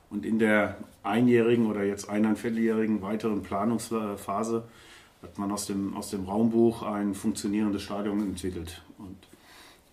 Und 0.09 0.25
in 0.25 0.39
der 0.39 0.77
einjährigen 1.03 1.67
oder 1.67 1.85
jetzt 1.85 2.09
eineinvierteljährigen 2.09 3.03
weiteren 3.03 3.43
Planungsphase 3.43 4.65
hat 5.23 5.39
man 5.39 5.51
aus 5.51 5.67
dem, 5.67 5.97
aus 5.97 6.11
dem 6.11 6.25
Raumbuch 6.25 6.83
ein 6.83 7.15
funktionierendes 7.15 7.83
Stadion 7.83 8.21
entwickelt. 8.21 8.83
Und, 8.99 9.19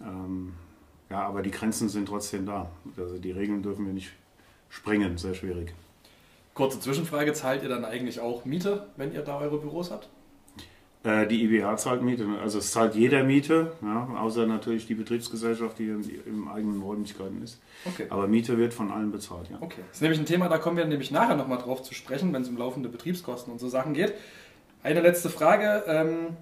ähm, 0.02 0.54
ja, 1.10 1.28
aber 1.28 1.42
die 1.42 1.52
Grenzen 1.52 1.90
sind 1.90 2.08
trotzdem 2.08 2.46
da. 2.46 2.70
Also 2.98 3.18
die 3.18 3.32
Regeln 3.32 3.64
dürfen 3.64 3.86
wir 3.86 3.94
nicht 3.94 4.12
sprengen, 4.70 5.18
sehr 5.18 5.34
schwierig. 5.34 5.74
Kurze 6.54 6.80
Zwischenfrage, 6.80 7.34
zahlt 7.34 7.64
ihr 7.64 7.70
dann 7.70 7.86
eigentlich 7.86 8.20
auch 8.20 8.46
Miete, 8.46 8.88
wenn 8.96 9.12
ihr 9.12 9.22
da 9.22 9.40
eure 9.40 9.58
Büros 9.58 9.92
habt? 9.92 10.08
Äh, 11.04 11.28
die 11.28 11.44
IBA 11.44 11.76
zahlt 11.76 12.02
Miete, 12.02 12.26
also 12.42 12.60
es 12.60 12.72
zahlt 12.72 12.96
jeder 12.96 13.24
Miete, 13.24 13.74
ja, 13.82 14.08
außer 14.18 14.46
natürlich 14.46 14.88
die 14.88 14.96
Betriebsgesellschaft, 14.96 15.78
die 15.78 15.90
im 15.90 16.48
eigenen 16.48 16.82
Räumlichkeiten 16.82 17.44
ist. 17.44 17.60
Okay. 17.84 18.06
Aber 18.10 18.28
Miete 18.28 18.58
wird 18.58 18.74
von 18.74 18.90
allen 18.90 19.12
bezahlt, 19.12 19.50
ja. 19.50 19.58
Okay. 19.60 19.82
Das 19.90 19.98
ist 19.98 20.02
nämlich 20.02 20.20
ein 20.20 20.26
Thema, 20.26 20.48
da 20.48 20.60
kommen 20.60 20.78
wir 20.78 20.86
nämlich 20.86 21.12
nachher 21.12 21.36
nochmal 21.36 21.58
drauf 21.58 21.84
zu 21.84 21.94
sprechen, 21.94 22.32
wenn 22.32 22.44
es 22.44 22.50
um 22.50 22.56
laufende 22.56 22.88
Betriebskosten 22.88 23.52
und 23.52 23.60
so 23.60 23.68
Sachen 23.68 23.94
geht. 23.94 24.14
Eine 24.84 25.00
letzte 25.00 25.30
Frage 25.30 25.86
ähm, 25.88 26.36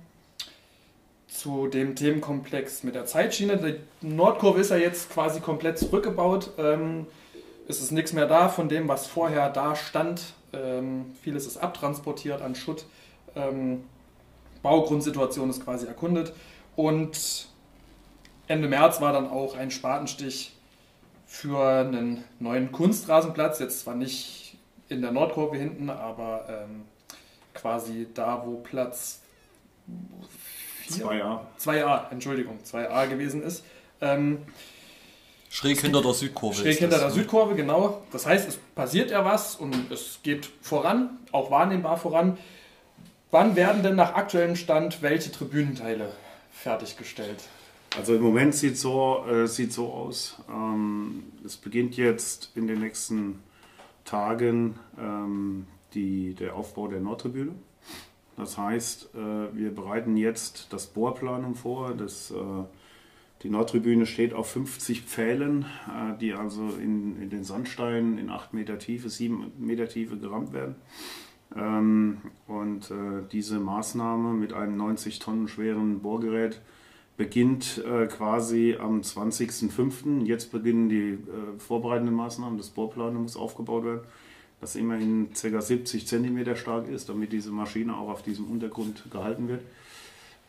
zu 1.27 1.67
dem 1.67 1.95
Themenkomplex 1.95 2.81
mit 2.81 2.95
der 2.95 3.05
Zeitschiene. 3.05 3.57
Die 4.01 4.07
Nordkurve 4.07 4.61
ist 4.61 4.71
ja 4.71 4.77
jetzt 4.77 5.11
quasi 5.11 5.41
komplett 5.41 5.77
zurückgebaut. 5.77 6.49
Ähm, 6.57 7.05
es 7.67 7.79
ist 7.81 7.91
nichts 7.91 8.13
mehr 8.13 8.25
da 8.25 8.49
von 8.49 8.67
dem, 8.67 8.87
was 8.87 9.05
vorher 9.05 9.51
da 9.51 9.75
stand. 9.75 10.33
Ähm, 10.53 11.13
vieles 11.21 11.45
ist 11.45 11.57
abtransportiert 11.57 12.41
an 12.41 12.55
Schutt. 12.55 12.85
Ähm, 13.35 13.83
Baugrundsituation 14.63 15.51
ist 15.51 15.63
quasi 15.63 15.85
erkundet. 15.85 16.33
Und 16.75 17.47
Ende 18.47 18.67
März 18.67 19.01
war 19.01 19.13
dann 19.13 19.29
auch 19.29 19.55
ein 19.55 19.69
Spatenstich 19.69 20.57
für 21.27 21.63
einen 21.63 22.23
neuen 22.39 22.71
Kunstrasenplatz. 22.71 23.59
Jetzt 23.59 23.81
zwar 23.81 23.93
nicht 23.93 24.57
in 24.89 25.03
der 25.03 25.11
Nordkurve 25.11 25.57
hinten, 25.57 25.91
aber 25.91 26.47
ähm, 26.49 26.85
quasi 27.53 28.07
da, 28.13 28.43
wo 28.45 28.57
Platz 28.57 29.21
2a. 30.89 31.39
2a, 31.59 32.11
Entschuldigung, 32.11 32.59
2a 32.65 33.07
gewesen 33.07 33.43
ist. 33.43 33.63
Ähm, 34.01 34.39
schräg 35.49 35.79
hinter 35.79 36.01
der 36.01 36.13
Südkurve. 36.13 36.55
Schräg 36.55 36.79
hinter 36.79 36.97
das, 36.97 36.99
der 36.99 37.09
ne? 37.09 37.15
Südkurve, 37.15 37.55
genau. 37.55 38.03
Das 38.11 38.25
heißt, 38.25 38.47
es 38.47 38.57
passiert 38.75 39.11
ja 39.11 39.23
was 39.23 39.55
und 39.55 39.91
es 39.91 40.19
geht 40.23 40.49
voran, 40.61 41.19
auch 41.31 41.51
wahrnehmbar 41.51 41.97
voran. 41.97 42.37
Wann 43.31 43.55
werden 43.55 43.81
denn 43.83 43.95
nach 43.95 44.13
aktuellem 44.15 44.55
Stand 44.55 45.01
welche 45.01 45.31
Tribünenteile 45.31 46.11
fertiggestellt? 46.51 47.43
Also 47.97 48.15
im 48.15 48.21
Moment 48.21 48.55
sieht 48.55 48.77
so 48.77 49.25
äh, 49.29 49.47
sieht 49.47 49.73
so 49.73 49.91
aus. 49.91 50.37
Ähm, 50.49 51.23
es 51.45 51.57
beginnt 51.57 51.97
jetzt 51.97 52.51
in 52.55 52.67
den 52.67 52.79
nächsten 52.79 53.41
Tagen 54.05 54.79
ähm, 54.97 55.67
die, 55.93 56.33
der 56.33 56.55
Aufbau 56.55 56.87
der 56.87 56.99
Nordtribüne. 56.99 57.53
Das 58.37 58.57
heißt, 58.57 59.09
äh, 59.13 59.55
wir 59.55 59.73
bereiten 59.73 60.17
jetzt 60.17 60.71
das 60.71 60.87
Bohrplanung 60.87 61.55
vor. 61.55 61.93
Das, 61.93 62.31
äh, 62.31 62.35
die 63.43 63.49
Nordtribüne 63.49 64.05
steht 64.05 64.33
auf 64.33 64.49
50 64.51 65.03
Pfählen, 65.03 65.65
äh, 65.87 66.17
die 66.19 66.33
also 66.33 66.69
in, 66.81 67.21
in 67.21 67.29
den 67.29 67.43
Sandsteinen 67.43 68.17
in 68.17 68.29
8 68.29 68.53
Meter 68.53 68.79
Tiefe, 68.79 69.09
7 69.09 69.51
Meter 69.59 69.87
Tiefe 69.87 70.17
gerammt 70.17 70.53
werden. 70.53 70.75
Ähm, 71.55 72.17
und 72.47 72.91
diese 73.31 73.59
Maßnahme 73.59 74.33
mit 74.33 74.53
einem 74.53 74.77
90 74.77 75.19
Tonnen 75.19 75.47
schweren 75.47 75.99
Bohrgerät 75.99 76.61
beginnt 77.17 77.83
quasi 78.09 78.77
am 78.79 79.01
20.05. 79.01 80.23
Jetzt 80.25 80.51
beginnen 80.51 80.89
die 80.89 81.19
vorbereitenden 81.59 82.15
Maßnahmen. 82.15 82.57
Das 82.57 82.69
Bohrplan 82.69 83.15
muss 83.15 83.37
aufgebaut 83.37 83.83
werden, 83.83 84.01
das 84.61 84.75
immerhin 84.75 85.29
ca. 85.33 85.61
70 85.61 86.07
cm 86.07 86.55
stark 86.55 86.87
ist, 86.87 87.09
damit 87.09 87.33
diese 87.33 87.51
Maschine 87.51 87.97
auch 87.97 88.09
auf 88.09 88.21
diesem 88.21 88.45
Untergrund 88.45 89.09
gehalten 89.11 89.47
wird. 89.47 89.63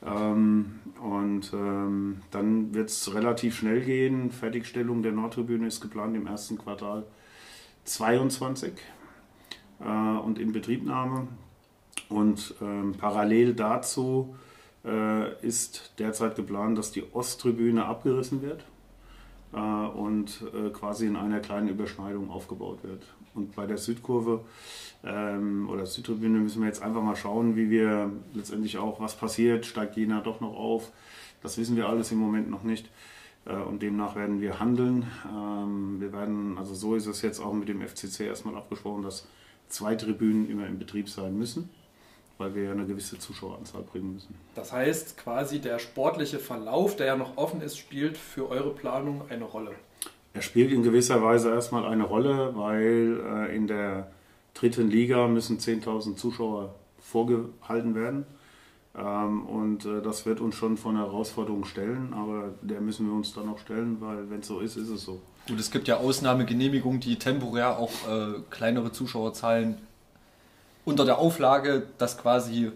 Ähm, 0.05 0.81
und 1.01 1.53
ähm, 1.55 2.23
dann 2.31 2.75
wird 2.75 2.91
es 2.91 3.15
relativ 3.15 3.57
schnell 3.57 3.81
gehen. 3.81 4.31
Fertigstellung 4.31 5.03
der 5.03 5.13
Nordtribüne 5.13 5.67
ist 5.67 5.81
geplant 5.81 6.17
im 6.17 6.27
ersten 6.27 6.59
Quartal 6.59 7.05
22 7.85 8.73
äh, 9.81 9.85
und 9.85 10.39
in 10.39 10.53
Betriebnahme. 10.53 11.29
Und 12.09 12.55
ähm, 12.61 12.95
parallel 12.99 13.55
dazu 13.55 14.35
äh, 14.85 15.41
ist 15.47 15.95
derzeit 15.99 16.37
geplant, 16.37 16.77
dass 16.77 16.93
die 16.93 17.05
Osttribüne 17.15 17.87
abgerissen 17.87 18.43
wird 18.43 18.65
äh, 19.55 19.59
und 19.59 20.45
äh, 20.55 20.71
quasi 20.71 21.07
in 21.07 21.17
einer 21.17 21.41
kleinen 21.41 21.69
Überschneidung 21.69 22.31
aufgebaut 22.31 22.81
wird. 22.83 23.03
Und 23.35 23.55
bei 23.55 23.67
der 23.67 23.79
Südkurve 23.79 24.45
ähm, 25.05 25.69
oder 25.71 25.87
Südtribüne 25.87 26.39
müssen 26.39 26.61
wir 26.61 26.69
jetzt 26.69 26.83
einfach 26.83 27.03
mal 27.03 27.17
schauen, 27.17 27.57
wie 27.57 27.71
wir 27.71 28.11
letztendlich 28.35 28.79
auch, 28.79 29.01
was 29.01 29.17
passiert, 29.17 29.67
steigt 29.67 29.97
Jena 29.97 30.21
doch 30.21 30.41
noch 30.41 30.55
auf. 30.55 30.91
Das 31.43 31.59
wissen 31.59 31.77
wir 31.77 31.89
alles 31.89 32.13
im 32.13 32.19
Moment 32.19 32.51
noch 32.51 32.63
nicht. 32.63 32.89
Äh, 33.47 33.55
und 33.55 33.83
demnach 33.83 34.15
werden 34.15 34.41
wir 34.41 34.61
handeln. 34.61 35.07
Ähm, 35.29 36.01
wir 36.01 36.13
werden, 36.13 36.59
also 36.59 36.75
so 36.75 36.95
ist 36.95 37.07
es 37.07 37.23
jetzt 37.23 37.41
auch 37.41 37.53
mit 37.53 37.69
dem 37.69 37.81
FCC 37.81 38.27
erstmal 38.27 38.57
abgesprochen, 38.57 39.03
dass 39.03 39.27
zwei 39.69 39.95
Tribünen 39.95 40.49
immer 40.49 40.67
in 40.67 40.79
Betrieb 40.79 41.09
sein 41.09 41.37
müssen, 41.37 41.71
weil 42.39 42.55
wir 42.55 42.65
ja 42.65 42.73
eine 42.73 42.87
gewisse 42.87 43.19
Zuschaueranzahl 43.19 43.83
bringen 43.83 44.15
müssen. 44.15 44.35
Das 44.55 44.73
heißt, 44.73 45.17
quasi 45.17 45.61
der 45.61 45.79
sportliche 45.79 46.39
Verlauf, 46.39 46.97
der 46.97 47.07
ja 47.07 47.17
noch 47.17 47.37
offen 47.37 47.63
ist, 47.63 47.79
spielt 47.79 48.17
für 48.17 48.49
eure 48.49 48.75
Planung 48.75 49.23
eine 49.31 49.45
Rolle. 49.45 49.75
Er 50.35 50.43
spielt 50.43 50.73
in 50.73 50.83
gewisser 50.83 51.23
Weise 51.23 51.51
erstmal 51.51 51.85
eine 51.85 52.05
Rolle, 52.05 52.53
weil 52.57 53.21
äh, 53.25 53.57
in 53.57 53.67
der 53.67 54.11
dritten 54.55 54.89
Liga 54.89 55.29
müssen 55.29 55.59
10.000 55.59 56.17
Zuschauer 56.17 56.75
vorgehalten 56.99 57.95
werden. 57.95 58.25
Ähm, 58.97 59.47
und 59.47 59.85
äh, 59.85 60.03
das 60.03 60.27
wird 60.27 60.41
uns 60.41 60.55
schon 60.55 60.77
vor 60.77 60.93
eine 60.93 61.01
Herausforderung 61.01 61.65
stellen, 61.65 62.13
aber 62.15 62.51
der 62.63 62.81
müssen 62.81 63.07
wir 63.07 63.15
uns 63.15 63.33
dann 63.35 63.49
auch 63.49 63.59
stellen, 63.59 63.99
weil 64.01 64.31
wenn 64.31 64.41
es 64.41 64.47
so 64.47 64.61
ist, 64.61 64.77
ist 64.77 64.89
es 64.89 65.03
so. 65.03 65.21
Gut, 65.49 65.59
es 65.59 65.71
gibt 65.71 65.89
ja 65.89 65.97
Ausnahmegenehmigungen, 65.97 67.01
die 67.01 67.17
temporär 67.17 67.79
auch 67.79 67.93
äh, 68.09 68.41
kleinere 68.51 68.93
Zuschauerzahlen 68.93 69.77
unter 70.85 71.05
der 71.05 71.19
Auflage, 71.19 71.87
das 71.99 72.19
quasi 72.19 72.71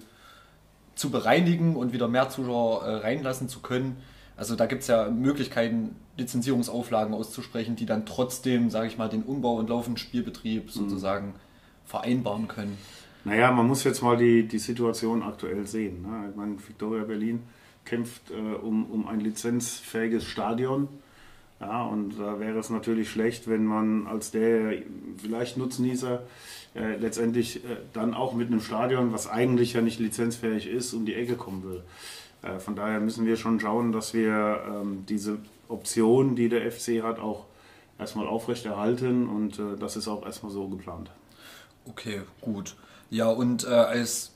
zu 0.95 1.11
bereinigen 1.11 1.77
und 1.77 1.93
wieder 1.93 2.09
mehr 2.09 2.31
Zuschauer 2.31 2.85
äh, 2.85 2.97
reinlassen 2.97 3.49
zu 3.49 3.61
können. 3.61 3.97
Also 4.37 4.57
da 4.57 4.67
gibt 4.67 4.83
es 4.83 4.89
ja 4.89 5.11
Möglichkeiten, 5.11 5.97
Lizenzierungsauflagen 6.17 7.15
auszusprechen, 7.15 7.77
die 7.77 7.87
dann 7.87 8.07
trotzdem, 8.07 8.71
sage 8.71 8.89
ich 8.89 8.99
mal, 8.99 9.09
den 9.09 9.23
Umbau 9.23 9.57
und 9.57 9.69
laufenden 9.69 9.99
Spielbetrieb 9.99 10.67
mhm. 10.67 10.71
sozusagen 10.71 11.35
vereinbaren 11.85 12.49
können. 12.49 12.77
Naja, 13.25 13.51
man 13.51 13.67
muss 13.67 13.85
jetzt 13.85 14.03
mal 14.03 14.17
die, 14.17 14.47
die 14.47 14.59
Situation 14.59 15.23
aktuell 15.23 15.67
sehen. 15.67 16.03
Ne? 16.03 16.29
Ich 16.31 16.37
meine, 16.37 16.57
Victoria 16.57 17.05
Berlin 17.05 17.43
kämpft 17.85 18.31
äh, 18.31 18.35
um, 18.35 18.87
um 18.87 19.09
ein 19.09 19.21
lizenzfähiges 19.21 20.25
Stadion. 20.25 20.89
Ja, 21.61 21.85
und 21.85 22.19
da 22.19 22.39
wäre 22.39 22.59
es 22.59 22.69
natürlich 22.69 23.11
schlecht, 23.11 23.49
wenn 23.49 23.65
man 23.65 24.07
als 24.07 24.31
der 24.31 24.83
vielleicht 25.17 25.57
Nutznießer 25.57 26.23
äh, 26.75 26.97
letztendlich 26.97 27.65
äh, 27.65 27.79
dann 27.95 28.13
auch 28.13 28.35
mit 28.35 28.49
einem 28.49 28.61
Stadion, 28.61 29.13
was 29.13 29.29
eigentlich 29.29 29.73
ja 29.73 29.81
nicht 29.81 29.99
lizenzfähig 29.99 30.67
ist, 30.67 30.93
um 30.93 31.07
die 31.07 31.15
Ecke 31.15 31.37
kommen 31.37 31.65
will. 31.65 31.83
Äh, 32.43 32.59
von 32.59 32.77
daher 32.77 33.01
müssen 33.01 33.25
wir 33.25 33.37
schon 33.37 33.59
schauen, 33.59 33.93
dass 33.93 34.13
wir 34.13 34.63
ähm, 34.69 35.05
diese 35.09 35.39
Option, 35.69 36.37
die 36.37 36.49
der 36.49 36.71
FC 36.71 37.03
hat, 37.03 37.19
auch 37.19 37.45
erstmal 37.99 38.27
aufrechterhalten 38.27 39.29
und 39.29 39.59
äh, 39.59 39.77
das 39.79 39.97
ist 39.97 40.09
auch 40.09 40.25
erstmal 40.25 40.53
so 40.53 40.69
geplant. 40.69 41.11
Okay, 41.89 42.23
gut. 42.41 42.77
Ja, 43.11 43.29
und 43.29 43.65
äh, 43.65 43.69
als 43.69 44.35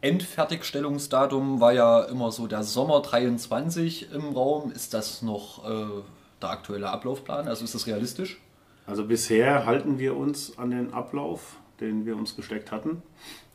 Endfertigstellungsdatum 0.00 1.60
war 1.60 1.72
ja 1.72 2.02
immer 2.02 2.30
so 2.32 2.46
der 2.46 2.62
Sommer 2.62 3.00
23 3.00 4.12
im 4.12 4.32
Raum. 4.32 4.70
Ist 4.70 4.94
das 4.94 5.22
noch 5.22 5.68
äh, 5.68 6.02
der 6.40 6.50
aktuelle 6.50 6.90
Ablaufplan? 6.90 7.48
Also 7.48 7.64
ist 7.64 7.74
das 7.74 7.86
realistisch? 7.86 8.40
Also 8.86 9.04
bisher 9.04 9.66
halten 9.66 9.98
wir 9.98 10.16
uns 10.16 10.58
an 10.58 10.70
den 10.70 10.94
Ablauf, 10.94 11.56
den 11.80 12.06
wir 12.06 12.16
uns 12.16 12.36
gesteckt 12.36 12.72
hatten. 12.72 13.02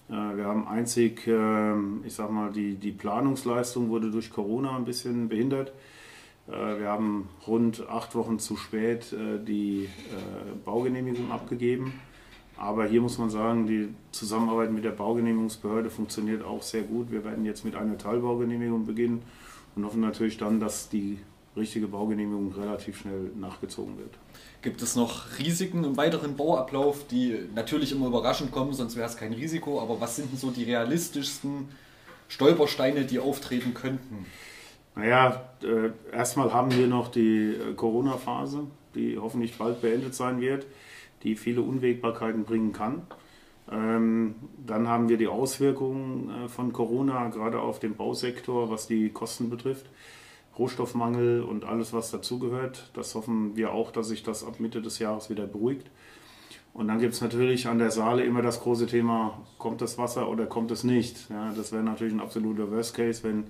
Äh, 0.10 0.14
wir 0.14 0.45
haben 0.45 0.68
einzig, 0.68 1.26
ähm, 1.27 2.03
ich 2.06 2.14
sag 2.14 2.30
mal, 2.31 2.52
die, 2.52 2.76
die 2.76 2.91
Planungsleistung 2.91 3.89
wurde 3.89 4.11
durch 4.11 4.30
Corona 4.30 4.76
ein 4.76 4.85
bisschen 4.85 5.30
behindert. 5.30 5.72
Äh, 6.47 6.80
wir 6.80 6.88
haben 6.88 7.30
rund 7.47 7.88
acht 7.89 8.15
Wochen 8.15 8.39
zu 8.39 8.55
spät 8.55 9.13
äh, 9.13 9.43
die 9.43 9.89
Baugenehmigung 10.65 11.31
abgegeben. 11.31 11.93
Aber 12.57 12.85
hier 12.85 13.01
muss 13.01 13.18
man 13.18 13.31
sagen, 13.31 13.65
die 13.65 13.89
Zusammenarbeit 14.11 14.72
mit 14.72 14.84
der 14.84 14.91
Baugenehmigungsbehörde 14.91 15.89
funktioniert 15.89 16.43
auch 16.43 16.61
sehr 16.61 16.84
gut. 16.84 17.11
Wir 17.11 17.23
werden 17.26 17.43
jetzt 17.43 17.65
mit 17.65 17.76
einer 17.76 17.97
Teilbaugenehmigung 17.97 18.85
beginnen 18.85 19.23
und 19.76 19.84
hoffen 19.84 20.01
natürlich 20.01 20.38
dann, 20.38 20.59
dass 20.59 20.88
die 20.88 21.18
richtige 21.55 21.88
Baugenehmigung 21.88 22.53
relativ 22.53 22.99
schnell 22.99 23.31
nachgezogen 23.35 23.97
wird. 23.97 24.11
Gibt 24.61 24.81
es 24.81 24.95
noch 24.95 25.39
Risiken 25.39 25.84
im 25.84 25.97
weiteren 25.97 26.35
Bauablauf, 26.35 27.07
die 27.07 27.35
natürlich 27.55 27.91
immer 27.91 28.07
überraschend 28.07 28.51
kommen, 28.51 28.73
sonst 28.73 28.95
wäre 28.95 29.07
es 29.07 29.18
kein 29.18 29.34
Risiko, 29.34 29.81
aber 29.81 29.99
was 29.99 30.15
sind 30.15 30.31
denn 30.31 30.38
so 30.38 30.51
die 30.51 30.63
realistischsten 30.63 31.68
Stolpersteine, 32.27 33.05
die 33.05 33.19
auftreten 33.19 33.73
könnten? 33.73 34.26
Naja, 34.95 35.41
äh, 35.63 35.91
erstmal 36.15 36.53
haben 36.53 36.72
wir 36.76 36.88
noch 36.88 37.09
die 37.09 37.55
äh, 37.55 37.73
Corona-Phase, 37.73 38.68
die 38.95 39.18
hoffentlich 39.18 39.57
bald 39.57 39.81
beendet 39.81 40.15
sein 40.15 40.41
wird 40.41 40.65
die 41.23 41.35
viele 41.35 41.61
Unwägbarkeiten 41.61 42.43
bringen 42.43 42.73
kann. 42.73 43.03
Ähm, 43.72 44.35
dann 44.65 44.88
haben 44.88 45.09
wir 45.09 45.18
die 45.18 45.27
Auswirkungen 45.27 46.30
äh, 46.30 46.47
von 46.49 46.73
Corona 46.73 47.30
gerade 47.30 47.59
auf 47.59 47.80
den 47.80 47.95
Bausektor, 47.95 48.69
was 48.69 48.88
die 48.88 49.09
Kosten 49.09 49.49
betrifft. 49.49 49.85
Rohstoffmangel 50.57 51.41
und 51.41 51.63
alles, 51.63 51.93
was 51.93 52.11
dazugehört. 52.11 52.89
Das 52.93 53.15
hoffen 53.15 53.55
wir 53.55 53.72
auch, 53.72 53.91
dass 53.91 54.09
sich 54.09 54.23
das 54.23 54.43
ab 54.43 54.59
Mitte 54.59 54.81
des 54.81 54.99
Jahres 54.99 55.30
wieder 55.30 55.47
beruhigt. 55.47 55.89
Und 56.73 56.88
dann 56.88 56.99
gibt 56.99 57.13
es 57.13 57.22
natürlich 57.22 57.68
an 57.68 57.80
der 57.80 57.91
Saale 57.91 58.23
immer 58.23 58.41
das 58.41 58.61
große 58.61 58.88
Thema, 58.88 59.41
kommt 59.57 59.81
das 59.81 59.97
Wasser 59.97 60.30
oder 60.30 60.45
kommt 60.45 60.72
es 60.72 60.84
nicht. 60.84 61.30
Ja, 61.30 61.53
das 61.55 61.72
wäre 61.72 61.84
natürlich 61.84 62.13
ein 62.13 62.19
absoluter 62.19 62.69
Worst 62.72 62.95
Case, 62.95 63.23
wenn 63.23 63.45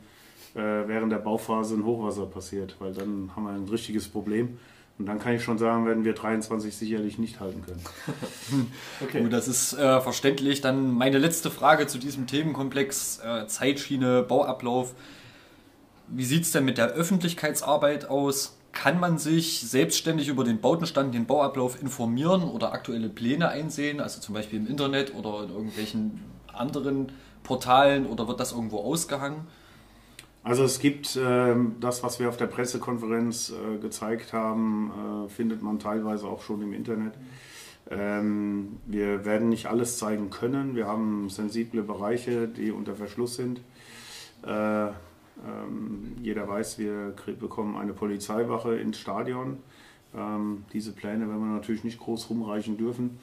während 0.54 1.12
der 1.12 1.20
Bauphase 1.20 1.76
ein 1.76 1.86
Hochwasser 1.86 2.26
passiert, 2.26 2.76
weil 2.80 2.94
dann 2.94 3.32
haben 3.36 3.44
wir 3.44 3.52
ein 3.52 3.68
richtiges 3.68 4.08
Problem. 4.08 4.58
Und 5.02 5.08
dann 5.08 5.18
kann 5.18 5.34
ich 5.34 5.44
schon 5.44 5.58
sagen, 5.58 5.88
werden 5.88 6.06
wir 6.06 6.14
23 6.14 6.76
sicherlich 6.76 7.18
nicht 7.18 7.40
halten 7.40 7.64
können. 7.64 7.82
okay. 9.02 9.24
Gut, 9.24 9.34
das 9.34 9.48
ist 9.48 9.74
äh, 9.74 10.00
verständlich. 10.00 10.62
Dann 10.62 10.92
meine 10.92 11.18
letzte 11.18 11.50
Frage 11.50 11.88
zu 11.88 11.98
diesem 11.98 12.28
Themenkomplex 12.28 13.20
äh, 13.26 13.48
Zeitschiene, 13.48 14.22
Bauablauf. 14.22 14.94
Wie 16.08 16.26
sieht 16.26 16.44
es 16.44 16.52
denn 16.52 16.66
mit 16.66 16.78
der 16.78 16.90
Öffentlichkeitsarbeit 16.90 18.10
aus? 18.10 18.60
Kann 18.74 19.00
man 19.00 19.18
sich 19.18 19.62
selbstständig 19.62 20.28
über 20.28 20.44
den 20.44 20.62
Bautenstand, 20.62 21.16
den 21.16 21.26
Bauablauf 21.26 21.82
informieren 21.82 22.44
oder 22.44 22.72
aktuelle 22.72 23.10
Pläne 23.10 23.50
einsehen, 23.50 24.02
also 24.02 24.22
zum 24.22 24.36
Beispiel 24.36 24.60
im 24.60 24.68
Internet 24.68 25.16
oder 25.16 25.46
in 25.46 25.50
irgendwelchen 25.50 26.22
anderen 26.54 27.12
Portalen 27.42 28.06
oder 28.06 28.28
wird 28.28 28.40
das 28.40 28.52
irgendwo 28.52 28.80
ausgehangen? 28.82 29.48
Also 30.44 30.64
es 30.64 30.80
gibt 30.80 31.16
äh, 31.16 31.56
das, 31.80 32.02
was 32.04 32.20
wir 32.20 32.28
auf 32.28 32.38
der 32.38 32.48
Pressekonferenz 32.48 33.52
äh, 33.52 33.78
gezeigt 33.78 34.34
haben, 34.34 34.92
äh, 35.26 35.30
findet 35.30 35.62
man 35.62 35.78
teilweise 35.78 36.26
auch 36.26 36.42
schon 36.42 36.62
im 36.64 36.74
Internet. 36.74 37.14
Ähm, 37.92 38.80
wir 38.88 39.24
werden 39.26 39.50
nicht 39.50 39.68
alles 39.68 39.98
zeigen 39.98 40.32
können. 40.32 40.76
Wir 40.76 40.88
haben 40.88 41.30
sensible 41.30 41.84
Bereiche, 41.84 42.48
die 42.48 42.72
unter 42.72 42.96
Verschluss 42.96 43.36
sind. 43.36 43.62
Äh, 44.44 44.88
ähm, 44.88 46.16
jeder 46.22 46.48
weiß, 46.48 46.80
wir 46.80 47.14
bekommen 47.40 47.76
eine 47.78 47.94
Polizeiwache 47.94 48.76
ins 48.78 48.98
Stadion. 48.98 49.58
Ähm, 50.16 50.66
diese 50.74 50.92
Pläne 50.92 51.28
werden 51.28 51.40
wir 51.40 51.56
natürlich 51.56 51.84
nicht 51.84 52.00
groß 52.00 52.30
rumreichen 52.30 52.78
dürfen. 52.78 53.20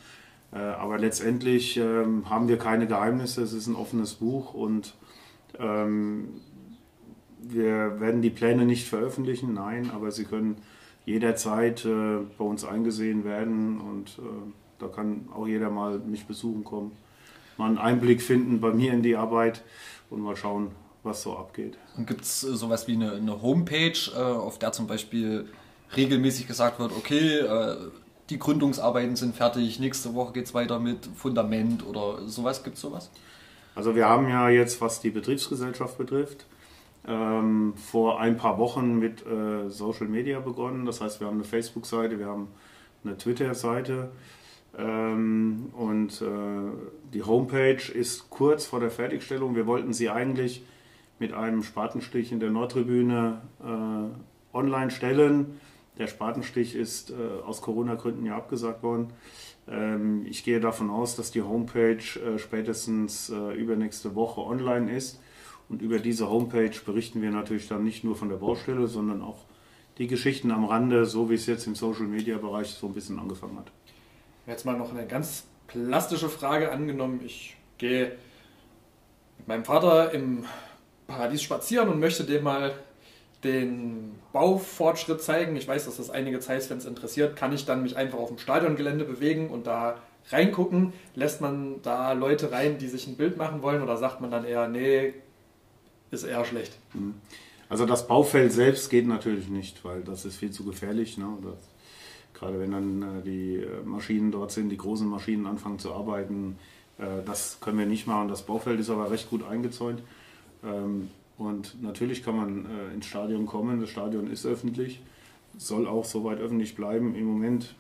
Äh, 0.53 0.59
aber 0.59 0.99
letztendlich 0.99 1.77
ähm, 1.77 2.31
haben 2.31 2.47
wir 2.47 2.59
keine 2.59 2.87
Geheimnisse. 2.87 3.43
Es 3.43 3.53
ist 3.53 3.67
ein 3.67 3.77
offenes 3.77 4.15
Buch 4.15 4.55
und 4.55 4.95
ähm, 5.59 6.41
wir 7.41 8.01
werden 8.01 8.23
die 8.23 8.31
Pläne 8.31 8.65
nicht 8.65 8.89
veröffentlichen, 8.89 9.55
nein, 9.55 9.91
aber 9.95 10.11
sie 10.11 10.25
können 10.25 10.57
jederzeit 11.05 11.85
äh, 11.85 12.19
bei 12.37 12.45
uns 12.45 12.65
eingesehen 12.65 13.25
werden 13.25 13.81
und 13.81 14.19
äh, 14.19 14.53
da 14.79 14.89
kann 14.89 15.29
auch 15.35 15.47
jeder 15.47 15.71
mal 15.71 15.99
mich 15.99 16.27
besuchen 16.27 16.65
kommen, 16.65 16.93
mal 17.57 17.67
einen 17.67 17.79
Einblick 17.79 18.23
finden 18.23 18.61
bei 18.61 18.73
mir 18.73 18.93
in 18.93 19.03
die 19.03 19.17
Arbeit 19.17 19.63
und 20.11 20.21
mal 20.21 20.37
schauen, 20.37 20.71
was 21.03 21.23
so 21.23 21.37
abgeht. 21.37 21.79
Und 21.97 22.07
gibt 22.07 22.23
es 22.23 22.45
äh, 22.45 22.55
sowas 22.55 22.87
wie 22.89 22.95
eine, 22.95 23.13
eine 23.13 23.43
Homepage, 23.43 23.99
äh, 24.15 24.19
auf 24.19 24.59
der 24.59 24.73
zum 24.73 24.87
Beispiel 24.87 25.47
regelmäßig 25.97 26.47
gesagt 26.47 26.79
wird, 26.79 26.93
okay, 26.93 27.39
äh, 27.39 27.77
die 28.31 28.39
Gründungsarbeiten 28.39 29.17
sind 29.17 29.35
fertig, 29.35 29.81
nächste 29.81 30.15
Woche 30.15 30.35
geht 30.35 30.47
es 30.47 30.55
weiter 30.55 30.79
mit 30.79 31.09
Fundament 31.17 31.87
oder 31.87 32.27
sowas. 32.27 32.63
Gibt 32.63 32.77
es 32.77 32.83
sowas? 32.83 33.11
Also 33.75 33.95
wir 33.95 34.07
haben 34.07 34.29
ja 34.29 34.51
jetzt, 34.51 34.81
was 34.81 35.01
die 35.01 35.11
Betriebsgesellschaft 35.11 35.97
betrifft, 35.97 36.45
ähm, 37.07 37.75
vor 37.77 38.21
ein 38.21 38.37
paar 38.37 38.59
Wochen 38.59 38.99
mit 38.99 39.25
äh, 39.27 39.69
Social 39.69 40.09
Media 40.09 40.41
begonnen. 40.41 40.87
Das 40.87 41.01
heißt, 41.01 41.21
wir 41.21 41.27
haben 41.27 41.37
eine 41.37 41.45
Facebook-Seite, 41.45 42.19
wir 42.19 42.27
haben 42.27 42.49
eine 43.05 43.17
Twitter-Seite 43.17 44.11
ähm, 44.77 45.71
und 45.73 46.21
äh, 46.23 46.27
die 47.13 47.23
Homepage 47.23 47.93
ist 47.93 48.31
kurz 48.31 48.67
vor 48.67 48.81
der 48.81 48.91
Fertigstellung. 48.91 49.57
Wir 49.57 49.67
wollten 49.67 49.93
sie 49.93 50.11
eigentlich 50.11 50.65
mit 51.19 51.33
einem 51.33 51.63
Spatenstich 51.63 52.33
in 52.33 52.41
der 52.41 52.51
Nordtribüne 52.51 53.43
äh, 53.61 54.57
online 54.57 54.91
stellen. 54.91 55.61
Der 55.99 56.07
Spatenstich 56.07 56.77
ist 56.77 57.11
äh, 57.11 57.15
aus 57.45 57.61
Corona-Gründen 57.61 58.25
ja 58.25 58.37
abgesagt 58.37 58.83
worden. 58.83 59.13
Ähm, 59.69 60.25
ich 60.27 60.45
gehe 60.45 60.61
davon 60.61 60.91
aus, 60.91 61.17
dass 61.17 61.33
die 61.33 61.43
Homepage 61.43 61.97
äh, 61.97 62.39
spätestens 62.39 63.31
äh, 63.31 63.55
übernächste 63.55 64.15
Woche 64.15 64.41
online 64.41 64.93
ist. 64.93 65.21
Und 65.69 65.83
über 65.83 65.99
diese 65.99 66.31
Homepage 66.31 66.73
berichten 66.85 67.21
wir 67.21 67.31
natürlich 67.31 67.69
dann 67.69 67.85
nicht 67.85 68.05
nur 68.05 68.17
von 68.17 68.29
der 68.29 68.37
Baustelle, 68.37 68.87
sondern 68.87 69.23
auch 69.23 69.45
die 69.99 70.07
Geschichten 70.07 70.51
am 70.51 70.65
Rande, 70.65 71.05
so 71.05 71.29
wie 71.29 71.35
es 71.35 71.47
jetzt 71.47 71.67
im 71.67 71.75
Social-Media-Bereich 71.75 72.71
so 72.71 72.87
ein 72.87 72.95
bisschen 72.95 73.19
angefangen 73.19 73.59
hat. 73.59 73.67
Jetzt 74.47 74.65
mal 74.65 74.79
noch 74.79 74.93
eine 74.93 75.07
ganz 75.07 75.45
plastische 75.67 76.29
Frage 76.29 76.71
angenommen. 76.71 77.21
Ich 77.25 77.57
gehe 77.77 78.13
mit 79.39 79.49
meinem 79.49 79.65
Vater 79.65 80.13
im 80.13 80.45
Paradies 81.07 81.43
spazieren 81.43 81.89
und 81.89 82.01
möchte 82.01 82.25
dem 82.25 82.45
mal 82.45 82.75
den 83.45 84.15
Baufortschritt 84.33 85.23
zeigen. 85.23 85.57
Ich 85.57 85.69
weiß, 85.69 85.85
dass 85.85 85.99
das 85.99 86.11
einige 86.11 86.41
Zeitfans 86.41 86.87
interessiert. 86.87 87.37
Kann 87.37 87.53
ich 87.53 87.67
dann 87.67 87.83
mich 87.83 87.97
einfach 87.97 88.19
auf 88.19 88.29
dem 88.29 88.39
Stadiongelände 88.39 89.05
bewegen 89.05 89.51
und 89.51 89.67
da 89.67 89.99
reingucken? 90.31 90.93
Lässt 91.15 91.41
man 91.41 91.81
da 91.83 92.13
Leute 92.13 92.51
rein, 92.53 92.79
die 92.79 92.89
sich 92.89 93.07
ein 93.07 93.17
Bild 93.17 93.37
machen 93.37 93.63
wollen 93.63 93.83
oder 93.83 93.97
sagt 93.97 94.21
man 94.21 94.31
dann 94.31 94.45
eher, 94.45 94.69
nee, 94.69 95.15
ist 96.11 96.25
eher 96.25 96.45
schlecht? 96.45 96.77
Mhm. 96.95 97.15
Also 97.69 97.85
das 97.85 98.07
Baufeld 98.07 98.53
selbst 98.53 98.89
geht 98.89 99.07
natürlich 99.07 99.49
nicht, 99.49 99.85
weil 99.85 100.03
das 100.03 100.25
ist 100.25 100.37
viel 100.37 100.51
zu 100.51 100.65
gefährlich. 100.65 101.19
Ne? 101.19 101.27
Das, 101.43 101.59
gerade 102.35 102.59
wenn 102.61 102.71
dann 102.71 103.03
äh, 103.03 103.23
die 103.23 103.57
äh, 103.57 103.83
Maschinen 103.85 104.31
dort 104.31 104.53
sind, 104.53 104.71
die 104.71 104.77
großen 104.77 105.07
Maschinen 105.07 105.47
anfangen 105.47 105.79
zu 105.79 105.93
arbeiten, 105.93 106.59
äh, 106.99 107.23
das 107.27 107.59
können 107.61 107.79
wir 107.79 107.87
nicht 107.87 108.07
machen. 108.07 108.29
Das 108.29 108.43
Baufeld 108.43 108.81
ist 108.81 108.91
aber 108.91 109.11
recht 109.11 109.29
gut 109.29 109.45
eingezäunt. 109.45 110.03
Ähm, 110.65 111.11
und 111.37 111.81
natürlich 111.83 112.25
kann 112.25 112.37
man 112.37 112.67
ins 112.93 113.07
Stadion 113.07 113.47
kommen. 113.47 113.81
Das 113.81 113.91
Stadion 113.91 114.29
ist 114.29 114.45
öffentlich, 114.45 115.01
soll 115.57 115.87
auch 115.87 116.05
soweit 116.05 116.41
öffentlich 116.41 116.75
bleiben. 116.75 117.15
Im 117.15 117.27
Moment 117.27 117.77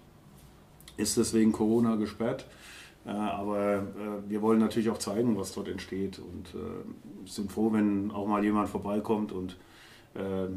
ist 0.97 1.17
es 1.17 1.35
wegen 1.35 1.51
Corona 1.51 1.97
gesperrt. 1.97 2.47
Aber 3.05 3.77
äh, 3.77 4.31
wir 4.31 4.43
wollen 4.43 4.59
natürlich 4.59 4.91
auch 4.91 4.99
zeigen, 4.99 5.37
was 5.37 5.53
dort 5.53 5.69
entsteht. 5.69 6.19
Und 6.19 6.55
äh, 6.55 7.29
sind 7.29 7.51
froh, 7.51 7.73
wenn 7.73 8.11
auch 8.11 8.27
mal 8.27 8.45
jemand 8.45 8.69
vorbeikommt. 8.69 9.33
Und 9.33 9.57
äh, 10.15 10.49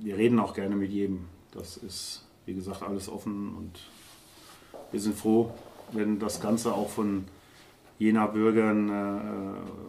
wir 0.00 0.16
reden 0.16 0.38
auch 0.38 0.54
gerne 0.54 0.76
mit 0.76 0.90
jedem. 0.90 1.26
Das 1.52 1.76
ist, 1.76 2.26
wie 2.46 2.54
gesagt, 2.54 2.82
alles 2.82 3.08
offen. 3.08 3.54
Und 3.56 3.80
wir 4.90 5.00
sind 5.00 5.14
froh, 5.16 5.52
wenn 5.92 6.18
das 6.18 6.40
Ganze 6.40 6.74
auch 6.74 6.88
von 6.88 7.24
jener 7.98 8.26
Bürgern 8.26 8.90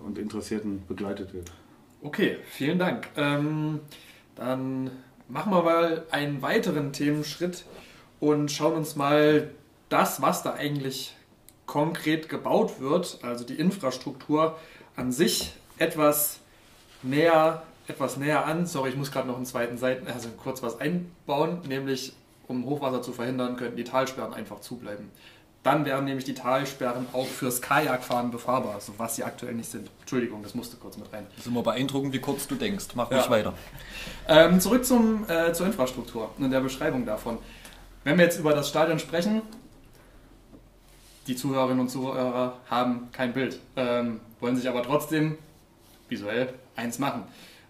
und 0.06 0.20
Interessierten 0.20 0.84
begleitet 0.88 1.34
wird. 1.34 1.52
Okay, 2.04 2.38
vielen 2.46 2.78
Dank. 2.78 3.10
Ähm, 3.16 3.80
dann 4.36 4.92
machen 5.30 5.52
wir 5.52 5.64
mal 5.64 6.06
einen 6.12 6.42
weiteren 6.42 6.92
Themenschritt 6.92 7.66
und 8.20 8.52
schauen 8.52 8.76
uns 8.76 8.96
mal 8.96 9.50
das, 9.90 10.22
was 10.22 10.44
da 10.44 10.54
eigentlich 10.54 11.16
konkret 11.66 12.30
gebaut 12.30 12.80
wird, 12.80 13.20
also 13.22 13.44
die 13.44 13.56
Infrastruktur 13.56 14.58
an 14.96 15.12
sich 15.12 15.54
etwas 15.78 16.40
näher, 17.02 17.64
etwas 17.88 18.18
näher 18.18 18.46
an. 18.46 18.66
Sorry, 18.66 18.90
ich 18.90 18.98
muss 18.98 19.12
gerade 19.12 19.28
noch 19.28 19.38
einen 19.38 19.46
zweiten 19.46 19.78
Seiten, 19.78 20.08
also 20.08 20.30
kurz 20.42 20.62
was 20.62 20.80
einbauen, 20.80 21.62
nämlich 21.68 22.14
um 22.48 22.66
Hochwasser 22.66 23.02
zu 23.02 23.14
verhindern, 23.14 23.56
könnten 23.56 23.78
die 23.78 23.84
Talsperren 23.84 24.34
einfach 24.34 24.60
zubleiben. 24.60 25.10
Dann 25.64 25.86
wären 25.86 26.04
nämlich 26.04 26.26
die 26.26 26.34
Talsperren 26.34 27.08
auch 27.14 27.26
fürs 27.26 27.62
Kajakfahren 27.62 28.32
befahrbar, 28.32 28.82
so 28.82 28.94
was 28.98 29.16
sie 29.16 29.24
aktuell 29.24 29.54
nicht 29.54 29.72
sind. 29.72 29.90
Entschuldigung, 30.02 30.44
das 30.44 30.56
musste 30.56 30.76
kurz 30.76 30.98
mit 30.98 31.12
rein. 31.14 31.26
Das 31.30 31.46
ist 31.46 31.48
immer 31.48 31.64
beeindruckend, 31.64 32.14
wie 32.14 32.20
kurz 32.20 32.48
du 32.48 32.56
denkst. 32.56 32.88
Mach 32.96 33.10
ruhig 33.10 33.24
ja. 33.24 33.30
weiter. 33.30 33.54
Ähm, 34.28 34.60
zurück 34.60 34.84
zum, 34.84 35.24
äh, 35.30 35.54
zur 35.54 35.66
Infrastruktur 35.66 36.32
und 36.38 36.52
der 36.52 36.60
Beschreibung 36.60 37.06
davon. 37.06 37.38
Wenn 38.04 38.18
wir 38.18 38.26
jetzt 38.26 38.40
über 38.40 38.54
das 38.54 38.68
Stadion 38.68 39.00
sprechen, 39.00 39.42
die 41.28 41.36
Zuhörerinnen 41.36 41.80
und 41.80 41.90
Zuhörer 41.90 42.60
haben 42.70 43.10
kein 43.12 43.34
Bild, 43.34 43.60
ähm, 43.76 44.20
wollen 44.40 44.56
sich 44.56 44.68
aber 44.68 44.84
trotzdem 44.84 45.38
visuell 46.10 46.54
eins 46.76 47.00
machen. 47.00 47.24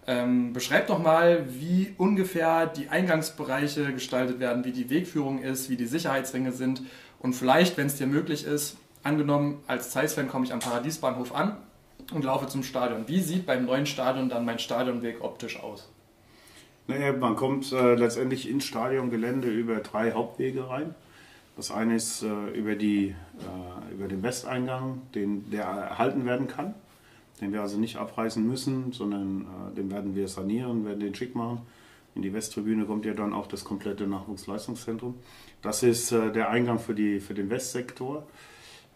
Ähm, 0.06 0.52
beschreib 0.52 0.88
doch 0.88 0.98
mal, 0.98 1.46
wie 1.48 1.94
ungefähr 1.96 2.66
die 2.66 2.88
Eingangsbereiche 2.88 3.92
gestaltet 3.92 4.38
werden, 4.38 4.64
wie 4.64 4.72
die 4.72 4.90
Wegführung 4.90 5.40
ist, 5.40 5.70
wie 5.70 5.76
die 5.76 5.86
Sicherheitsringe 5.86 6.52
sind 6.52 6.82
und 7.20 7.32
vielleicht, 7.32 7.78
wenn 7.78 7.86
es 7.86 7.96
dir 7.96 8.06
möglich 8.06 8.44
ist, 8.44 8.76
angenommen, 9.02 9.62
als 9.66 9.90
Zeiss-Fan 9.90 10.28
komme 10.28 10.44
ich 10.44 10.52
am 10.52 10.58
Paradiesbahnhof 10.58 11.34
an 11.34 11.56
und 12.12 12.24
laufe 12.24 12.46
zum 12.48 12.62
Stadion. 12.62 13.08
Wie 13.08 13.20
sieht 13.20 13.46
beim 13.46 13.64
neuen 13.64 13.86
Stadion 13.86 14.28
dann 14.28 14.44
mein 14.44 14.58
Stadionweg 14.58 15.22
optisch 15.22 15.62
aus? 15.62 15.88
Naja, 16.86 17.14
man 17.14 17.34
kommt 17.34 17.72
äh, 17.72 17.94
letztendlich 17.94 18.48
ins 18.48 18.64
Stadiongelände 18.64 19.48
über 19.48 19.76
drei 19.76 20.12
Hauptwege 20.12 20.68
rein. 20.68 20.94
Das 21.56 21.70
eine 21.70 21.94
ist 21.94 22.22
äh, 22.22 22.50
über, 22.50 22.74
die, 22.74 23.08
äh, 23.08 23.94
über 23.94 24.08
den 24.08 24.22
Westeingang, 24.22 25.02
den, 25.14 25.50
der 25.50 25.64
erhalten 25.64 26.26
werden 26.26 26.48
kann, 26.48 26.74
den 27.40 27.52
wir 27.52 27.62
also 27.62 27.78
nicht 27.78 27.96
abreißen 27.96 28.46
müssen, 28.46 28.92
sondern 28.92 29.42
äh, 29.42 29.74
den 29.76 29.90
werden 29.90 30.16
wir 30.16 30.26
sanieren, 30.28 30.84
werden 30.84 31.00
den 31.00 31.14
schick 31.14 31.34
machen. 31.34 31.60
In 32.14 32.22
die 32.22 32.32
Westtribüne 32.32 32.86
kommt 32.86 33.04
ja 33.04 33.14
dann 33.14 33.32
auch 33.32 33.46
das 33.46 33.64
komplette 33.64 34.06
Nachwuchsleistungszentrum. 34.06 35.14
Das 35.62 35.82
ist 35.82 36.12
äh, 36.12 36.30
der 36.30 36.50
Eingang 36.50 36.78
für, 36.78 36.94
die, 36.94 37.20
für 37.20 37.34
den 37.34 37.50
Westsektor. 37.50 38.26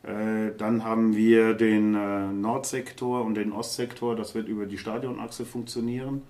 Äh, 0.02 0.52
dann 0.56 0.85
haben 0.85 1.16
wir 1.16 1.55
den 1.55 1.94
äh, 1.94 2.32
Nordsektor 2.32 3.24
und 3.24 3.35
den 3.35 3.52
Ostsektor. 3.52 4.14
Das 4.14 4.35
wird 4.35 4.48
über 4.48 4.66
die 4.66 4.78
Stadionachse 4.78 5.44
funktionieren. 5.44 6.22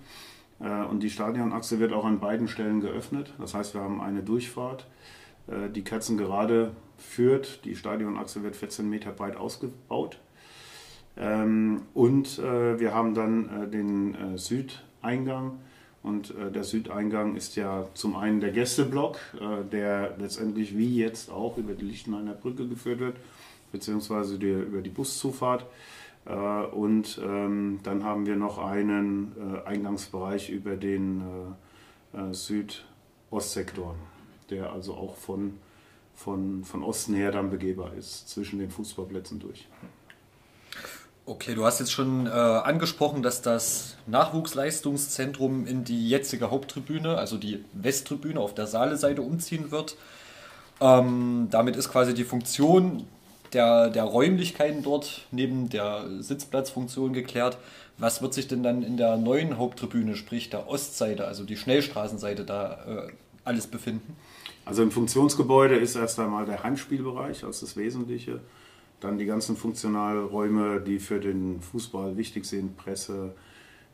Und 0.59 1.03
die 1.03 1.09
Stadionachse 1.09 1.79
wird 1.79 1.93
auch 1.93 2.03
an 2.03 2.19
beiden 2.19 2.49
Stellen 2.49 2.81
geöffnet. 2.81 3.33
Das 3.39 3.53
heißt, 3.53 3.73
wir 3.75 3.79
haben 3.79 4.01
eine 4.01 4.23
Durchfahrt, 4.23 4.87
äh, 5.49 5.69
die 5.69 5.83
Kerzengerade 5.83 6.71
führt. 6.97 7.65
Die 7.65 7.75
Stadionachse 7.75 8.43
wird 8.43 8.55
14 8.55 8.89
Meter 8.89 9.11
breit 9.11 9.35
ausgebaut. 9.35 10.19
Ähm, 11.17 11.83
und 11.93 12.39
äh, 12.39 12.79
wir 12.79 12.93
haben 12.93 13.13
dann 13.13 13.71
den 13.71 14.37
Südeingang 14.37 15.59
und 16.01 16.33
äh, 16.35 16.51
der 16.51 16.63
Südeingang 16.63 17.35
ist 17.35 17.55
ja 17.55 17.87
zum 17.93 18.15
einen 18.15 18.39
der 18.39 18.51
Gästeblock, 18.51 19.17
äh, 19.39 19.63
der 19.69 20.15
letztendlich 20.17 20.77
wie 20.77 20.97
jetzt 20.97 21.29
auch 21.29 21.57
über 21.57 21.73
die 21.73 21.85
Lichtenhainer 21.85 22.33
Brücke 22.33 22.67
geführt 22.67 22.99
wird, 22.99 23.17
beziehungsweise 23.71 24.35
über 24.35 24.81
die 24.81 24.89
Buszufahrt. 24.89 25.65
Äh, 26.25 26.33
und 26.33 27.19
ähm, 27.23 27.79
dann 27.83 28.03
haben 28.03 28.25
wir 28.25 28.37
noch 28.37 28.59
einen 28.59 29.33
äh, 29.37 29.67
Eingangsbereich 29.67 30.49
über 30.49 30.77
den 30.77 31.21
äh, 32.13 32.29
äh, 32.29 32.33
Südostsektor, 32.33 33.95
der 34.49 34.71
also 34.71 34.93
auch 34.95 35.15
von, 35.15 35.57
von, 36.15 36.63
von 36.63 36.83
Osten 36.83 37.13
her 37.13 37.31
dann 37.31 37.49
begehbar 37.49 37.93
ist, 37.93 38.29
zwischen 38.29 38.59
den 38.59 38.71
Fußballplätzen 38.71 39.39
durch. 39.39 39.67
Okay, 41.25 41.53
du 41.53 41.63
hast 41.63 41.79
jetzt 41.79 41.91
schon 41.91 42.25
äh, 42.25 42.29
angesprochen, 42.31 43.21
dass 43.21 43.43
das 43.43 43.97
Nachwuchsleistungszentrum 44.07 45.67
in 45.67 45.83
die 45.83 46.09
jetzige 46.09 46.49
Haupttribüne, 46.49 47.19
also 47.19 47.37
die 47.37 47.63
Westtribüne 47.73 48.39
auf 48.39 48.55
der 48.55 48.65
Saale-Seite 48.65 49.21
umziehen 49.21 49.69
wird. 49.69 49.95
Ähm, 50.81 51.47
damit 51.51 51.75
ist 51.75 51.91
quasi 51.91 52.15
die 52.15 52.23
Funktion 52.23 53.05
der, 53.53 53.89
der 53.89 54.05
Räumlichkeiten 54.05 54.81
dort 54.81 55.21
neben 55.29 55.69
der 55.69 56.05
Sitzplatzfunktion 56.19 57.13
geklärt. 57.13 57.57
Was 57.99 58.21
wird 58.21 58.33
sich 58.33 58.47
denn 58.47 58.63
dann 58.63 58.81
in 58.81 58.97
der 58.97 59.17
neuen 59.17 59.57
Haupttribüne, 59.57 60.15
sprich 60.15 60.49
der 60.49 60.67
Ostseite, 60.67 61.27
also 61.27 61.43
die 61.43 61.57
Schnellstraßenseite, 61.57 62.43
da 62.43 63.07
äh, 63.07 63.11
alles 63.43 63.67
befinden? 63.67 64.15
Also 64.69 64.83
im 64.83 64.91
Funktionsgebäude 64.91 65.77
ist 65.77 65.95
erst 65.95 66.19
einmal 66.19 66.45
der 66.45 66.61
Heimspielbereich 66.61 67.43
als 67.43 67.61
das 67.61 67.75
Wesentliche. 67.75 68.39
Dann 68.99 69.17
die 69.17 69.25
ganzen 69.25 69.57
Funktionalräume, 69.57 70.79
die 70.79 70.99
für 70.99 71.19
den 71.19 71.59
Fußball 71.59 72.17
wichtig 72.17 72.45
sind, 72.45 72.77
Presse, 72.77 73.33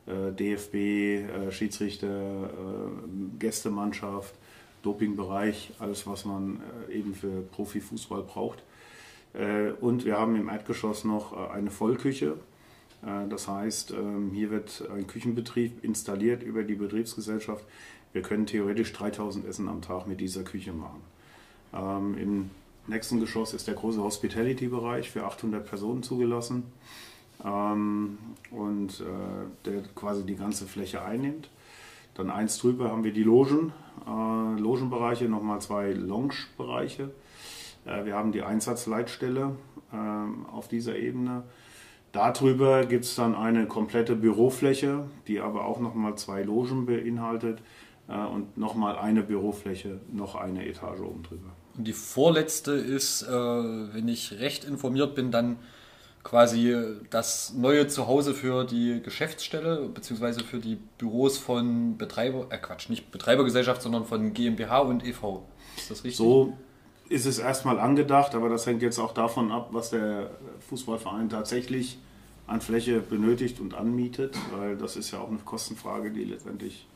äh, 0.06 0.34
DFB, 0.34 0.76
äh, 0.76 1.52
Schiedsrichter, 1.54 2.50
äh, 2.50 3.40
Gästemannschaft, 3.40 4.36
Dopingbereich, 4.84 5.72
alles 5.80 6.06
was 6.08 6.26
man 6.26 6.60
eben 6.92 7.16
für 7.16 7.42
Profifußball 7.54 8.24
braucht. 8.24 8.62
Und 9.82 10.06
wir 10.06 10.20
haben 10.20 10.36
im 10.36 10.48
Erdgeschoss 10.48 11.06
noch 11.06 11.34
eine 11.50 11.72
Vollküche. 11.72 12.36
Das 13.02 13.48
heißt, 13.48 13.92
ähm, 13.92 14.32
hier 14.32 14.52
wird 14.52 14.88
ein 14.96 15.08
Küchenbetrieb 15.08 15.84
installiert 15.84 16.44
über 16.44 16.64
die 16.64 16.76
Betriebsgesellschaft. 16.76 17.66
Wir 18.16 18.22
können 18.22 18.46
theoretisch 18.46 18.94
3000 18.94 19.46
Essen 19.46 19.68
am 19.68 19.82
Tag 19.82 20.08
mit 20.08 20.22
dieser 20.22 20.44
Küche 20.44 20.72
machen. 20.72 21.02
Ähm, 21.74 22.18
Im 22.18 22.50
nächsten 22.88 23.20
Geschoss 23.20 23.54
ist 23.54 23.68
der 23.68 23.74
große 23.74 24.02
Hospitality-Bereich 24.02 25.12
für 25.12 25.26
800 25.26 25.66
Personen 25.66 26.02
zugelassen 26.02 26.64
ähm, 27.44 28.18
und 28.52 29.02
äh, 29.02 29.66
der 29.66 29.82
quasi 29.96 30.26
die 30.26 30.38
ganze 30.38 30.66
Fläche 30.66 31.04
einnimmt. 31.04 31.50
Dann 32.14 32.30
eins 32.30 32.58
drüber 32.58 32.90
haben 32.90 33.04
wir 33.04 33.12
die 33.12 33.24
Logen, 33.24 33.74
äh, 34.08 34.62
Logenbereiche, 34.62 35.26
nochmal 35.26 35.60
zwei 35.60 35.92
Lounge-Bereiche. 35.92 37.12
Äh, 37.84 38.06
wir 38.06 38.16
haben 38.16 38.32
die 38.32 38.44
Einsatzleitstelle 38.44 39.58
äh, 39.92 40.54
auf 40.54 40.70
dieser 40.70 40.96
Ebene. 40.96 41.44
Darüber 42.14 42.86
gibt 42.86 43.04
es 43.04 43.16
dann 43.16 43.36
eine 43.36 43.66
komplette 43.66 44.16
Bürofläche, 44.16 45.04
die 45.28 45.42
aber 45.42 45.66
auch 45.66 45.82
nochmal 45.82 46.16
zwei 46.16 46.44
Logen 46.44 46.86
beinhaltet 46.86 47.62
und 48.14 48.58
nochmal 48.58 48.98
eine 48.98 49.24
Bürofläche, 49.24 50.00
noch 50.12 50.36
eine 50.36 50.68
Etage 50.68 51.00
oben 51.00 51.24
drüber. 51.24 51.50
Und 51.78 51.88
die 51.88 51.94
vorletzte 51.94 52.72
ist, 52.74 53.24
äh, 53.24 53.30
wenn 53.30 54.08
ich 54.08 54.40
recht 54.40 54.64
informiert 54.64 55.16
bin, 55.16 55.32
dann 55.32 55.58
quasi 56.24 56.76
das 57.12 57.54
neue 57.54 57.88
Zuhause 57.88 58.34
für 58.34 58.64
die 58.64 59.02
Geschäftsstelle 59.04 59.90
beziehungsweise 59.94 60.44
für 60.44 60.58
die 60.58 60.78
Büros 60.98 61.38
von 61.38 61.98
Betreiber, 61.98 62.48
äh 62.50 62.58
Quatsch, 62.58 62.90
nicht 62.90 63.12
Betreibergesellschaft, 63.12 63.82
sondern 63.82 64.06
von 64.06 64.34
GmbH 64.34 64.80
und 64.80 65.06
EV. 65.06 65.42
Ist 65.78 65.92
das 65.92 66.04
richtig? 66.04 66.18
So 66.18 66.58
ist 67.10 67.26
es 67.26 67.40
erstmal 67.40 67.80
angedacht, 67.80 68.34
aber 68.36 68.50
das 68.50 68.66
hängt 68.66 68.82
jetzt 68.82 69.00
auch 69.00 69.14
davon 69.14 69.52
ab, 69.52 69.70
was 69.72 69.92
der 69.92 70.32
Fußballverein 70.70 71.30
tatsächlich 71.30 72.00
an 72.48 72.62
Fläche 72.62 73.00
benötigt 73.00 73.60
und 73.60 73.74
anmietet, 73.74 74.36
weil 74.52 74.78
das 74.78 74.96
ist 74.96 75.12
ja 75.12 75.20
auch 75.20 75.30
eine 75.30 75.38
Kostenfrage, 75.40 76.12
die 76.12 76.24
letztendlich 76.24 76.88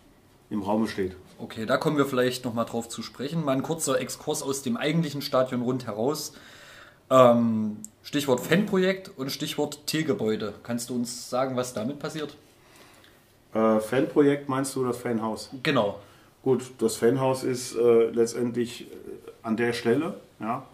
im 0.49 0.63
Raum 0.63 0.88
steht. 0.88 1.15
Okay, 1.38 1.65
da 1.65 1.77
kommen 1.77 1.97
wir 1.97 2.05
vielleicht 2.05 2.43
nochmal 2.45 2.65
drauf 2.65 2.89
zu 2.89 3.01
sprechen. 3.01 3.45
Mal 3.45 3.53
ein 3.53 3.63
kurzer 3.63 3.99
Exkurs 3.99 4.43
aus 4.43 4.61
dem 4.61 4.77
eigentlichen 4.77 5.21
Stadion 5.21 5.61
rundheraus. 5.61 6.34
Ähm, 7.09 7.77
Stichwort 8.03 8.39
Fanprojekt 8.39 9.11
und 9.17 9.31
Stichwort 9.31 9.85
T-Gebäude. 9.88 10.53
Kannst 10.63 10.89
du 10.89 10.95
uns 10.95 11.30
sagen, 11.30 11.55
was 11.55 11.73
damit 11.73 11.99
passiert? 11.99 12.35
Äh, 13.53 13.80
Fanprojekt 13.80 14.49
meinst 14.49 14.76
du 14.76 14.84
das 14.84 14.97
Fanhaus? 14.97 15.49
Genau. 15.63 15.99
Gut, 16.43 16.71
das 16.80 16.95
Fanhaus 16.95 17.43
ist 17.43 17.76
äh, 17.76 18.09
letztendlich 18.09 18.81
äh, 18.81 18.85
an 19.43 19.57
der 19.57 19.73
Stelle. 19.73 20.19
Ja. 20.39 20.65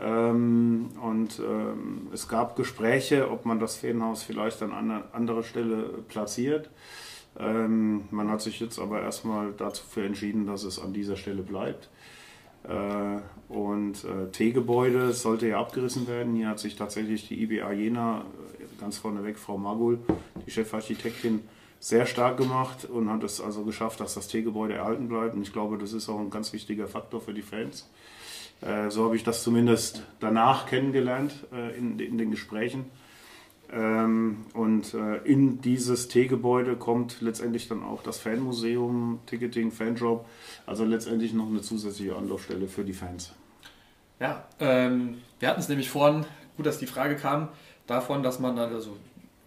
Ähm, 0.00 0.90
und 1.02 1.38
ähm, 1.38 2.08
es 2.12 2.28
gab 2.28 2.56
Gespräche, 2.56 3.30
ob 3.30 3.44
man 3.44 3.60
das 3.60 3.76
Fanhaus 3.76 4.22
vielleicht 4.22 4.62
an 4.62 4.72
einer 4.72 5.04
anderen 5.12 5.44
Stelle 5.44 5.84
platziert. 6.08 6.68
Ähm, 7.38 8.04
man 8.10 8.30
hat 8.30 8.42
sich 8.42 8.60
jetzt 8.60 8.78
aber 8.78 9.02
erstmal 9.02 9.52
dafür 9.52 10.04
entschieden, 10.04 10.46
dass 10.46 10.64
es 10.64 10.78
an 10.78 10.92
dieser 10.92 11.16
Stelle 11.16 11.42
bleibt. 11.42 11.88
Äh, 12.64 13.52
und 13.52 14.04
äh, 14.04 14.30
T-Gebäude 14.30 15.12
sollte 15.12 15.48
ja 15.48 15.60
abgerissen 15.60 16.06
werden. 16.06 16.34
Hier 16.34 16.48
hat 16.48 16.58
sich 16.58 16.76
tatsächlich 16.76 17.28
die 17.28 17.42
IBA 17.42 17.72
Jena, 17.72 18.20
äh, 18.58 18.80
ganz 18.80 18.98
vorneweg 18.98 19.38
Frau 19.38 19.58
Magul, 19.58 19.98
die 20.46 20.50
Chefarchitektin, 20.50 21.40
sehr 21.78 22.06
stark 22.06 22.38
gemacht 22.38 22.86
und 22.86 23.10
hat 23.10 23.22
es 23.24 23.42
also 23.42 23.64
geschafft, 23.64 24.00
dass 24.00 24.14
das 24.14 24.28
T-Gebäude 24.28 24.74
erhalten 24.74 25.08
bleibt. 25.08 25.34
Und 25.34 25.42
ich 25.42 25.52
glaube, 25.52 25.76
das 25.76 25.92
ist 25.92 26.08
auch 26.08 26.18
ein 26.18 26.30
ganz 26.30 26.54
wichtiger 26.54 26.88
Faktor 26.88 27.20
für 27.20 27.34
die 27.34 27.42
Fans. 27.42 27.90
so 28.88 29.04
habe 29.04 29.16
ich 29.16 29.22
das 29.22 29.42
zumindest 29.42 30.02
danach 30.18 30.64
kennengelernt 30.64 31.44
in, 31.76 31.98
in 31.98 32.16
den 32.16 32.30
Gesprächen. 32.30 32.86
Ähm, 33.72 34.46
und 34.54 34.94
äh, 34.94 35.16
in 35.24 35.60
dieses 35.60 36.08
T-Gebäude 36.08 36.76
kommt 36.76 37.20
letztendlich 37.20 37.68
dann 37.68 37.82
auch 37.82 38.02
das 38.02 38.18
Fanmuseum, 38.18 39.20
Ticketing, 39.26 39.70
Fanjob, 39.70 40.26
also 40.66 40.84
letztendlich 40.84 41.32
noch 41.32 41.48
eine 41.48 41.60
zusätzliche 41.60 42.14
Anlaufstelle 42.14 42.68
für 42.68 42.84
die 42.84 42.92
Fans. 42.92 43.32
Ja, 44.20 44.46
ähm, 44.60 45.18
wir 45.40 45.48
hatten 45.48 45.60
es 45.60 45.68
nämlich 45.68 45.90
vorhin, 45.90 46.24
gut, 46.56 46.66
dass 46.66 46.78
die 46.78 46.86
Frage 46.86 47.16
kam, 47.16 47.48
davon, 47.86 48.22
dass 48.22 48.38
man 48.38 48.58
also 48.58 48.96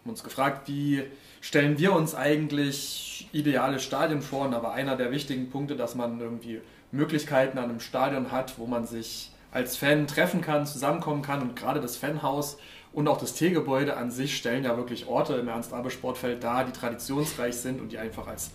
uns 0.03 0.23
gefragt, 0.23 0.67
wie 0.67 1.03
stellen 1.41 1.77
wir 1.79 1.93
uns 1.93 2.15
eigentlich 2.15 3.29
ideale 3.31 3.79
Stadien 3.79 4.21
vor? 4.21 4.45
Und 4.45 4.51
war 4.51 4.73
einer 4.73 4.95
der 4.95 5.11
wichtigen 5.11 5.49
Punkte, 5.49 5.75
dass 5.75 5.95
man 5.95 6.19
irgendwie 6.19 6.61
Möglichkeiten 6.91 7.57
an 7.57 7.65
einem 7.65 7.79
Stadion 7.79 8.31
hat, 8.31 8.57
wo 8.57 8.65
man 8.65 8.85
sich 8.85 9.31
als 9.51 9.77
Fan 9.77 10.07
treffen 10.07 10.41
kann, 10.41 10.65
zusammenkommen 10.65 11.21
kann 11.21 11.41
und 11.41 11.55
gerade 11.55 11.81
das 11.81 11.97
Fanhaus 11.97 12.57
und 12.97 13.07
auch 13.07 13.19
das 13.19 13.35
T-Gebäude 13.35 13.95
an 13.95 14.09
sich 14.09 14.35
stellen 14.35 14.63
ja 14.63 14.75
wirklich 14.75 15.05
Orte 15.05 15.35
im 15.35 15.47
Ernst-Abbe-Sportfeld 15.47 16.43
dar, 16.43 16.65
die 16.65 16.71
traditionsreich 16.71 17.55
sind 17.55 17.79
und 17.79 17.91
die 17.91 17.99
einfach 17.99 18.25
als 18.25 18.49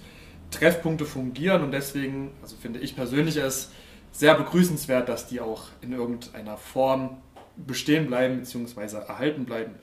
Treffpunkte 0.50 1.04
fungieren. 1.04 1.62
Und 1.62 1.70
deswegen, 1.70 2.32
also 2.42 2.56
finde 2.56 2.80
ich 2.80 2.96
persönlich 2.96 3.36
es 3.36 3.70
sehr 4.10 4.34
begrüßenswert, 4.34 5.08
dass 5.08 5.28
die 5.28 5.40
auch 5.40 5.66
in 5.80 5.92
irgendeiner 5.92 6.56
Form 6.56 7.18
bestehen 7.56 8.08
bleiben 8.08 8.40
bzw. 8.40 8.96
erhalten 9.06 9.44
bleiben. 9.44 9.76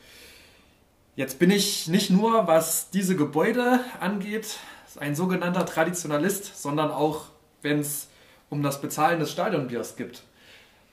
Jetzt 1.15 1.39
bin 1.39 1.51
ich 1.51 1.87
nicht 1.87 2.09
nur, 2.09 2.45
was 2.47 2.89
diese 2.89 3.15
Gebäude 3.15 3.79
angeht, 4.01 4.57
ein 4.99 5.15
sogenannter 5.15 5.65
Traditionalist, 5.65 6.61
sondern 6.61 6.91
auch, 6.91 7.27
wenn 7.61 7.79
es 7.79 8.09
um 8.49 8.61
das 8.61 8.81
Bezahlen 8.81 9.21
des 9.21 9.31
Stadionbiers 9.31 9.95
gibt, 9.95 10.23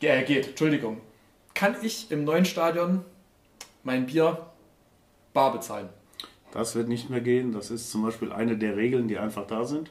äh, 0.00 0.22
geht. 0.22 0.50
Entschuldigung. 0.50 1.00
Kann 1.52 1.74
ich 1.82 2.12
im 2.12 2.22
neuen 2.22 2.44
Stadion 2.44 3.04
mein 3.86 4.06
Bier 4.06 4.46
bar 5.32 5.52
bezahlen. 5.52 5.88
Das 6.52 6.74
wird 6.74 6.88
nicht 6.88 7.08
mehr 7.08 7.20
gehen. 7.20 7.52
Das 7.52 7.70
ist 7.70 7.90
zum 7.90 8.02
Beispiel 8.02 8.32
eine 8.32 8.58
der 8.58 8.76
Regeln, 8.76 9.08
die 9.08 9.16
einfach 9.16 9.46
da 9.46 9.64
sind. 9.64 9.90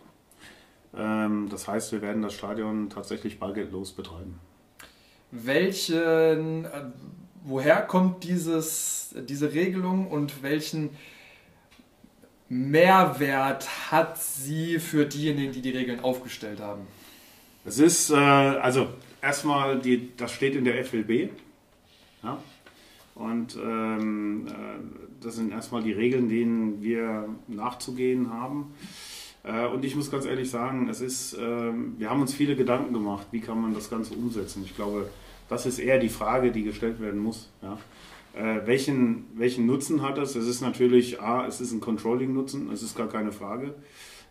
Ähm, 0.95 1.47
das 1.49 1.67
heißt, 1.67 1.91
wir 1.93 2.01
werden 2.01 2.21
das 2.21 2.33
Stadion 2.33 2.89
tatsächlich 2.89 3.39
bargeldlos 3.39 3.93
betreiben. 3.93 4.39
Welchen, 5.31 6.65
äh, 6.65 6.83
woher 7.43 7.81
kommt 7.81 8.23
dieses, 8.23 9.15
diese 9.27 9.53
Regelung 9.53 10.07
und 10.07 10.43
welchen 10.43 10.89
Mehrwert 12.49 13.91
hat 13.91 14.21
sie 14.21 14.79
für 14.79 15.05
diejenigen, 15.05 15.51
die 15.51 15.61
die 15.61 15.71
Regeln 15.71 16.01
aufgestellt 16.01 16.59
haben? 16.59 16.85
Es 17.63 17.79
ist, 17.79 18.09
äh, 18.09 18.15
also 18.15 18.89
erstmal, 19.21 19.79
die, 19.79 20.15
das 20.17 20.31
steht 20.31 20.55
in 20.55 20.65
der 20.65 20.83
FLB. 20.83 21.29
Ja? 22.23 22.39
Und 23.15 23.57
ähm, 23.63 24.45
äh, 24.47 24.51
das 25.21 25.37
sind 25.37 25.51
erstmal 25.51 25.81
die 25.81 25.93
Regeln, 25.93 26.29
denen 26.29 26.83
wir 26.83 27.29
nachzugehen 27.47 28.29
haben. 28.29 28.73
Äh, 29.43 29.67
und 29.67 29.85
ich 29.85 29.95
muss 29.95 30.11
ganz 30.11 30.25
ehrlich 30.25 30.49
sagen, 30.49 30.89
es 30.89 31.01
ist, 31.01 31.33
äh, 31.33 31.39
wir 31.97 32.09
haben 32.09 32.21
uns 32.21 32.33
viele 32.33 32.55
Gedanken 32.55 32.93
gemacht, 32.93 33.27
wie 33.31 33.39
kann 33.39 33.61
man 33.61 33.73
das 33.73 33.89
Ganze 33.89 34.15
umsetzen. 34.15 34.63
Ich 34.65 34.75
glaube, 34.75 35.09
das 35.47 35.65
ist 35.65 35.79
eher 35.79 35.97
die 35.97 36.09
Frage, 36.09 36.51
die 36.51 36.63
gestellt 36.63 36.99
werden 36.99 37.21
muss. 37.21 37.49
Ja. 37.61 37.77
Äh, 38.35 38.67
welchen, 38.67 39.27
welchen 39.35 39.65
Nutzen 39.65 40.01
hat 40.01 40.17
es? 40.17 40.35
Es 40.35 40.45
ist 40.45 40.61
natürlich, 40.61 41.21
A, 41.21 41.47
es 41.47 41.61
ist 41.61 41.71
ein 41.71 41.79
Controlling-Nutzen, 41.79 42.69
es 42.71 42.83
ist 42.83 42.97
gar 42.97 43.07
keine 43.07 43.31
Frage. 43.31 43.75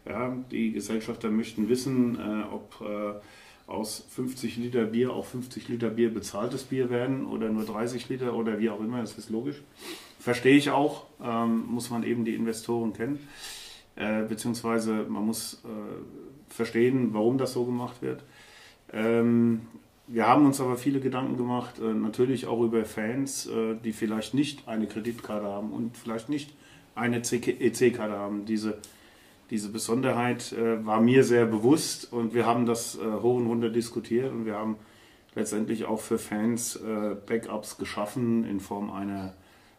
Ja, 0.06 0.36
die 0.50 0.72
Gesellschafter 0.72 1.30
möchten 1.30 1.70
wissen, 1.70 2.18
äh, 2.18 2.52
ob 2.52 2.82
äh, 2.82 3.14
aus 3.66 4.04
50 4.10 4.56
Liter 4.58 4.84
Bier 4.84 5.12
auf 5.12 5.28
50 5.28 5.68
Liter 5.68 5.88
Bier 5.90 6.12
bezahltes 6.12 6.64
Bier 6.64 6.90
werden 6.90 7.26
oder 7.26 7.48
nur 7.48 7.64
30 7.64 8.08
Liter 8.08 8.34
oder 8.34 8.58
wie 8.58 8.70
auch 8.70 8.80
immer, 8.80 9.00
das 9.00 9.16
ist 9.16 9.30
logisch. 9.30 9.62
Verstehe 10.18 10.56
ich 10.56 10.70
auch, 10.70 11.06
ähm, 11.22 11.66
muss 11.66 11.90
man 11.90 12.02
eben 12.02 12.24
die 12.24 12.34
Investoren 12.34 12.92
kennen, 12.92 13.26
äh, 13.96 14.22
beziehungsweise 14.22 15.06
man 15.08 15.26
muss 15.26 15.62
äh, 15.64 16.52
verstehen, 16.52 17.14
warum 17.14 17.38
das 17.38 17.52
so 17.52 17.64
gemacht 17.64 18.02
wird. 18.02 18.22
Ähm, 18.92 19.62
wir 20.06 20.26
haben 20.26 20.44
uns 20.44 20.60
aber 20.60 20.76
viele 20.76 21.00
Gedanken 21.00 21.38
gemacht, 21.38 21.78
äh, 21.78 21.94
natürlich 21.94 22.46
auch 22.46 22.62
über 22.62 22.84
Fans, 22.84 23.46
äh, 23.46 23.76
die 23.82 23.92
vielleicht 23.92 24.34
nicht 24.34 24.68
eine 24.68 24.86
Kreditkarte 24.86 25.46
haben 25.46 25.72
und 25.72 25.96
vielleicht 25.96 26.28
nicht 26.28 26.50
eine 26.94 27.18
EC-Karte 27.18 28.14
haben. 28.14 28.44
Diese 28.44 28.78
diese 29.50 29.68
Besonderheit 29.68 30.52
äh, 30.52 30.84
war 30.84 31.00
mir 31.00 31.24
sehr 31.24 31.46
bewusst 31.46 32.12
und 32.12 32.34
wir 32.34 32.46
haben 32.46 32.66
das 32.66 32.96
äh, 32.96 33.00
hoch 33.00 33.36
und 33.36 33.46
runter 33.46 33.70
diskutiert 33.70 34.32
und 34.32 34.46
wir 34.46 34.54
haben 34.54 34.76
letztendlich 35.34 35.84
auch 35.84 36.00
für 36.00 36.18
Fans 36.18 36.76
äh, 36.76 37.14
Backups 37.26 37.76
geschaffen 37.76 38.44
in 38.44 38.60
Form 38.60 38.90
einer, 38.90 39.34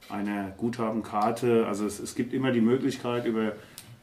einer 0.09 0.51
Guthabenkarte. 0.57 1.65
Also 1.67 1.85
es, 1.85 1.99
es 1.99 2.15
gibt 2.15 2.33
immer 2.33 2.51
die 2.51 2.61
Möglichkeit, 2.61 3.25
über 3.25 3.53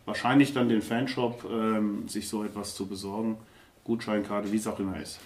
wahrscheinlich 0.04 0.52
dann 0.52 0.68
den 0.68 0.82
Fanshop 0.82 1.44
ähm, 1.50 2.08
sich 2.08 2.28
so 2.28 2.44
etwas 2.44 2.74
zu 2.74 2.86
besorgen. 2.86 3.36
Gutscheinkarte, 3.84 4.50
wie 4.52 4.56
es 4.56 4.66
auch 4.66 4.78
immer 4.78 5.00
ist. 5.00 5.20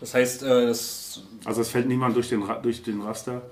Das 0.00 0.14
heißt, 0.14 0.42
äh, 0.42 0.66
das 0.66 1.22
also 1.44 1.60
es 1.60 1.70
fällt 1.70 1.88
niemand 1.88 2.16
durch 2.16 2.28
den, 2.28 2.44
durch 2.62 2.82
den 2.82 3.00
Raster. 3.00 3.42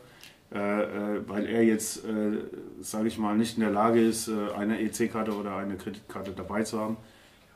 Äh, 0.54 0.58
äh, 0.58 1.28
weil 1.28 1.46
er 1.46 1.64
jetzt, 1.64 2.04
äh, 2.04 2.38
sage 2.80 3.08
ich 3.08 3.18
mal, 3.18 3.36
nicht 3.36 3.56
in 3.56 3.62
der 3.62 3.72
Lage 3.72 4.00
ist, 4.00 4.30
eine 4.56 4.80
EC-Karte 4.80 5.32
oder 5.32 5.56
eine 5.56 5.76
Kreditkarte 5.76 6.30
dabei 6.30 6.62
zu 6.62 6.78
haben. 6.78 6.96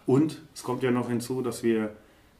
Und 0.04 0.42
es 0.52 0.64
kommt 0.64 0.82
ja 0.82 0.90
noch 0.90 1.08
hinzu, 1.08 1.40
dass 1.40 1.62
wir 1.62 1.90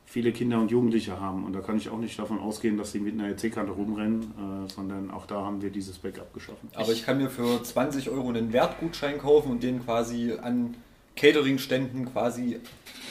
viele 0.05 0.33
Kinder 0.33 0.59
und 0.59 0.71
Jugendliche 0.71 1.21
haben. 1.21 1.45
Und 1.45 1.53
da 1.53 1.61
kann 1.61 1.77
ich 1.77 1.91
auch 1.91 1.99
nicht 1.99 2.19
davon 2.19 2.41
ausgehen, 2.41 2.77
dass 2.77 2.91
sie 2.91 2.99
mit 2.99 3.15
einer 3.15 3.29
EC-Karte 3.29 3.71
rumrennen, 3.71 4.23
äh, 4.67 4.73
sondern 4.73 5.13
auch 5.13 5.27
da 5.27 5.45
haben 5.45 5.63
wir 5.63 5.71
dieses 5.71 5.99
Backup 5.99 6.35
geschaffen. 6.35 6.69
Aber 6.75 6.91
ich 6.91 7.05
kann 7.05 7.19
mir 7.19 7.31
für 7.31 7.63
20 7.63 8.11
Euro 8.11 8.29
einen 8.29 8.53
Wertgutschein 8.53 9.19
kaufen 9.19 9.53
und 9.53 9.63
den 9.63 9.85
quasy 9.85 10.33
an 10.43 10.75
Catering-Ständen 11.15 12.07
quasi 12.07 12.59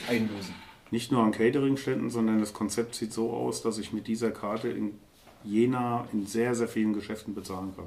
einlösen. 0.10 0.56
nicht 0.92 1.12
nur 1.12 1.24
an 1.24 1.32
Catering-Ständen, 1.32 2.10
sondern 2.10 2.40
das 2.40 2.54
Konzept 2.54 2.96
sieht 2.96 3.14
so 3.14 3.32
aus, 3.32 3.62
dass 3.62 3.78
ich 3.78 3.94
mit 3.94 4.08
dieser 4.08 4.32
Karte 4.32 4.70
in 4.70 4.94
Jena 5.48 6.08
in 6.14 6.26
sehr, 6.26 6.56
sehr 6.56 6.68
vielen 6.68 6.94
Geschäften 6.94 7.34
bezahlen 7.34 7.74
kann. 7.76 7.86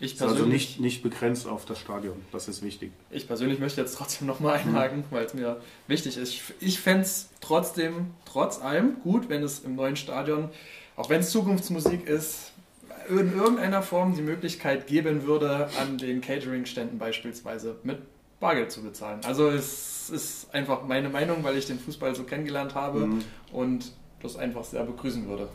Ich 0.00 0.20
also 0.20 0.34
persönlich, 0.34 0.70
nicht, 0.70 0.80
nicht 0.80 1.02
begrenzt 1.04 1.46
auf 1.46 1.64
das 1.64 1.78
Stadion. 1.78 2.16
Das 2.32 2.48
ist 2.48 2.62
wichtig. 2.62 2.90
ich 3.10 3.28
persönlich 3.28 3.60
möchte 3.60 3.80
jetzt 3.80 3.96
trotzdem 3.96 4.26
nochmal 4.26 4.56
einhaken, 4.56 5.04
weil 5.10 5.24
es 5.24 5.32
mir 5.34 5.60
wichtig 5.86 6.16
ist. 6.16 6.30
Ich, 6.30 6.42
ich 6.58 6.80
fände 6.80 7.02
es 7.02 7.28
trotzdem, 7.40 8.08
trotz 8.24 8.60
allem, 8.60 8.96
gut, 9.04 9.28
wenn 9.28 9.44
es 9.44 9.60
im 9.60 9.76
neuen 9.76 9.94
Stadion, 9.94 10.48
auch 10.96 11.08
wenn 11.08 11.20
es 11.20 11.30
Zukunftsmusik 11.30 12.06
ist, 12.08 12.52
in 13.08 13.36
irgendeiner 13.36 13.82
Form 13.82 14.14
die 14.16 14.22
Möglichkeit 14.22 14.86
geben 14.88 15.24
würde, 15.24 15.68
an 15.80 15.98
den 15.98 16.20
Catering-Ständen 16.20 16.98
beispielsweise 16.98 17.76
mit 17.84 17.98
Bargeld 18.40 18.72
zu 18.72 18.82
bezahlen. 18.82 19.20
Also 19.24 19.48
es 19.50 20.10
ist 20.10 20.52
einfach 20.52 20.84
meine 20.84 21.10
Meinung, 21.10 21.44
weil 21.44 21.56
ich 21.56 21.66
den 21.66 21.78
Fußball 21.78 22.14
so 22.16 22.24
kennengelernt 22.24 22.74
habe 22.74 23.06
Mhm. 23.06 23.24
und 23.52 23.92
das 24.20 24.36
einfach 24.36 24.64
sehr 24.64 24.82
begrüßen 24.84 25.28
würde. 25.28 25.48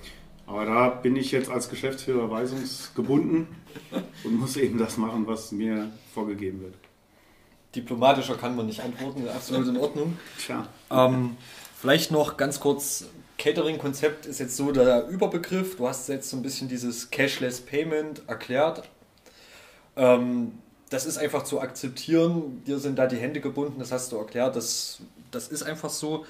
Aber 0.47 0.65
da 0.65 0.89
bin 0.89 1.17
ich 1.17 1.31
jetzt 1.33 1.49
als 1.49 1.69
Geschäftsführer 1.69 2.31
weisungsgebunden 2.31 3.47
und 4.23 4.39
muss 4.39 4.55
eben 4.55 4.79
das 4.79 4.97
machen, 4.97 5.27
was 5.27 5.51
mir 5.51 5.91
vorgegeben 6.13 6.61
wird. 6.61 6.73
Diplomatischer 7.75 8.35
kann 8.35 8.55
man 8.55 8.65
nicht 8.65 8.79
antworten, 8.79 9.27
absolut 9.27 9.67
in 9.67 9.77
Ordnung. 9.77 10.17
Tja. 10.39 10.65
Ähm, 10.89 11.35
vielleicht 11.77 12.11
noch 12.11 12.37
ganz 12.37 12.61
kurz, 12.61 13.07
Catering-Konzept 13.37 14.25
ist 14.25 14.39
jetzt 14.39 14.55
so 14.55 14.71
der 14.71 15.09
Überbegriff. 15.09 15.75
Du 15.75 15.85
hast 15.87 16.07
jetzt 16.07 16.29
so 16.29 16.37
ein 16.37 16.43
bisschen 16.43 16.69
dieses 16.69 17.11
Cashless 17.11 17.59
Payment 17.59 18.23
erklärt. 18.27 18.89
Ähm, 19.97 20.53
das 20.89 21.05
ist 21.05 21.17
einfach 21.17 21.43
zu 21.43 21.59
akzeptieren. 21.59 22.63
Dir 22.65 22.79
sind 22.79 22.97
da 22.97 23.05
die 23.05 23.17
Hände 23.17 23.41
gebunden, 23.41 23.79
das 23.79 23.91
hast 23.91 24.13
du 24.13 24.15
erklärt. 24.15 24.55
Das, 24.55 24.99
das 25.29 25.49
ist 25.49 25.63
einfach 25.63 25.89
so. 25.89 26.25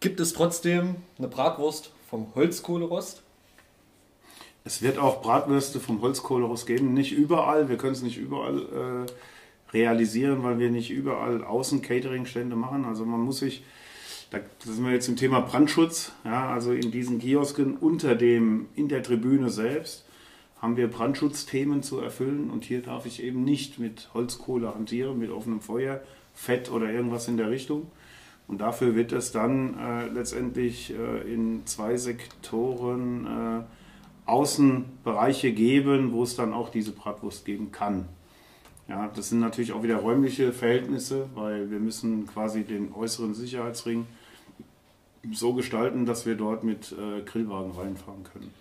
Gibt 0.00 0.18
es 0.18 0.32
trotzdem 0.32 0.96
eine 1.18 1.28
Bratwurst 1.28 1.90
vom 2.08 2.34
Holzkohlerost? 2.34 3.22
Es 4.64 4.82
wird 4.82 4.98
auch 4.98 5.22
Bratwürste 5.22 5.78
vom 5.78 6.02
Holzkohlerost 6.02 6.66
geben. 6.66 6.92
Nicht 6.92 7.12
überall. 7.12 7.68
Wir 7.68 7.76
können 7.76 7.92
es 7.92 8.02
nicht 8.02 8.18
überall 8.18 9.06
äh, 9.06 9.72
realisieren, 9.72 10.42
weil 10.42 10.58
wir 10.58 10.70
nicht 10.70 10.90
überall 10.90 11.44
Außen-Catering-Stände 11.44 12.56
machen. 12.56 12.84
Also 12.84 13.04
man 13.04 13.20
muss 13.20 13.38
sich, 13.38 13.62
da 14.30 14.38
sind 14.64 14.84
wir 14.84 14.92
jetzt 14.92 15.08
im 15.08 15.16
Thema 15.16 15.40
Brandschutz, 15.40 16.12
ja, 16.24 16.50
also 16.50 16.72
in 16.72 16.90
diesen 16.90 17.20
Kiosken 17.20 17.76
unter 17.76 18.16
dem, 18.16 18.66
in 18.74 18.88
der 18.88 19.02
Tribüne 19.02 19.50
selbst 19.50 20.06
haben 20.60 20.76
wir 20.76 20.88
Brandschutzthemen 20.88 21.82
zu 21.82 22.00
erfüllen 22.00 22.50
und 22.50 22.64
hier 22.64 22.82
darf 22.82 23.06
ich 23.06 23.22
eben 23.22 23.44
nicht 23.44 23.78
mit 23.78 24.08
Holzkohle 24.14 24.74
hantieren, 24.74 25.18
mit 25.18 25.30
offenem 25.30 25.60
Feuer, 25.60 26.00
Fett 26.34 26.70
oder 26.70 26.90
irgendwas 26.90 27.28
in 27.28 27.36
der 27.36 27.50
Richtung. 27.50 27.90
Und 28.48 28.60
dafür 28.60 28.94
wird 28.94 29.12
es 29.12 29.32
dann 29.32 29.78
äh, 29.78 30.06
letztendlich 30.06 30.92
äh, 30.92 31.32
in 31.32 31.66
zwei 31.66 31.96
Sektoren 31.96 33.26
äh, 33.26 34.30
Außenbereiche 34.30 35.52
geben, 35.52 36.12
wo 36.12 36.22
es 36.22 36.36
dann 36.36 36.52
auch 36.52 36.68
diese 36.68 36.92
Bratwurst 36.92 37.44
geben 37.44 37.72
kann. 37.72 38.08
Ja, 38.88 39.10
das 39.14 39.30
sind 39.30 39.40
natürlich 39.40 39.72
auch 39.72 39.82
wieder 39.82 39.96
räumliche 39.96 40.52
Verhältnisse, 40.52 41.28
weil 41.34 41.70
wir 41.70 41.80
müssen 41.80 42.26
quasi 42.26 42.62
den 42.62 42.92
äußeren 42.92 43.34
Sicherheitsring 43.34 44.06
so 45.32 45.54
gestalten, 45.54 46.06
dass 46.06 46.24
wir 46.24 46.36
dort 46.36 46.62
mit 46.62 46.92
äh, 46.92 47.22
Grillwagen 47.22 47.72
reinfahren 47.72 48.22
können. 48.22 48.52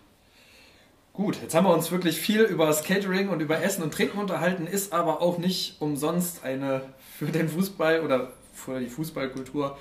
Gut, 1.13 1.39
jetzt 1.41 1.53
haben 1.53 1.65
wir 1.65 1.73
uns 1.73 1.91
wirklich 1.91 2.17
viel 2.17 2.41
über 2.41 2.65
das 2.65 2.83
Catering 2.83 3.29
und 3.29 3.39
über 3.39 3.61
Essen 3.61 3.83
und 3.83 3.93
Trinken 3.93 4.17
unterhalten, 4.17 4.67
ist 4.67 4.93
aber 4.93 5.21
auch 5.21 5.37
nicht 5.37 5.79
umsonst 5.79 6.43
eine 6.43 6.81
für 7.17 7.27
den 7.27 7.47
Fußball 7.47 8.01
oder 8.01 8.33
für 8.55 8.79
die 8.79 8.87
Fußballkultur 8.87 9.77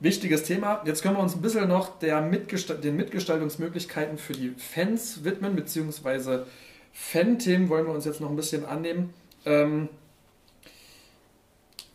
wichtiges 0.00 0.44
Thema. 0.44 0.82
Jetzt 0.84 1.02
können 1.02 1.16
wir 1.16 1.22
uns 1.22 1.34
ein 1.34 1.42
bisschen 1.42 1.68
noch 1.68 1.98
der 1.98 2.20
Mitgesta 2.20 2.74
den 2.74 2.96
Mitgestaltungsmöglichkeiten 2.96 4.18
für 4.18 4.32
die 4.32 4.50
Fans 4.50 5.24
widmen, 5.24 5.56
beziehungsweise 5.56 6.46
Fan-Themen 6.92 7.68
wollen 7.68 7.86
wir 7.86 7.94
uns 7.94 8.04
jetzt 8.04 8.20
noch 8.20 8.30
ein 8.30 8.36
bisschen 8.36 8.64
annehmen. 8.64 9.14
Ähm, 9.44 9.88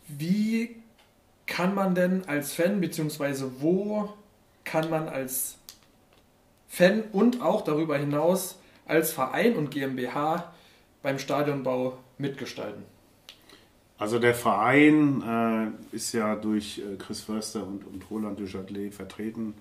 wie 0.08 0.76
kann 1.46 1.74
man 1.74 1.94
denn 1.94 2.26
als 2.26 2.52
Fan, 2.52 2.80
beziehungsweise 2.80 3.60
wo 3.60 4.12
kann 4.64 4.88
man 4.90 5.08
als 5.08 5.58
Fan 6.68 7.04
und 7.12 7.42
auch 7.42 7.62
darüber 7.62 7.96
hinaus 7.98 8.58
als 8.86 9.12
Verein 9.12 9.56
und 9.56 9.70
GmbH 9.70 10.52
beim 11.02 11.18
Stadionbau 11.18 11.98
mitgestalten? 12.18 12.93
Also 13.96 14.18
der 14.18 14.34
Verein 14.34 15.22
äh, 15.92 15.96
ist 15.96 16.12
ja 16.12 16.34
durch 16.34 16.78
äh, 16.78 16.96
Chris 16.96 17.20
Förster 17.20 17.66
und, 17.66 17.86
und 17.86 18.10
Roland 18.10 18.40
Duchâtelet 18.40 18.92
vertreten. 18.92 19.54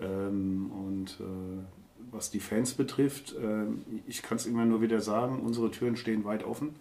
Ähm, 0.00 0.70
und 0.72 1.18
äh, 1.20 1.62
was 2.10 2.30
die 2.30 2.40
Fans 2.40 2.74
betrifft, 2.74 3.34
äh, 3.34 3.66
ich 4.08 4.22
kann 4.22 4.36
es 4.36 4.46
immer 4.46 4.64
nur 4.64 4.80
wieder 4.82 5.00
sagen, 5.00 5.40
unsere 5.40 5.70
Türen 5.70 5.96
stehen 5.96 6.24
weit 6.24 6.44
offen. 6.44 6.74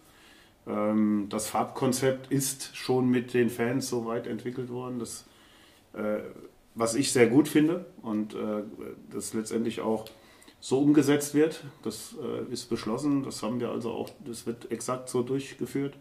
Ähm, 0.67 1.27
das 1.29 1.47
Farbkonzept 1.47 2.31
ist 2.31 2.75
schon 2.75 3.09
mit 3.09 3.33
den 3.33 3.49
Fans 3.49 3.87
so 3.87 4.05
weit 4.05 4.25
entwickelt 4.25 4.69
worden, 4.69 4.99
dass, 4.99 5.25
äh, 5.93 6.19
was 6.73 6.95
ich 6.95 7.11
sehr 7.11 7.27
gut 7.27 7.47
finde 7.47 7.85
und 8.01 8.33
äh, 8.33 8.63
das 9.11 9.33
letztendlich 9.33 9.81
auch 9.81 10.05
so 10.59 10.79
umgesetzt 10.79 11.33
wird. 11.35 11.63
Das 11.83 12.13
ist 12.51 12.65
beschlossen, 12.65 13.23
das 13.23 13.41
haben 13.43 13.61
wir 13.61 13.69
also 13.69 13.91
auch, 13.91 14.09
das 14.25 14.45
wird 14.45 14.69
exakt 14.73 15.07
so 15.07 15.23
durchgeführt. 15.23 15.95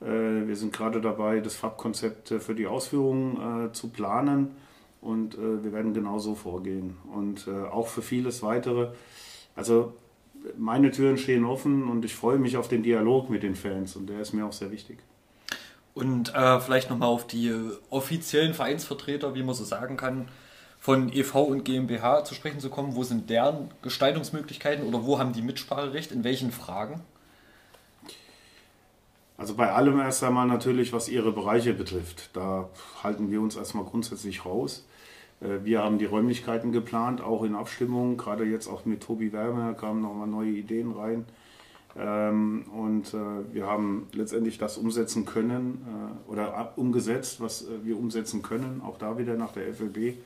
Äh, 0.00 0.46
Wir 0.46 0.56
sind 0.56 0.72
gerade 0.72 1.00
dabei, 1.00 1.40
das 1.40 1.56
Farbkonzept 1.56 2.30
äh, 2.30 2.40
für 2.40 2.54
die 2.54 2.66
Ausführung 2.66 3.66
äh, 3.66 3.72
zu 3.72 3.88
planen 3.88 4.56
und 5.00 5.38
wir 5.38 5.72
werden 5.72 5.94
genauso 5.94 6.34
vorgehen. 6.34 6.96
Und 7.14 7.48
auch 7.70 7.86
für 7.86 8.02
vieles 8.02 8.42
weitere. 8.42 8.88
Also 9.54 9.92
meine 10.56 10.90
Türen 10.90 11.16
stehen 11.18 11.44
offen 11.44 11.88
und 11.88 12.04
ich 12.04 12.16
freue 12.16 12.38
mich 12.38 12.56
auf 12.56 12.66
den 12.66 12.82
Dialog 12.82 13.30
mit 13.30 13.44
den 13.44 13.54
Fans 13.54 13.94
und 13.94 14.08
der 14.08 14.18
ist 14.18 14.32
mir 14.32 14.44
auch 14.44 14.52
sehr 14.52 14.72
wichtig. 14.72 14.98
Und 15.94 16.34
äh, 16.34 16.58
vielleicht 16.58 16.90
nochmal 16.90 17.10
auf 17.10 17.28
die 17.28 17.52
offiziellen 17.90 18.54
Vereinsvertreter, 18.54 19.36
wie 19.36 19.44
man 19.44 19.54
so 19.54 19.62
sagen 19.62 19.96
kann, 19.96 20.26
von 20.80 21.12
EV 21.12 21.42
und 21.42 21.64
GmbH 21.64 22.24
zu 22.24 22.34
sprechen 22.34 22.58
zu 22.58 22.68
kommen. 22.70 22.96
Wo 22.96 23.04
sind 23.04 23.30
deren 23.30 23.70
Gestaltungsmöglichkeiten 23.82 24.84
oder 24.84 25.04
wo 25.04 25.20
haben 25.20 25.32
die 25.32 25.42
Mitspracherecht? 25.42 26.10
In 26.10 26.24
welchen 26.24 26.50
Fragen? 26.50 27.02
Also 29.38 29.54
bei 29.54 29.72
allem 29.72 30.00
erst 30.00 30.24
einmal 30.24 30.48
natürlich, 30.48 30.92
was 30.92 31.08
ihre 31.08 31.30
Bereiche 31.30 31.72
betrifft. 31.72 32.30
Da 32.32 32.68
halten 33.04 33.30
wir 33.30 33.40
uns 33.40 33.54
erstmal 33.54 33.84
grundsätzlich 33.84 34.44
raus. 34.44 34.84
Äh, 35.40 35.64
Wir 35.64 35.82
haben 35.82 35.98
die 35.98 36.06
Räumlichkeiten 36.06 36.72
geplant, 36.72 37.20
auch 37.20 37.44
in 37.44 37.54
Abstimmung. 37.54 38.16
Gerade 38.16 38.44
jetzt 38.44 38.66
auch 38.66 38.84
mit 38.84 39.00
Tobi 39.00 39.32
Werner 39.32 39.74
kamen 39.74 40.02
nochmal 40.02 40.26
neue 40.26 40.50
Ideen 40.50 40.90
rein. 40.90 41.24
Ähm, 41.96 42.64
Und 42.74 43.14
äh, 43.14 43.54
wir 43.54 43.66
haben 43.66 44.08
letztendlich 44.12 44.58
das 44.58 44.76
umsetzen 44.76 45.24
können 45.24 45.86
äh, 45.86 46.30
oder 46.30 46.72
umgesetzt, 46.74 47.40
was 47.40 47.66
wir 47.84 47.96
umsetzen 47.96 48.42
können. 48.42 48.82
Auch 48.84 48.98
da 48.98 49.18
wieder 49.18 49.36
nach 49.36 49.52
der 49.52 49.72
FLB 49.72 50.18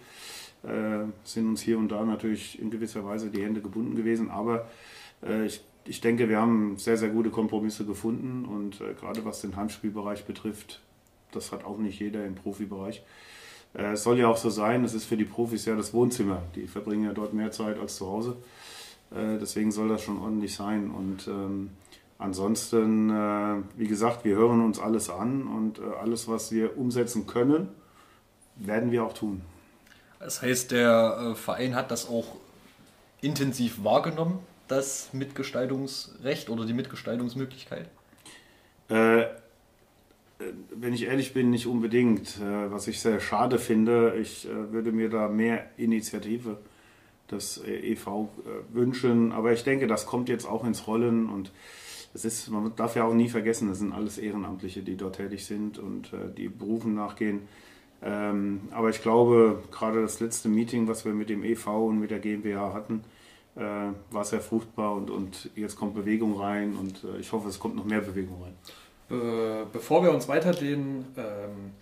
sind 1.25 1.49
uns 1.49 1.61
hier 1.61 1.77
und 1.77 1.89
da 1.89 2.05
natürlich 2.05 2.61
in 2.63 2.71
gewisser 2.71 3.05
Weise 3.05 3.31
die 3.31 3.43
Hände 3.43 3.61
gebunden 3.61 3.97
gewesen. 3.97 4.31
Aber 4.31 4.69
ich, 5.45 5.61
ich 5.85 6.01
denke, 6.01 6.29
wir 6.29 6.41
haben 6.41 6.77
sehr, 6.79 6.97
sehr 6.97 7.09
gute 7.09 7.31
Kompromisse 7.31 7.85
gefunden. 7.85 8.45
Und 8.45 8.81
äh, 8.81 8.95
gerade 8.95 9.25
was 9.25 9.41
den 9.41 9.57
Heimspielbereich 9.57 10.25
betrifft, 10.25 10.81
das 11.33 11.53
hat 11.53 11.65
auch 11.65 11.79
nicht 11.79 11.99
jeder 12.01 12.25
im 12.25 12.35
Profibereich. 12.35 13.03
Äh, 13.75 13.93
Es 13.93 14.05
soll 14.05 14.19
ja 14.19 14.29
auch 14.29 14.37
so 14.37 14.51
sein, 14.51 14.85
es 14.85 14.95
ist 14.95 15.05
für 15.07 15.17
die 15.17 15.25
Profis 15.25 15.65
ja 15.65 15.77
das 15.77 15.93
Wohnzimmer. 15.93 16.43
Die 16.55 16.67
verbringen 16.67 17.05
ja 17.05 17.13
dort 17.13 17.33
mehr 17.33 17.51
Zeit 17.51 17.79
als 17.79 17.97
zu 17.97 18.07
Hause. 18.07 18.37
Äh, 19.11 19.39
Deswegen 19.39 19.73
soll 19.73 19.89
das 19.89 20.03
schon 20.03 20.19
ordentlich 20.19 20.55
sein. 20.55 20.91
Und 20.91 21.27
ähm, 21.27 21.71
ansonsten, 22.19 23.11
äh, 23.11 23.63
wie 23.77 23.89
gesagt, 23.89 24.25
wir 24.25 24.37
hören 24.37 24.65
uns 24.65 24.79
alles 24.79 25.11
an 25.11 25.47
und 25.47 25.79
äh, 25.79 25.83
alles, 26.01 26.29
was 26.29 26.53
wir 26.53 26.79
umsetzen 26.79 27.27
können, 27.27 27.69
werden 28.57 28.93
wir 28.93 29.05
auch 29.05 29.15
tun. 29.15 29.43
Das 30.21 30.41
heißt, 30.41 30.71
der 30.71 31.33
äh, 31.33 31.35
Verein 31.35 31.75
hat 31.75 31.91
das 31.91 32.09
auch 32.09 32.37
intensiv 33.21 33.83
wahrgenommen, 33.83 34.39
das 34.73 35.13
Mitgestaltungsrecht 35.13 36.49
oder 36.49 36.65
die 36.65 36.73
Mitgestaltungsmöglichkeit. 36.73 37.89
Äh, 38.89 39.21
äh, 39.21 39.27
wenn 40.75 40.95
ich 40.95 41.05
ehrlich 41.05 41.35
bin, 41.35 41.51
nicht 41.51 41.67
unbedingt. 41.67 42.39
Äh, 42.41 42.71
was 42.71 42.89
ich 42.89 43.01
sehr 43.01 43.21
schade 43.21 43.59
finde, 43.59 44.17
ich 44.21 44.49
äh, 44.49 44.73
würde 44.73 44.91
mir 44.93 45.11
da 45.11 45.29
mehr 45.29 45.67
Initiative 45.77 46.57
des 47.31 47.63
EV 47.65 48.29
wünschen. 48.73 49.33
Aber 49.33 49.53
ich 49.53 49.63
denke, 49.63 49.87
das 49.87 50.07
kommt 50.07 50.29
jetzt 50.29 50.47
auch 50.47 50.65
ins 50.65 50.87
Rollen 50.87 51.29
und 51.29 51.51
es 52.15 52.27
ist, 52.27 52.51
man 52.51 52.75
darf 52.77 52.95
ja 52.95 53.05
auch 53.05 53.15
nie 53.15 53.31
vergessen, 53.31 53.69
das 53.69 53.79
sind 53.79 53.93
alles 53.93 54.19
Ehrenamtliche, 54.19 54.83
die 54.83 54.97
dort 54.97 55.17
tätig 55.17 55.47
sind 55.47 55.79
und 55.79 56.11
die 56.37 56.51
Berufen 56.51 56.95
nachgehen. 56.95 57.49
Ähm, 58.03 58.61
aber 58.71 58.91
ich 58.91 59.01
glaube, 59.01 59.63
gerade 59.71 60.03
das 60.03 60.21
letzte 60.21 60.51
Meeting, 60.51 60.89
was 60.89 61.07
wir 61.07 61.15
mit 61.15 61.31
dem 61.31 61.43
EV 61.43 61.87
und 61.87 62.01
mit 62.01 62.11
der 62.11 62.19
GmbH 62.19 62.75
hatten, 62.75 63.03
äh, 63.57 63.61
war 64.11 64.25
sehr 64.25 64.41
fruchtbar 64.41 64.95
und, 64.95 65.11
und 65.11 65.51
jetzt 65.57 65.77
kommt 65.77 65.95
Bewegung 65.95 66.41
rein 66.41 66.75
und 66.75 67.05
äh, 67.05 67.19
ich 67.19 67.33
hoffe, 67.33 67.49
es 67.49 67.59
kommt 67.59 67.77
noch 67.77 67.85
mehr 67.85 68.01
Bewegung 68.01 68.43
rein. 68.43 68.55
Be- 69.09 69.67
Bevor 69.73 70.03
wir 70.03 70.13
uns 70.13 70.29
weiter 70.29 70.53
den 70.53 71.05
ähm, 71.17 71.73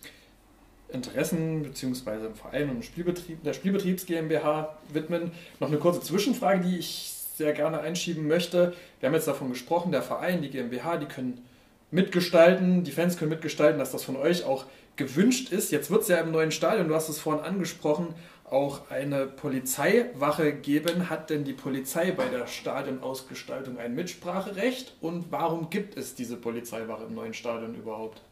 Interessen 0.88 1.62
bzw. 1.62 2.26
im 2.26 2.34
Verein 2.34 2.70
und 2.70 2.84
Spielbetrieb, 2.84 3.44
der 3.44 3.52
Spielbetriebs 3.52 4.06
GmbH 4.06 4.76
widmen. 4.92 5.30
Noch 5.60 5.68
eine 5.68 5.78
kurze 5.78 6.01
Zwischenfrage, 6.01 6.60
die 6.64 6.78
ich 6.78 7.12
sehr 7.36 7.52
gerne 7.52 7.80
einschieben 7.80 8.26
möchte. 8.26 8.74
Wir 8.98 9.09
haben 9.09 9.14
jetzt 9.14 9.28
davon 9.28 9.51
gesprochen, 9.51 9.92
der 9.92 10.02
Verein, 10.02 10.42
die 10.42 10.51
GmbH, 10.51 10.97
die 10.97 11.06
können 11.06 11.47
mitgestalten, 11.92 12.84
die 12.84 12.90
Fans 12.90 13.16
können 13.16 13.30
mitgestalten, 13.30 13.78
dass 13.78 13.92
das 13.92 14.05
von 14.05 14.16
euch 14.16 14.44
auch 14.44 14.64
gewünscht 14.97 15.52
ist. 15.52 15.70
Jetzt 15.70 15.90
wird 15.90 16.02
es 16.02 16.09
ja 16.09 16.18
im 16.18 16.32
neuen 16.32 16.51
Stadion, 16.51 16.88
du 16.88 16.94
hast 16.94 17.09
es 17.09 17.18
vorhin 17.18 17.42
angesprochen, 17.44 18.09
auch 18.51 18.90
eine 18.90 19.27
Polizeiwache 19.27 20.52
geben. 20.52 21.09
Hat 21.09 21.31
denn 21.31 21.44
die 21.44 21.52
Polizei 21.52 22.10
bei 22.10 22.28
der 22.28 22.47
Stadionausgestaltung 22.47 23.78
ein 23.78 23.94
Mitspracherecht? 23.94 24.97
Und 25.01 25.31
warum 25.31 25.70
gibt 25.70 25.97
es 25.97 26.14
diese 26.14 26.36
Polizeiwache 26.36 27.05
im 27.05 27.14
neuen 27.14 27.35
Stadion 27.35 27.74
überhaupt? 27.74 28.22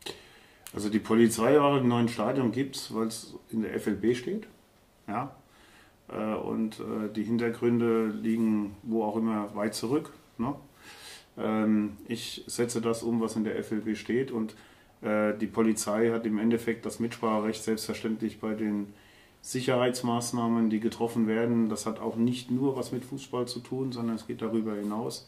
Also 0.75 0.89
die 0.89 0.99
Polizeiwache 0.99 1.79
im 1.79 1.89
neuen 1.89 2.09
Stadion 2.09 2.53
gibt 2.53 2.77
es, 2.77 2.95
weil 2.95 3.07
es 3.07 3.35
in 3.51 3.63
der 3.63 3.79
FLB 3.79 4.15
steht. 4.15 4.47
Ja. 5.07 5.35
Äh, 6.09 6.35
und 6.35 6.81
äh, 6.81 7.13
die 7.15 7.25
Hintergründe 7.25 8.07
liegen 8.07 8.77
wo 8.83 9.05
auch 9.05 9.17
immer 9.17 9.55
weit 9.55 9.75
zurück. 9.75 10.13
Ne? 10.37 10.55
Ähm, 11.39 11.97
ich 12.07 12.45
setze 12.47 12.81
das 12.81 13.03
um, 13.03 13.21
was 13.21 13.37
in 13.37 13.45
der 13.45 13.63
FLB 13.63 13.97
steht 13.97 14.31
und 14.31 14.55
äh, 15.03 15.35
die 15.39 15.47
Polizei 15.47 16.11
hat 16.11 16.27
im 16.27 16.39
Endeffekt 16.39 16.85
das 16.85 16.99
Mitspracherecht 16.99 17.63
selbstverständlich 17.63 18.41
bei 18.41 18.55
den 18.55 18.93
Sicherheitsmaßnahmen, 19.49 20.69
die 20.69 20.79
getroffen 20.79 21.27
werden. 21.27 21.71
Das 21.71 21.87
hat 21.87 22.01
auch 22.01 22.17
nicht 22.17 22.51
nur 22.51 22.77
was 22.77 22.93
mit 22.93 23.03
Fußball 23.03 23.49
zu 23.49 23.61
tun, 23.61 23.93
sondern 23.93 24.17
es 24.17 24.27
geht 24.27 24.43
darüber 24.43 24.75
hinaus. 24.75 25.27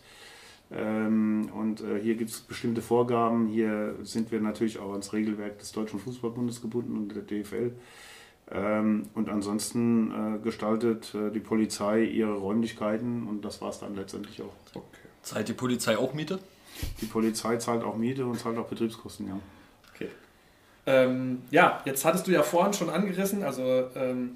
Ähm, 0.70 1.48
und 1.54 1.80
äh, 1.80 1.98
hier 2.00 2.16
gibt 2.16 2.30
es 2.30 2.40
bestimmte 2.40 2.82
Vorgaben. 2.82 3.48
Hier 3.48 3.96
sind 4.02 4.30
wir 4.30 4.40
natürlich 4.40 4.78
auch 4.78 4.92
ans 4.92 5.14
Regelwerk 5.14 5.58
des 5.58 5.72
Deutschen 5.72 5.98
Fußballbundes 5.98 6.60
gebunden 6.60 6.98
und 6.98 7.14
der 7.14 7.22
DFL. 7.22 7.72
Ähm, 8.50 9.06
und 9.14 9.30
ansonsten 9.30 10.12
äh, 10.12 10.38
gestaltet 10.38 11.14
äh, 11.14 11.30
die 11.30 11.40
Polizei 11.40 12.04
ihre 12.04 12.34
Räumlichkeiten 12.34 13.26
und 13.26 13.42
das 13.42 13.62
war 13.62 13.70
es 13.70 13.78
dann 13.78 13.96
letztendlich 13.96 14.42
auch. 14.42 14.52
Okay. 14.74 14.84
Zahlt 15.22 15.48
die 15.48 15.54
Polizei 15.54 15.96
auch 15.96 16.12
Miete? 16.12 16.40
Die 17.00 17.06
Polizei 17.06 17.56
zahlt 17.56 17.84
auch 17.84 17.96
Miete 17.96 18.26
und 18.26 18.38
zahlt 18.38 18.58
auch 18.58 18.66
Betriebskosten, 18.66 19.28
ja. 19.28 19.38
Ähm, 20.86 21.42
ja, 21.50 21.80
jetzt 21.84 22.04
hattest 22.04 22.26
du 22.26 22.30
ja 22.30 22.42
vorhin 22.42 22.72
schon 22.72 22.90
angerissen, 22.90 23.42
also 23.42 23.88
ähm, 23.94 24.32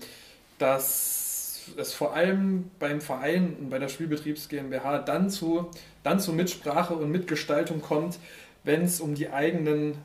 dass 0.58 1.70
es 1.76 1.94
vor 1.94 2.14
allem 2.14 2.70
beim 2.78 3.00
Verein 3.00 3.56
und 3.58 3.70
bei 3.70 3.78
der 3.78 3.88
Spielbetriebs 3.88 4.48
GmbH 4.48 4.98
dann 4.98 5.30
zu, 5.30 5.70
dann 6.02 6.20
zu 6.20 6.32
Mitsprache 6.32 6.94
und 6.94 7.10
Mitgestaltung 7.10 7.80
kommt, 7.80 8.18
wenn 8.62 8.82
es 8.82 9.00
um 9.00 9.14
die 9.14 9.30
eigenen 9.30 9.96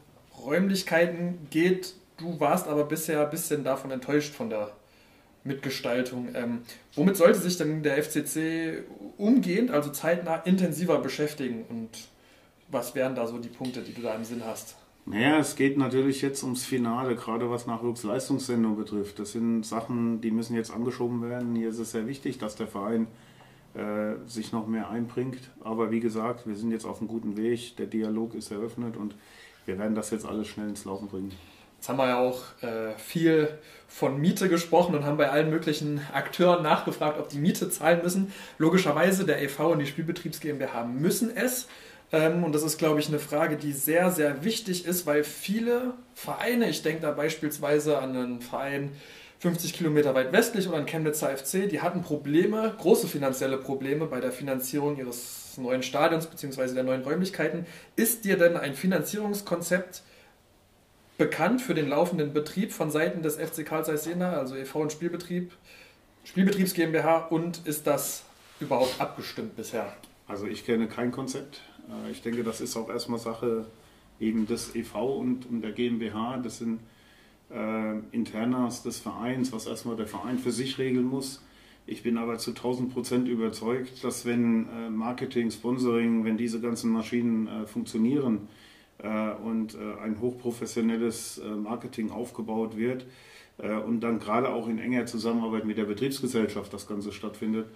Räumlichkeiten 0.42 1.48
geht. 1.50 1.94
Du 2.18 2.40
warst 2.40 2.68
aber 2.68 2.86
bisher 2.86 3.22
ein 3.22 3.30
bisschen 3.30 3.64
davon 3.64 3.92
enttäuscht 3.92 4.34
von 4.34 4.50
der 4.50 4.72
Mitgestaltung. 5.44 6.30
Ähm, 6.36 6.62
womit 6.96 7.18
sollte 7.18 7.40
sich 7.40 7.58
denn 7.58 7.84
der 7.84 8.02
FCC 8.02 8.84
umgehend, 9.18 9.72
also 9.72 9.90
zeitnah, 9.90 10.38
intensiver 10.38 11.00
beschäftigen 11.00 11.66
und 11.70 11.90
was 12.72 12.94
wären 12.94 13.16
da 13.16 13.26
so 13.26 13.40
die 13.40 13.50
Punkte, 13.50 13.82
die 13.82 13.94
du 13.94 14.02
da 14.02 14.14
im 14.14 14.24
Sinn 14.24 14.44
hast? 14.46 14.76
Naja, 15.10 15.40
es 15.40 15.56
geht 15.56 15.76
natürlich 15.76 16.22
jetzt 16.22 16.44
ums 16.44 16.66
Finale, 16.66 17.16
gerade 17.16 17.50
was 17.50 17.66
Nachwuchsleistungssendung 17.66 18.78
betrifft. 18.78 19.18
Das 19.18 19.32
sind 19.32 19.64
Sachen, 19.64 20.22
die 20.22 20.30
müssen 20.30 20.56
jetzt 20.56 20.70
angeschoben 20.70 21.28
werden. 21.28 21.56
Hier 21.56 21.70
ist 21.70 21.80
es 21.80 21.94
sehr 21.94 22.06
wichtig, 22.06 22.38
dass 22.38 22.56
der 22.56 22.68
Verein 22.68 23.08
äh, 23.74 24.18
sich 24.28 24.52
noch 24.52 24.68
mehr 24.68 24.92
einbringt. 24.92 25.50
Aber 25.62 25.90
wie 25.90 26.00
gesagt, 26.00 26.46
wir 26.46 26.56
sind 26.56 26.70
jetzt 26.70 26.86
auf 26.86 27.00
einem 27.00 27.08
guten 27.08 27.38
Weg. 27.38 27.76
Der 27.78 27.88
Dialog 27.88 28.36
ist 28.36 28.52
eröffnet 28.52 28.98
und 28.98 29.16
wir 29.66 29.80
werden 29.80 29.96
das 29.96 30.12
jetzt 30.12 30.28
alles 30.28 30.48
schnell 30.48 30.70
ins 30.70 30.86
Laufen 30.86 31.08
bringen. 31.08 31.32
Jetzt 31.78 31.90
haben 31.90 31.98
wir 31.98 32.10
ja 32.10 32.20
auch 32.20 32.42
äh, 32.62 32.96
viel 32.98 33.50
von 33.88 34.22
Miete 34.22 34.48
gesprochen 34.48 34.94
und 34.94 35.06
haben 35.06 35.18
bei 35.18 35.32
allen 35.32 35.50
möglichen 35.50 36.02
Akteuren 36.14 36.62
nachgefragt, 36.62 37.20
ob 37.20 37.30
die 37.30 37.40
Miete 37.40 37.72
zahlen 37.72 38.02
müssen. 38.04 38.32
Logischerweise, 38.60 39.26
der 39.26 39.42
EV 39.42 39.72
und 39.72 39.80
die 39.80 39.88
Spielbetriebs 39.88 40.40
GmbH 40.40 40.84
müssen 40.84 41.36
es. 41.36 41.68
Ähm, 42.12 42.44
und 42.44 42.54
das 42.54 42.64
ist, 42.64 42.78
glaube 42.78 43.00
ich, 43.00 43.08
eine 43.08 43.20
Frage, 43.20 43.58
die 43.58 43.72
sehr, 43.72 44.12
sehr 44.12 44.44
wichtig 44.44 44.86
ist, 44.86 45.06
weil 45.06 45.24
viele 45.24 45.94
Vereine, 46.16 46.70
ich 46.70 46.82
denke 46.82 47.02
da 47.02 47.12
beispielsweise 47.12 48.00
an 48.00 48.16
einen 48.16 48.42
Verein 48.42 48.92
50 49.40 49.74
Kilometer 49.74 50.14
weit 50.16 50.34
westlich 50.34 50.68
oder 50.68 50.78
an 50.78 50.86
Chemnitzer 50.86 51.30
FC, 51.36 51.70
die 51.70 51.82
hatten 51.82 52.02
Probleme, 52.02 52.74
große 52.78 53.08
finanzielle 53.08 53.58
Probleme 53.58 54.06
bei 54.06 54.20
der 54.20 54.32
Finanzierung 54.32 54.98
ihres 54.98 55.58
neuen 55.58 55.82
Stadions 55.82 56.28
bzw. 56.28 56.74
der 56.74 56.84
neuen 56.84 57.04
Räumlichkeiten. 57.04 57.66
Ist 57.96 58.26
dir 58.26 58.38
denn 58.38 58.58
ein 58.58 58.74
Finanzierungskonzept 58.74 60.02
bekannt 61.18 61.62
für 61.62 61.74
den 61.74 61.88
laufenden 61.88 62.34
Betrieb 62.34 62.74
von 62.74 62.92
Seiten 62.92 63.22
des 63.24 63.38
FC 63.38 63.66
Karl 63.66 63.86
Zeiss 63.86 64.06
Jena, 64.06 64.34
also 64.34 64.56
e.V. 64.56 64.82
und 64.82 64.92
Spielbetrieb, 64.92 65.54
Spielbetriebs 66.26 66.74
GmbH 66.74 67.28
und 67.28 67.66
ist 67.66 67.88
das 67.88 68.24
überhaupt 68.60 69.00
abgestimmt 69.00 69.56
bisher? 69.56 69.94
Also 70.28 70.48
ich 70.48 70.66
kenne 70.66 70.88
kein 70.88 71.12
Konzept. 71.12 71.62
Äh, 71.90 72.12
ich 72.12 72.22
denke, 72.22 72.44
das 72.44 72.62
ist 72.62 72.76
auch 72.78 72.90
erstmal 72.90 73.20
Sache 73.20 73.66
eben 74.20 74.48
des 74.48 74.76
EV 74.76 74.96
und, 74.96 75.46
und 75.50 75.62
der 75.62 75.72
GmbH. 75.72 76.38
Das 76.38 76.60
sind 76.60 76.80
äh, 77.52 78.00
Internas 78.12 78.84
des 78.84 79.00
Vereins, 79.00 79.52
was 79.52 79.66
erstmal 79.66 79.96
der 79.96 80.08
Verein 80.08 80.38
für 80.38 80.52
sich 80.52 80.78
regeln 80.78 81.06
muss. 81.06 81.42
Ich 81.88 82.04
bin 82.04 82.18
aber 82.18 82.38
zu 82.38 82.52
1000 82.52 82.94
Prozent 82.94 83.28
überzeugt, 83.28 84.04
dass 84.04 84.26
wenn 84.26 84.68
äh, 84.70 84.90
Marketing, 84.90 85.50
Sponsoring, 85.50 86.24
wenn 86.24 86.38
diese 86.38 86.62
ganzen 86.62 86.92
Maschinen 86.92 87.48
äh, 87.48 87.66
funktionieren 87.66 88.48
äh, 89.00 89.32
und 89.32 89.74
äh, 89.74 90.00
ein 90.04 90.20
hochprofessionelles 90.22 91.42
Marketing 91.64 92.12
aufgebaut 92.12 92.78
wird 92.78 93.06
und 93.86 94.00
dann 94.00 94.20
gerade 94.20 94.48
auch 94.52 94.70
in 94.70 94.80
enger 94.80 95.06
Zusammenarbeit 95.06 95.66
mit 95.66 95.78
der 95.78 95.84
Betriebsgesellschaft 95.84 96.74
das 96.74 96.88
Ganze 96.88 97.12
stattfindet, 97.12 97.68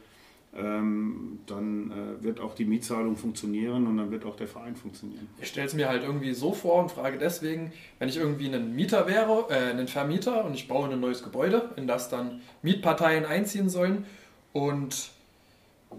ähm, 0.55 1.39
dann 1.47 1.91
äh, 1.91 2.23
wird 2.23 2.39
auch 2.39 2.53
die 2.53 2.65
Mietzahlung 2.65 3.17
funktionieren 3.17 3.87
und 3.87 3.97
dann 3.97 4.11
wird 4.11 4.23
auch 4.25 4.35
der 4.35 4.47
Verein 4.47 4.75
funktionieren. 4.75 5.27
Ich 5.41 5.47
stelle 5.47 5.67
es 5.67 5.73
mir 5.73 5.89
halt 5.89 6.03
irgendwie 6.03 6.33
so 6.33 6.53
vor 6.53 6.81
und 6.81 6.91
frage 6.91 7.17
deswegen, 7.17 7.71
wenn 7.99 8.07
ich 8.07 8.17
irgendwie 8.17 8.53
ein 8.53 8.75
Mieter 8.75 9.07
wäre, 9.07 9.47
äh, 9.49 9.71
ein 9.71 9.87
Vermieter 9.87 10.45
und 10.45 10.53
ich 10.53 10.67
baue 10.67 10.89
ein 10.89 10.99
neues 10.99 11.23
Gebäude, 11.23 11.71
in 11.75 11.87
das 11.87 12.09
dann 12.09 12.41
Mietparteien 12.61 13.25
einziehen 13.25 13.69
sollen 13.69 14.05
und 14.51 15.11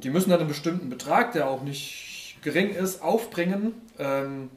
die 0.02 0.10
müssen 0.10 0.30
dann 0.30 0.40
einen 0.40 0.48
bestimmten 0.48 0.88
Betrag, 0.88 1.32
der 1.32 1.48
auch 1.48 1.62
nicht 1.62 2.38
gering 2.42 2.70
ist, 2.70 3.02
aufbringen 3.02 3.74
ähm, 3.98 4.50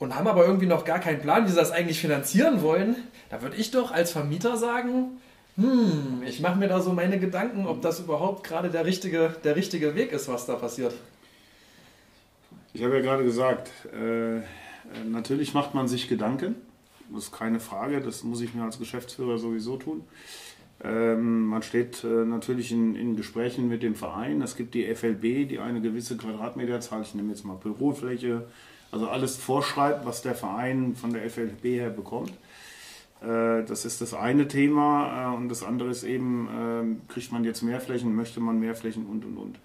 und 0.00 0.16
haben 0.16 0.26
aber 0.26 0.44
irgendwie 0.44 0.66
noch 0.66 0.84
gar 0.84 0.98
keinen 0.98 1.20
Plan, 1.20 1.44
wie 1.44 1.50
sie 1.50 1.56
das 1.56 1.70
eigentlich 1.70 2.00
finanzieren 2.00 2.62
wollen, 2.62 2.96
da 3.28 3.42
würde 3.42 3.56
ich 3.56 3.70
doch 3.70 3.92
als 3.92 4.10
Vermieter 4.10 4.56
sagen, 4.56 5.20
hm, 5.60 6.22
ich 6.26 6.40
mache 6.40 6.58
mir 6.58 6.68
da 6.68 6.80
so 6.80 6.92
meine 6.92 7.18
Gedanken, 7.18 7.66
ob 7.66 7.82
das 7.82 8.00
überhaupt 8.00 8.44
gerade 8.44 8.70
der 8.70 8.86
richtige, 8.86 9.34
der 9.44 9.56
richtige 9.56 9.94
Weg 9.94 10.12
ist, 10.12 10.28
was 10.28 10.46
da 10.46 10.54
passiert. 10.54 10.94
Ich 12.72 12.82
habe 12.82 12.96
ja 12.96 13.02
gerade 13.02 13.24
gesagt, 13.24 13.70
äh, 13.92 14.40
natürlich 15.04 15.54
macht 15.54 15.74
man 15.74 15.88
sich 15.88 16.08
Gedanken. 16.08 16.54
Das 17.12 17.24
ist 17.24 17.32
keine 17.32 17.60
Frage, 17.60 18.00
das 18.00 18.22
muss 18.22 18.40
ich 18.40 18.54
mir 18.54 18.62
als 18.62 18.78
Geschäftsführer 18.78 19.38
sowieso 19.38 19.76
tun. 19.76 20.04
Ähm, 20.82 21.46
man 21.46 21.62
steht 21.62 22.04
äh, 22.04 22.24
natürlich 22.24 22.72
in, 22.72 22.94
in, 22.94 23.16
Gesprächen 23.16 23.68
mit 23.68 23.82
dem 23.82 23.94
Verein. 23.94 24.40
Es 24.40 24.56
gibt 24.56 24.74
die 24.74 24.94
FLB, 24.94 25.48
die 25.48 25.58
eine 25.58 25.80
gewisse 25.80 26.16
Quadratmeterzahl, 26.16 27.02
ich 27.02 27.14
nehme 27.14 27.30
jetzt 27.30 27.44
mal 27.44 27.56
Bürofläche, 27.56 28.46
also 28.90 29.08
alles 29.08 29.36
vorschreibt, 29.36 30.06
was 30.06 30.22
der 30.22 30.34
Verein 30.34 30.96
von 30.96 31.12
der 31.12 31.28
FLB 31.28 31.64
her 31.64 31.90
bekommt. 31.90 32.32
Äh, 33.22 33.64
das 33.64 33.84
ist 33.84 34.00
das 34.00 34.14
eine 34.14 34.48
Thema 34.48 35.32
äh, 35.32 35.36
und 35.36 35.48
das 35.48 35.62
andere 35.62 35.90
ist 35.90 36.04
eben, 36.04 36.48
ähm, 36.52 37.00
kriegt 37.08 37.32
man 37.32 37.44
jetzt 37.44 37.62
mehr 37.62 37.80
Flächen, 37.80 38.14
möchte 38.14 38.40
man 38.40 38.58
mehr 38.58 38.74
Flächen 38.74 39.06
und 39.06 39.24
und 39.24 39.36
und. 39.36 39.58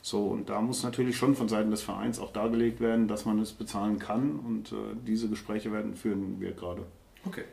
So, 0.00 0.26
und 0.26 0.50
da 0.50 0.60
muss 0.60 0.82
natürlich 0.82 1.16
schon 1.16 1.34
von 1.34 1.48
Seiten 1.48 1.70
des 1.70 1.82
Vereins 1.82 2.18
auch 2.18 2.32
dargelegt 2.32 2.80
werden, 2.80 3.08
dass 3.08 3.24
man 3.24 3.38
es 3.40 3.52
bezahlen 3.52 3.98
kann 3.98 4.38
und 4.38 4.72
äh, 4.72 4.96
diese 5.06 5.28
Gespräche 5.28 5.72
werden 5.72 5.96
führen 5.96 6.40
wir 6.40 6.52
gerade. 6.52 6.82
Okay. 7.26 7.44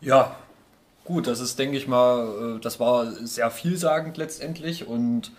Ja, 0.00 0.36
gut, 1.04 1.26
das 1.26 1.40
ist, 1.40 1.58
denke 1.58 1.76
ich 1.76 1.88
mal, 1.88 2.60
das 2.62 2.78
war 2.78 3.10
sehr 3.12 3.50
vielsagend 3.50 4.16
letztendlich 4.16 4.86
und 4.86 5.32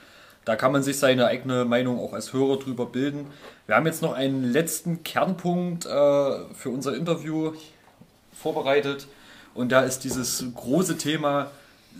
da 0.43 0.55
kann 0.55 0.71
man 0.71 0.83
sich 0.83 0.97
seine 0.97 1.27
eigene 1.27 1.65
Meinung 1.65 1.99
auch 1.99 2.13
als 2.13 2.33
Hörer 2.33 2.57
drüber 2.57 2.87
bilden. 2.87 3.27
Wir 3.67 3.75
haben 3.75 3.85
jetzt 3.85 4.01
noch 4.01 4.13
einen 4.13 4.43
letzten 4.43 5.03
Kernpunkt 5.03 5.83
für 5.83 6.69
unser 6.69 6.95
Interview 6.95 7.53
vorbereitet. 8.35 9.07
Und 9.53 9.71
da 9.71 9.81
ist 9.81 9.99
dieses 9.99 10.43
große 10.53 10.97
Thema 10.97 11.51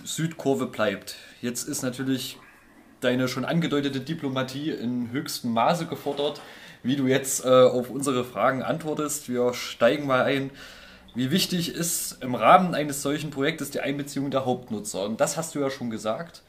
Südkurve 0.03 0.65
bleibt. 0.67 1.15
Jetzt 1.41 1.67
ist 1.67 1.81
natürlich 1.81 2.37
deine 2.99 3.27
schon 3.27 3.45
angedeutete 3.45 4.01
Diplomatie 4.01 4.71
in 4.71 5.11
höchstem 5.11 5.53
Maße 5.53 5.85
gefordert, 5.85 6.41
wie 6.83 6.95
du 6.95 7.07
jetzt 7.07 7.45
äh, 7.45 7.49
auf 7.49 7.89
unsere 7.89 8.23
Fragen 8.23 8.61
antwortest. 8.61 9.29
Wir 9.29 9.53
steigen 9.53 10.05
mal 10.05 10.23
ein. 10.23 10.51
Wie 11.13 11.31
wichtig 11.31 11.73
ist 11.73 12.17
im 12.21 12.35
Rahmen 12.35 12.75
eines 12.75 13.01
solchen 13.01 13.31
Projektes 13.31 13.71
die 13.71 13.79
Einbeziehung 13.79 14.31
der 14.31 14.45
Hauptnutzer? 14.45 15.05
Und 15.05 15.21
das 15.21 15.37
hast 15.37 15.55
du 15.55 15.59
ja 15.59 15.69
schon 15.69 15.89
gesagt. 15.89 16.41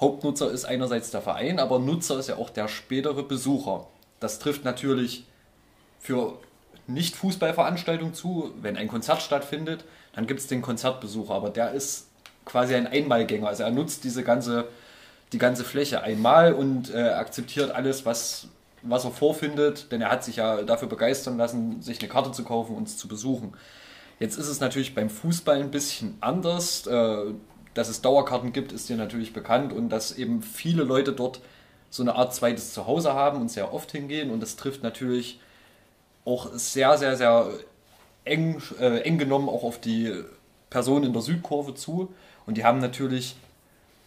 Hauptnutzer 0.00 0.50
ist 0.50 0.64
einerseits 0.64 1.10
der 1.10 1.22
Verein, 1.22 1.58
aber 1.58 1.78
Nutzer 1.78 2.18
ist 2.18 2.28
ja 2.28 2.36
auch 2.36 2.50
der 2.50 2.68
spätere 2.68 3.22
Besucher. 3.22 3.86
Das 4.20 4.38
trifft 4.38 4.64
natürlich 4.64 5.26
für 6.00 6.38
Nicht-Fußballveranstaltungen 6.86 8.14
zu. 8.14 8.52
Wenn 8.60 8.76
ein 8.76 8.88
Konzert 8.88 9.22
stattfindet, 9.22 9.84
dann 10.14 10.26
gibt 10.26 10.40
es 10.40 10.46
den 10.46 10.62
Konzertbesucher, 10.62 11.34
aber 11.34 11.50
der 11.50 11.72
ist 11.72 12.08
quasi 12.44 12.74
ein 12.74 12.86
Einmalgänger. 12.86 13.48
Also 13.48 13.64
er 13.64 13.70
nutzt 13.70 14.04
diese 14.04 14.22
ganze, 14.22 14.68
die 15.32 15.38
ganze 15.38 15.64
Fläche 15.64 16.02
einmal 16.02 16.52
und 16.52 16.94
äh, 16.94 17.10
akzeptiert 17.10 17.70
alles, 17.70 18.06
was, 18.06 18.48
was 18.82 19.04
er 19.04 19.10
vorfindet, 19.10 19.90
denn 19.92 20.00
er 20.00 20.10
hat 20.10 20.24
sich 20.24 20.36
ja 20.36 20.62
dafür 20.62 20.88
begeistern 20.88 21.36
lassen, 21.36 21.82
sich 21.82 22.00
eine 22.00 22.08
Karte 22.08 22.32
zu 22.32 22.44
kaufen 22.44 22.72
und 22.72 22.82
uns 22.82 22.96
zu 22.96 23.08
besuchen. 23.08 23.54
Jetzt 24.18 24.38
ist 24.38 24.48
es 24.48 24.60
natürlich 24.60 24.94
beim 24.94 25.10
Fußball 25.10 25.60
ein 25.60 25.70
bisschen 25.70 26.16
anders. 26.20 26.86
Äh, 26.86 27.34
dass 27.76 27.90
es 27.90 28.00
Dauerkarten 28.00 28.52
gibt, 28.52 28.72
ist 28.72 28.88
dir 28.88 28.96
natürlich 28.96 29.34
bekannt 29.34 29.72
und 29.72 29.90
dass 29.90 30.16
eben 30.16 30.42
viele 30.42 30.82
Leute 30.82 31.12
dort 31.12 31.40
so 31.90 32.02
eine 32.02 32.14
Art 32.14 32.34
zweites 32.34 32.72
Zuhause 32.72 33.12
haben 33.12 33.40
und 33.40 33.50
sehr 33.50 33.72
oft 33.72 33.92
hingehen 33.92 34.30
und 34.30 34.42
das 34.42 34.56
trifft 34.56 34.82
natürlich 34.82 35.40
auch 36.26 36.50
sehr, 36.52 36.98
sehr, 36.98 37.16
sehr 37.16 37.48
eng, 38.24 38.60
äh, 38.78 38.98
eng 39.00 39.16
genommen 39.16 39.48
auch 39.48 39.62
auf 39.62 39.80
die 39.80 40.12
Personen 40.68 41.06
in 41.06 41.12
der 41.14 41.22
Südkurve 41.22 41.74
zu 41.74 42.12
und 42.44 42.58
die 42.58 42.64
haben 42.64 42.80
natürlich 42.80 43.36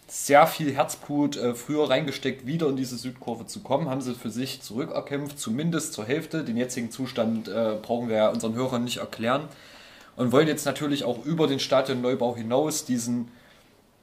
sehr 0.06 0.46
viel 0.46 0.74
Herzblut 0.74 1.36
äh, 1.36 1.54
früher 1.54 1.88
reingesteckt, 1.88 2.44
wieder 2.44 2.68
in 2.68 2.76
diese 2.76 2.96
Südkurve 2.96 3.46
zu 3.46 3.60
kommen, 3.60 3.88
haben 3.88 4.00
sie 4.00 4.14
für 4.14 4.30
sich 4.30 4.60
zurückerkämpft, 4.60 5.38
zumindest 5.38 5.92
zur 5.92 6.04
Hälfte. 6.04 6.42
Den 6.42 6.56
jetzigen 6.56 6.90
Zustand 6.90 7.48
äh, 7.48 7.76
brauchen 7.80 8.08
wir 8.08 8.16
ja 8.16 8.28
unseren 8.28 8.54
Hörern 8.54 8.82
nicht 8.82 8.98
erklären 8.98 9.48
und 10.16 10.32
wollen 10.32 10.48
jetzt 10.48 10.66
natürlich 10.66 11.04
auch 11.04 11.24
über 11.24 11.46
den 11.46 11.60
Stadionneubau 11.60 12.36
hinaus 12.36 12.84
diesen, 12.84 13.28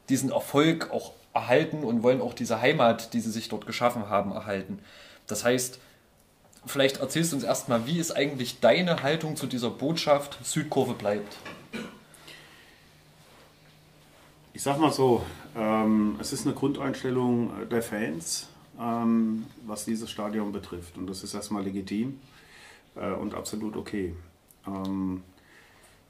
diesen 0.07 0.31
Erfolg 0.31 0.91
auch 0.91 1.11
erhalten 1.33 1.83
und 1.83 2.03
wollen 2.03 2.21
auch 2.21 2.33
diese 2.33 2.61
Heimat, 2.61 3.13
die 3.13 3.19
sie 3.19 3.31
sich 3.31 3.49
dort 3.49 3.67
geschaffen 3.67 4.09
haben, 4.09 4.31
erhalten. 4.31 4.79
Das 5.27 5.43
heißt, 5.43 5.79
vielleicht 6.67 6.97
erzählst 6.97 7.31
du 7.31 7.37
uns 7.37 7.43
erstmal, 7.43 7.85
wie 7.87 7.99
ist 7.99 8.11
eigentlich 8.11 8.59
deine 8.59 9.03
Haltung 9.03 9.35
zu 9.35 9.47
dieser 9.47 9.69
Botschaft, 9.69 10.37
Südkurve 10.43 10.93
bleibt? 10.93 11.37
Ich 14.53 14.63
sag 14.63 14.79
mal 14.79 14.91
so, 14.91 15.23
ähm, 15.55 16.17
es 16.19 16.33
ist 16.33 16.45
eine 16.45 16.55
Grundeinstellung 16.55 17.51
der 17.69 17.81
Fans, 17.81 18.47
ähm, 18.79 19.45
was 19.65 19.85
dieses 19.85 20.09
Stadion 20.09 20.51
betrifft. 20.51 20.97
Und 20.97 21.07
das 21.07 21.23
ist 21.23 21.33
erstmal 21.33 21.63
legitim 21.63 22.19
äh, 22.95 23.11
und 23.11 23.35
absolut 23.35 23.75
okay. 23.75 24.15
Ähm, 24.65 25.23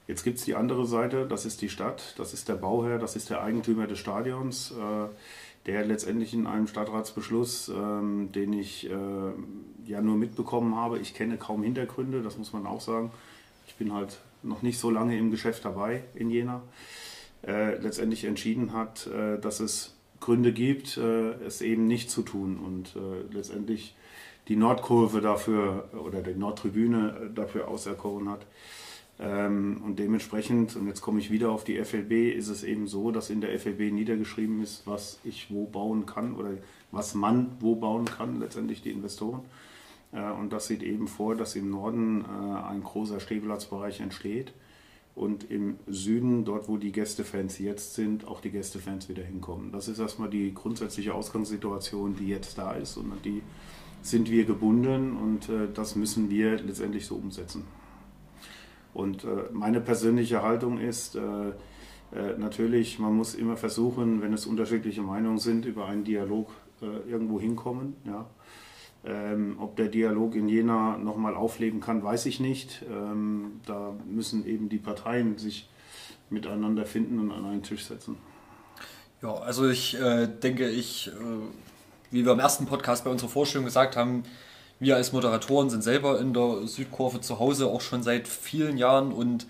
Jetzt 0.08 0.24
gibt 0.24 0.38
es 0.38 0.46
die 0.46 0.54
andere 0.54 0.86
Seite, 0.86 1.26
das 1.26 1.44
ist 1.44 1.60
die 1.60 1.68
Stadt, 1.68 2.14
das 2.16 2.32
ist 2.32 2.48
der 2.48 2.54
Bauherr, 2.54 2.98
das 2.98 3.14
ist 3.14 3.28
der 3.28 3.42
Eigentümer 3.42 3.86
des 3.86 3.98
Stadions, 3.98 4.70
äh, 4.70 5.47
der 5.68 5.84
letztendlich 5.84 6.32
in 6.32 6.46
einem 6.46 6.66
Stadtratsbeschluss, 6.66 7.68
ähm, 7.68 8.32
den 8.32 8.54
ich 8.54 8.88
äh, 8.88 8.92
ja 9.84 10.00
nur 10.00 10.16
mitbekommen 10.16 10.74
habe, 10.74 10.98
ich 10.98 11.12
kenne 11.12 11.36
kaum 11.36 11.62
Hintergründe, 11.62 12.22
das 12.22 12.38
muss 12.38 12.54
man 12.54 12.66
auch 12.66 12.80
sagen. 12.80 13.12
Ich 13.66 13.74
bin 13.74 13.92
halt 13.92 14.18
noch 14.42 14.62
nicht 14.62 14.78
so 14.78 14.90
lange 14.90 15.18
im 15.18 15.30
Geschäft 15.30 15.66
dabei 15.66 16.04
in 16.14 16.30
Jena. 16.30 16.62
Äh, 17.46 17.76
letztendlich 17.82 18.24
entschieden 18.24 18.72
hat, 18.72 19.08
äh, 19.08 19.38
dass 19.38 19.60
es 19.60 19.94
Gründe 20.20 20.54
gibt, 20.54 20.96
äh, 20.96 21.32
es 21.44 21.60
eben 21.60 21.86
nicht 21.86 22.10
zu 22.10 22.22
tun 22.22 22.58
und 22.58 22.96
äh, 22.96 23.34
letztendlich 23.34 23.94
die 24.48 24.56
Nordkurve 24.56 25.20
dafür 25.20 25.90
oder 25.92 26.22
die 26.22 26.34
Nordtribüne 26.34 27.30
dafür 27.34 27.68
auserkoren 27.68 28.30
hat. 28.30 28.46
Ähm, 29.20 29.82
und 29.84 29.98
dementsprechend, 29.98 30.76
und 30.76 30.86
jetzt 30.86 31.00
komme 31.00 31.18
ich 31.18 31.30
wieder 31.30 31.50
auf 31.50 31.64
die 31.64 31.82
FLB, 31.82 32.36
ist 32.36 32.48
es 32.48 32.62
eben 32.62 32.86
so, 32.86 33.10
dass 33.10 33.30
in 33.30 33.40
der 33.40 33.58
FLB 33.58 33.92
niedergeschrieben 33.92 34.62
ist, 34.62 34.86
was 34.86 35.18
ich 35.24 35.50
wo 35.50 35.64
bauen 35.64 36.06
kann 36.06 36.34
oder 36.36 36.50
was 36.92 37.14
man 37.14 37.56
wo 37.60 37.74
bauen 37.74 38.04
kann, 38.04 38.38
letztendlich 38.38 38.82
die 38.82 38.92
Investoren. 38.92 39.42
Äh, 40.12 40.30
und 40.30 40.52
das 40.52 40.68
sieht 40.68 40.82
eben 40.82 41.08
vor, 41.08 41.34
dass 41.34 41.56
im 41.56 41.70
Norden 41.70 42.24
äh, 42.24 42.68
ein 42.68 42.82
großer 42.82 43.18
Stehplatzbereich 43.18 44.00
entsteht 44.00 44.52
und 45.16 45.50
im 45.50 45.78
Süden, 45.88 46.44
dort 46.44 46.68
wo 46.68 46.76
die 46.76 46.92
Gästefans 46.92 47.58
jetzt 47.58 47.94
sind, 47.94 48.26
auch 48.28 48.40
die 48.40 48.50
Gästefans 48.50 49.08
wieder 49.08 49.24
hinkommen. 49.24 49.72
Das 49.72 49.88
ist 49.88 49.98
erstmal 49.98 50.30
die 50.30 50.54
grundsätzliche 50.54 51.12
Ausgangssituation, 51.12 52.14
die 52.14 52.28
jetzt 52.28 52.56
da 52.56 52.72
ist 52.72 52.96
und 52.96 53.12
die 53.24 53.42
sind 54.00 54.30
wir 54.30 54.44
gebunden 54.44 55.16
und 55.16 55.48
äh, 55.48 55.66
das 55.74 55.96
müssen 55.96 56.30
wir 56.30 56.62
letztendlich 56.62 57.04
so 57.04 57.16
umsetzen. 57.16 57.64
Und 58.98 59.22
äh, 59.22 59.28
meine 59.52 59.80
persönliche 59.80 60.42
Haltung 60.42 60.80
ist, 60.80 61.14
äh, 61.14 61.20
äh, 61.20 62.36
natürlich, 62.36 62.98
man 62.98 63.14
muss 63.14 63.36
immer 63.36 63.56
versuchen, 63.56 64.20
wenn 64.22 64.32
es 64.32 64.44
unterschiedliche 64.44 65.02
Meinungen 65.02 65.38
sind, 65.38 65.66
über 65.66 65.86
einen 65.86 66.04
Dialog 66.04 66.50
irgendwo 67.08 67.40
hinkommen. 67.40 67.96
Ja. 68.04 68.26
Ähm, 69.04 69.56
ob 69.58 69.74
der 69.74 69.88
Dialog 69.88 70.36
in 70.36 70.48
Jena 70.48 70.96
nochmal 70.96 71.34
aufleben 71.34 71.80
kann, 71.80 72.04
weiß 72.04 72.26
ich 72.26 72.38
nicht. 72.38 72.84
Ähm, 72.88 73.60
da 73.66 73.96
müssen 74.08 74.46
eben 74.46 74.68
die 74.68 74.78
Parteien 74.78 75.38
sich 75.38 75.68
miteinander 76.30 76.86
finden 76.86 77.18
und 77.18 77.32
an 77.32 77.44
einen 77.46 77.64
Tisch 77.64 77.84
setzen. 77.84 78.16
Ja, 79.22 79.34
also 79.34 79.68
ich 79.68 79.98
äh, 80.00 80.28
denke, 80.28 80.68
ich, 80.68 81.08
äh, 81.08 81.10
wie 82.12 82.24
wir 82.24 82.32
im 82.32 82.38
ersten 82.38 82.66
Podcast 82.66 83.04
bei 83.04 83.10
unserer 83.10 83.28
Vorstellung 83.28 83.64
gesagt 83.64 83.96
haben, 83.96 84.22
wir 84.80 84.96
als 84.96 85.12
Moderatoren 85.12 85.70
sind 85.70 85.82
selber 85.82 86.20
in 86.20 86.32
der 86.32 86.66
Südkurve 86.66 87.20
zu 87.20 87.38
Hause 87.38 87.66
auch 87.66 87.80
schon 87.80 88.02
seit 88.02 88.28
vielen 88.28 88.78
Jahren 88.78 89.12
und 89.12 89.46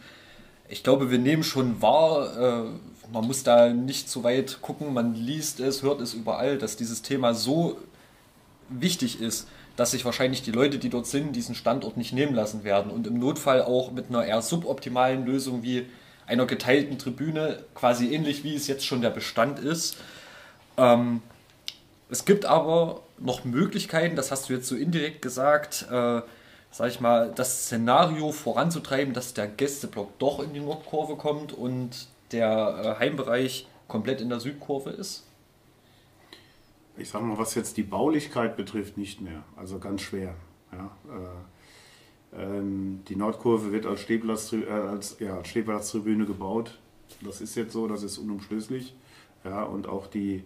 ich 0.69 0.83
glaube, 0.83 1.11
wir 1.11 1.19
nehmen 1.19 1.43
schon 1.43 1.81
wahr, 1.81 2.37
äh, 2.37 3.11
man 3.13 3.27
muss 3.27 3.43
da 3.43 3.71
nicht 3.71 4.09
zu 4.11 4.23
weit 4.25 4.61
gucken, 4.61 4.93
man 4.93 5.15
liest 5.15 5.61
es, 5.61 5.83
hört 5.83 6.01
es 6.01 6.15
überall, 6.15 6.59
dass 6.59 6.77
dieses 6.77 7.03
Thema 7.03 7.35
so 7.35 7.79
wichtig 8.69 9.21
ist, 9.21 9.49
dass 9.77 9.93
sich 9.93 10.05
wahrscheinlich 10.05 10.43
die 10.43 10.51
Leute, 10.51 10.79
die 10.79 10.91
dort 10.91 11.07
sind, 11.07 11.35
diesen 11.37 11.55
Standort 11.55 11.97
nicht 11.97 12.13
nehmen 12.13 12.35
lassen 12.35 12.65
werden 12.65 12.91
und 12.91 13.07
im 13.07 13.19
Notfall 13.19 13.63
auch 13.63 13.93
mit 13.93 14.09
einer 14.09 14.25
eher 14.25 14.43
suboptimalen 14.43 15.25
Lösung 15.25 15.63
wie 15.63 15.87
einer 16.27 16.47
geteilten 16.47 16.99
Tribüne, 16.99 17.61
quasi 17.75 18.13
ähnlich 18.15 18.45
wie 18.45 18.55
es 18.55 18.67
jetzt 18.67 18.85
schon 18.85 19.01
der 19.01 19.11
Bestand 19.11 19.59
ist. 19.59 19.97
Ähm, 20.77 21.23
es 22.11 22.25
gibt 22.25 22.47
aber 22.47 23.03
noch 23.19 23.45
Möglichkeiten, 23.45 24.17
das 24.17 24.31
hast 24.31 24.49
du 24.49 24.55
jetzt 24.55 24.69
so 24.69 24.77
indirekt 24.77 25.23
gesagt, 25.23 25.87
äh, 25.91 26.23
sag 26.71 26.89
ich 26.89 27.01
mal, 27.01 27.33
das 27.35 27.65
Szenario 27.65 28.33
voranzutreiben, 28.33 29.15
dass 29.15 29.35
der 29.35 29.47
Gästeblock 29.47 30.19
doch 30.19 30.41
in 30.41 30.55
die 30.55 30.61
Nordkurve 30.61 31.17
kommt 31.17 31.53
und 31.53 32.09
der 32.33 32.97
äh, 32.97 33.01
Heimbereich 33.01 33.67
komplett 33.89 34.21
in 34.21 34.29
der 34.29 34.41
Südkurve 34.41 34.91
ist? 34.91 35.25
Ich 36.97 37.11
sag 37.11 37.23
mal, 37.23 37.39
was 37.39 37.55
jetzt 37.55 37.77
die 37.77 37.83
Baulichkeit 37.83 38.57
betrifft, 38.57 38.99
nicht 38.99 39.21
mehr. 39.21 39.45
Also 39.57 39.79
ganz 39.79 40.03
schwer. 40.03 40.35
Ja, 40.73 40.91
äh, 41.09 42.43
ähm, 42.43 43.03
die 43.09 43.17
Nordkurve 43.17 43.73
wird 43.73 43.87
als, 43.87 44.01
Stehplatz, 44.01 44.53
äh, 44.53 44.69
als 44.69 45.17
ja, 45.21 45.43
Stehplatztribüne 45.45 46.27
gebaut. 46.27 46.79
Das 47.23 47.41
ist 47.41 47.55
jetzt 47.55 47.73
so, 47.73 47.87
das 47.87 48.03
ist 48.03 48.19
unumstößlich. 48.19 48.95
Ja, 49.45 49.63
und 49.63 49.87
auch 49.87 50.09
die 50.09 50.45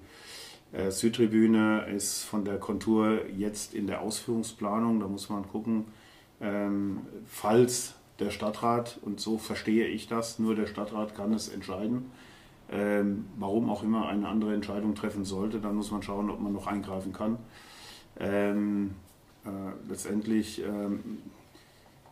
Südtribüne 0.89 1.86
ist 1.94 2.24
von 2.24 2.44
der 2.44 2.59
Kontur 2.59 3.27
jetzt 3.36 3.74
in 3.74 3.86
der 3.86 4.01
Ausführungsplanung. 4.01 5.01
Da 5.01 5.07
muss 5.07 5.28
man 5.28 5.47
gucken, 5.47 5.85
ähm, 6.40 7.01
falls 7.27 7.94
der 8.19 8.31
Stadtrat, 8.31 8.99
und 9.03 9.20
so 9.20 9.36
verstehe 9.36 9.86
ich 9.86 10.09
das, 10.09 10.39
nur 10.39 10.55
der 10.55 10.66
Stadtrat 10.66 11.15
kann 11.15 11.35
es 11.35 11.49
entscheiden, 11.49 12.11
ähm, 12.70 13.27
warum 13.36 13.69
auch 13.69 13.82
immer 13.82 14.09
eine 14.09 14.28
andere 14.28 14.55
Entscheidung 14.55 14.94
treffen 14.94 15.24
sollte, 15.24 15.61
dann 15.61 15.74
muss 15.74 15.90
man 15.90 16.03
schauen, 16.03 16.31
ob 16.31 16.40
man 16.40 16.53
noch 16.53 16.66
eingreifen 16.66 17.12
kann. 17.12 17.36
Ähm, 18.19 18.93
äh, 19.44 19.89
letztendlich 19.89 20.62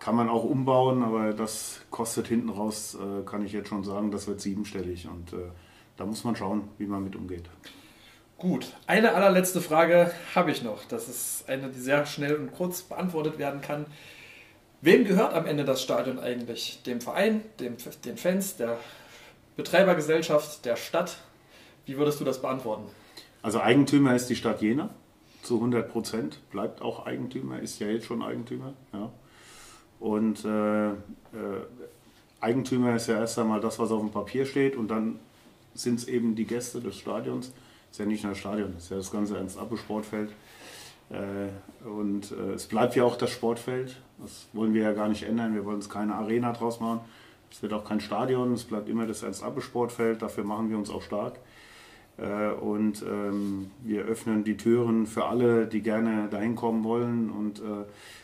kann 0.00 0.16
man 0.16 0.28
auch 0.28 0.44
umbauen, 0.44 1.04
aber 1.04 1.32
das 1.32 1.82
kostet 1.90 2.26
hinten 2.26 2.48
raus, 2.48 2.96
äh, 2.96 3.22
kann 3.24 3.44
ich 3.44 3.52
jetzt 3.52 3.68
schon 3.68 3.84
sagen, 3.84 4.10
das 4.10 4.26
wird 4.26 4.40
siebenstellig 4.40 5.06
und 5.06 5.34
äh, 5.34 5.50
da 5.96 6.06
muss 6.06 6.24
man 6.24 6.34
schauen, 6.34 6.62
wie 6.78 6.86
man 6.86 7.04
mit 7.04 7.14
umgeht. 7.14 7.48
Gut, 8.40 8.72
eine 8.86 9.12
allerletzte 9.12 9.60
Frage 9.60 10.10
habe 10.34 10.50
ich 10.50 10.62
noch. 10.62 10.82
Das 10.86 11.10
ist 11.10 11.46
eine, 11.46 11.68
die 11.68 11.78
sehr 11.78 12.06
schnell 12.06 12.36
und 12.36 12.54
kurz 12.54 12.80
beantwortet 12.80 13.38
werden 13.38 13.60
kann. 13.60 13.84
Wem 14.80 15.04
gehört 15.04 15.34
am 15.34 15.44
Ende 15.44 15.66
das 15.66 15.82
Stadion 15.82 16.18
eigentlich? 16.18 16.80
Dem 16.86 17.02
Verein, 17.02 17.42
dem, 17.60 17.76
den 18.06 18.16
Fans, 18.16 18.56
der 18.56 18.78
Betreibergesellschaft, 19.56 20.64
der 20.64 20.76
Stadt? 20.76 21.18
Wie 21.84 21.98
würdest 21.98 22.18
du 22.18 22.24
das 22.24 22.40
beantworten? 22.40 22.84
Also 23.42 23.60
Eigentümer 23.60 24.16
ist 24.16 24.30
die 24.30 24.36
Stadt 24.36 24.62
Jena 24.62 24.88
zu 25.42 25.56
100 25.56 25.92
Prozent, 25.92 26.38
bleibt 26.50 26.80
auch 26.80 27.04
Eigentümer, 27.04 27.60
ist 27.60 27.78
ja 27.78 27.88
jetzt 27.88 28.06
schon 28.06 28.22
Eigentümer. 28.22 28.72
Ja. 28.94 29.12
Und 29.98 30.46
äh, 30.46 30.88
äh, 30.88 30.94
Eigentümer 32.40 32.96
ist 32.96 33.06
ja 33.06 33.18
erst 33.18 33.38
einmal 33.38 33.60
das, 33.60 33.78
was 33.78 33.90
auf 33.90 34.00
dem 34.00 34.10
Papier 34.10 34.46
steht 34.46 34.76
und 34.76 34.88
dann 34.88 35.18
sind 35.74 35.98
es 35.98 36.08
eben 36.08 36.36
die 36.36 36.46
Gäste 36.46 36.80
des 36.80 36.96
Stadions 36.96 37.52
ist 37.90 37.98
ja 37.98 38.06
nicht 38.06 38.22
nur 38.22 38.32
das 38.32 38.38
Stadion, 38.38 38.74
ist 38.76 38.90
ja 38.90 38.96
das 38.96 39.10
ganze 39.10 39.36
Ernst-Abbe-Sportfeld. 39.36 40.30
Äh, 41.10 41.86
und 41.86 42.32
äh, 42.32 42.52
es 42.54 42.66
bleibt 42.66 42.94
ja 42.94 43.04
auch 43.04 43.16
das 43.16 43.30
Sportfeld. 43.30 44.00
Das 44.18 44.46
wollen 44.52 44.74
wir 44.74 44.82
ja 44.82 44.92
gar 44.92 45.08
nicht 45.08 45.24
ändern. 45.24 45.54
Wir 45.54 45.64
wollen 45.64 45.76
uns 45.76 45.88
keine 45.88 46.14
Arena 46.14 46.52
draus 46.52 46.80
machen. 46.80 47.00
Es 47.50 47.62
wird 47.62 47.72
auch 47.72 47.84
kein 47.84 48.00
Stadion. 48.00 48.52
Es 48.52 48.64
bleibt 48.64 48.88
immer 48.88 49.06
das 49.06 49.22
Ernst-Abbe-Sportfeld. 49.22 50.22
Dafür 50.22 50.44
machen 50.44 50.70
wir 50.70 50.78
uns 50.78 50.88
auch 50.88 51.02
stark. 51.02 51.40
Äh, 52.16 52.50
und 52.52 53.02
ähm, 53.02 53.72
wir 53.82 54.04
öffnen 54.04 54.44
die 54.44 54.56
Türen 54.56 55.06
für 55.06 55.24
alle, 55.24 55.66
die 55.66 55.80
gerne 55.80 56.28
dahin 56.28 56.54
kommen 56.54 56.84
wollen. 56.84 57.30
Und 57.30 57.60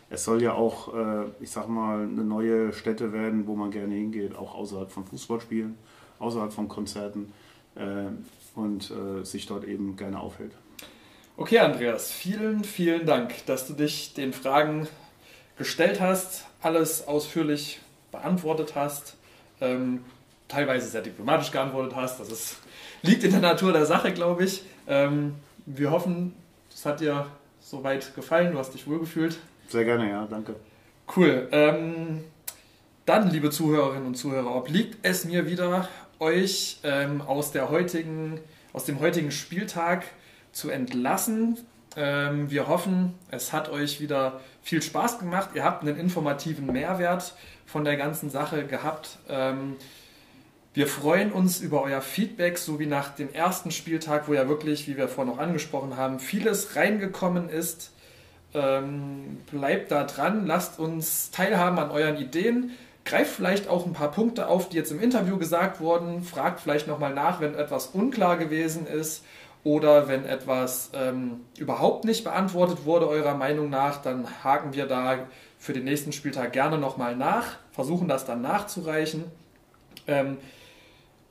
es 0.09 0.23
soll 0.23 0.41
ja 0.41 0.53
auch, 0.53 0.95
ich 1.41 1.51
sag 1.51 1.69
mal, 1.69 2.03
eine 2.03 2.23
neue 2.23 2.73
Stätte 2.73 3.13
werden, 3.13 3.49
wo 3.49 3.57
man 3.57 3.73
gerne 3.73 3.93
hingeht, 3.93 4.37
auch 4.37 4.55
außerhalb 4.55 4.89
von 4.93 5.05
Fußballspielen, 5.05 5.75
außerhalb 6.21 6.53
von 6.53 6.69
Konzerten 6.69 7.33
und 8.57 8.93
sich 9.23 9.47
dort 9.47 9.65
eben 9.65 9.97
gerne 9.97 10.19
aufhält. 10.19 10.53
Okay, 11.37 11.59
Andreas, 11.59 12.11
vielen, 12.11 12.65
vielen 12.65 13.07
Dank, 13.07 13.47
dass 13.47 13.67
du 13.67 13.75
dich 13.75 14.15
den 14.15 14.33
Fragen 14.33 14.89
gestellt 15.59 16.01
hast, 16.01 16.47
alles 16.63 17.07
ausführlich 17.07 17.81
beantwortet 18.11 18.75
hast, 18.75 19.17
ähm, 19.61 20.03
teilweise 20.49 20.89
sehr 20.89 21.03
diplomatisch 21.03 21.51
geantwortet 21.51 21.95
hast. 21.95 22.19
Das 22.21 22.33
ist 22.33 22.57
liegt 23.03 23.25
in 23.25 23.31
der 23.31 23.41
Natur 23.41 23.73
der 23.73 23.87
Sache, 23.87 24.13
glaube 24.13 24.45
ich. 24.45 24.63
Ähm, 24.87 25.35
wir 25.65 25.91
hoffen, 25.91 26.35
es 26.73 26.85
hat 26.85 27.01
dir 27.01 27.27
soweit 27.61 28.15
gefallen, 28.15 28.53
du 28.53 28.59
hast 28.59 28.75
dich 28.75 28.87
wohlgefühlt. 28.87 29.39
Sehr 29.69 29.85
gerne, 29.85 30.09
ja, 30.09 30.27
danke. 30.29 30.57
Cool. 31.15 31.49
Ähm, 31.53 32.25
dann, 33.05 33.31
liebe 33.31 33.51
Zuhörerinnen 33.51 34.07
und 34.07 34.15
Zuhörer, 34.17 34.55
obliegt 34.55 34.99
es 35.03 35.25
mir 35.25 35.47
wieder, 35.49 35.89
euch 36.19 36.79
ähm, 36.83 37.21
aus, 37.21 37.53
der 37.53 37.71
heutigen, 37.71 38.41
aus 38.73 38.85
dem 38.85 39.01
heutigen 39.01 39.31
Spieltag 39.31 40.05
zu 40.53 40.71
entlassen. 40.71 41.59
Ähm, 41.97 42.51
wir 42.51 42.69
hoffen, 42.69 43.15
es 43.31 43.53
hat 43.53 43.69
euch 43.69 44.01
wieder 44.01 44.41
viel 44.63 44.83
Spaß 44.83 45.19
gemacht. 45.19 45.51
Ihr 45.55 45.65
habt 45.65 45.83
einen 45.83 45.97
informativen 45.97 46.67
Mehrwert 46.73 47.35
von 47.65 47.85
der 47.85 47.97
ganzen 47.97 48.31
Sache 48.31 48.67
gehabt. 48.67 49.19
Ähm, 49.29 49.77
wir 50.75 50.87
freuen 50.87 51.33
uns 51.33 51.61
über 51.61 51.83
euer 51.83 52.03
Feedback, 52.03 52.59
so 52.59 52.79
wie 52.79 52.85
nach 52.85 53.15
dem 53.15 53.33
ersten 53.33 53.71
Spieltag, 53.71 54.29
wo 54.29 54.35
ja 54.35 54.47
wirklich, 54.47 54.87
wie 54.87 54.99
wir 54.99 55.09
vorhin 55.09 55.33
noch 55.33 55.41
angesprochen 55.41 55.97
haben, 55.97 56.21
vieles 56.21 56.77
reingekommen 56.77 57.49
ist. 57.49 57.93
Ähm, 58.53 59.39
bleibt 59.51 59.91
da 59.91 60.05
dran, 60.05 60.47
lasst 60.47 60.79
uns 60.79 61.31
teilhaben 61.31 61.79
an 61.79 61.91
euren 61.91 62.19
Ideen. 62.19 62.73
Greift 63.07 63.31
vielleicht 63.31 63.69
auch 63.69 63.87
ein 63.87 63.95
paar 63.95 64.11
Punkte 64.11 64.49
auf, 64.49 64.69
die 64.69 64.77
jetzt 64.77 64.91
im 64.91 65.01
Interview 65.01 65.39
gesagt 65.39 65.81
wurden. 65.81 66.23
Fragt 66.23 66.61
vielleicht 66.61 66.87
nochmal 66.89 67.15
nach, 67.15 67.41
wenn 67.41 67.55
etwas 67.55 67.87
unklar 67.87 68.37
gewesen 68.37 68.87
ist 68.87 69.25
oder 69.65 70.09
wenn 70.09 70.27
etwas 70.27 70.91
ähm, 70.93 71.41
überhaupt 71.57 72.05
nicht 72.05 72.25
beantwortet 72.25 72.85
wurde, 72.85 73.09
eurer 73.09 73.35
Meinung 73.35 73.71
nach, 73.71 74.03
dann 74.03 74.27
haken 74.45 74.75
wir 74.75 74.87
da 74.87 75.21
für 75.59 75.73
den 75.73 75.85
nächsten 75.85 76.13
Spieltag 76.13 76.53
gerne 76.53 76.79
nochmal 76.79 77.17
nach, 77.17 77.57
versuchen 77.73 78.09
das 78.09 78.27
dann 78.27 78.43
nachzureichen. 78.43 79.25
Ähm, 80.07 80.37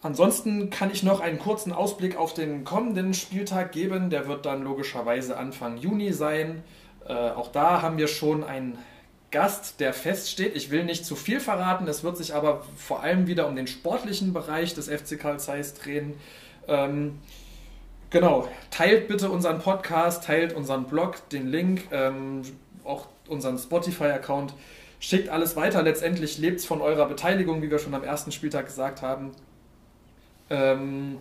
Ansonsten 0.05 0.69
kann 0.69 0.91
ich 0.91 1.01
noch 1.01 1.19
einen 1.19 1.39
kurzen 1.39 1.73
Ausblick 1.73 2.15
auf 2.15 2.35
den 2.35 2.63
kommenden 2.63 3.15
Spieltag 3.15 3.71
geben. 3.71 4.11
Der 4.11 4.27
wird 4.27 4.45
dann 4.45 4.61
logischerweise 4.61 5.35
Anfang 5.35 5.77
Juni 5.77 6.13
sein. 6.13 6.63
Äh, 7.07 7.13
auch 7.13 7.51
da 7.51 7.81
haben 7.81 7.97
wir 7.97 8.07
schon 8.07 8.43
einen 8.43 8.77
Gast, 9.35 9.81
der 9.81 9.91
feststeht. 9.91 10.55
Ich 10.55 10.71
will 10.71 10.85
nicht 10.85 11.05
zu 11.05 11.17
viel 11.17 11.41
verraten. 11.41 11.89
Es 11.89 12.05
wird 12.05 12.15
sich 12.15 12.33
aber 12.33 12.63
vor 12.77 13.03
allem 13.03 13.27
wieder 13.27 13.49
um 13.49 13.57
den 13.57 13.67
sportlichen 13.67 14.31
Bereich 14.31 14.73
des 14.73 14.87
FC 14.87 15.19
Karl 15.19 15.41
Zeiss 15.41 15.73
drehen. 15.73 16.13
Ähm, 16.69 17.19
genau, 18.11 18.47
teilt 18.71 19.09
bitte 19.09 19.29
unseren 19.29 19.59
Podcast, 19.59 20.23
teilt 20.23 20.53
unseren 20.53 20.85
Blog, 20.85 21.27
den 21.31 21.47
Link, 21.47 21.81
ähm, 21.91 22.43
auch 22.85 23.07
unseren 23.27 23.57
Spotify-Account. 23.57 24.53
Schickt 25.01 25.27
alles 25.27 25.57
weiter. 25.57 25.83
Letztendlich 25.83 26.37
lebt 26.37 26.61
es 26.61 26.65
von 26.65 26.79
eurer 26.79 27.05
Beteiligung, 27.05 27.61
wie 27.61 27.69
wir 27.69 27.79
schon 27.79 27.93
am 27.93 28.05
ersten 28.05 28.31
Spieltag 28.31 28.67
gesagt 28.67 29.01
haben. 29.01 29.33
Ähm, 30.49 31.17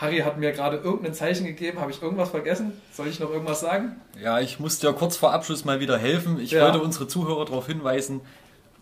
Harry 0.00 0.18
hat 0.18 0.38
mir 0.38 0.52
gerade 0.52 0.76
irgendein 0.78 1.12
Zeichen 1.12 1.44
gegeben. 1.46 1.80
Habe 1.80 1.90
ich 1.90 2.00
irgendwas 2.00 2.30
vergessen? 2.30 2.80
Soll 2.92 3.08
ich 3.08 3.18
noch 3.20 3.30
irgendwas 3.30 3.60
sagen? 3.60 4.00
Ja, 4.22 4.40
ich 4.40 4.58
muss 4.58 4.78
dir 4.78 4.94
kurz 4.94 5.16
vor 5.16 5.32
Abschluss 5.32 5.66
mal 5.66 5.80
wieder 5.80 5.98
helfen. 5.98 6.40
Ich 6.40 6.52
ja. 6.52 6.64
wollte 6.64 6.80
unsere 6.80 7.06
Zuhörer 7.06 7.44
darauf 7.44 7.66
hinweisen, 7.66 8.22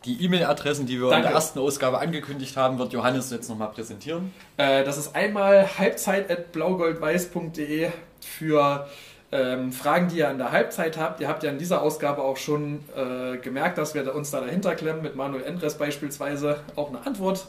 die 0.04 0.24
E-Mail-Adressen, 0.24 0.86
die 0.86 1.00
wir 1.00 1.10
Danke. 1.10 1.16
in 1.16 1.22
der 1.24 1.32
ersten 1.32 1.58
Ausgabe 1.58 1.98
angekündigt 1.98 2.56
haben, 2.56 2.78
wird 2.78 2.92
Johannes 2.92 3.30
jetzt 3.30 3.48
nochmal 3.48 3.72
präsentieren. 3.72 4.32
Äh, 4.56 4.84
das 4.84 4.96
ist 4.96 5.16
einmal 5.16 5.68
halbzeit.blaugoldweiß.de 5.78 7.90
für 8.20 8.86
ähm, 9.32 9.72
Fragen, 9.72 10.06
die 10.08 10.18
ihr 10.18 10.28
an 10.28 10.38
der 10.38 10.52
Halbzeit 10.52 10.98
habt. 10.98 11.20
Ihr 11.20 11.26
habt 11.26 11.42
ja 11.42 11.50
in 11.50 11.58
dieser 11.58 11.82
Ausgabe 11.82 12.22
auch 12.22 12.36
schon 12.36 12.84
äh, 12.96 13.38
gemerkt, 13.38 13.76
dass 13.76 13.92
wir 13.94 14.14
uns 14.14 14.30
da 14.30 14.40
dahinter 14.40 14.76
klemmen, 14.76 15.02
mit 15.02 15.16
Manuel 15.16 15.42
Endres 15.42 15.76
beispielsweise 15.76 16.60
auch 16.76 16.90
eine 16.90 17.04
Antwort 17.04 17.48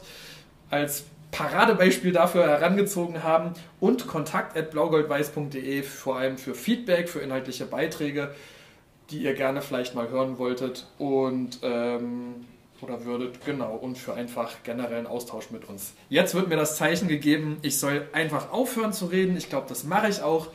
als 0.70 1.04
Paradebeispiel 1.30 2.12
dafür 2.12 2.46
herangezogen 2.46 3.22
haben 3.22 3.52
und 3.78 4.06
kontakt.blaugoldweiß.de 4.06 5.82
vor 5.82 6.16
allem 6.16 6.38
für 6.38 6.54
Feedback, 6.54 7.08
für 7.08 7.20
inhaltliche 7.20 7.66
Beiträge, 7.66 8.34
die 9.10 9.22
ihr 9.22 9.34
gerne 9.34 9.62
vielleicht 9.62 9.94
mal 9.94 10.08
hören 10.08 10.38
wolltet 10.38 10.86
und 10.98 11.60
ähm, 11.62 12.46
oder 12.82 13.04
würdet, 13.04 13.44
genau, 13.44 13.74
und 13.74 13.98
für 13.98 14.14
einfach 14.14 14.62
generellen 14.62 15.06
Austausch 15.06 15.50
mit 15.50 15.68
uns. 15.68 15.94
Jetzt 16.08 16.34
wird 16.34 16.48
mir 16.48 16.56
das 16.56 16.76
Zeichen 16.76 17.08
gegeben, 17.08 17.58
ich 17.62 17.78
soll 17.78 18.08
einfach 18.12 18.52
aufhören 18.52 18.92
zu 18.92 19.06
reden. 19.06 19.36
Ich 19.36 19.50
glaube, 19.50 19.66
das 19.68 19.84
mache 19.84 20.08
ich 20.08 20.22
auch. 20.22 20.48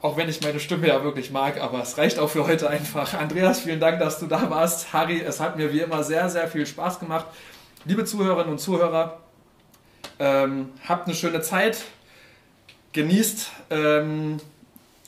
Auch 0.00 0.16
wenn 0.16 0.28
ich 0.28 0.40
meine 0.42 0.60
Stimme 0.60 0.86
ja 0.86 1.02
wirklich 1.02 1.32
mag, 1.32 1.60
aber 1.60 1.82
es 1.82 1.98
reicht 1.98 2.20
auch 2.20 2.30
für 2.30 2.46
heute 2.46 2.70
einfach. 2.70 3.14
Andreas, 3.14 3.60
vielen 3.60 3.80
Dank, 3.80 3.98
dass 3.98 4.20
du 4.20 4.26
da 4.26 4.48
warst. 4.48 4.92
Harry, 4.92 5.20
es 5.20 5.40
hat 5.40 5.56
mir 5.56 5.72
wie 5.72 5.80
immer 5.80 6.04
sehr, 6.04 6.28
sehr 6.28 6.46
viel 6.46 6.66
Spaß 6.66 7.00
gemacht. 7.00 7.26
Liebe 7.84 8.04
Zuhörerinnen 8.04 8.52
und 8.52 8.58
Zuhörer, 8.58 9.18
ähm, 10.18 10.70
habt 10.86 11.06
eine 11.06 11.14
schöne 11.14 11.40
Zeit, 11.42 11.84
genießt 12.92 13.50
ähm, 13.70 14.38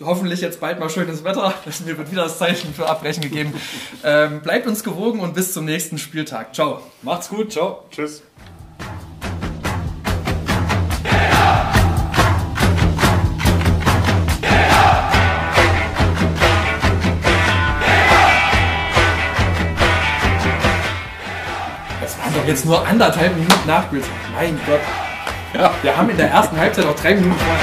hoffentlich 0.03 0.41
jetzt 0.41 0.61
bald 0.61 0.79
mal 0.81 0.91
schönes 0.91 1.25
Wetter. 1.25 1.55
Mir 1.87 1.99
wird 1.99 2.11
wieder 2.11 2.25
das 2.25 2.39
Zeichen 2.39 2.75
für 2.75 2.87
Abbrechen 2.89 3.23
gegeben. 3.23 3.55
Ähm, 4.05 4.41
bleibt 4.41 4.67
uns 4.67 4.83
gewogen 4.83 5.21
und 5.21 5.35
bis 5.35 5.53
zum 5.53 5.65
nächsten 5.65 5.99
Spieltag. 5.99 6.55
Ciao. 6.55 6.83
Macht's 7.03 7.29
gut. 7.29 7.53
Ciao. 7.53 7.85
Tschüss. 7.91 8.23
Jetzt 22.51 22.67
nur 22.67 22.85
anderthalb 22.87 23.37
Minuten 23.37 23.67
Nachspielzeit. 23.67 24.11
Mein 24.35 24.59
Gott. 24.67 24.81
Ja. 25.55 25.71
Wir 25.83 25.97
haben 25.97 26.11
in 26.11 26.17
der 26.17 26.31
ersten 26.31 26.59
Halbzeit 26.59 26.85
noch 26.85 26.97
drei 26.97 27.15
Minuten 27.15 27.39
vorher. 27.39 27.61